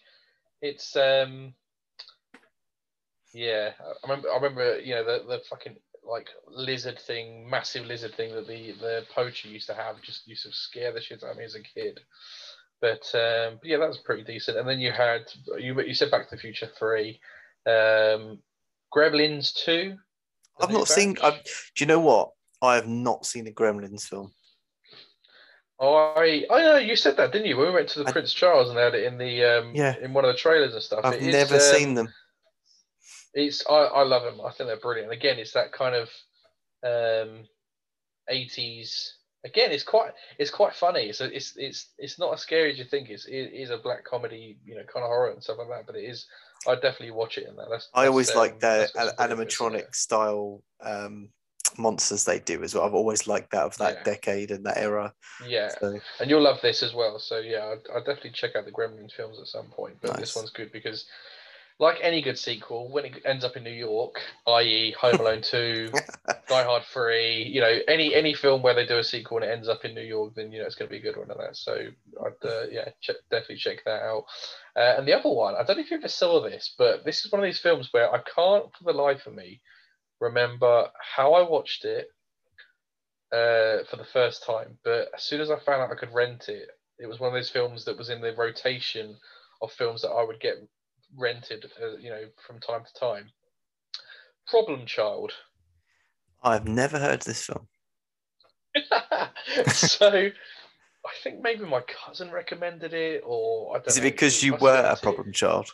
it's. 0.61 0.95
um 0.95 1.53
Yeah, 3.33 3.71
I 3.79 4.07
remember. 4.07 4.29
I 4.31 4.35
remember. 4.35 4.79
You 4.79 4.95
know 4.95 5.03
the 5.03 5.25
the 5.27 5.41
fucking 5.49 5.75
like 6.03 6.29
lizard 6.47 6.99
thing, 6.99 7.49
massive 7.49 7.85
lizard 7.85 8.15
thing 8.15 8.33
that 8.35 8.47
the 8.47 8.73
the 8.79 9.03
poacher 9.13 9.47
used 9.47 9.67
to 9.67 9.73
have. 9.73 10.01
Just 10.01 10.27
used 10.27 10.43
to 10.43 10.51
scare 10.51 10.93
the 10.93 11.01
shit 11.01 11.23
out 11.23 11.31
of 11.31 11.37
me 11.37 11.43
as 11.43 11.55
a 11.55 11.61
kid. 11.61 11.99
But, 12.81 13.09
um, 13.15 13.57
but 13.61 13.65
yeah, 13.65 13.77
that 13.77 13.87
was 13.87 13.97
pretty 13.99 14.23
decent. 14.23 14.57
And 14.57 14.67
then 14.67 14.79
you 14.79 14.91
had 14.91 15.31
you 15.57 15.79
you 15.81 15.93
said 15.93 16.11
Back 16.11 16.29
to 16.29 16.35
the 16.35 16.41
Future 16.41 16.69
three, 16.77 17.19
um, 17.65 18.39
Gremlins 18.95 19.53
two. 19.53 19.97
I've 20.61 20.71
not 20.71 20.87
seen. 20.87 21.15
I've, 21.23 21.43
do 21.75 21.83
you 21.83 21.85
know 21.85 21.99
what? 21.99 22.31
I 22.61 22.75
have 22.75 22.87
not 22.87 23.25
seen 23.25 23.47
a 23.47 23.51
Gremlins 23.51 24.03
film. 24.03 24.31
Oh, 25.77 26.13
I, 26.15 26.45
I 26.49 26.61
know 26.61 26.77
you 26.77 26.95
said 26.95 27.17
that, 27.17 27.31
didn't 27.33 27.47
you? 27.47 27.57
When 27.57 27.67
we 27.67 27.73
went 27.73 27.89
to 27.89 27.99
the 28.03 28.07
I- 28.07 28.11
Prince 28.11 28.33
Charles 28.33 28.69
and 28.69 28.77
they 28.77 28.81
had 28.83 28.95
it 28.95 29.03
in 29.03 29.17
the 29.17 29.43
um, 29.43 29.75
Yeah. 29.75 29.95
in 30.01 30.13
one 30.13 30.23
of 30.25 30.31
the 30.31 30.37
trailers 30.37 30.73
and 30.73 30.81
stuff. 30.81 31.01
I've 31.03 31.15
It 31.15 31.23
is, 31.23 31.33
never 31.33 31.55
um, 31.55 31.61
seen 31.61 31.93
them. 31.95 32.13
It's 33.33 33.65
I, 33.69 33.73
I 33.73 34.03
love 34.03 34.23
them. 34.23 34.39
I 34.45 34.51
think 34.51 34.67
they're 34.69 34.77
brilliant. 34.79 35.11
Again, 35.11 35.37
it's 35.37 35.51
that 35.51 35.73
kind 35.73 35.93
of 35.95 36.07
um, 36.83 37.43
80s. 38.31 39.09
Again, 39.43 39.71
it's 39.71 39.83
quite 39.83 40.11
it's 40.39 40.49
quite 40.49 40.73
funny. 40.73 41.01
It's 41.01 41.21
a, 41.21 41.25
it's 41.35 41.53
it's 41.57 41.91
it's 41.99 42.17
not 42.17 42.33
as 42.33 42.41
scary 42.41 42.71
as 42.71 42.79
you 42.79 42.85
think. 42.85 43.09
It's 43.09 43.25
it 43.25 43.51
is 43.53 43.69
a 43.69 43.77
black 43.77 44.03
comedy, 44.05 44.57
you 44.65 44.75
know, 44.75 44.81
kind 44.91 45.03
of 45.03 45.09
horror 45.09 45.31
and 45.31 45.43
stuff 45.43 45.57
like 45.59 45.67
that. 45.67 45.85
But 45.85 45.97
it 45.97 46.05
is. 46.05 46.25
I 46.67 46.73
definitely 46.75 47.11
watch 47.11 47.37
it 47.37 47.47
in 47.47 47.55
that. 47.57 47.67
That's, 47.69 47.89
I 47.93 48.03
that's, 48.03 48.09
always 48.09 48.31
um, 48.31 48.37
like 48.37 48.59
the 48.59 48.89
that's 48.95 48.95
what's 48.95 49.13
an- 49.19 49.29
animatronic 49.29 49.93
style 49.93 50.63
um, 50.81 51.29
monsters 51.77 52.23
they 52.25 52.39
do 52.39 52.63
as 52.63 52.73
well. 52.75 52.85
I've 52.85 52.93
always 52.93 53.27
liked 53.27 53.51
that 53.51 53.63
of 53.63 53.77
that 53.77 53.95
Yeah. 53.95 54.03
decade 54.03 54.51
and 54.51 54.65
that 54.65 54.77
era. 54.77 55.13
Yeah, 55.45 55.69
So 55.69 55.99
and 56.19 56.29
you'll 56.29 56.41
love 56.41 56.61
this 56.61 56.83
as 56.83 56.93
well. 56.93 57.19
So 57.19 57.39
yeah, 57.39 57.65
I'd, 57.65 57.89
I'd 57.95 58.05
definitely 58.05 58.31
check 58.31 58.55
out 58.55 58.65
the 58.65 58.71
Gremlins 58.71 59.13
films 59.13 59.39
at 59.39 59.47
some 59.47 59.67
point. 59.67 59.97
But 60.01 60.11
Nice. 60.11 60.19
this 60.19 60.35
one's 60.35 60.51
good 60.51 60.71
because, 60.71 61.05
like 61.79 61.97
any 62.01 62.21
good 62.21 62.37
sequel, 62.37 62.89
when 62.91 63.05
it 63.05 63.21
ends 63.25 63.43
up 63.43 63.57
in 63.57 63.63
New 63.63 63.69
York, 63.71 64.15
i.e., 64.47 64.95
Home 64.99 65.19
Alone 65.19 65.41
Two, 65.41 65.91
Die 66.47 66.63
Hard 66.63 66.83
Three, 66.93 67.43
you 67.43 67.59
know, 67.59 67.79
any 67.87 68.13
any 68.13 68.33
film 68.33 68.61
where 68.61 68.73
they 68.75 68.85
do 68.85 68.97
a 68.97 69.03
sequel 69.03 69.37
and 69.37 69.45
it 69.45 69.51
ends 69.51 69.67
up 69.67 69.83
in 69.83 69.93
New 69.93 70.01
York, 70.01 70.35
then 70.35 70.51
you 70.51 70.59
know 70.59 70.65
it's 70.65 70.75
going 70.75 70.87
to 70.87 70.91
be 70.93 70.99
a 70.99 71.11
good 71.11 71.17
one 71.19 71.31
of 71.31 71.37
that. 71.37 71.57
So 71.57 71.73
I'd 71.73 72.47
uh, 72.47 72.67
yeah, 72.71 72.89
check, 73.01 73.17
definitely 73.29 73.57
check 73.57 73.83
that 73.85 74.03
out. 74.03 74.25
Uh, 74.75 74.95
and 74.97 75.07
the 75.07 75.13
other 75.13 75.29
one, 75.29 75.55
I 75.55 75.63
don't 75.63 75.77
know 75.77 75.83
if 75.83 75.91
you 75.91 75.97
ever 75.97 76.07
saw 76.07 76.41
this, 76.41 76.73
but 76.77 77.03
this 77.03 77.25
is 77.25 77.31
one 77.31 77.41
of 77.41 77.45
these 77.45 77.59
films 77.59 77.89
where 77.91 78.09
I 78.13 78.19
can't, 78.19 78.65
for 78.77 78.83
the 78.83 78.93
life 78.93 79.25
of 79.25 79.33
me, 79.33 79.61
remember 80.19 80.89
how 80.99 81.33
I 81.33 81.47
watched 81.47 81.85
it 81.85 82.07
uh, 83.31 83.83
for 83.89 83.97
the 83.97 84.07
first 84.11 84.43
time. 84.45 84.77
But 84.83 85.09
as 85.15 85.23
soon 85.23 85.41
as 85.41 85.51
I 85.51 85.59
found 85.59 85.81
out 85.81 85.91
I 85.91 85.95
could 85.95 86.13
rent 86.13 86.49
it, 86.49 86.69
it 86.99 87.07
was 87.07 87.19
one 87.19 87.29
of 87.29 87.33
those 87.33 87.49
films 87.49 87.85
that 87.85 87.97
was 87.97 88.09
in 88.09 88.21
the 88.21 88.33
rotation 88.33 89.17
of 89.61 89.71
films 89.71 90.01
that 90.01 90.09
I 90.09 90.23
would 90.23 90.39
get 90.39 90.55
rented, 91.17 91.65
uh, 91.81 91.97
you 91.97 92.09
know, 92.09 92.23
from 92.45 92.59
time 92.59 92.83
to 92.85 92.99
time. 92.99 93.29
Problem 94.47 94.85
Child. 94.85 95.33
I've 96.43 96.67
never 96.67 96.99
heard 96.99 97.23
this 97.23 97.45
film. 97.45 97.67
so 99.67 100.29
I 101.05 101.11
think 101.23 101.41
maybe 101.41 101.65
my 101.65 101.81
cousin 101.81 102.31
recommended 102.31 102.93
it, 102.93 103.23
or 103.25 103.75
I 103.75 103.79
don't 103.79 103.87
Is 103.87 103.97
it 103.97 104.01
know, 104.01 104.09
because 104.09 104.43
you 104.43 104.55
were 104.55 104.91
a 104.91 104.95
problem 104.95 105.31
child? 105.31 105.73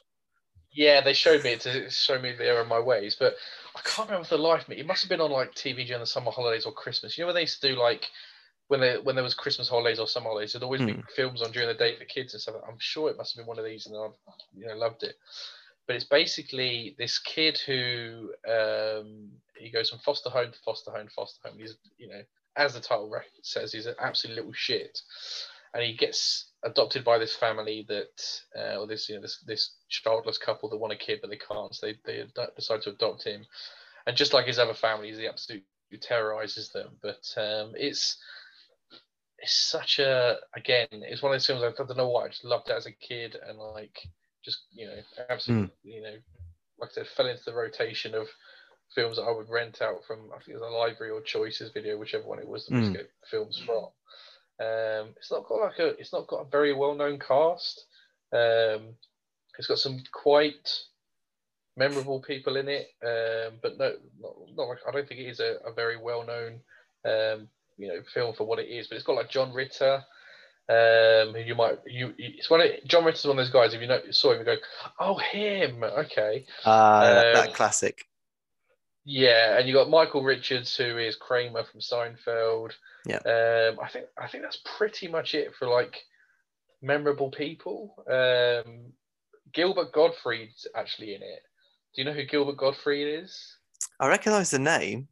Yeah, 0.71 1.01
they 1.01 1.13
showed 1.13 1.43
me 1.43 1.51
it 1.51 1.61
to 1.61 1.89
show 1.89 2.19
me 2.19 2.31
the 2.31 2.45
error 2.45 2.61
of 2.61 2.67
my 2.67 2.79
ways, 2.79 3.15
but 3.19 3.35
I 3.75 3.81
can't 3.83 4.09
remember 4.09 4.27
the 4.29 4.37
life 4.37 4.69
me. 4.69 4.77
It 4.77 4.87
must 4.87 5.01
have 5.03 5.09
been 5.09 5.21
on 5.21 5.31
like 5.31 5.53
TV 5.53 5.85
during 5.85 5.99
the 5.99 6.05
summer 6.05 6.31
holidays 6.31 6.65
or 6.65 6.71
Christmas. 6.71 7.17
You 7.17 7.23
know 7.23 7.27
when 7.27 7.35
they 7.35 7.41
used 7.41 7.61
to 7.61 7.73
do 7.73 7.79
like 7.79 8.09
when 8.67 8.79
they 8.79 8.97
when 8.99 9.15
there 9.15 9.23
was 9.23 9.33
Christmas 9.33 9.67
holidays 9.67 9.99
or 9.99 10.07
summer 10.07 10.29
holidays, 10.29 10.53
there'd 10.53 10.63
always 10.63 10.83
be 10.83 10.93
Hmm. 10.93 11.01
films 11.15 11.41
on 11.41 11.51
during 11.51 11.67
the 11.67 11.73
day 11.73 11.97
for 11.97 12.05
kids 12.05 12.33
and 12.33 12.41
stuff. 12.41 12.55
I'm 12.67 12.79
sure 12.79 13.09
it 13.09 13.17
must 13.17 13.35
have 13.35 13.43
been 13.43 13.49
one 13.49 13.59
of 13.59 13.65
these, 13.65 13.85
and 13.85 13.95
I 13.97 14.07
you 14.55 14.67
know 14.67 14.75
loved 14.75 15.03
it. 15.03 15.15
But 15.87 15.97
it's 15.97 16.05
basically 16.05 16.95
this 16.97 17.19
kid 17.19 17.57
who 17.57 18.31
um, 18.47 19.29
he 19.57 19.71
goes 19.71 19.89
from 19.89 19.99
foster 19.99 20.29
home 20.29 20.51
to 20.51 20.59
foster 20.59 20.91
home 20.91 21.07
to 21.07 21.13
foster 21.13 21.49
home. 21.49 21.59
He's 21.59 21.77
you 21.97 22.07
know 22.07 22.21
as 22.55 22.73
the 22.73 22.79
title 22.79 23.13
says, 23.43 23.71
he's 23.71 23.85
an 23.85 23.95
absolute 23.99 24.35
little 24.37 24.53
shit, 24.53 25.01
and 25.73 25.83
he 25.83 25.95
gets 25.95 26.51
adopted 26.63 27.03
by 27.03 27.17
this 27.17 27.35
family 27.35 27.85
that, 27.87 28.41
uh, 28.57 28.77
or 28.77 28.87
this 28.87 29.09
you 29.09 29.15
know 29.15 29.21
this 29.21 29.39
this 29.45 29.75
childless 29.91 30.37
couple 30.37 30.69
that 30.69 30.77
want 30.77 30.93
a 30.93 30.97
kid 30.97 31.19
but 31.21 31.29
they 31.29 31.37
can't, 31.37 31.75
so 31.75 31.87
they 31.87 31.97
they 32.05 32.25
decide 32.55 32.81
to 32.83 32.89
adopt 32.89 33.23
him, 33.23 33.45
and 34.07 34.17
just 34.17 34.33
like 34.33 34.47
his 34.47 34.59
other 34.59 34.73
families, 34.73 35.17
he 35.17 35.27
absolutely 35.27 35.65
terrorizes 35.99 36.69
them. 36.69 36.97
But 37.01 37.23
um, 37.37 37.73
it's 37.75 38.17
it's 39.37 39.53
such 39.53 39.99
a 39.99 40.37
again, 40.55 40.87
it's 40.91 41.21
one 41.21 41.31
of 41.31 41.35
those 41.35 41.45
films 41.45 41.63
I 41.63 41.71
don't 41.83 41.97
know 41.97 42.09
why 42.09 42.25
I 42.25 42.29
just 42.29 42.45
loved 42.45 42.69
it 42.69 42.75
as 42.75 42.85
a 42.85 42.91
kid 42.91 43.37
and 43.47 43.57
like 43.57 43.99
just 44.43 44.61
you 44.71 44.87
know 44.87 44.97
absolutely 45.29 45.69
you 45.83 46.01
know 46.01 46.15
like 46.79 46.89
I 46.91 46.93
said 46.93 47.07
fell 47.07 47.27
into 47.27 47.43
the 47.45 47.53
rotation 47.53 48.15
of 48.15 48.27
films 48.95 49.17
that 49.17 49.23
I 49.23 49.31
would 49.31 49.49
rent 49.49 49.81
out 49.81 50.03
from 50.05 50.29
I 50.33 50.37
think 50.37 50.49
it 50.49 50.61
was 50.61 50.63
a 50.63 50.75
library 50.75 51.11
or 51.11 51.21
choices 51.21 51.71
video, 51.71 51.97
whichever 51.97 52.25
one 52.25 52.39
it 52.39 52.47
was 52.47 52.65
that 52.65 52.73
we 52.73 52.79
used 52.79 52.91
to 52.93 52.97
get 52.99 53.11
films 53.29 53.61
from. 53.65 53.85
Um, 54.59 55.13
it's 55.17 55.31
not 55.31 55.47
got 55.47 55.61
like 55.61 55.79
a 55.79 55.87
it's 55.99 56.13
not 56.13 56.27
got 56.27 56.45
a 56.45 56.49
very 56.49 56.73
well 56.73 56.93
known 56.93 57.19
cast. 57.19 57.85
Um, 58.33 58.95
it's 59.61 59.67
got 59.67 59.77
some 59.77 60.01
quite 60.11 60.81
memorable 61.77 62.19
people 62.19 62.57
in 62.57 62.67
it, 62.67 62.87
um, 63.05 63.59
but 63.61 63.77
no, 63.77 63.93
not, 64.19 64.33
not 64.57 64.67
like 64.69 64.79
I 64.87 64.91
don't 64.91 65.07
think 65.07 65.19
it 65.19 65.29
is 65.29 65.39
a, 65.39 65.57
a 65.63 65.71
very 65.71 65.97
well 65.97 66.25
known 66.25 66.53
um, 67.05 67.47
you 67.77 67.87
know 67.87 68.01
film 68.11 68.33
for 68.33 68.45
what 68.45 68.57
it 68.57 68.69
is. 68.69 68.87
But 68.87 68.95
it's 68.95 69.05
got 69.05 69.15
like 69.17 69.29
John 69.29 69.53
Ritter. 69.53 70.03
Um, 70.67 71.33
who 71.33 71.41
you 71.41 71.53
might 71.53 71.77
you 71.85 72.15
it's 72.17 72.49
one 72.49 72.61
of 72.61 72.71
John 72.87 73.05
Ritter's 73.05 73.25
one 73.25 73.37
of 73.37 73.45
those 73.45 73.53
guys. 73.53 73.75
If 73.75 73.81
you 73.81 73.87
know 73.87 74.01
saw 74.09 74.31
him, 74.31 74.39
you 74.39 74.45
go, 74.45 74.55
oh 74.99 75.17
him, 75.17 75.83
okay. 75.83 76.47
Uh, 76.65 77.03
that, 77.03 77.33
that 77.35 77.47
Um, 77.49 77.53
classic. 77.53 78.07
Yeah, 79.05 79.59
and 79.59 79.67
you 79.67 79.75
got 79.75 79.91
Michael 79.91 80.23
Richards, 80.23 80.75
who 80.75 80.97
is 80.97 81.15
Kramer 81.15 81.65
from 81.65 81.81
Seinfeld. 81.81 82.71
Yeah. 83.05 83.17
Um, 83.17 83.79
I 83.79 83.89
think 83.89 84.05
I 84.19 84.27
think 84.27 84.41
that's 84.41 84.61
pretty 84.77 85.07
much 85.07 85.35
it 85.35 85.53
for 85.53 85.67
like 85.67 85.97
memorable 86.81 87.29
people. 87.29 87.93
Um, 88.07 88.93
Gilbert 89.53 89.91
Gottfried's 89.91 90.67
actually 90.75 91.15
in 91.15 91.21
it. 91.21 91.43
Do 91.95 92.01
you 92.01 92.05
know 92.05 92.13
who 92.13 92.23
Gilbert 92.23 92.57
Gottfried 92.57 93.23
is? 93.23 93.57
I 93.99 94.07
recognise 94.07 94.51
the 94.51 94.59
name. 94.59 95.07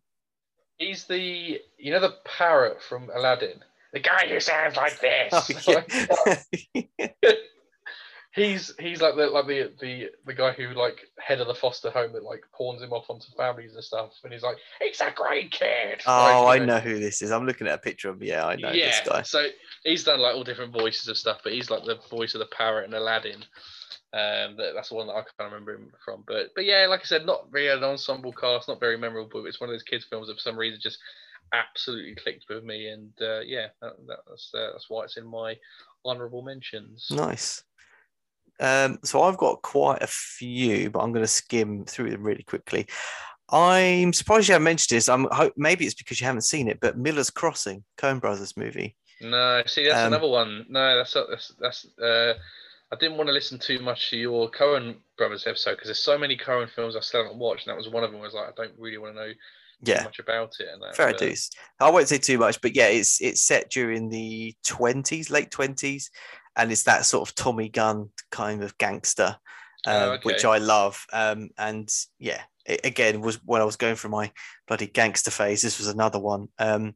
He's 0.78 1.06
the 1.06 1.60
you 1.78 1.92
know 1.92 2.00
the 2.00 2.16
parrot 2.24 2.82
from 2.82 3.10
Aladdin, 3.14 3.60
the 3.94 4.00
guy 4.00 4.28
who 4.28 4.40
sounds 4.40 4.78
like 4.78 5.00
this. 5.00 5.34
Oh, 5.68 5.84
yeah. 6.98 7.08
he's 8.32 8.74
he's 8.80 9.02
like 9.02 9.16
the 9.16 9.28
like 9.28 9.48
the 9.48 9.74
the 9.82 10.10
the 10.26 10.34
guy 10.34 10.52
who 10.54 10.70
like 10.70 11.00
head 11.20 11.42
of 11.42 11.48
the 11.48 11.54
foster 11.54 11.90
home 11.90 12.14
that 12.14 12.24
like 12.24 12.44
pawns 12.56 12.82
him 12.82 12.94
off 12.94 13.10
onto 13.10 13.28
families 13.36 13.76
and 13.76 13.84
stuff, 13.84 14.12
and 14.24 14.32
he's 14.32 14.44
like, 14.44 14.58
he's 14.82 15.02
a 15.02 15.12
great 15.14 15.52
kid. 15.52 16.02
oh, 16.06 16.44
Like, 16.46 16.62
I 16.62 16.62
you 16.62 16.66
know 16.68 16.80
who 16.80 17.00
this 17.00 17.22
is. 17.22 17.32
I'm 17.32 17.46
looking 17.46 17.68
at 17.68 17.74
a 17.74 17.80
picture 17.80 18.10
of 18.10 18.22
him. 18.22 18.28
Yeah, 18.28 18.46
I 18.46 18.56
know 18.56 18.72
yeah, 18.72 18.88
this 18.88 19.02
guy. 19.06 19.22
so 19.24 19.48
he's 19.84 20.04
done 20.04 20.20
like 20.20 20.36
all 20.36 20.44
different 20.44 20.72
voices 20.74 21.08
of 21.08 21.18
stuff, 21.18 21.42
but 21.44 21.54
he's 21.54 21.70
like 21.70 21.84
the 21.84 22.00
voice 22.10 22.36
of 22.36 22.40
the 22.40 22.48
parrot 22.48 22.88
in 22.88 22.94
Aladdin. 22.94 23.44
Um, 24.12 24.58
that, 24.58 24.72
that's 24.74 24.90
the 24.90 24.96
one 24.96 25.08
that 25.08 25.14
I 25.14 25.22
can't 25.22 25.52
remember 25.52 25.76
him 25.76 25.92
from. 26.04 26.24
But 26.28 26.50
but 26.56 26.66
yeah, 26.66 26.88
like 26.88 27.02
I 27.02 27.04
said, 27.04 27.26
not 27.26 27.46
really 27.52 27.68
an 27.68 27.84
ensemble 27.84 28.34
cast, 28.34 28.68
not 28.68 28.80
very 28.80 28.98
memorable. 28.98 29.42
But 29.42 29.48
it's 29.48 29.62
one 29.62 29.70
of 29.70 29.74
those 29.74 29.84
kids 29.84 30.06
films 30.10 30.28
that 30.28 30.36
for 30.36 30.42
some 30.42 30.58
reason 30.58 30.80
just 30.82 30.98
absolutely 31.54 32.16
clicked 32.16 32.46
with 32.50 32.64
me, 32.64 32.88
and 32.90 33.12
uh, 33.22 33.42
yeah, 33.42 33.68
that, 33.82 33.94
that's 34.08 34.52
uh, 34.54 34.72
that's 34.72 34.90
why 34.90 35.04
it's 35.04 35.18
in 35.18 35.26
my 35.28 35.56
honourable 36.06 36.42
mentions. 36.42 37.08
Nice. 37.12 37.64
Um, 38.60 39.00
so 39.04 39.22
I've 39.22 39.38
got 39.38 39.62
quite 39.62 40.02
a 40.02 40.08
few, 40.08 40.90
but 40.90 41.00
I'm 41.00 41.14
going 41.14 41.24
to 41.24 41.28
skim 41.28 41.86
through 41.86 42.12
them 42.12 42.24
really 42.24 42.44
quickly. 42.44 42.88
I'm 43.52 44.12
surprised 44.14 44.48
you 44.48 44.54
haven't 44.54 44.66
mentioned 44.66 44.98
this. 44.98 45.08
I'm 45.10 45.28
hope 45.32 45.54
maybe 45.56 45.86
it's 45.86 45.96
because 45.96 46.20
you 46.20 46.28
haven't 46.28 46.42
seen 46.42 46.68
it, 46.68 46.80
but 46.80 46.98
Miller's 46.98 47.30
Crossing, 47.30 47.84
Coen 47.98 48.20
Brothers 48.20 48.58
movie. 48.58 48.96
No, 49.22 49.64
see, 49.66 49.86
that's 49.86 50.00
Um, 50.00 50.08
another 50.14 50.28
one. 50.28 50.66
No, 50.70 50.98
that's 50.98 51.14
that's 51.14 51.54
that's. 51.60 51.88
Uh, 52.00 52.34
I 52.92 52.96
didn't 52.96 53.18
want 53.18 53.28
to 53.28 53.34
listen 53.34 53.60
too 53.60 53.80
much 53.80 54.10
to 54.10 54.18
your 54.18 54.50
Coen 54.50 54.96
brothers 55.18 55.46
episode 55.46 55.72
because 55.76 55.88
there's 55.88 56.00
so 56.00 56.18
many 56.18 56.36
Coen 56.36 56.70
films 56.70 56.96
I 56.96 57.02
still 57.02 57.24
haven't 57.24 57.40
watched, 57.40 57.68
and 57.68 57.72
that 57.74 57.78
was 57.78 57.90
one 57.90 58.04
of 58.04 58.12
them. 58.12 58.20
Was 58.20 58.34
like, 58.34 58.48
I 58.48 58.52
don't 58.56 58.74
really 58.80 58.98
want 58.98 59.16
to 59.16 59.22
know 59.22 59.28
too 59.32 59.38
Yeah, 59.84 60.04
much 60.04 60.20
about 60.20 60.54
it. 60.60 60.68
And 60.74 60.82
that, 60.82 60.96
fair 60.96 61.12
but- 61.12 61.20
dues. 61.20 61.50
I 61.80 61.90
won't 61.92 62.08
say 62.08 62.18
too 62.18 62.38
much, 62.40 62.60
but 62.62 62.76
yeah, 62.76 62.88
it's 62.88 63.22
it's 63.22 63.42
set 63.42 63.70
during 63.70 64.10
the 64.10 64.56
20s, 64.66 65.30
late 65.30 65.52
20s, 65.52 66.06
and 66.56 66.72
it's 66.72 66.84
that 66.84 67.06
sort 67.06 67.30
of 67.30 67.36
Tommy 67.36 67.70
gun 67.70 68.10
kind 68.32 68.64
of 68.64 68.78
gangster, 68.80 69.38
um, 69.86 69.94
Oh, 69.96 70.12
okay. 70.14 70.22
which 70.24 70.44
I 70.46 70.58
love. 70.58 71.06
Um, 71.14 71.50
and 71.60 71.88
yeah, 72.18 72.42
it, 72.66 72.82
again 72.84 73.22
was 73.22 73.36
when 73.46 73.62
I 73.62 73.66
was 73.66 73.76
going 73.76 73.96
through 73.96 74.12
my 74.12 74.32
bloody 74.68 74.88
gangster 74.88 75.32
phase. 75.32 75.62
This 75.62 75.78
was 75.78 75.88
another 75.88 76.20
one. 76.20 76.48
Um, 76.58 76.96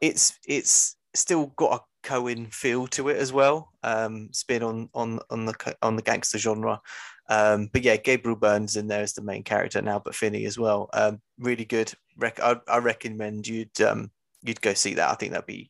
it's 0.00 0.38
it's 0.46 0.96
still 1.14 1.46
got 1.56 1.80
a 1.80 1.80
Coen 2.08 2.52
feel 2.52 2.86
to 2.88 3.08
it 3.08 3.18
as 3.18 3.32
well. 3.32 3.72
Um, 3.82 4.28
spin 4.32 4.62
on 4.62 4.88
on 4.94 5.20
on 5.30 5.44
the 5.46 5.76
on 5.82 5.96
the 5.96 6.02
gangster 6.02 6.38
genre. 6.38 6.80
Um, 7.28 7.68
but 7.72 7.82
yeah, 7.82 7.96
Gabriel 7.96 8.38
Byrne's 8.38 8.76
in 8.76 8.88
there 8.88 9.02
as 9.02 9.12
the 9.12 9.22
main 9.22 9.42
character 9.42 9.82
now, 9.82 9.98
but 9.98 10.14
Finney 10.14 10.46
as 10.46 10.58
well. 10.58 10.88
Um, 10.94 11.20
really 11.38 11.66
good. 11.66 11.92
Rec- 12.16 12.40
I, 12.40 12.56
I 12.66 12.78
recommend 12.78 13.46
you'd 13.46 13.78
um, 13.82 14.10
you'd 14.42 14.62
go 14.62 14.72
see 14.74 14.94
that. 14.94 15.10
I 15.10 15.14
think 15.14 15.32
that'd 15.32 15.46
be 15.46 15.68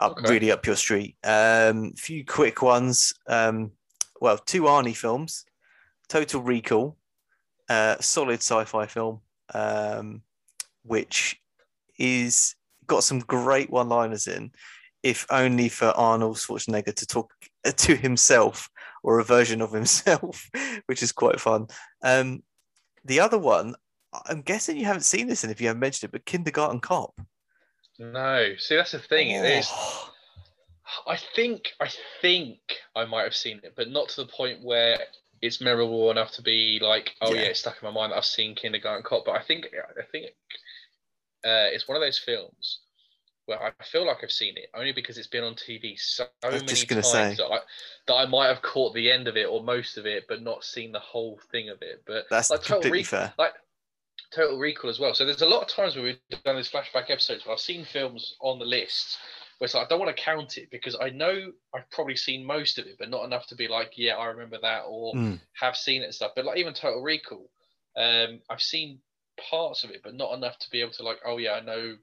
up, 0.00 0.18
Okay. 0.18 0.30
really 0.32 0.50
up 0.50 0.66
your 0.66 0.76
street. 0.76 1.16
Um, 1.22 1.92
few 1.94 2.24
quick 2.24 2.62
ones. 2.62 3.12
Um, 3.28 3.72
well, 4.20 4.36
two 4.38 4.62
Arnie 4.62 4.96
films, 4.96 5.44
Total 6.08 6.42
Recall, 6.42 6.96
uh, 7.68 7.96
solid 8.00 8.40
sci-fi 8.40 8.86
film, 8.86 9.20
um, 9.54 10.22
which 10.82 11.40
is 11.98 12.56
got 12.86 13.04
some 13.04 13.20
great 13.20 13.70
one-liners 13.70 14.26
in, 14.26 14.50
if 15.02 15.26
only 15.30 15.68
for 15.68 15.86
Arnold 15.96 16.36
Schwarzenegger 16.36 16.94
to 16.94 17.06
talk 17.06 17.32
to 17.76 17.96
himself 17.96 18.68
or 19.02 19.18
a 19.18 19.24
version 19.24 19.60
of 19.62 19.72
himself, 19.72 20.50
which 20.86 21.02
is 21.02 21.12
quite 21.12 21.40
fun. 21.40 21.66
Um, 22.02 22.42
the 23.04 23.20
other 23.20 23.38
one, 23.38 23.74
I'm 24.26 24.42
guessing 24.42 24.76
you 24.76 24.84
haven't 24.84 25.02
seen 25.02 25.26
this, 25.26 25.42
and 25.42 25.52
if 25.52 25.60
you 25.60 25.68
haven't 25.68 25.80
mentioned 25.80 26.08
it, 26.08 26.12
but 26.12 26.26
Kindergarten 26.26 26.80
Cop. 26.80 27.18
No, 27.98 28.54
see 28.58 28.76
that's 28.76 28.92
the 28.92 28.98
thing. 28.98 29.30
It 29.30 29.44
is. 29.44 29.68
Oh, 29.70 30.12
I 31.06 31.16
think 31.36 31.72
I 31.80 31.88
think 32.20 32.58
I 32.96 33.04
might 33.04 33.24
have 33.24 33.36
seen 33.36 33.60
it, 33.62 33.74
but 33.76 33.90
not 33.90 34.08
to 34.10 34.22
the 34.22 34.28
point 34.28 34.62
where 34.62 34.98
it's 35.42 35.60
memorable 35.60 36.10
enough 36.10 36.32
to 36.32 36.42
be 36.42 36.78
like, 36.82 37.14
oh 37.22 37.32
yeah, 37.32 37.42
Yeah. 37.42 37.46
it's 37.48 37.60
stuck 37.60 37.76
in 37.80 37.86
my 37.86 37.92
mind 37.94 38.12
that 38.12 38.16
I've 38.16 38.24
seen 38.24 38.54
Kindergarten 38.54 39.02
Cop. 39.04 39.24
But 39.24 39.36
I 39.36 39.42
think 39.42 39.66
I 39.74 40.02
think 40.10 40.26
uh, 41.44 41.68
it's 41.72 41.86
one 41.88 41.96
of 41.96 42.02
those 42.02 42.18
films 42.18 42.80
where 43.46 43.62
I 43.62 43.72
feel 43.84 44.06
like 44.06 44.18
I've 44.22 44.32
seen 44.32 44.56
it 44.56 44.70
only 44.74 44.92
because 44.92 45.18
it's 45.18 45.26
been 45.28 45.44
on 45.44 45.54
TV 45.56 45.96
so 45.96 46.26
many 46.44 46.86
times 46.86 47.36
say. 47.36 47.36
that 47.36 47.46
I, 47.46 47.60
that 48.06 48.14
I 48.14 48.26
might 48.26 48.48
have 48.48 48.62
caught 48.62 48.94
the 48.94 49.10
end 49.10 49.28
of 49.28 49.36
it 49.36 49.46
or 49.48 49.62
most 49.62 49.96
of 49.98 50.06
it, 50.06 50.24
but 50.28 50.42
not 50.42 50.64
seen 50.64 50.92
the 50.92 51.00
whole 51.00 51.40
thing 51.50 51.68
of 51.68 51.82
it. 51.82 52.02
But 52.06 52.26
That's 52.30 52.50
like 52.50 52.62
Total 52.62 52.76
completely 52.76 52.88
Recall, 52.88 53.18
fair. 53.18 53.34
like 53.38 53.52
Total 54.32 54.58
Recall 54.58 54.90
as 54.90 54.98
well. 55.00 55.14
So 55.14 55.24
there's 55.24 55.42
a 55.42 55.46
lot 55.48 55.62
of 55.62 55.68
times 55.68 55.96
where 55.96 56.04
we've 56.04 56.42
done 56.44 56.56
these 56.56 56.70
flashback 56.70 57.10
episodes 57.10 57.44
where 57.44 57.54
I've 57.54 57.60
seen 57.60 57.84
films 57.84 58.36
on 58.40 58.58
the 58.58 58.64
list 58.64 59.18
where 59.58 59.66
it's 59.66 59.74
like 59.74 59.86
I 59.86 59.88
don't 59.88 60.00
want 60.00 60.16
to 60.16 60.22
count 60.22 60.56
it 60.58 60.70
because 60.70 60.96
I 61.00 61.10
know 61.10 61.52
I've 61.74 61.90
probably 61.90 62.16
seen 62.16 62.44
most 62.44 62.78
of 62.78 62.86
it, 62.86 62.96
but 62.98 63.10
not 63.10 63.24
enough 63.24 63.46
to 63.48 63.56
be 63.56 63.68
like, 63.68 63.92
yeah, 63.96 64.16
I 64.16 64.26
remember 64.26 64.58
that 64.62 64.84
or 64.86 65.16
Mm. 65.16 65.40
have 65.54 65.76
seen 65.76 66.02
it 66.02 66.06
and 66.06 66.14
stuff. 66.14 66.32
But 66.36 66.44
like 66.44 66.58
even 66.58 66.74
Total 66.74 67.02
Recall, 67.02 67.50
um, 67.96 68.40
I've 68.48 68.62
seen 68.62 69.00
parts 69.50 69.84
of 69.84 69.90
it, 69.90 70.02
but 70.02 70.14
not 70.14 70.34
enough 70.34 70.58
to 70.60 70.70
be 70.70 70.80
able 70.80 70.92
to 70.92 71.02
like, 71.02 71.18
oh 71.24 71.38
yeah, 71.38 71.52
I 71.52 71.60
know 71.60 71.96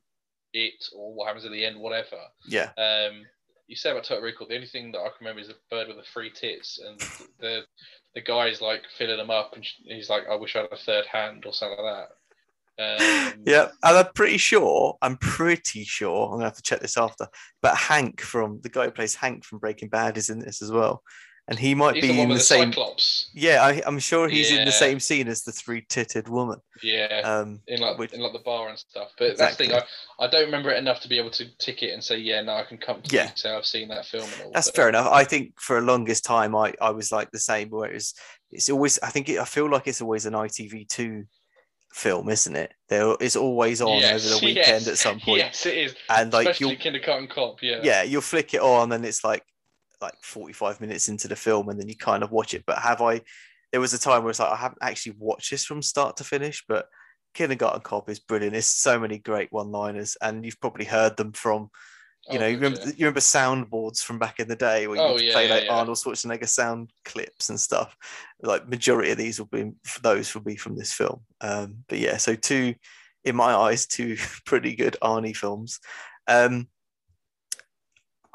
it 0.54 0.86
or 0.96 1.14
what 1.14 1.28
happens 1.28 1.46
at 1.46 1.52
the 1.52 1.66
end, 1.66 1.80
whatever. 1.80 2.18
Yeah, 2.48 2.72
Um, 2.78 3.26
you 3.68 3.76
said 3.76 3.92
about 3.92 4.06
Total 4.06 4.24
Recall, 4.24 4.48
the 4.48 4.56
only 4.56 4.68
thing 4.68 4.92
that 4.94 5.00
I 5.00 5.10
can 5.10 5.18
remember 5.20 5.42
is 5.42 5.50
the 5.50 5.56
bird 5.70 5.88
with 5.88 5.98
the 5.98 6.04
three 6.14 6.32
tits, 6.32 6.80
and 6.80 7.00
the 7.40 7.66
the 8.16 8.22
guy's 8.22 8.62
like 8.62 8.84
filling 8.98 9.18
them 9.18 9.30
up, 9.30 9.54
and 9.56 9.66
he's 9.86 10.10
like, 10.10 10.24
"I 10.30 10.36
wish 10.36 10.56
I 10.56 10.62
had 10.62 10.72
a 10.72 10.78
third 10.78 11.06
hand" 11.06 11.46
or 11.46 11.54
something 11.54 11.84
like 11.84 12.08
that. 12.08 12.10
Um, 12.80 13.44
yeah, 13.46 13.68
and 13.84 13.98
I'm 13.98 14.14
pretty 14.14 14.38
sure. 14.38 14.98
I'm 15.02 15.18
pretty 15.18 15.84
sure. 15.84 16.26
I'm 16.26 16.34
gonna 16.34 16.46
have 16.46 16.56
to 16.56 16.62
check 16.62 16.80
this 16.80 16.98
after. 16.98 17.28
But 17.62 17.76
Hank 17.76 18.22
from 18.22 18.62
the 18.62 18.70
guy 18.70 18.86
who 18.86 18.92
plays 18.92 19.16
Hank 19.16 19.44
from 19.44 19.60
Breaking 19.60 19.90
Bad 19.90 20.18
is 20.18 20.30
in 20.30 20.40
this 20.40 20.62
as 20.62 20.72
well, 20.72 21.04
and 21.50 21.58
he 21.58 21.74
might 21.76 21.96
he's 21.96 22.02
be 22.02 22.08
the 22.14 22.22
in 22.22 22.30
the 22.30 22.36
the 22.36 22.40
same. 22.42 22.72
Cyclops. 22.74 23.30
Yeah, 23.34 23.64
I, 23.64 23.82
I'm 23.86 24.00
sure 24.00 24.28
he's 24.28 24.52
in 24.52 24.66
the 24.66 24.72
same 24.72 25.00
scene 25.00 25.28
as 25.28 25.44
the 25.44 25.52
three-titted 25.52 26.28
woman. 26.28 26.60
Yeah, 26.84 27.22
Um, 27.24 27.62
in 27.68 27.80
like 27.80 27.98
which- 27.98 28.14
in 28.14 28.20
like 28.20 28.34
the 28.34 28.40
bar 28.40 28.68
and 28.70 28.78
stuff. 28.78 29.12
But 29.18 29.38
that's 29.38 29.56
the 29.56 29.66
thing. 29.68 29.74
I, 29.74 29.84
I 30.20 30.28
don't 30.28 30.46
remember 30.46 30.70
it 30.72 30.78
enough 30.78 31.00
to 31.02 31.08
be 31.08 31.18
able 31.18 31.32
to 31.32 31.46
tick 31.58 31.84
it 31.84 31.94
and 31.94 32.04
say, 32.04 32.18
yeah, 32.18 32.42
no, 32.42 32.54
I 32.54 32.64
can 32.64 32.78
come 32.78 33.02
to 33.02 33.16
Yeah. 33.16 33.32
say 33.36 33.52
I've 33.52 33.66
seen 33.66 33.88
that 33.90 34.06
film 34.06 34.24
and 34.34 34.42
all. 34.46 34.52
That's 34.52 34.68
but- 34.70 34.76
fair 34.76 34.90
enough. 34.90 35.08
I 35.12 35.24
think 35.24 35.60
for 35.60 35.78
a 35.78 35.82
longest 35.82 36.26
time, 36.26 36.56
I, 36.56 36.74
I 36.82 36.90
was 36.92 37.12
like 37.12 37.32
the 37.32 37.40
same. 37.40 37.70
Where 37.70 37.92
it's 37.92 38.14
it's 38.52 38.70
always. 38.70 39.00
I 39.02 39.10
think 39.10 39.30
it, 39.30 39.40
I 39.40 39.46
feel 39.46 39.70
like 39.70 39.88
it's 39.88 40.02
always 40.02 40.26
an 40.26 40.34
ITV 40.34 40.88
two 40.90 41.24
film, 41.94 42.30
isn't 42.30 42.56
it? 42.56 42.74
There 42.90 43.16
it's 43.20 43.36
always 43.36 43.82
on 43.82 44.00
Yes, 44.00 44.26
over 44.26 44.40
the 44.40 44.46
weekend 44.46 44.68
yes, 44.86 44.88
at 44.88 44.98
some 44.98 45.20
point, 45.20 45.40
Yes, 45.40 45.66
it 45.66 45.76
is. 45.78 45.96
and 46.10 46.32
like 46.34 46.48
Especially 46.48 46.72
you'll 46.74 46.80
Kindergarten 46.80 47.28
Cop. 47.28 47.64
Yeah. 47.64 47.80
yeah 47.84 48.04
you'll 48.04 48.22
flick 48.22 48.54
it 48.54 48.62
on, 48.62 48.92
and 48.92 49.06
it's 49.06 49.24
like 49.24 49.44
like 50.02 50.16
forty 50.22 50.54
five 50.54 50.80
minutes 50.82 51.10
into 51.10 51.28
the 51.28 51.36
film, 51.36 51.70
and 51.70 51.80
then 51.80 51.90
you 51.90 51.96
kind 51.96 52.24
of 52.24 52.32
watch 52.32 52.54
it. 52.54 52.64
But 52.66 52.80
have 52.80 53.02
I? 53.02 53.22
There 53.72 53.82
was 53.82 53.94
a 53.94 54.00
time 54.00 54.24
where 54.24 54.30
it's 54.30 54.40
like 54.40 54.52
I 54.52 54.56
haven't 54.56 54.80
actually 54.82 55.16
watched 55.18 55.52
this 55.52 55.66
from 55.66 55.82
start 55.82 56.18
to 56.18 56.24
finish, 56.24 56.64
but 56.68 56.88
Kindergarten 57.34 57.82
Cop 57.82 58.10
is 58.10 58.20
brilliant. 58.20 58.54
There's 58.54 58.66
so 58.66 59.00
many 59.00 59.18
great 59.20 59.52
one 59.52 59.72
liners, 59.72 60.18
and 60.22 60.46
you've 60.46 60.60
probably 60.60 60.86
heard 60.86 61.18
them 61.18 61.34
from 61.34 61.70
you 62.30 62.38
Oh, 62.38 62.42
know, 62.42 62.48
you 62.48 62.56
remember 62.56 62.80
yeah. 62.82 62.86
you 62.88 63.06
remember 63.06 63.20
soundboards 63.22 64.04
from 64.04 64.20
back 64.20 64.40
in 64.40 64.48
the 64.48 64.56
day 64.56 64.88
where 64.88 64.98
you 64.98 65.04
Oh, 65.04 65.18
yeah, 65.18 65.32
play 65.32 65.50
like 65.50 65.66
yeah. 65.66 65.74
Arnold 65.74 65.98
Schwarzenegger 65.98 66.48
sound 66.48 66.92
clips 67.06 67.50
and 67.50 67.60
stuff. 67.60 67.96
Like 68.42 68.68
majority 68.68 69.12
of 69.12 69.18
these 69.18 69.40
will 69.40 69.48
be 69.48 69.72
those 70.02 70.34
will 70.34 70.42
be 70.42 70.58
from 70.58 70.76
this 70.78 70.92
film. 70.92 71.22
Um, 71.40 71.86
but 71.88 72.00
yeah, 72.00 72.18
so 72.18 72.36
two 72.36 72.76
in 73.24 73.36
my 73.36 73.54
eyes, 73.56 73.88
two 73.88 74.18
pretty 74.46 74.76
good 74.76 74.98
Arnie 75.02 75.36
films. 75.36 75.80
Um, 76.28 76.68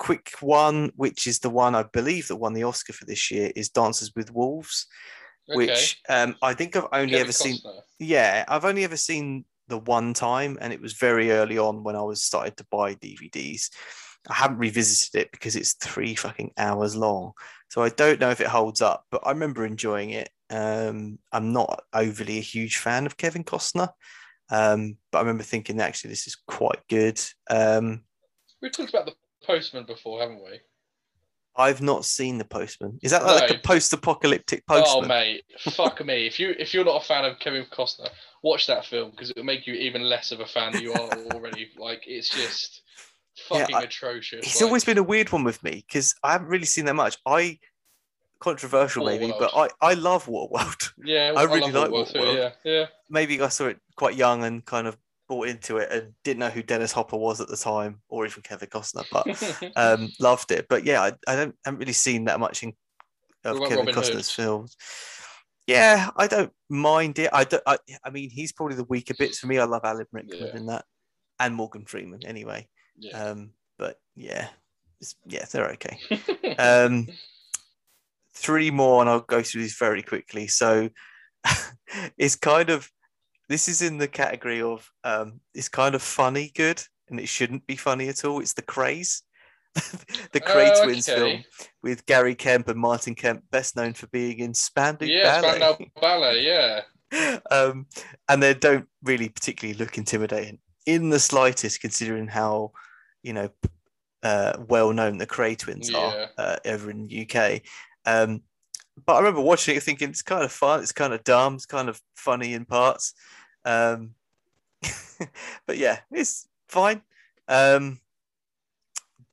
quick 0.03 0.33
one, 0.41 0.91
which 0.97 1.29
is 1.29 1.39
the 1.39 1.49
one 1.49 1.77
I 1.77 1.85
believe 1.85 2.27
that 2.27 2.35
won 2.35 2.55
the 2.55 2.65
Oscar 2.65 2.93
for 2.93 3.05
this 3.05 3.31
year, 3.31 3.53
is 3.55 3.69
Dances 3.69 4.13
with 4.17 4.35
Wolves, 4.35 4.89
Okay. 5.49 5.67
which 5.69 6.01
um, 6.09 6.35
I 6.43 6.55
think 6.55 6.75
I've 6.75 6.89
only 6.93 7.13
Kevin 7.13 7.21
ever 7.21 7.33
seen. 7.33 7.61
Yeah, 8.01 8.45
I've 8.49 8.65
only 8.65 8.83
ever 8.83 8.97
seen 8.97 9.45
the 9.69 9.79
one 9.79 10.13
time, 10.13 10.59
and 10.61 10.73
it 10.73 10.81
was 10.81 10.95
very 10.95 11.31
early 11.31 11.57
on 11.57 11.85
when 11.85 11.95
I 11.95 12.03
was 12.03 12.21
started 12.21 12.57
to 12.57 12.67
buy 12.69 12.97
DVDs. 12.97 13.71
I 14.29 14.35
haven't 14.35 14.59
revisited 14.59 15.21
it 15.21 15.31
because 15.31 15.55
it's 15.55 15.75
three 15.75 16.17
fucking 16.17 16.51
hours 16.59 16.97
long, 16.97 17.33
so 17.69 17.81
I 17.83 17.91
don't 17.91 18.19
know 18.19 18.31
if 18.31 18.41
it 18.41 18.49
holds 18.49 18.83
up. 18.83 19.05
But 19.09 19.23
I 19.25 19.31
remember 19.31 19.65
enjoying 19.65 20.11
it. 20.11 20.31
Um, 20.51 21.21
I'm 21.31 21.53
not 21.53 21.85
overly 21.95 22.39
a 22.39 22.49
huge 22.55 22.79
fan 22.79 23.07
of 23.07 23.17
Kevin 23.17 23.45
Costner, 23.45 23.91
um, 24.51 24.97
but 25.13 25.19
I 25.19 25.21
remember 25.21 25.45
thinking 25.45 25.81
actually 25.81 26.11
this 26.11 26.27
is 26.27 26.37
quite 26.49 26.81
good. 26.89 27.21
Um, 27.49 28.03
We 28.61 28.71
talked 28.71 28.91
about 28.95 29.07
the 29.07 29.15
Postman 29.43 29.85
before, 29.85 30.21
haven't 30.21 30.43
we? 30.43 30.61
I've 31.57 31.83
not 31.83 32.05
seen 32.05 32.39
The 32.39 32.45
Postman. 32.47 32.99
Is 33.03 33.11
that 33.11 33.25
like 33.27 33.51
No. 33.51 33.57
a 33.57 33.59
post-apocalyptic 33.59 34.65
oh, 34.71 34.81
Postman? 34.81 35.05
Oh 35.05 35.09
mate, 35.09 35.45
fuck 35.59 36.05
me. 36.05 36.27
If 36.27 36.41
you 36.41 36.55
if 36.59 36.73
you're 36.73 36.85
not 36.85 37.03
a 37.03 37.07
fan 37.07 37.25
of 37.27 37.39
Kevin 37.41 37.67
Costner, 37.71 38.09
watch 38.43 38.67
that 38.69 38.87
film 38.87 39.11
because 39.11 39.31
it 39.31 39.37
will 39.37 39.45
make 39.45 39.67
you 39.67 39.75
even 39.75 40.03
less 40.03 40.33
of 40.33 40.41
a 40.41 40.47
fan 40.47 40.73
than 40.73 40.83
you 40.83 40.93
are 40.95 41.11
already. 41.33 41.71
Like 41.79 42.05
it's 42.07 42.31
just 42.31 42.83
Yeah, 43.51 43.59
fucking 43.59 43.77
I- 43.77 43.83
atrocious. 43.83 44.47
It's 44.47 44.61
like, 44.61 44.67
always 44.69 44.85
been 44.85 44.99
a 44.99 45.03
weird 45.03 45.31
one 45.31 45.45
with 45.45 45.63
me 45.63 45.85
because 45.87 46.15
I 46.23 46.33
haven't 46.33 46.49
really 46.49 46.65
seen 46.65 46.87
that 46.87 46.95
much. 46.95 47.19
I 47.27 47.59
controversial 48.41 49.05
maybe, 49.05 49.33
but 49.39 49.51
I 49.55 49.69
I 49.81 49.95
love 49.95 50.27
Waterworld. 50.27 50.93
yeah. 51.05 51.33
I 51.37 51.43
really 51.45 51.71
love 51.71 51.91
like 51.91 51.91
Waterworld 51.91 52.13
too, 52.13 52.19
Waterworld. 52.19 52.53
Yeah, 52.65 52.87
maybe 53.11 53.41
I 53.43 53.49
saw 53.49 53.67
it 53.67 53.79
quite 53.97 54.17
young 54.17 54.43
and 54.45 54.65
kind 54.65 54.87
of 54.87 54.97
bought 55.33 55.49
into 55.49 55.79
it 55.79 55.91
and 55.91 56.13
didn't 56.25 56.41
know 56.41 56.51
who 56.51 56.63
Dennis 56.63 56.93
Hopper 56.93 57.17
was 57.17 57.41
at 57.41 57.49
the 57.49 57.57
time 57.57 58.03
or 58.11 58.27
even 58.27 58.43
Kevin 58.43 58.69
Costner, 58.69 59.07
but 59.11 59.73
um, 59.77 60.11
loved 60.21 60.53
it. 60.53 60.67
But 60.69 60.85
yeah, 60.85 61.01
I, 61.01 61.13
I 61.27 61.37
don't 61.37 61.55
haven't 61.65 61.79
really 61.81 61.95
seen 61.95 62.27
that 62.27 62.39
much 62.39 62.63
in 62.63 62.75
of 63.45 63.59
Kevin 63.61 63.79
Robin 63.87 63.95
Hood? 63.95 64.05
Costner's 64.05 64.31
films. 64.31 64.77
Yeah, 65.67 66.11
I 66.17 66.27
don't 66.27 66.53
mind 66.69 67.19
it. 67.19 67.31
I 67.33 67.45
don't. 67.45 67.63
I, 67.67 67.79
I 68.05 68.11
mean, 68.11 68.29
he's 68.29 68.53
probably 68.53 68.77
the 68.77 68.85
weaker 68.85 69.15
bits 69.19 69.39
for 69.39 69.47
me. 69.47 69.59
I 69.59 69.65
love 69.65 69.81
Alan 69.85 70.07
Rickman 70.13 70.39
Yeah. 70.49 70.57
in 70.57 70.67
that, 70.67 70.85
and 71.41 71.55
Morgan 71.55 71.87
Freeman 71.87 72.21
anyway. 72.27 72.69
yeah. 72.99 73.17
Um, 73.19 73.53
but 73.79 73.99
yeah, 74.15 74.49
it's, 75.01 75.15
yeah, 75.27 75.47
they're 75.51 75.71
okay. 75.73 75.99
Um, 76.59 77.09
three 78.35 78.71
more, 78.71 79.01
and 79.01 79.09
I'll 79.09 79.21
go 79.21 79.43
through 79.43 79.63
these 79.63 79.77
very 79.79 80.03
quickly. 80.03 80.47
So 80.47 80.91
it's 82.19 82.37
kind 82.37 82.69
of 82.69 82.91
this 83.49 83.69
is 83.69 83.83
in 83.83 83.99
the 83.99 84.09
category 84.09 84.63
of 84.63 84.89
um, 85.05 85.41
it's 85.55 85.69
kind 85.69 85.95
of 85.95 86.03
funny 86.03 86.53
good, 86.55 86.83
and 87.09 87.21
it 87.21 87.29
shouldn't 87.29 87.67
be 87.67 87.77
funny 87.77 88.09
at 88.09 88.25
all. 88.25 88.41
It's 88.41 88.55
the 88.55 88.63
Krays. 88.63 89.23
the 89.75 90.41
Kray 90.41 90.71
Oh, 90.75 90.85
Twins 90.85 91.09
okay. 91.09 91.19
film 91.19 91.45
with 91.83 92.05
Gary 92.07 92.35
Kemp 92.35 92.69
and 92.69 92.79
Martin 92.79 93.15
Kemp, 93.15 93.43
best 93.51 93.75
known 93.75 93.95
for 93.95 94.07
being 94.09 94.39
in 94.41 94.53
Spandau 94.53 95.07
yeah, 95.07 95.41
Ballet. 95.41 95.57
Spandau 95.57 95.85
Ballet. 96.01 96.43
Yeah. 96.45 96.81
um, 97.51 97.87
and 98.29 98.43
they 98.43 98.55
don't 98.55 98.87
really 99.03 99.29
particularly 99.29 99.79
look 99.79 99.97
intimidating 99.99 100.59
in 100.87 101.11
the 101.11 101.19
slightest, 101.21 101.81
considering 101.81 102.27
how 102.29 102.73
you 103.23 103.33
know 103.33 103.49
uh, 104.23 104.53
well 104.69 104.93
known 104.93 105.19
the 105.19 105.27
Kray 105.27 105.57
twins 105.57 105.91
Yeah. 105.91 105.99
are 105.99 106.29
uh, 106.39 106.57
over 106.67 106.91
in 106.91 107.07
the 107.07 107.29
UK. 107.31 107.63
Um, 108.05 108.43
but 109.05 109.15
I 109.15 109.19
remember 109.19 109.41
watching 109.41 109.77
it 109.77 109.83
thinking 109.83 110.11
it's 110.11 110.23
kind 110.23 110.45
of 110.45 110.53
fun, 110.53 110.81
it's 110.81 110.93
kind 110.93 111.13
of 111.13 111.25
dumb, 111.25 111.55
it's 111.55 111.67
kind 111.67 111.89
of 111.89 112.01
funny 112.15 112.55
in 112.55 112.65
parts. 112.65 113.15
Um, 113.65 114.15
but 115.67 115.79
yeah, 115.79 115.99
it's 116.11 116.49
fine. 116.69 117.03
Um, 117.49 118.01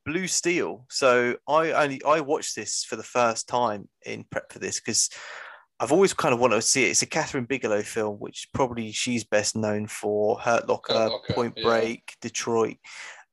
Blue 0.06 0.28
Steel. 0.28 0.86
So 0.90 1.38
I 1.48 1.72
only 1.72 2.04
I 2.04 2.22
watched 2.22 2.56
this 2.56 2.84
for 2.84 2.96
the 2.96 3.04
first 3.04 3.48
time 3.48 3.88
in 4.06 4.26
prep 4.30 4.52
for 4.52 4.60
this 4.60 4.80
because 4.80 5.10
I've 5.80 5.92
always 5.92 6.14
kind 6.14 6.34
of 6.34 6.40
wanted 6.40 6.56
to 6.56 6.62
see 6.62 6.86
it. 6.86 6.90
It's 6.90 7.02
a 7.04 7.08
Kathryn 7.08 7.48
Bigelow 7.48 7.84
film, 7.84 8.18
which 8.18 8.50
probably 8.54 8.92
she's 8.92 9.24
best 9.24 9.56
known 9.56 9.88
for 9.88 10.40
Hurt 10.40 10.68
Locker, 10.68 10.94
Hurt 10.94 11.12
Locker, 11.12 11.34
Point 11.34 11.54
yeah. 11.58 11.64
Break, 11.64 12.16
Detroit. 12.22 12.78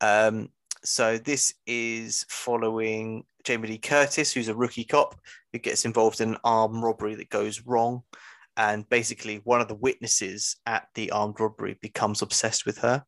Um, 0.00 0.50
so 0.84 1.18
this 1.18 1.54
is 1.66 2.24
following 2.28 3.24
Jamie 3.42 3.68
Lee 3.68 3.78
Curtis, 3.78 4.32
who's 4.32 4.48
a 4.48 4.54
rookie 4.54 4.84
cop 4.84 5.18
gets 5.62 5.84
involved 5.84 6.20
in 6.20 6.30
an 6.30 6.38
armed 6.44 6.82
robbery 6.82 7.14
that 7.16 7.30
goes 7.30 7.62
wrong. 7.62 8.02
And 8.56 8.88
basically, 8.88 9.40
one 9.44 9.60
of 9.60 9.68
the 9.68 9.74
witnesses 9.74 10.56
at 10.66 10.88
the 10.94 11.10
armed 11.10 11.38
robbery 11.38 11.76
becomes 11.82 12.22
obsessed 12.22 12.64
with 12.64 12.78
her, 12.78 13.04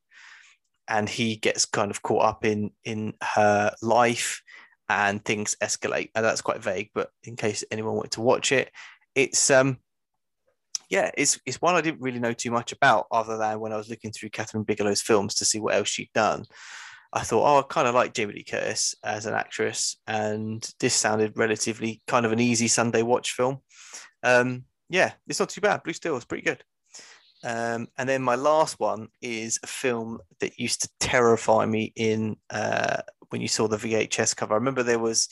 and 0.89 1.09
he 1.09 1.37
gets 1.37 1.65
kind 1.65 1.91
of 1.91 2.03
caught 2.03 2.25
up 2.25 2.45
in 2.45 2.71
in 2.85 3.15
her 3.23 3.73
life, 3.81 4.43
and 4.89 5.25
things 5.25 5.57
escalate. 5.63 6.11
And 6.15 6.25
that's 6.25 6.43
quite 6.43 6.63
vague, 6.63 6.91
but 6.95 7.11
in 7.25 7.37
case 7.37 7.65
anyone 7.71 7.95
wanted 7.95 8.13
to 8.13 8.21
watch 8.21 8.53
it, 8.53 8.71
it's 9.15 9.51
um, 9.51 9.79
yeah, 10.91 11.11
it's 11.17 11.39
it's 11.45 11.61
one 11.61 11.75
I 11.75 11.81
didn't 11.81 12.01
really 12.01 12.21
know 12.21 12.33
too 12.33 12.51
much 12.51 12.73
about, 12.73 13.07
other 13.11 13.37
than 13.37 13.61
when 13.61 13.73
I 13.73 13.77
was 13.77 13.89
looking 13.89 14.13
through 14.13 14.31
Kathryn 14.31 14.67
Bigelow's 14.67 15.03
films 15.03 15.35
to 15.37 15.45
see 15.45 15.61
what 15.61 15.75
else 15.75 15.89
she'd 15.89 16.11
done. 16.15 16.45
I 17.13 17.21
thought, 17.21 17.45
oh, 17.45 17.59
I 17.61 17.63
kind 17.63 17.89
of 17.89 17.95
like 17.95 18.13
Jamie 18.13 18.35
Lee 18.35 18.45
Curtis 18.45 18.95
as 19.03 19.27
an 19.27 19.35
actress, 19.35 19.97
and 20.07 20.69
this 20.79 20.95
sounded 20.95 21.37
relatively 21.37 22.03
kind 22.07 22.27
of 22.27 22.33
an 22.33 22.41
easy 22.41 22.69
Sunday 22.69 23.03
watch 23.03 23.33
film. 23.33 23.59
Um, 24.23 24.65
yeah, 24.91 25.13
it's 25.27 25.41
not 25.41 25.49
too 25.49 25.61
bad. 25.61 25.83
Blue 25.83 25.93
Steel 25.93 26.17
is 26.17 26.25
pretty 26.25 26.45
good. 26.45 26.63
Um, 27.45 27.89
and 27.97 28.09
then 28.09 28.23
my 28.23 28.35
last 28.35 28.81
one 28.81 29.09
is 29.23 29.59
a 29.63 29.67
film 29.67 30.19
that 30.41 30.59
used 30.59 30.83
to 30.83 30.91
terrify 31.01 31.67
me 31.67 31.93
in 31.95 32.37
uh, 32.51 33.03
when 33.31 33.41
you 33.41 33.49
saw 33.49 33.69
the 33.69 33.77
VHS 33.77 34.37
cover. 34.37 34.55
I 34.55 34.57
remember 34.57 34.83
there 34.83 34.99
was 34.99 35.29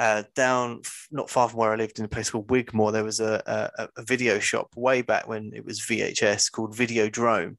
uh, 0.00 0.24
down 0.34 0.80
not 1.10 1.30
far 1.30 1.48
from 1.48 1.60
where 1.60 1.72
I 1.72 1.76
lived 1.76 1.98
in 1.98 2.04
a 2.04 2.08
place 2.08 2.30
called 2.30 2.50
Wigmore. 2.50 2.92
There 2.92 3.04
was 3.04 3.20
a, 3.20 3.42
a, 3.78 3.88
a 3.96 4.02
video 4.04 4.38
shop 4.38 4.68
way 4.76 5.02
back 5.02 5.28
when 5.28 5.52
it 5.54 5.64
was 5.64 5.80
VHS 5.80 6.50
called 6.50 6.74
Videodrome, 6.74 7.56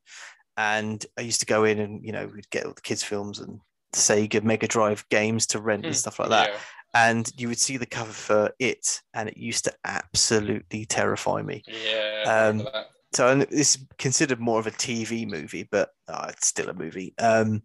and 0.57 1.05
I 1.17 1.21
used 1.21 1.39
to 1.41 1.45
go 1.45 1.63
in 1.63 1.79
and 1.79 2.03
you 2.05 2.11
know 2.11 2.27
we'd 2.33 2.49
get 2.49 2.65
all 2.65 2.73
the 2.73 2.81
kids' 2.81 3.03
films 3.03 3.39
and 3.39 3.59
Sega 3.93 4.43
Mega 4.43 4.67
Drive 4.67 5.05
games 5.09 5.47
to 5.47 5.59
rent 5.61 5.85
and 5.85 5.93
Hmm, 5.93 5.97
stuff 5.97 6.19
like 6.19 6.29
that. 6.29 6.49
Yeah, 6.49 6.57
and 6.93 7.31
you 7.37 7.47
would 7.49 7.59
see 7.59 7.77
the 7.77 7.85
cover 7.85 8.11
for 8.11 8.51
it 8.59 9.01
and 9.13 9.29
it 9.29 9.37
used 9.37 9.65
to 9.65 9.73
absolutely 9.85 10.85
terrify 10.85 11.41
me. 11.41 11.63
Yeah. 11.67 12.49
Um, 12.49 12.67
so 13.13 13.27
and 13.29 13.43
it's 13.43 13.77
considered 13.97 14.39
more 14.39 14.59
of 14.59 14.67
a 14.67 14.71
tv 14.71 15.25
movie 15.29 15.67
but 15.71 15.89
uh, 16.09 16.27
it's 16.29 16.47
still 16.47 16.69
a 16.69 16.73
movie. 16.73 17.13
Um 17.17 17.63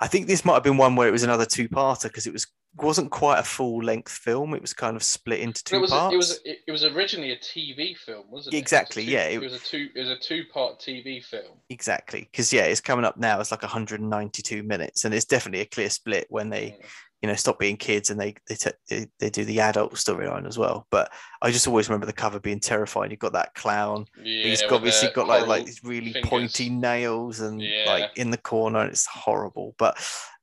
i 0.00 0.08
think 0.08 0.26
this 0.26 0.44
might 0.44 0.54
have 0.54 0.64
been 0.64 0.76
one 0.76 0.96
where 0.96 1.06
it 1.06 1.12
was 1.12 1.22
another 1.22 1.44
two-parter 1.44 2.04
because 2.04 2.26
it 2.26 2.32
was 2.32 2.46
wasn't 2.76 3.10
quite 3.10 3.38
a 3.38 3.42
full-length 3.42 4.10
film 4.10 4.54
it 4.54 4.60
was 4.62 4.72
kind 4.72 4.96
of 4.96 5.02
split 5.02 5.40
into 5.40 5.62
two 5.62 5.76
it 5.76 5.80
was 5.80 5.90
parts 5.90 6.14
it 6.14 6.16
was 6.16 6.40
it, 6.44 6.58
it 6.66 6.72
was 6.72 6.84
originally 6.84 7.30
a 7.32 7.36
TV 7.36 7.96
film, 7.96 8.24
wasn't 8.30 8.54
it? 8.54 8.56
It 8.56 8.60
was 8.60 8.62
Exactly, 8.62 9.04
two- 9.04 9.10
yeah, 9.10 9.24
It, 9.26 9.34
it- 9.34 9.42
was 9.42 9.52
a 9.54 9.58
two 9.58 9.88
it 9.94 10.00
was 10.00 10.08
a 10.08 10.18
two 10.18 10.44
part 10.52 10.78
TV 10.80 11.22
film. 11.22 11.58
exactly 11.68 12.28
because 12.30 12.52
yeah 12.52 12.62
it's 12.62 12.80
coming 12.80 13.04
up 13.04 13.16
now 13.18 13.40
it's 13.40 13.50
like 13.50 13.62
192 13.62 14.62
minutes 14.62 15.04
and 15.04 15.12
it's 15.14 15.24
definitely 15.26 15.60
a 15.60 15.66
clear 15.66 15.90
split 15.90 16.26
when 16.30 16.48
they 16.50 16.70
Mm. 16.70 16.84
you 17.22 17.28
know 17.28 17.34
stop 17.34 17.58
being 17.58 17.76
kids 17.76 18.10
and 18.10 18.18
they 18.20 18.34
they, 18.48 18.54
t- 18.56 18.70
they, 18.88 19.06
they 19.20 19.30
do 19.30 19.44
the 19.44 19.60
adult 19.60 19.94
storyline 19.94 20.46
as 20.46 20.58
well 20.58 20.86
but 20.90 21.12
i 21.40 21.50
just 21.52 21.68
always 21.68 21.88
remember 21.88 22.06
the 22.06 22.12
cover 22.12 22.40
being 22.40 22.58
terrifying 22.58 23.10
you've 23.10 23.20
got 23.20 23.32
that 23.34 23.54
clown 23.54 24.06
Yeah, 24.22 24.44
he's 24.48 24.62
obviously 24.64 25.10
got 25.14 25.28
like 25.28 25.46
like 25.46 25.66
these 25.66 25.84
really 25.84 26.12
fingers. 26.14 26.28
pointy 26.30 26.68
nails 26.70 27.40
and 27.40 27.60
Yeah. 27.60 27.84
like 27.86 28.10
in 28.16 28.30
the 28.30 28.38
corner 28.38 28.80
and 28.80 28.90
it's 28.90 29.06
horrible 29.06 29.74
but 29.78 29.96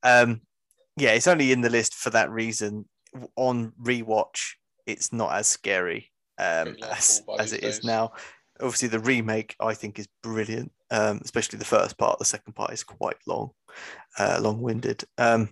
um 0.03 0.41
yeah 0.97 1.11
it's 1.11 1.27
only 1.27 1.51
in 1.51 1.61
the 1.61 1.69
list 1.69 1.93
for 1.95 2.09
that 2.11 2.31
reason. 2.31 2.85
On 3.35 3.73
rewatch 3.81 4.53
it's 4.85 5.11
not 5.11 5.33
as 5.33 5.47
scary 5.47 6.11
um 6.37 6.75
as, 6.89 7.21
as 7.39 7.53
it 7.53 7.63
is 7.63 7.77
days. 7.79 7.85
now. 7.85 8.11
Obviously 8.61 8.89
the 8.89 8.99
remake 8.99 9.55
i 9.59 9.73
think 9.73 9.97
is 9.99 10.07
brilliant 10.21 10.71
um 10.91 11.19
especially 11.23 11.59
the 11.59 11.65
first 11.65 11.97
part. 11.97 12.19
The 12.19 12.25
second 12.25 12.53
part 12.53 12.71
is 12.71 12.83
quite 12.83 13.17
long 13.27 13.51
uh 14.17 14.39
long-winded. 14.41 15.03
Um 15.17 15.49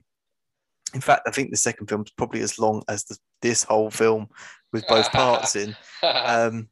in 0.93 1.01
fact 1.01 1.27
i 1.27 1.31
think 1.31 1.51
the 1.51 1.57
second 1.57 1.88
film 1.88 2.03
is 2.03 2.11
probably 2.11 2.41
as 2.41 2.57
long 2.57 2.81
as 2.88 3.03
the, 3.05 3.18
this 3.41 3.64
whole 3.64 3.91
film 3.91 4.30
with 4.73 4.88
both 4.88 5.11
parts 5.11 5.55
in. 5.55 5.76
Um, 6.03 6.69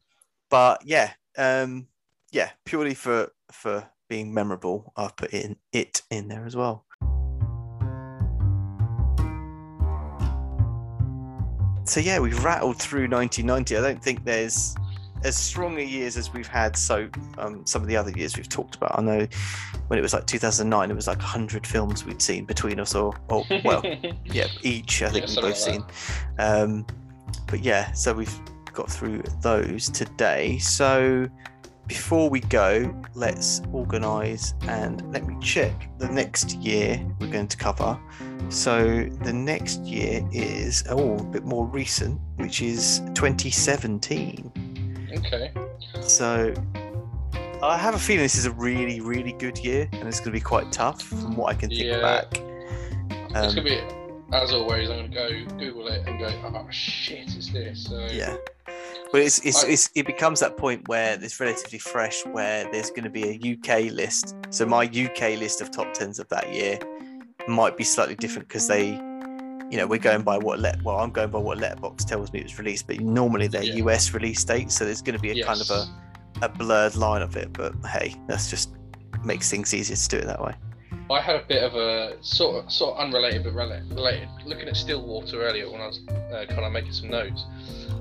but 0.50 0.82
yeah, 0.84 1.12
um, 1.36 1.88
yeah, 2.30 2.50
purely 2.64 2.94
for 2.94 3.32
for 3.50 3.88
being 4.08 4.32
memorable, 4.32 4.92
I've 4.96 5.16
put 5.16 5.32
in 5.32 5.56
it 5.72 6.02
in 6.12 6.28
there 6.28 6.46
as 6.46 6.54
well. 6.54 6.85
So 11.86 12.00
yeah, 12.00 12.18
we've 12.18 12.42
rattled 12.44 12.78
through 12.78 13.08
1990. 13.08 13.76
I 13.76 13.80
don't 13.80 14.02
think 14.02 14.24
there's 14.24 14.74
as 15.24 15.36
strong 15.36 15.78
a 15.78 15.82
years 15.82 16.16
as 16.16 16.32
we've 16.32 16.46
had. 16.46 16.76
So 16.76 17.08
um, 17.38 17.64
some 17.64 17.82
of 17.82 17.88
the 17.88 17.96
other 17.96 18.10
years 18.10 18.36
we've 18.36 18.48
talked 18.48 18.74
about. 18.74 18.98
I 18.98 19.02
know 19.02 19.26
when 19.88 19.98
it 19.98 20.02
was 20.02 20.12
like 20.12 20.26
2009, 20.26 20.90
it 20.90 20.94
was 20.94 21.06
like 21.06 21.18
100 21.18 21.66
films 21.66 22.04
we'd 22.04 22.20
seen 22.20 22.44
between 22.44 22.80
us, 22.80 22.94
or, 22.94 23.14
or 23.28 23.44
well, 23.64 23.82
yeah, 24.24 24.48
each 24.62 25.02
I 25.02 25.10
think 25.10 25.14
Yeah, 25.14 25.20
we've 25.20 25.30
something 25.30 25.50
both 25.50 25.56
seen. 25.56 25.84
Um, 26.38 26.86
but 27.46 27.60
yeah, 27.60 27.92
so 27.92 28.12
we've 28.14 28.40
got 28.72 28.90
through 28.90 29.22
those 29.40 29.88
today. 29.88 30.58
So 30.58 31.28
before 31.86 32.28
we 32.28 32.40
go, 32.40 32.94
let's 33.14 33.62
organise 33.72 34.54
and 34.62 35.02
let 35.12 35.26
me 35.26 35.36
check 35.40 35.88
the 35.98 36.08
next 36.08 36.56
year 36.56 37.00
we're 37.20 37.30
going 37.30 37.48
to 37.48 37.56
cover. 37.56 37.98
So 38.48 39.08
the 39.22 39.32
next 39.32 39.80
year 39.80 40.26
is 40.32 40.84
oh 40.88 41.18
a 41.18 41.22
bit 41.24 41.44
more 41.44 41.66
recent, 41.66 42.20
which 42.36 42.60
is 42.62 43.00
2017. 43.14 45.10
okay. 45.18 45.52
So 46.02 46.52
I 47.62 47.76
have 47.78 47.94
a 47.94 47.98
feeling 47.98 48.22
this 48.22 48.36
is 48.36 48.46
a 48.46 48.52
really, 48.52 49.00
really 49.00 49.32
good 49.32 49.58
year, 49.58 49.88
and 49.92 50.06
it's 50.06 50.18
going 50.20 50.30
to 50.32 50.38
be 50.38 50.40
quite 50.40 50.70
tough 50.72 51.02
from 51.02 51.36
what 51.36 51.54
I 51.54 51.58
can 51.58 51.70
think 51.70 51.82
Yeah. 51.84 52.00
back. 52.00 52.26
it's 53.10 53.34
Um, 53.36 53.54
gonna 53.54 53.62
be 53.62 53.80
as 54.32 54.52
always. 54.52 54.88
I'm 54.90 55.10
gonna 55.10 55.28
go 55.46 55.56
Google 55.56 55.88
it 55.88 56.06
and 56.06 56.18
go, 56.18 56.26
oh 56.44 56.66
shit, 56.70 57.28
is 57.36 57.50
this. 57.52 57.84
So 57.84 58.06
Yeah. 58.10 58.36
But 59.12 59.22
it's, 59.22 59.38
it's, 59.46 59.62
it's 59.64 59.90
it 59.94 60.04
becomes 60.06 60.40
that 60.40 60.56
point 60.56 60.88
where 60.88 61.18
it's 61.20 61.38
relatively 61.40 61.78
fresh, 61.78 62.24
where 62.26 62.70
there's 62.72 62.90
going 62.90 63.04
to 63.04 63.10
be 63.10 63.24
a 63.24 63.54
UK 63.54 63.92
list. 63.92 64.34
So 64.50 64.66
my 64.66 64.84
UK 64.84 65.38
list 65.38 65.60
of 65.60 65.70
top 65.70 65.92
tens 65.94 66.18
of 66.18 66.28
that 66.28 66.52
year 66.52 66.78
might 67.48 67.76
be 67.76 67.84
slightly 67.84 68.16
different 68.16 68.48
because 68.48 68.66
they, 68.66 68.88
you 69.70 69.76
know, 69.76 69.86
we're 69.86 69.98
going 69.98 70.22
by 70.22 70.38
what 70.38 70.58
let 70.58 70.82
well, 70.82 70.96
I'm 70.96 71.10
going 71.10 71.30
by 71.30 71.38
what 71.38 71.58
Letterboxd 71.58 72.06
tells 72.06 72.32
me 72.32 72.40
it 72.40 72.44
was 72.44 72.58
released, 72.58 72.86
but 72.86 73.00
normally 73.00 73.46
they're 73.46 73.62
Yeah. 73.62 73.84
US 73.84 74.12
release 74.12 74.42
dates, 74.44 74.74
so 74.74 74.84
there's 74.84 75.02
going 75.02 75.16
to 75.16 75.22
be 75.22 75.40
a 75.40 75.44
kind 75.44 75.60
of 75.60 75.70
a, 75.70 75.86
a 76.42 76.48
blurred 76.48 76.96
line 76.96 77.22
of 77.22 77.36
it. 77.36 77.52
But 77.52 77.74
hey, 77.86 78.14
that's 78.26 78.50
just 78.50 78.70
makes 79.24 79.50
things 79.50 79.72
easier 79.72 79.96
to 79.96 80.08
do 80.08 80.18
it 80.18 80.26
that 80.26 80.42
way. 80.42 80.54
I 81.08 81.20
had 81.20 81.36
a 81.36 81.44
bit 81.46 81.62
of 81.62 81.74
a 81.76 82.16
sort 82.20 82.64
of 82.64 82.72
sort 82.72 82.96
of 82.96 83.04
unrelated 83.06 83.44
but 83.44 83.54
related. 83.54 84.28
Looking 84.44 84.68
at 84.68 84.76
Stillwater 84.76 85.42
earlier 85.42 85.70
when 85.70 85.80
I 85.80 85.86
was 85.86 86.00
uh, 86.08 86.44
kind 86.48 86.64
of 86.64 86.72
making 86.72 86.92
some 86.92 87.08
notes, 87.08 87.44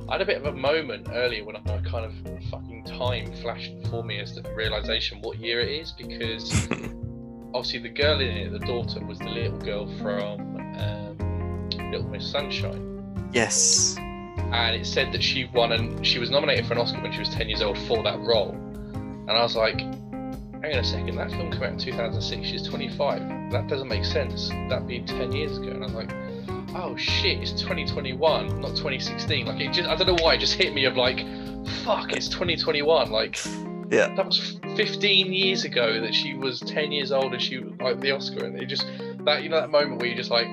I 0.07 0.13
had 0.13 0.21
a 0.21 0.25
bit 0.25 0.37
of 0.37 0.45
a 0.45 0.55
moment 0.55 1.07
earlier 1.11 1.43
when 1.43 1.55
I 1.55 1.61
kind 1.61 2.05
of 2.05 2.13
fucking 2.51 2.83
time 2.83 3.33
flashed 3.41 3.81
before 3.81 4.03
me 4.03 4.19
as 4.19 4.35
the 4.35 4.43
realization 4.53 5.19
what 5.21 5.39
year 5.39 5.61
it 5.61 5.69
is 5.69 5.93
because 5.93 6.67
obviously 7.55 7.79
the 7.79 7.89
girl 7.89 8.19
in 8.19 8.27
it, 8.27 8.51
the 8.51 8.59
daughter, 8.59 9.03
was 9.03 9.17
the 9.17 9.29
little 9.29 9.57
girl 9.57 9.87
from 9.97 10.57
um, 10.77 11.69
Little 11.91 12.07
Miss 12.07 12.29
Sunshine, 12.29 13.29
yes. 13.33 13.95
and 13.97 14.75
it 14.75 14.85
said 14.85 15.11
that 15.11 15.23
she 15.23 15.45
won 15.45 15.71
and 15.71 16.05
she 16.05 16.19
was 16.19 16.29
nominated 16.29 16.67
for 16.67 16.73
an 16.73 16.79
Oscar 16.79 17.01
when 17.01 17.11
she 17.11 17.19
was 17.19 17.29
ten 17.29 17.49
years 17.49 17.63
old 17.63 17.77
for 17.79 18.03
that 18.03 18.19
role, 18.19 18.51
and 18.51 19.31
I 19.31 19.41
was 19.41 19.55
like. 19.55 19.79
Hang 20.61 20.73
on 20.73 20.79
a 20.79 20.83
second, 20.83 21.15
that 21.17 21.29
film 21.29 21.51
came 21.51 21.61
out 21.61 21.73
in 21.73 21.77
2006, 21.77 22.47
she's 22.47 22.63
25. 22.63 23.51
That 23.51 23.67
doesn't 23.67 23.87
make 23.87 24.03
sense. 24.03 24.49
That'd 24.67 24.87
be 24.87 25.01
10 25.01 25.31
years 25.31 25.59
ago. 25.59 25.67
And 25.67 25.83
I 25.83 25.85
was 25.85 25.93
like, 25.93 26.09
oh 26.75 26.95
shit, 26.97 27.39
it's 27.39 27.51
2021, 27.53 28.61
not 28.61 28.69
2016. 28.75 29.45
Like, 29.45 29.59
it 29.61 29.71
just, 29.71 29.89
I 29.89 29.95
don't 29.95 30.07
know 30.07 30.23
why, 30.23 30.35
it 30.35 30.39
just 30.39 30.53
hit 30.53 30.73
me 30.73 30.85
of 30.85 30.95
like, 30.97 31.19
fuck, 31.83 32.11
it's 32.13 32.27
2021. 32.27 33.09
Like, 33.11 33.37
Yeah. 33.89 34.13
that 34.15 34.25
was 34.25 34.59
15 34.75 35.33
years 35.33 35.63
ago 35.63 36.01
that 36.01 36.13
she 36.13 36.33
was 36.33 36.59
10 36.59 36.91
years 36.91 37.11
old 37.11 37.33
and 37.33 37.41
she 37.41 37.59
like 37.59 37.99
the 38.01 38.11
Oscar. 38.11 38.45
And 38.45 38.59
it 38.59 38.65
just, 38.67 38.85
that, 39.25 39.43
you 39.43 39.49
know, 39.49 39.61
that 39.61 39.71
moment 39.71 39.99
where 39.99 40.07
you're 40.07 40.17
just 40.17 40.31
like, 40.31 40.47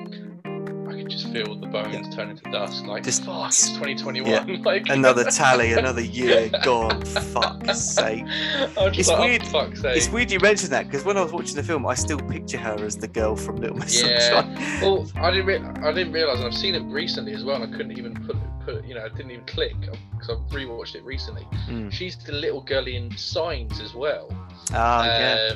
just 1.12 1.32
feel 1.32 1.54
the 1.54 1.66
bones 1.66 2.14
turn 2.14 2.30
into 2.30 2.42
dust. 2.50 2.84
Like, 2.86 3.04
Just- 3.04 3.24
fuck, 3.24 3.48
it's 3.48 3.68
2021. 3.70 4.62
like, 4.64 4.88
Another 4.88 5.24
tally, 5.24 5.72
another 5.82 6.00
year 6.02 6.50
gone. 6.64 7.00
Fuck's 7.04 7.80
sake. 7.80 8.24
It's 8.26 9.08
like, 9.08 9.18
oh, 9.18 9.20
weird- 9.24 9.46
fuck's 9.46 9.80
sake. 9.82 9.96
It's 9.96 10.08
weird 10.08 10.30
you 10.30 10.40
mentioned 10.40 10.72
that 10.72 10.86
because 10.86 11.04
when 11.04 11.16
I 11.16 11.22
was 11.22 11.32
watching 11.32 11.56
the 11.56 11.62
film, 11.62 11.86
I 11.86 11.94
still 11.94 12.18
picture 12.18 12.58
her 12.58 12.74
as 12.84 12.96
the 12.96 13.08
girl 13.08 13.36
from 13.36 13.56
Little 13.56 13.76
Miss 13.76 14.02
Yeah. 14.02 14.18
Sunshine. 14.30 14.80
Well, 14.82 15.10
I 15.16 15.30
didn't. 15.30 15.46
Re- 15.46 15.82
I 15.88 15.92
didn't 15.92 16.12
realize, 16.12 16.38
and 16.38 16.46
I've 16.46 16.54
seen 16.54 16.74
it 16.74 16.82
recently 16.84 17.32
as 17.34 17.44
well, 17.44 17.62
and 17.62 17.72
I 17.72 17.76
couldn't 17.76 17.96
even 17.98 18.14
put 18.26 18.36
put. 18.64 18.84
You 18.84 18.94
know, 18.94 19.04
I 19.04 19.08
didn't 19.08 19.30
even 19.30 19.44
click 19.46 19.74
because 19.80 20.30
I've 20.30 20.50
rewatched 20.50 20.94
it 20.94 21.04
recently. 21.04 21.46
Mm. 21.68 21.92
She's 21.92 22.16
the 22.16 22.32
little 22.32 22.62
girl 22.62 22.86
in 22.86 23.16
Signs 23.16 23.80
as 23.80 23.94
well. 23.94 24.28
Ah, 24.72 25.04
yeah. 25.04 25.54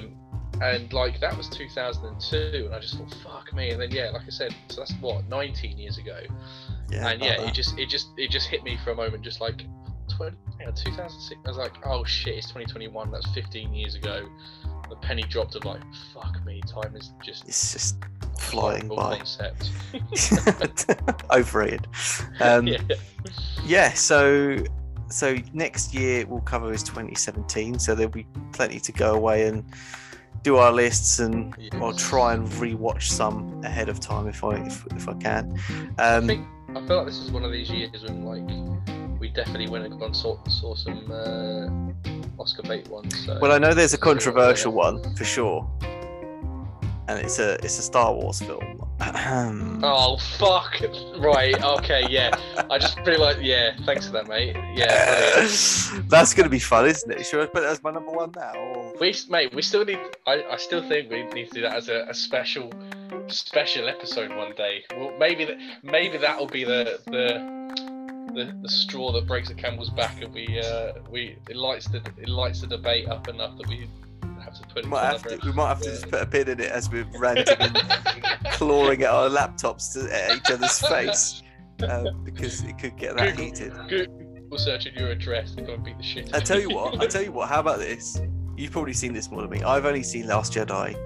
And 0.60 0.92
like 0.92 1.20
that 1.20 1.36
was 1.36 1.48
2002, 1.48 2.66
and 2.66 2.74
I 2.74 2.80
just 2.80 2.96
thought, 2.96 3.14
fuck 3.22 3.52
me. 3.52 3.70
And 3.70 3.80
then 3.80 3.90
yeah, 3.90 4.10
like 4.10 4.22
I 4.26 4.30
said, 4.30 4.54
so 4.68 4.80
that's 4.80 4.92
what 5.00 5.28
19 5.28 5.78
years 5.78 5.98
ago. 5.98 6.20
Yeah, 6.90 7.08
and 7.08 7.22
yeah, 7.22 7.38
that. 7.38 7.48
it 7.48 7.54
just 7.54 7.78
it 7.78 7.88
just 7.88 8.08
it 8.16 8.30
just 8.30 8.48
hit 8.48 8.62
me 8.62 8.78
for 8.84 8.90
a 8.90 8.94
moment, 8.94 9.22
just 9.22 9.40
like 9.40 9.64
20, 10.16 10.36
yeah, 10.60 10.70
2006. 10.70 11.40
I 11.44 11.48
was 11.48 11.58
like, 11.58 11.72
oh 11.84 12.04
shit, 12.04 12.36
it's 12.36 12.46
2021. 12.46 13.10
That's 13.10 13.26
15 13.32 13.74
years 13.74 13.94
ago. 13.94 14.28
The 14.88 14.96
penny 14.96 15.22
dropped 15.22 15.56
of 15.56 15.64
like, 15.64 15.80
fuck 16.14 16.44
me, 16.44 16.60
time 16.66 16.94
is 16.96 17.12
just 17.22 17.46
it's 17.46 17.72
just 17.72 17.96
flying 18.38 18.88
by. 18.88 19.18
concept. 19.18 19.70
Overrated. 21.30 21.86
Um, 22.40 22.66
yeah. 22.66 22.78
yeah 23.64 23.92
so 23.94 24.58
so 25.08 25.36
next 25.54 25.94
year 25.94 26.26
we'll 26.26 26.40
cover 26.42 26.72
is 26.72 26.82
2017 26.82 27.78
so 27.78 27.94
there'll 27.94 28.10
be 28.10 28.26
plenty 28.52 28.78
to 28.78 28.92
go 28.92 29.14
away 29.14 29.48
and 29.48 29.64
do 30.46 30.56
our 30.58 30.70
lists 30.70 31.18
and 31.18 31.52
i'll 31.82 31.92
try 31.92 32.32
and 32.32 32.46
rewatch 32.62 33.02
some 33.02 33.36
ahead 33.64 33.88
of 33.88 33.98
time 33.98 34.28
if 34.28 34.44
i 34.44 34.54
if, 34.64 34.86
if 34.94 35.08
i 35.08 35.14
can 35.14 35.58
I 35.98 36.14
um 36.14 36.26
think 36.28 36.46
I 36.76 36.86
feel 36.86 36.98
like 36.98 37.06
this 37.06 37.18
is 37.18 37.32
one 37.32 37.42
of 37.42 37.50
these 37.50 37.68
years 37.70 38.04
when 38.04 38.24
like 38.24 39.18
we 39.18 39.28
definitely 39.28 39.68
went 39.68 39.86
and 39.86 39.98
gone 39.98 40.12
saw, 40.12 40.36
saw 40.46 40.74
some 40.74 41.10
uh, 41.10 42.42
Oscar 42.42 42.62
bait 42.62 42.86
ones. 42.88 43.24
So. 43.24 43.38
well 43.40 43.50
i 43.50 43.58
know 43.58 43.72
there's 43.74 43.94
a 43.94 43.98
controversial 43.98 44.72
one 44.72 45.02
for 45.16 45.24
sure 45.24 45.68
and 47.08 47.18
it's 47.18 47.38
a 47.38 47.54
it's 47.64 47.78
a 47.78 47.82
star 47.82 48.12
wars 48.12 48.40
film 48.40 48.82
Oh 49.82 50.16
fuck! 50.38 50.80
Right. 51.18 51.62
Okay. 51.62 52.06
Yeah. 52.08 52.30
I 52.70 52.78
just 52.78 52.98
feel 53.00 53.20
like 53.20 53.36
Yeah. 53.40 53.76
Thanks 53.84 54.06
for 54.06 54.12
that, 54.12 54.26
mate. 54.26 54.56
Yeah. 54.74 55.46
That's 56.08 56.32
gonna 56.32 56.48
be 56.48 56.58
fun 56.58 56.86
isn't 56.86 57.12
it 57.12 57.26
should 57.26 57.42
i 57.42 57.46
put 57.46 57.62
it 57.62 57.66
as 57.66 57.82
my 57.82 57.90
number 57.90 58.10
one 58.10 58.32
now 58.34 58.54
or... 58.54 58.86
We, 59.00 59.14
mate, 59.28 59.54
we 59.54 59.62
still 59.62 59.84
need. 59.84 59.98
I, 60.26 60.42
I 60.50 60.56
still 60.56 60.86
think 60.88 61.10
we 61.10 61.24
need 61.24 61.48
to 61.48 61.54
do 61.54 61.60
that 61.62 61.74
as 61.74 61.88
a, 61.88 62.06
a 62.08 62.14
special, 62.14 62.72
special 63.28 63.88
episode 63.88 64.34
one 64.34 64.54
day. 64.54 64.84
Well, 64.96 65.12
maybe 65.18 65.44
that, 65.44 65.58
maybe 65.82 66.16
that'll 66.16 66.46
be 66.46 66.64
the 66.64 67.00
the, 67.06 68.32
the 68.34 68.56
the 68.62 68.68
straw 68.68 69.12
that 69.12 69.26
breaks 69.26 69.48
the 69.48 69.54
camel's 69.54 69.90
back, 69.90 70.22
and 70.22 70.32
we 70.32 70.60
uh 70.60 70.94
we 71.10 71.36
it 71.48 71.56
lights 71.56 71.88
the 71.88 71.98
it 72.16 72.28
lights 72.28 72.62
the 72.62 72.66
debate 72.66 73.08
up 73.08 73.28
enough 73.28 73.58
that 73.58 73.68
we 73.68 73.88
have 74.46 74.54
to 74.54 74.66
put 74.74 74.84
it. 74.84 74.88
might 74.88 75.04
have 75.04 75.22
to, 75.22 75.38
we 75.44 75.52
might 75.52 75.68
have 75.68 75.80
to 75.82 75.90
just 75.90 76.10
put 76.10 76.22
a 76.22 76.26
pin 76.26 76.48
in 76.48 76.60
it 76.60 76.70
as 76.70 76.90
we're 76.90 77.06
ranting 77.18 77.56
and 77.60 77.76
clawing 78.52 79.02
at 79.02 79.10
our 79.10 79.28
laptops 79.28 79.92
to, 79.92 80.14
at 80.14 80.36
each 80.36 80.50
other's 80.50 80.78
face 80.80 81.42
um, 81.88 82.24
because 82.24 82.62
it 82.64 82.78
could 82.78 82.96
get 82.96 83.16
that 83.16 83.36
Google. 83.36 83.44
heated. 83.44 83.72
Google 83.88 84.58
searching 84.58 84.94
your 84.94 85.10
address 85.10 85.54
and 85.56 85.66
go 85.66 85.74
and 85.74 85.84
beat 85.84 85.98
the 85.98 86.04
shit. 86.04 86.34
I 86.34 86.40
tell 86.40 86.60
you 86.60 86.70
what. 86.70 87.00
I 87.00 87.06
tell 87.06 87.22
you 87.22 87.32
what. 87.32 87.48
How 87.48 87.60
about 87.60 87.78
this? 87.78 88.20
You've 88.56 88.72
probably 88.72 88.94
seen 88.94 89.12
this 89.12 89.30
more 89.30 89.42
than 89.42 89.50
me. 89.50 89.62
I've 89.62 89.84
only 89.84 90.02
seen 90.02 90.26
Last 90.26 90.54
Jedi 90.54 90.96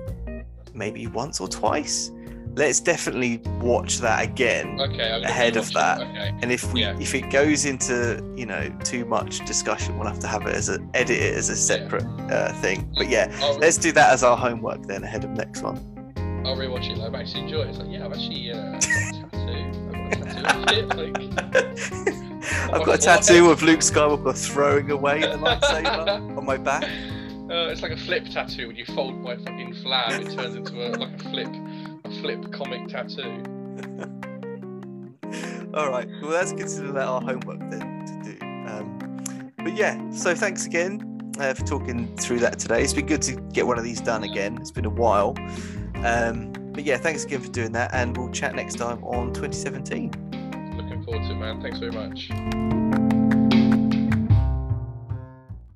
maybe 0.74 1.06
once 1.08 1.40
or 1.40 1.48
twice. 1.48 2.10
Let's 2.56 2.80
definitely 2.80 3.38
watch 3.60 3.98
that 3.98 4.22
again. 4.24 4.80
Okay, 4.80 5.22
ahead 5.22 5.56
of 5.56 5.72
that. 5.72 6.00
Okay. 6.00 6.32
And 6.42 6.50
if 6.50 6.72
we 6.72 6.80
Yeah. 6.82 6.98
if 7.00 7.14
it 7.14 7.30
goes 7.30 7.64
into 7.64 8.22
you 8.36 8.44
know 8.46 8.68
too 8.84 9.04
much 9.04 9.44
discussion, 9.46 9.98
we'll 9.98 10.08
have 10.08 10.18
to 10.20 10.26
have 10.26 10.46
it 10.46 10.54
as 10.54 10.68
a 10.68 10.78
edit 10.94 11.16
it 11.18 11.34
as 11.36 11.48
a 11.48 11.56
separate 11.56 12.04
uh, 12.30 12.52
thing. 12.54 12.90
But 12.96 13.08
yeah, 13.08 13.30
I'll, 13.40 13.56
let's 13.58 13.76
do 13.78 13.92
that 13.92 14.12
as 14.12 14.22
our 14.24 14.36
homework 14.36 14.86
then 14.86 15.04
ahead 15.04 15.24
of 15.24 15.30
next 15.30 15.62
one. 15.62 15.76
I'll 16.44 16.56
rewatch 16.56 16.90
it. 16.90 16.96
Like, 16.98 17.14
I 17.14 17.20
actually 17.20 17.42
enjoy 17.42 17.62
it. 17.62 17.68
It's 17.68 17.78
like, 17.78 17.90
yeah, 17.90 18.04
I've 18.06 18.12
actually 18.12 18.50
uh, 18.50 18.80
tattoo. 18.80 19.90
I've 19.92 20.20
got 20.20 20.22
a 20.22 20.42
tattoo. 20.42 20.74
it, 20.74 20.88
like, 20.96 22.72
I've 22.72 22.84
got 22.86 22.94
a 22.98 23.02
tattoo 23.02 23.50
of 23.50 23.62
Luke 23.62 23.80
Skywalker 23.80 24.36
throwing 24.36 24.90
away 24.90 25.20
the 25.20 25.36
lightsaber 25.36 26.08
on 26.38 26.44
my 26.46 26.56
back. 26.56 26.84
Uh, 26.84 27.68
it's 27.68 27.82
like 27.82 27.92
a 27.92 27.96
flip 27.96 28.24
tattoo. 28.30 28.68
When 28.68 28.76
you 28.76 28.84
fold 28.86 29.20
my 29.20 29.36
fucking 29.36 29.74
flab, 29.84 30.20
it 30.20 30.34
turns 30.36 30.54
into 30.56 30.86
a 30.86 30.96
like 30.96 31.14
a 31.20 31.30
flip, 31.30 31.48
flip 32.20 32.52
comic 32.52 32.88
tattoo. 32.88 33.42
All 35.74 35.90
right. 35.90 36.08
Well, 36.20 36.30
let's 36.32 36.52
consider 36.52 36.92
that 36.92 37.06
our 37.06 37.20
homework 37.20 37.60
then 37.70 38.04
to 38.06 38.32
do. 38.32 38.38
Um, 38.42 39.52
but 39.58 39.76
yeah, 39.76 40.10
so 40.10 40.34
thanks 40.34 40.66
again 40.66 41.32
uh, 41.38 41.54
for 41.54 41.64
talking 41.64 42.14
through 42.16 42.40
that 42.40 42.58
today. 42.58 42.82
It's 42.82 42.92
been 42.92 43.06
good 43.06 43.22
to 43.22 43.36
get 43.52 43.66
one 43.66 43.78
of 43.78 43.84
these 43.84 44.00
done 44.00 44.24
again. 44.24 44.58
It's 44.60 44.72
been 44.72 44.84
a 44.84 44.90
while. 44.90 45.34
Um, 46.04 46.52
but 46.72 46.84
yeah, 46.84 46.96
thanks 46.96 47.24
again 47.24 47.40
for 47.40 47.50
doing 47.50 47.72
that, 47.72 47.94
and 47.94 48.16
we'll 48.16 48.30
chat 48.30 48.54
next 48.54 48.76
time 48.76 49.02
on 49.04 49.32
2017. 49.32 50.10
Looking 50.76 51.04
forward 51.04 51.22
to 51.24 51.30
it, 51.30 51.34
man. 51.34 51.60
Thanks 51.60 51.78
very 51.78 51.92
much. 51.92 52.98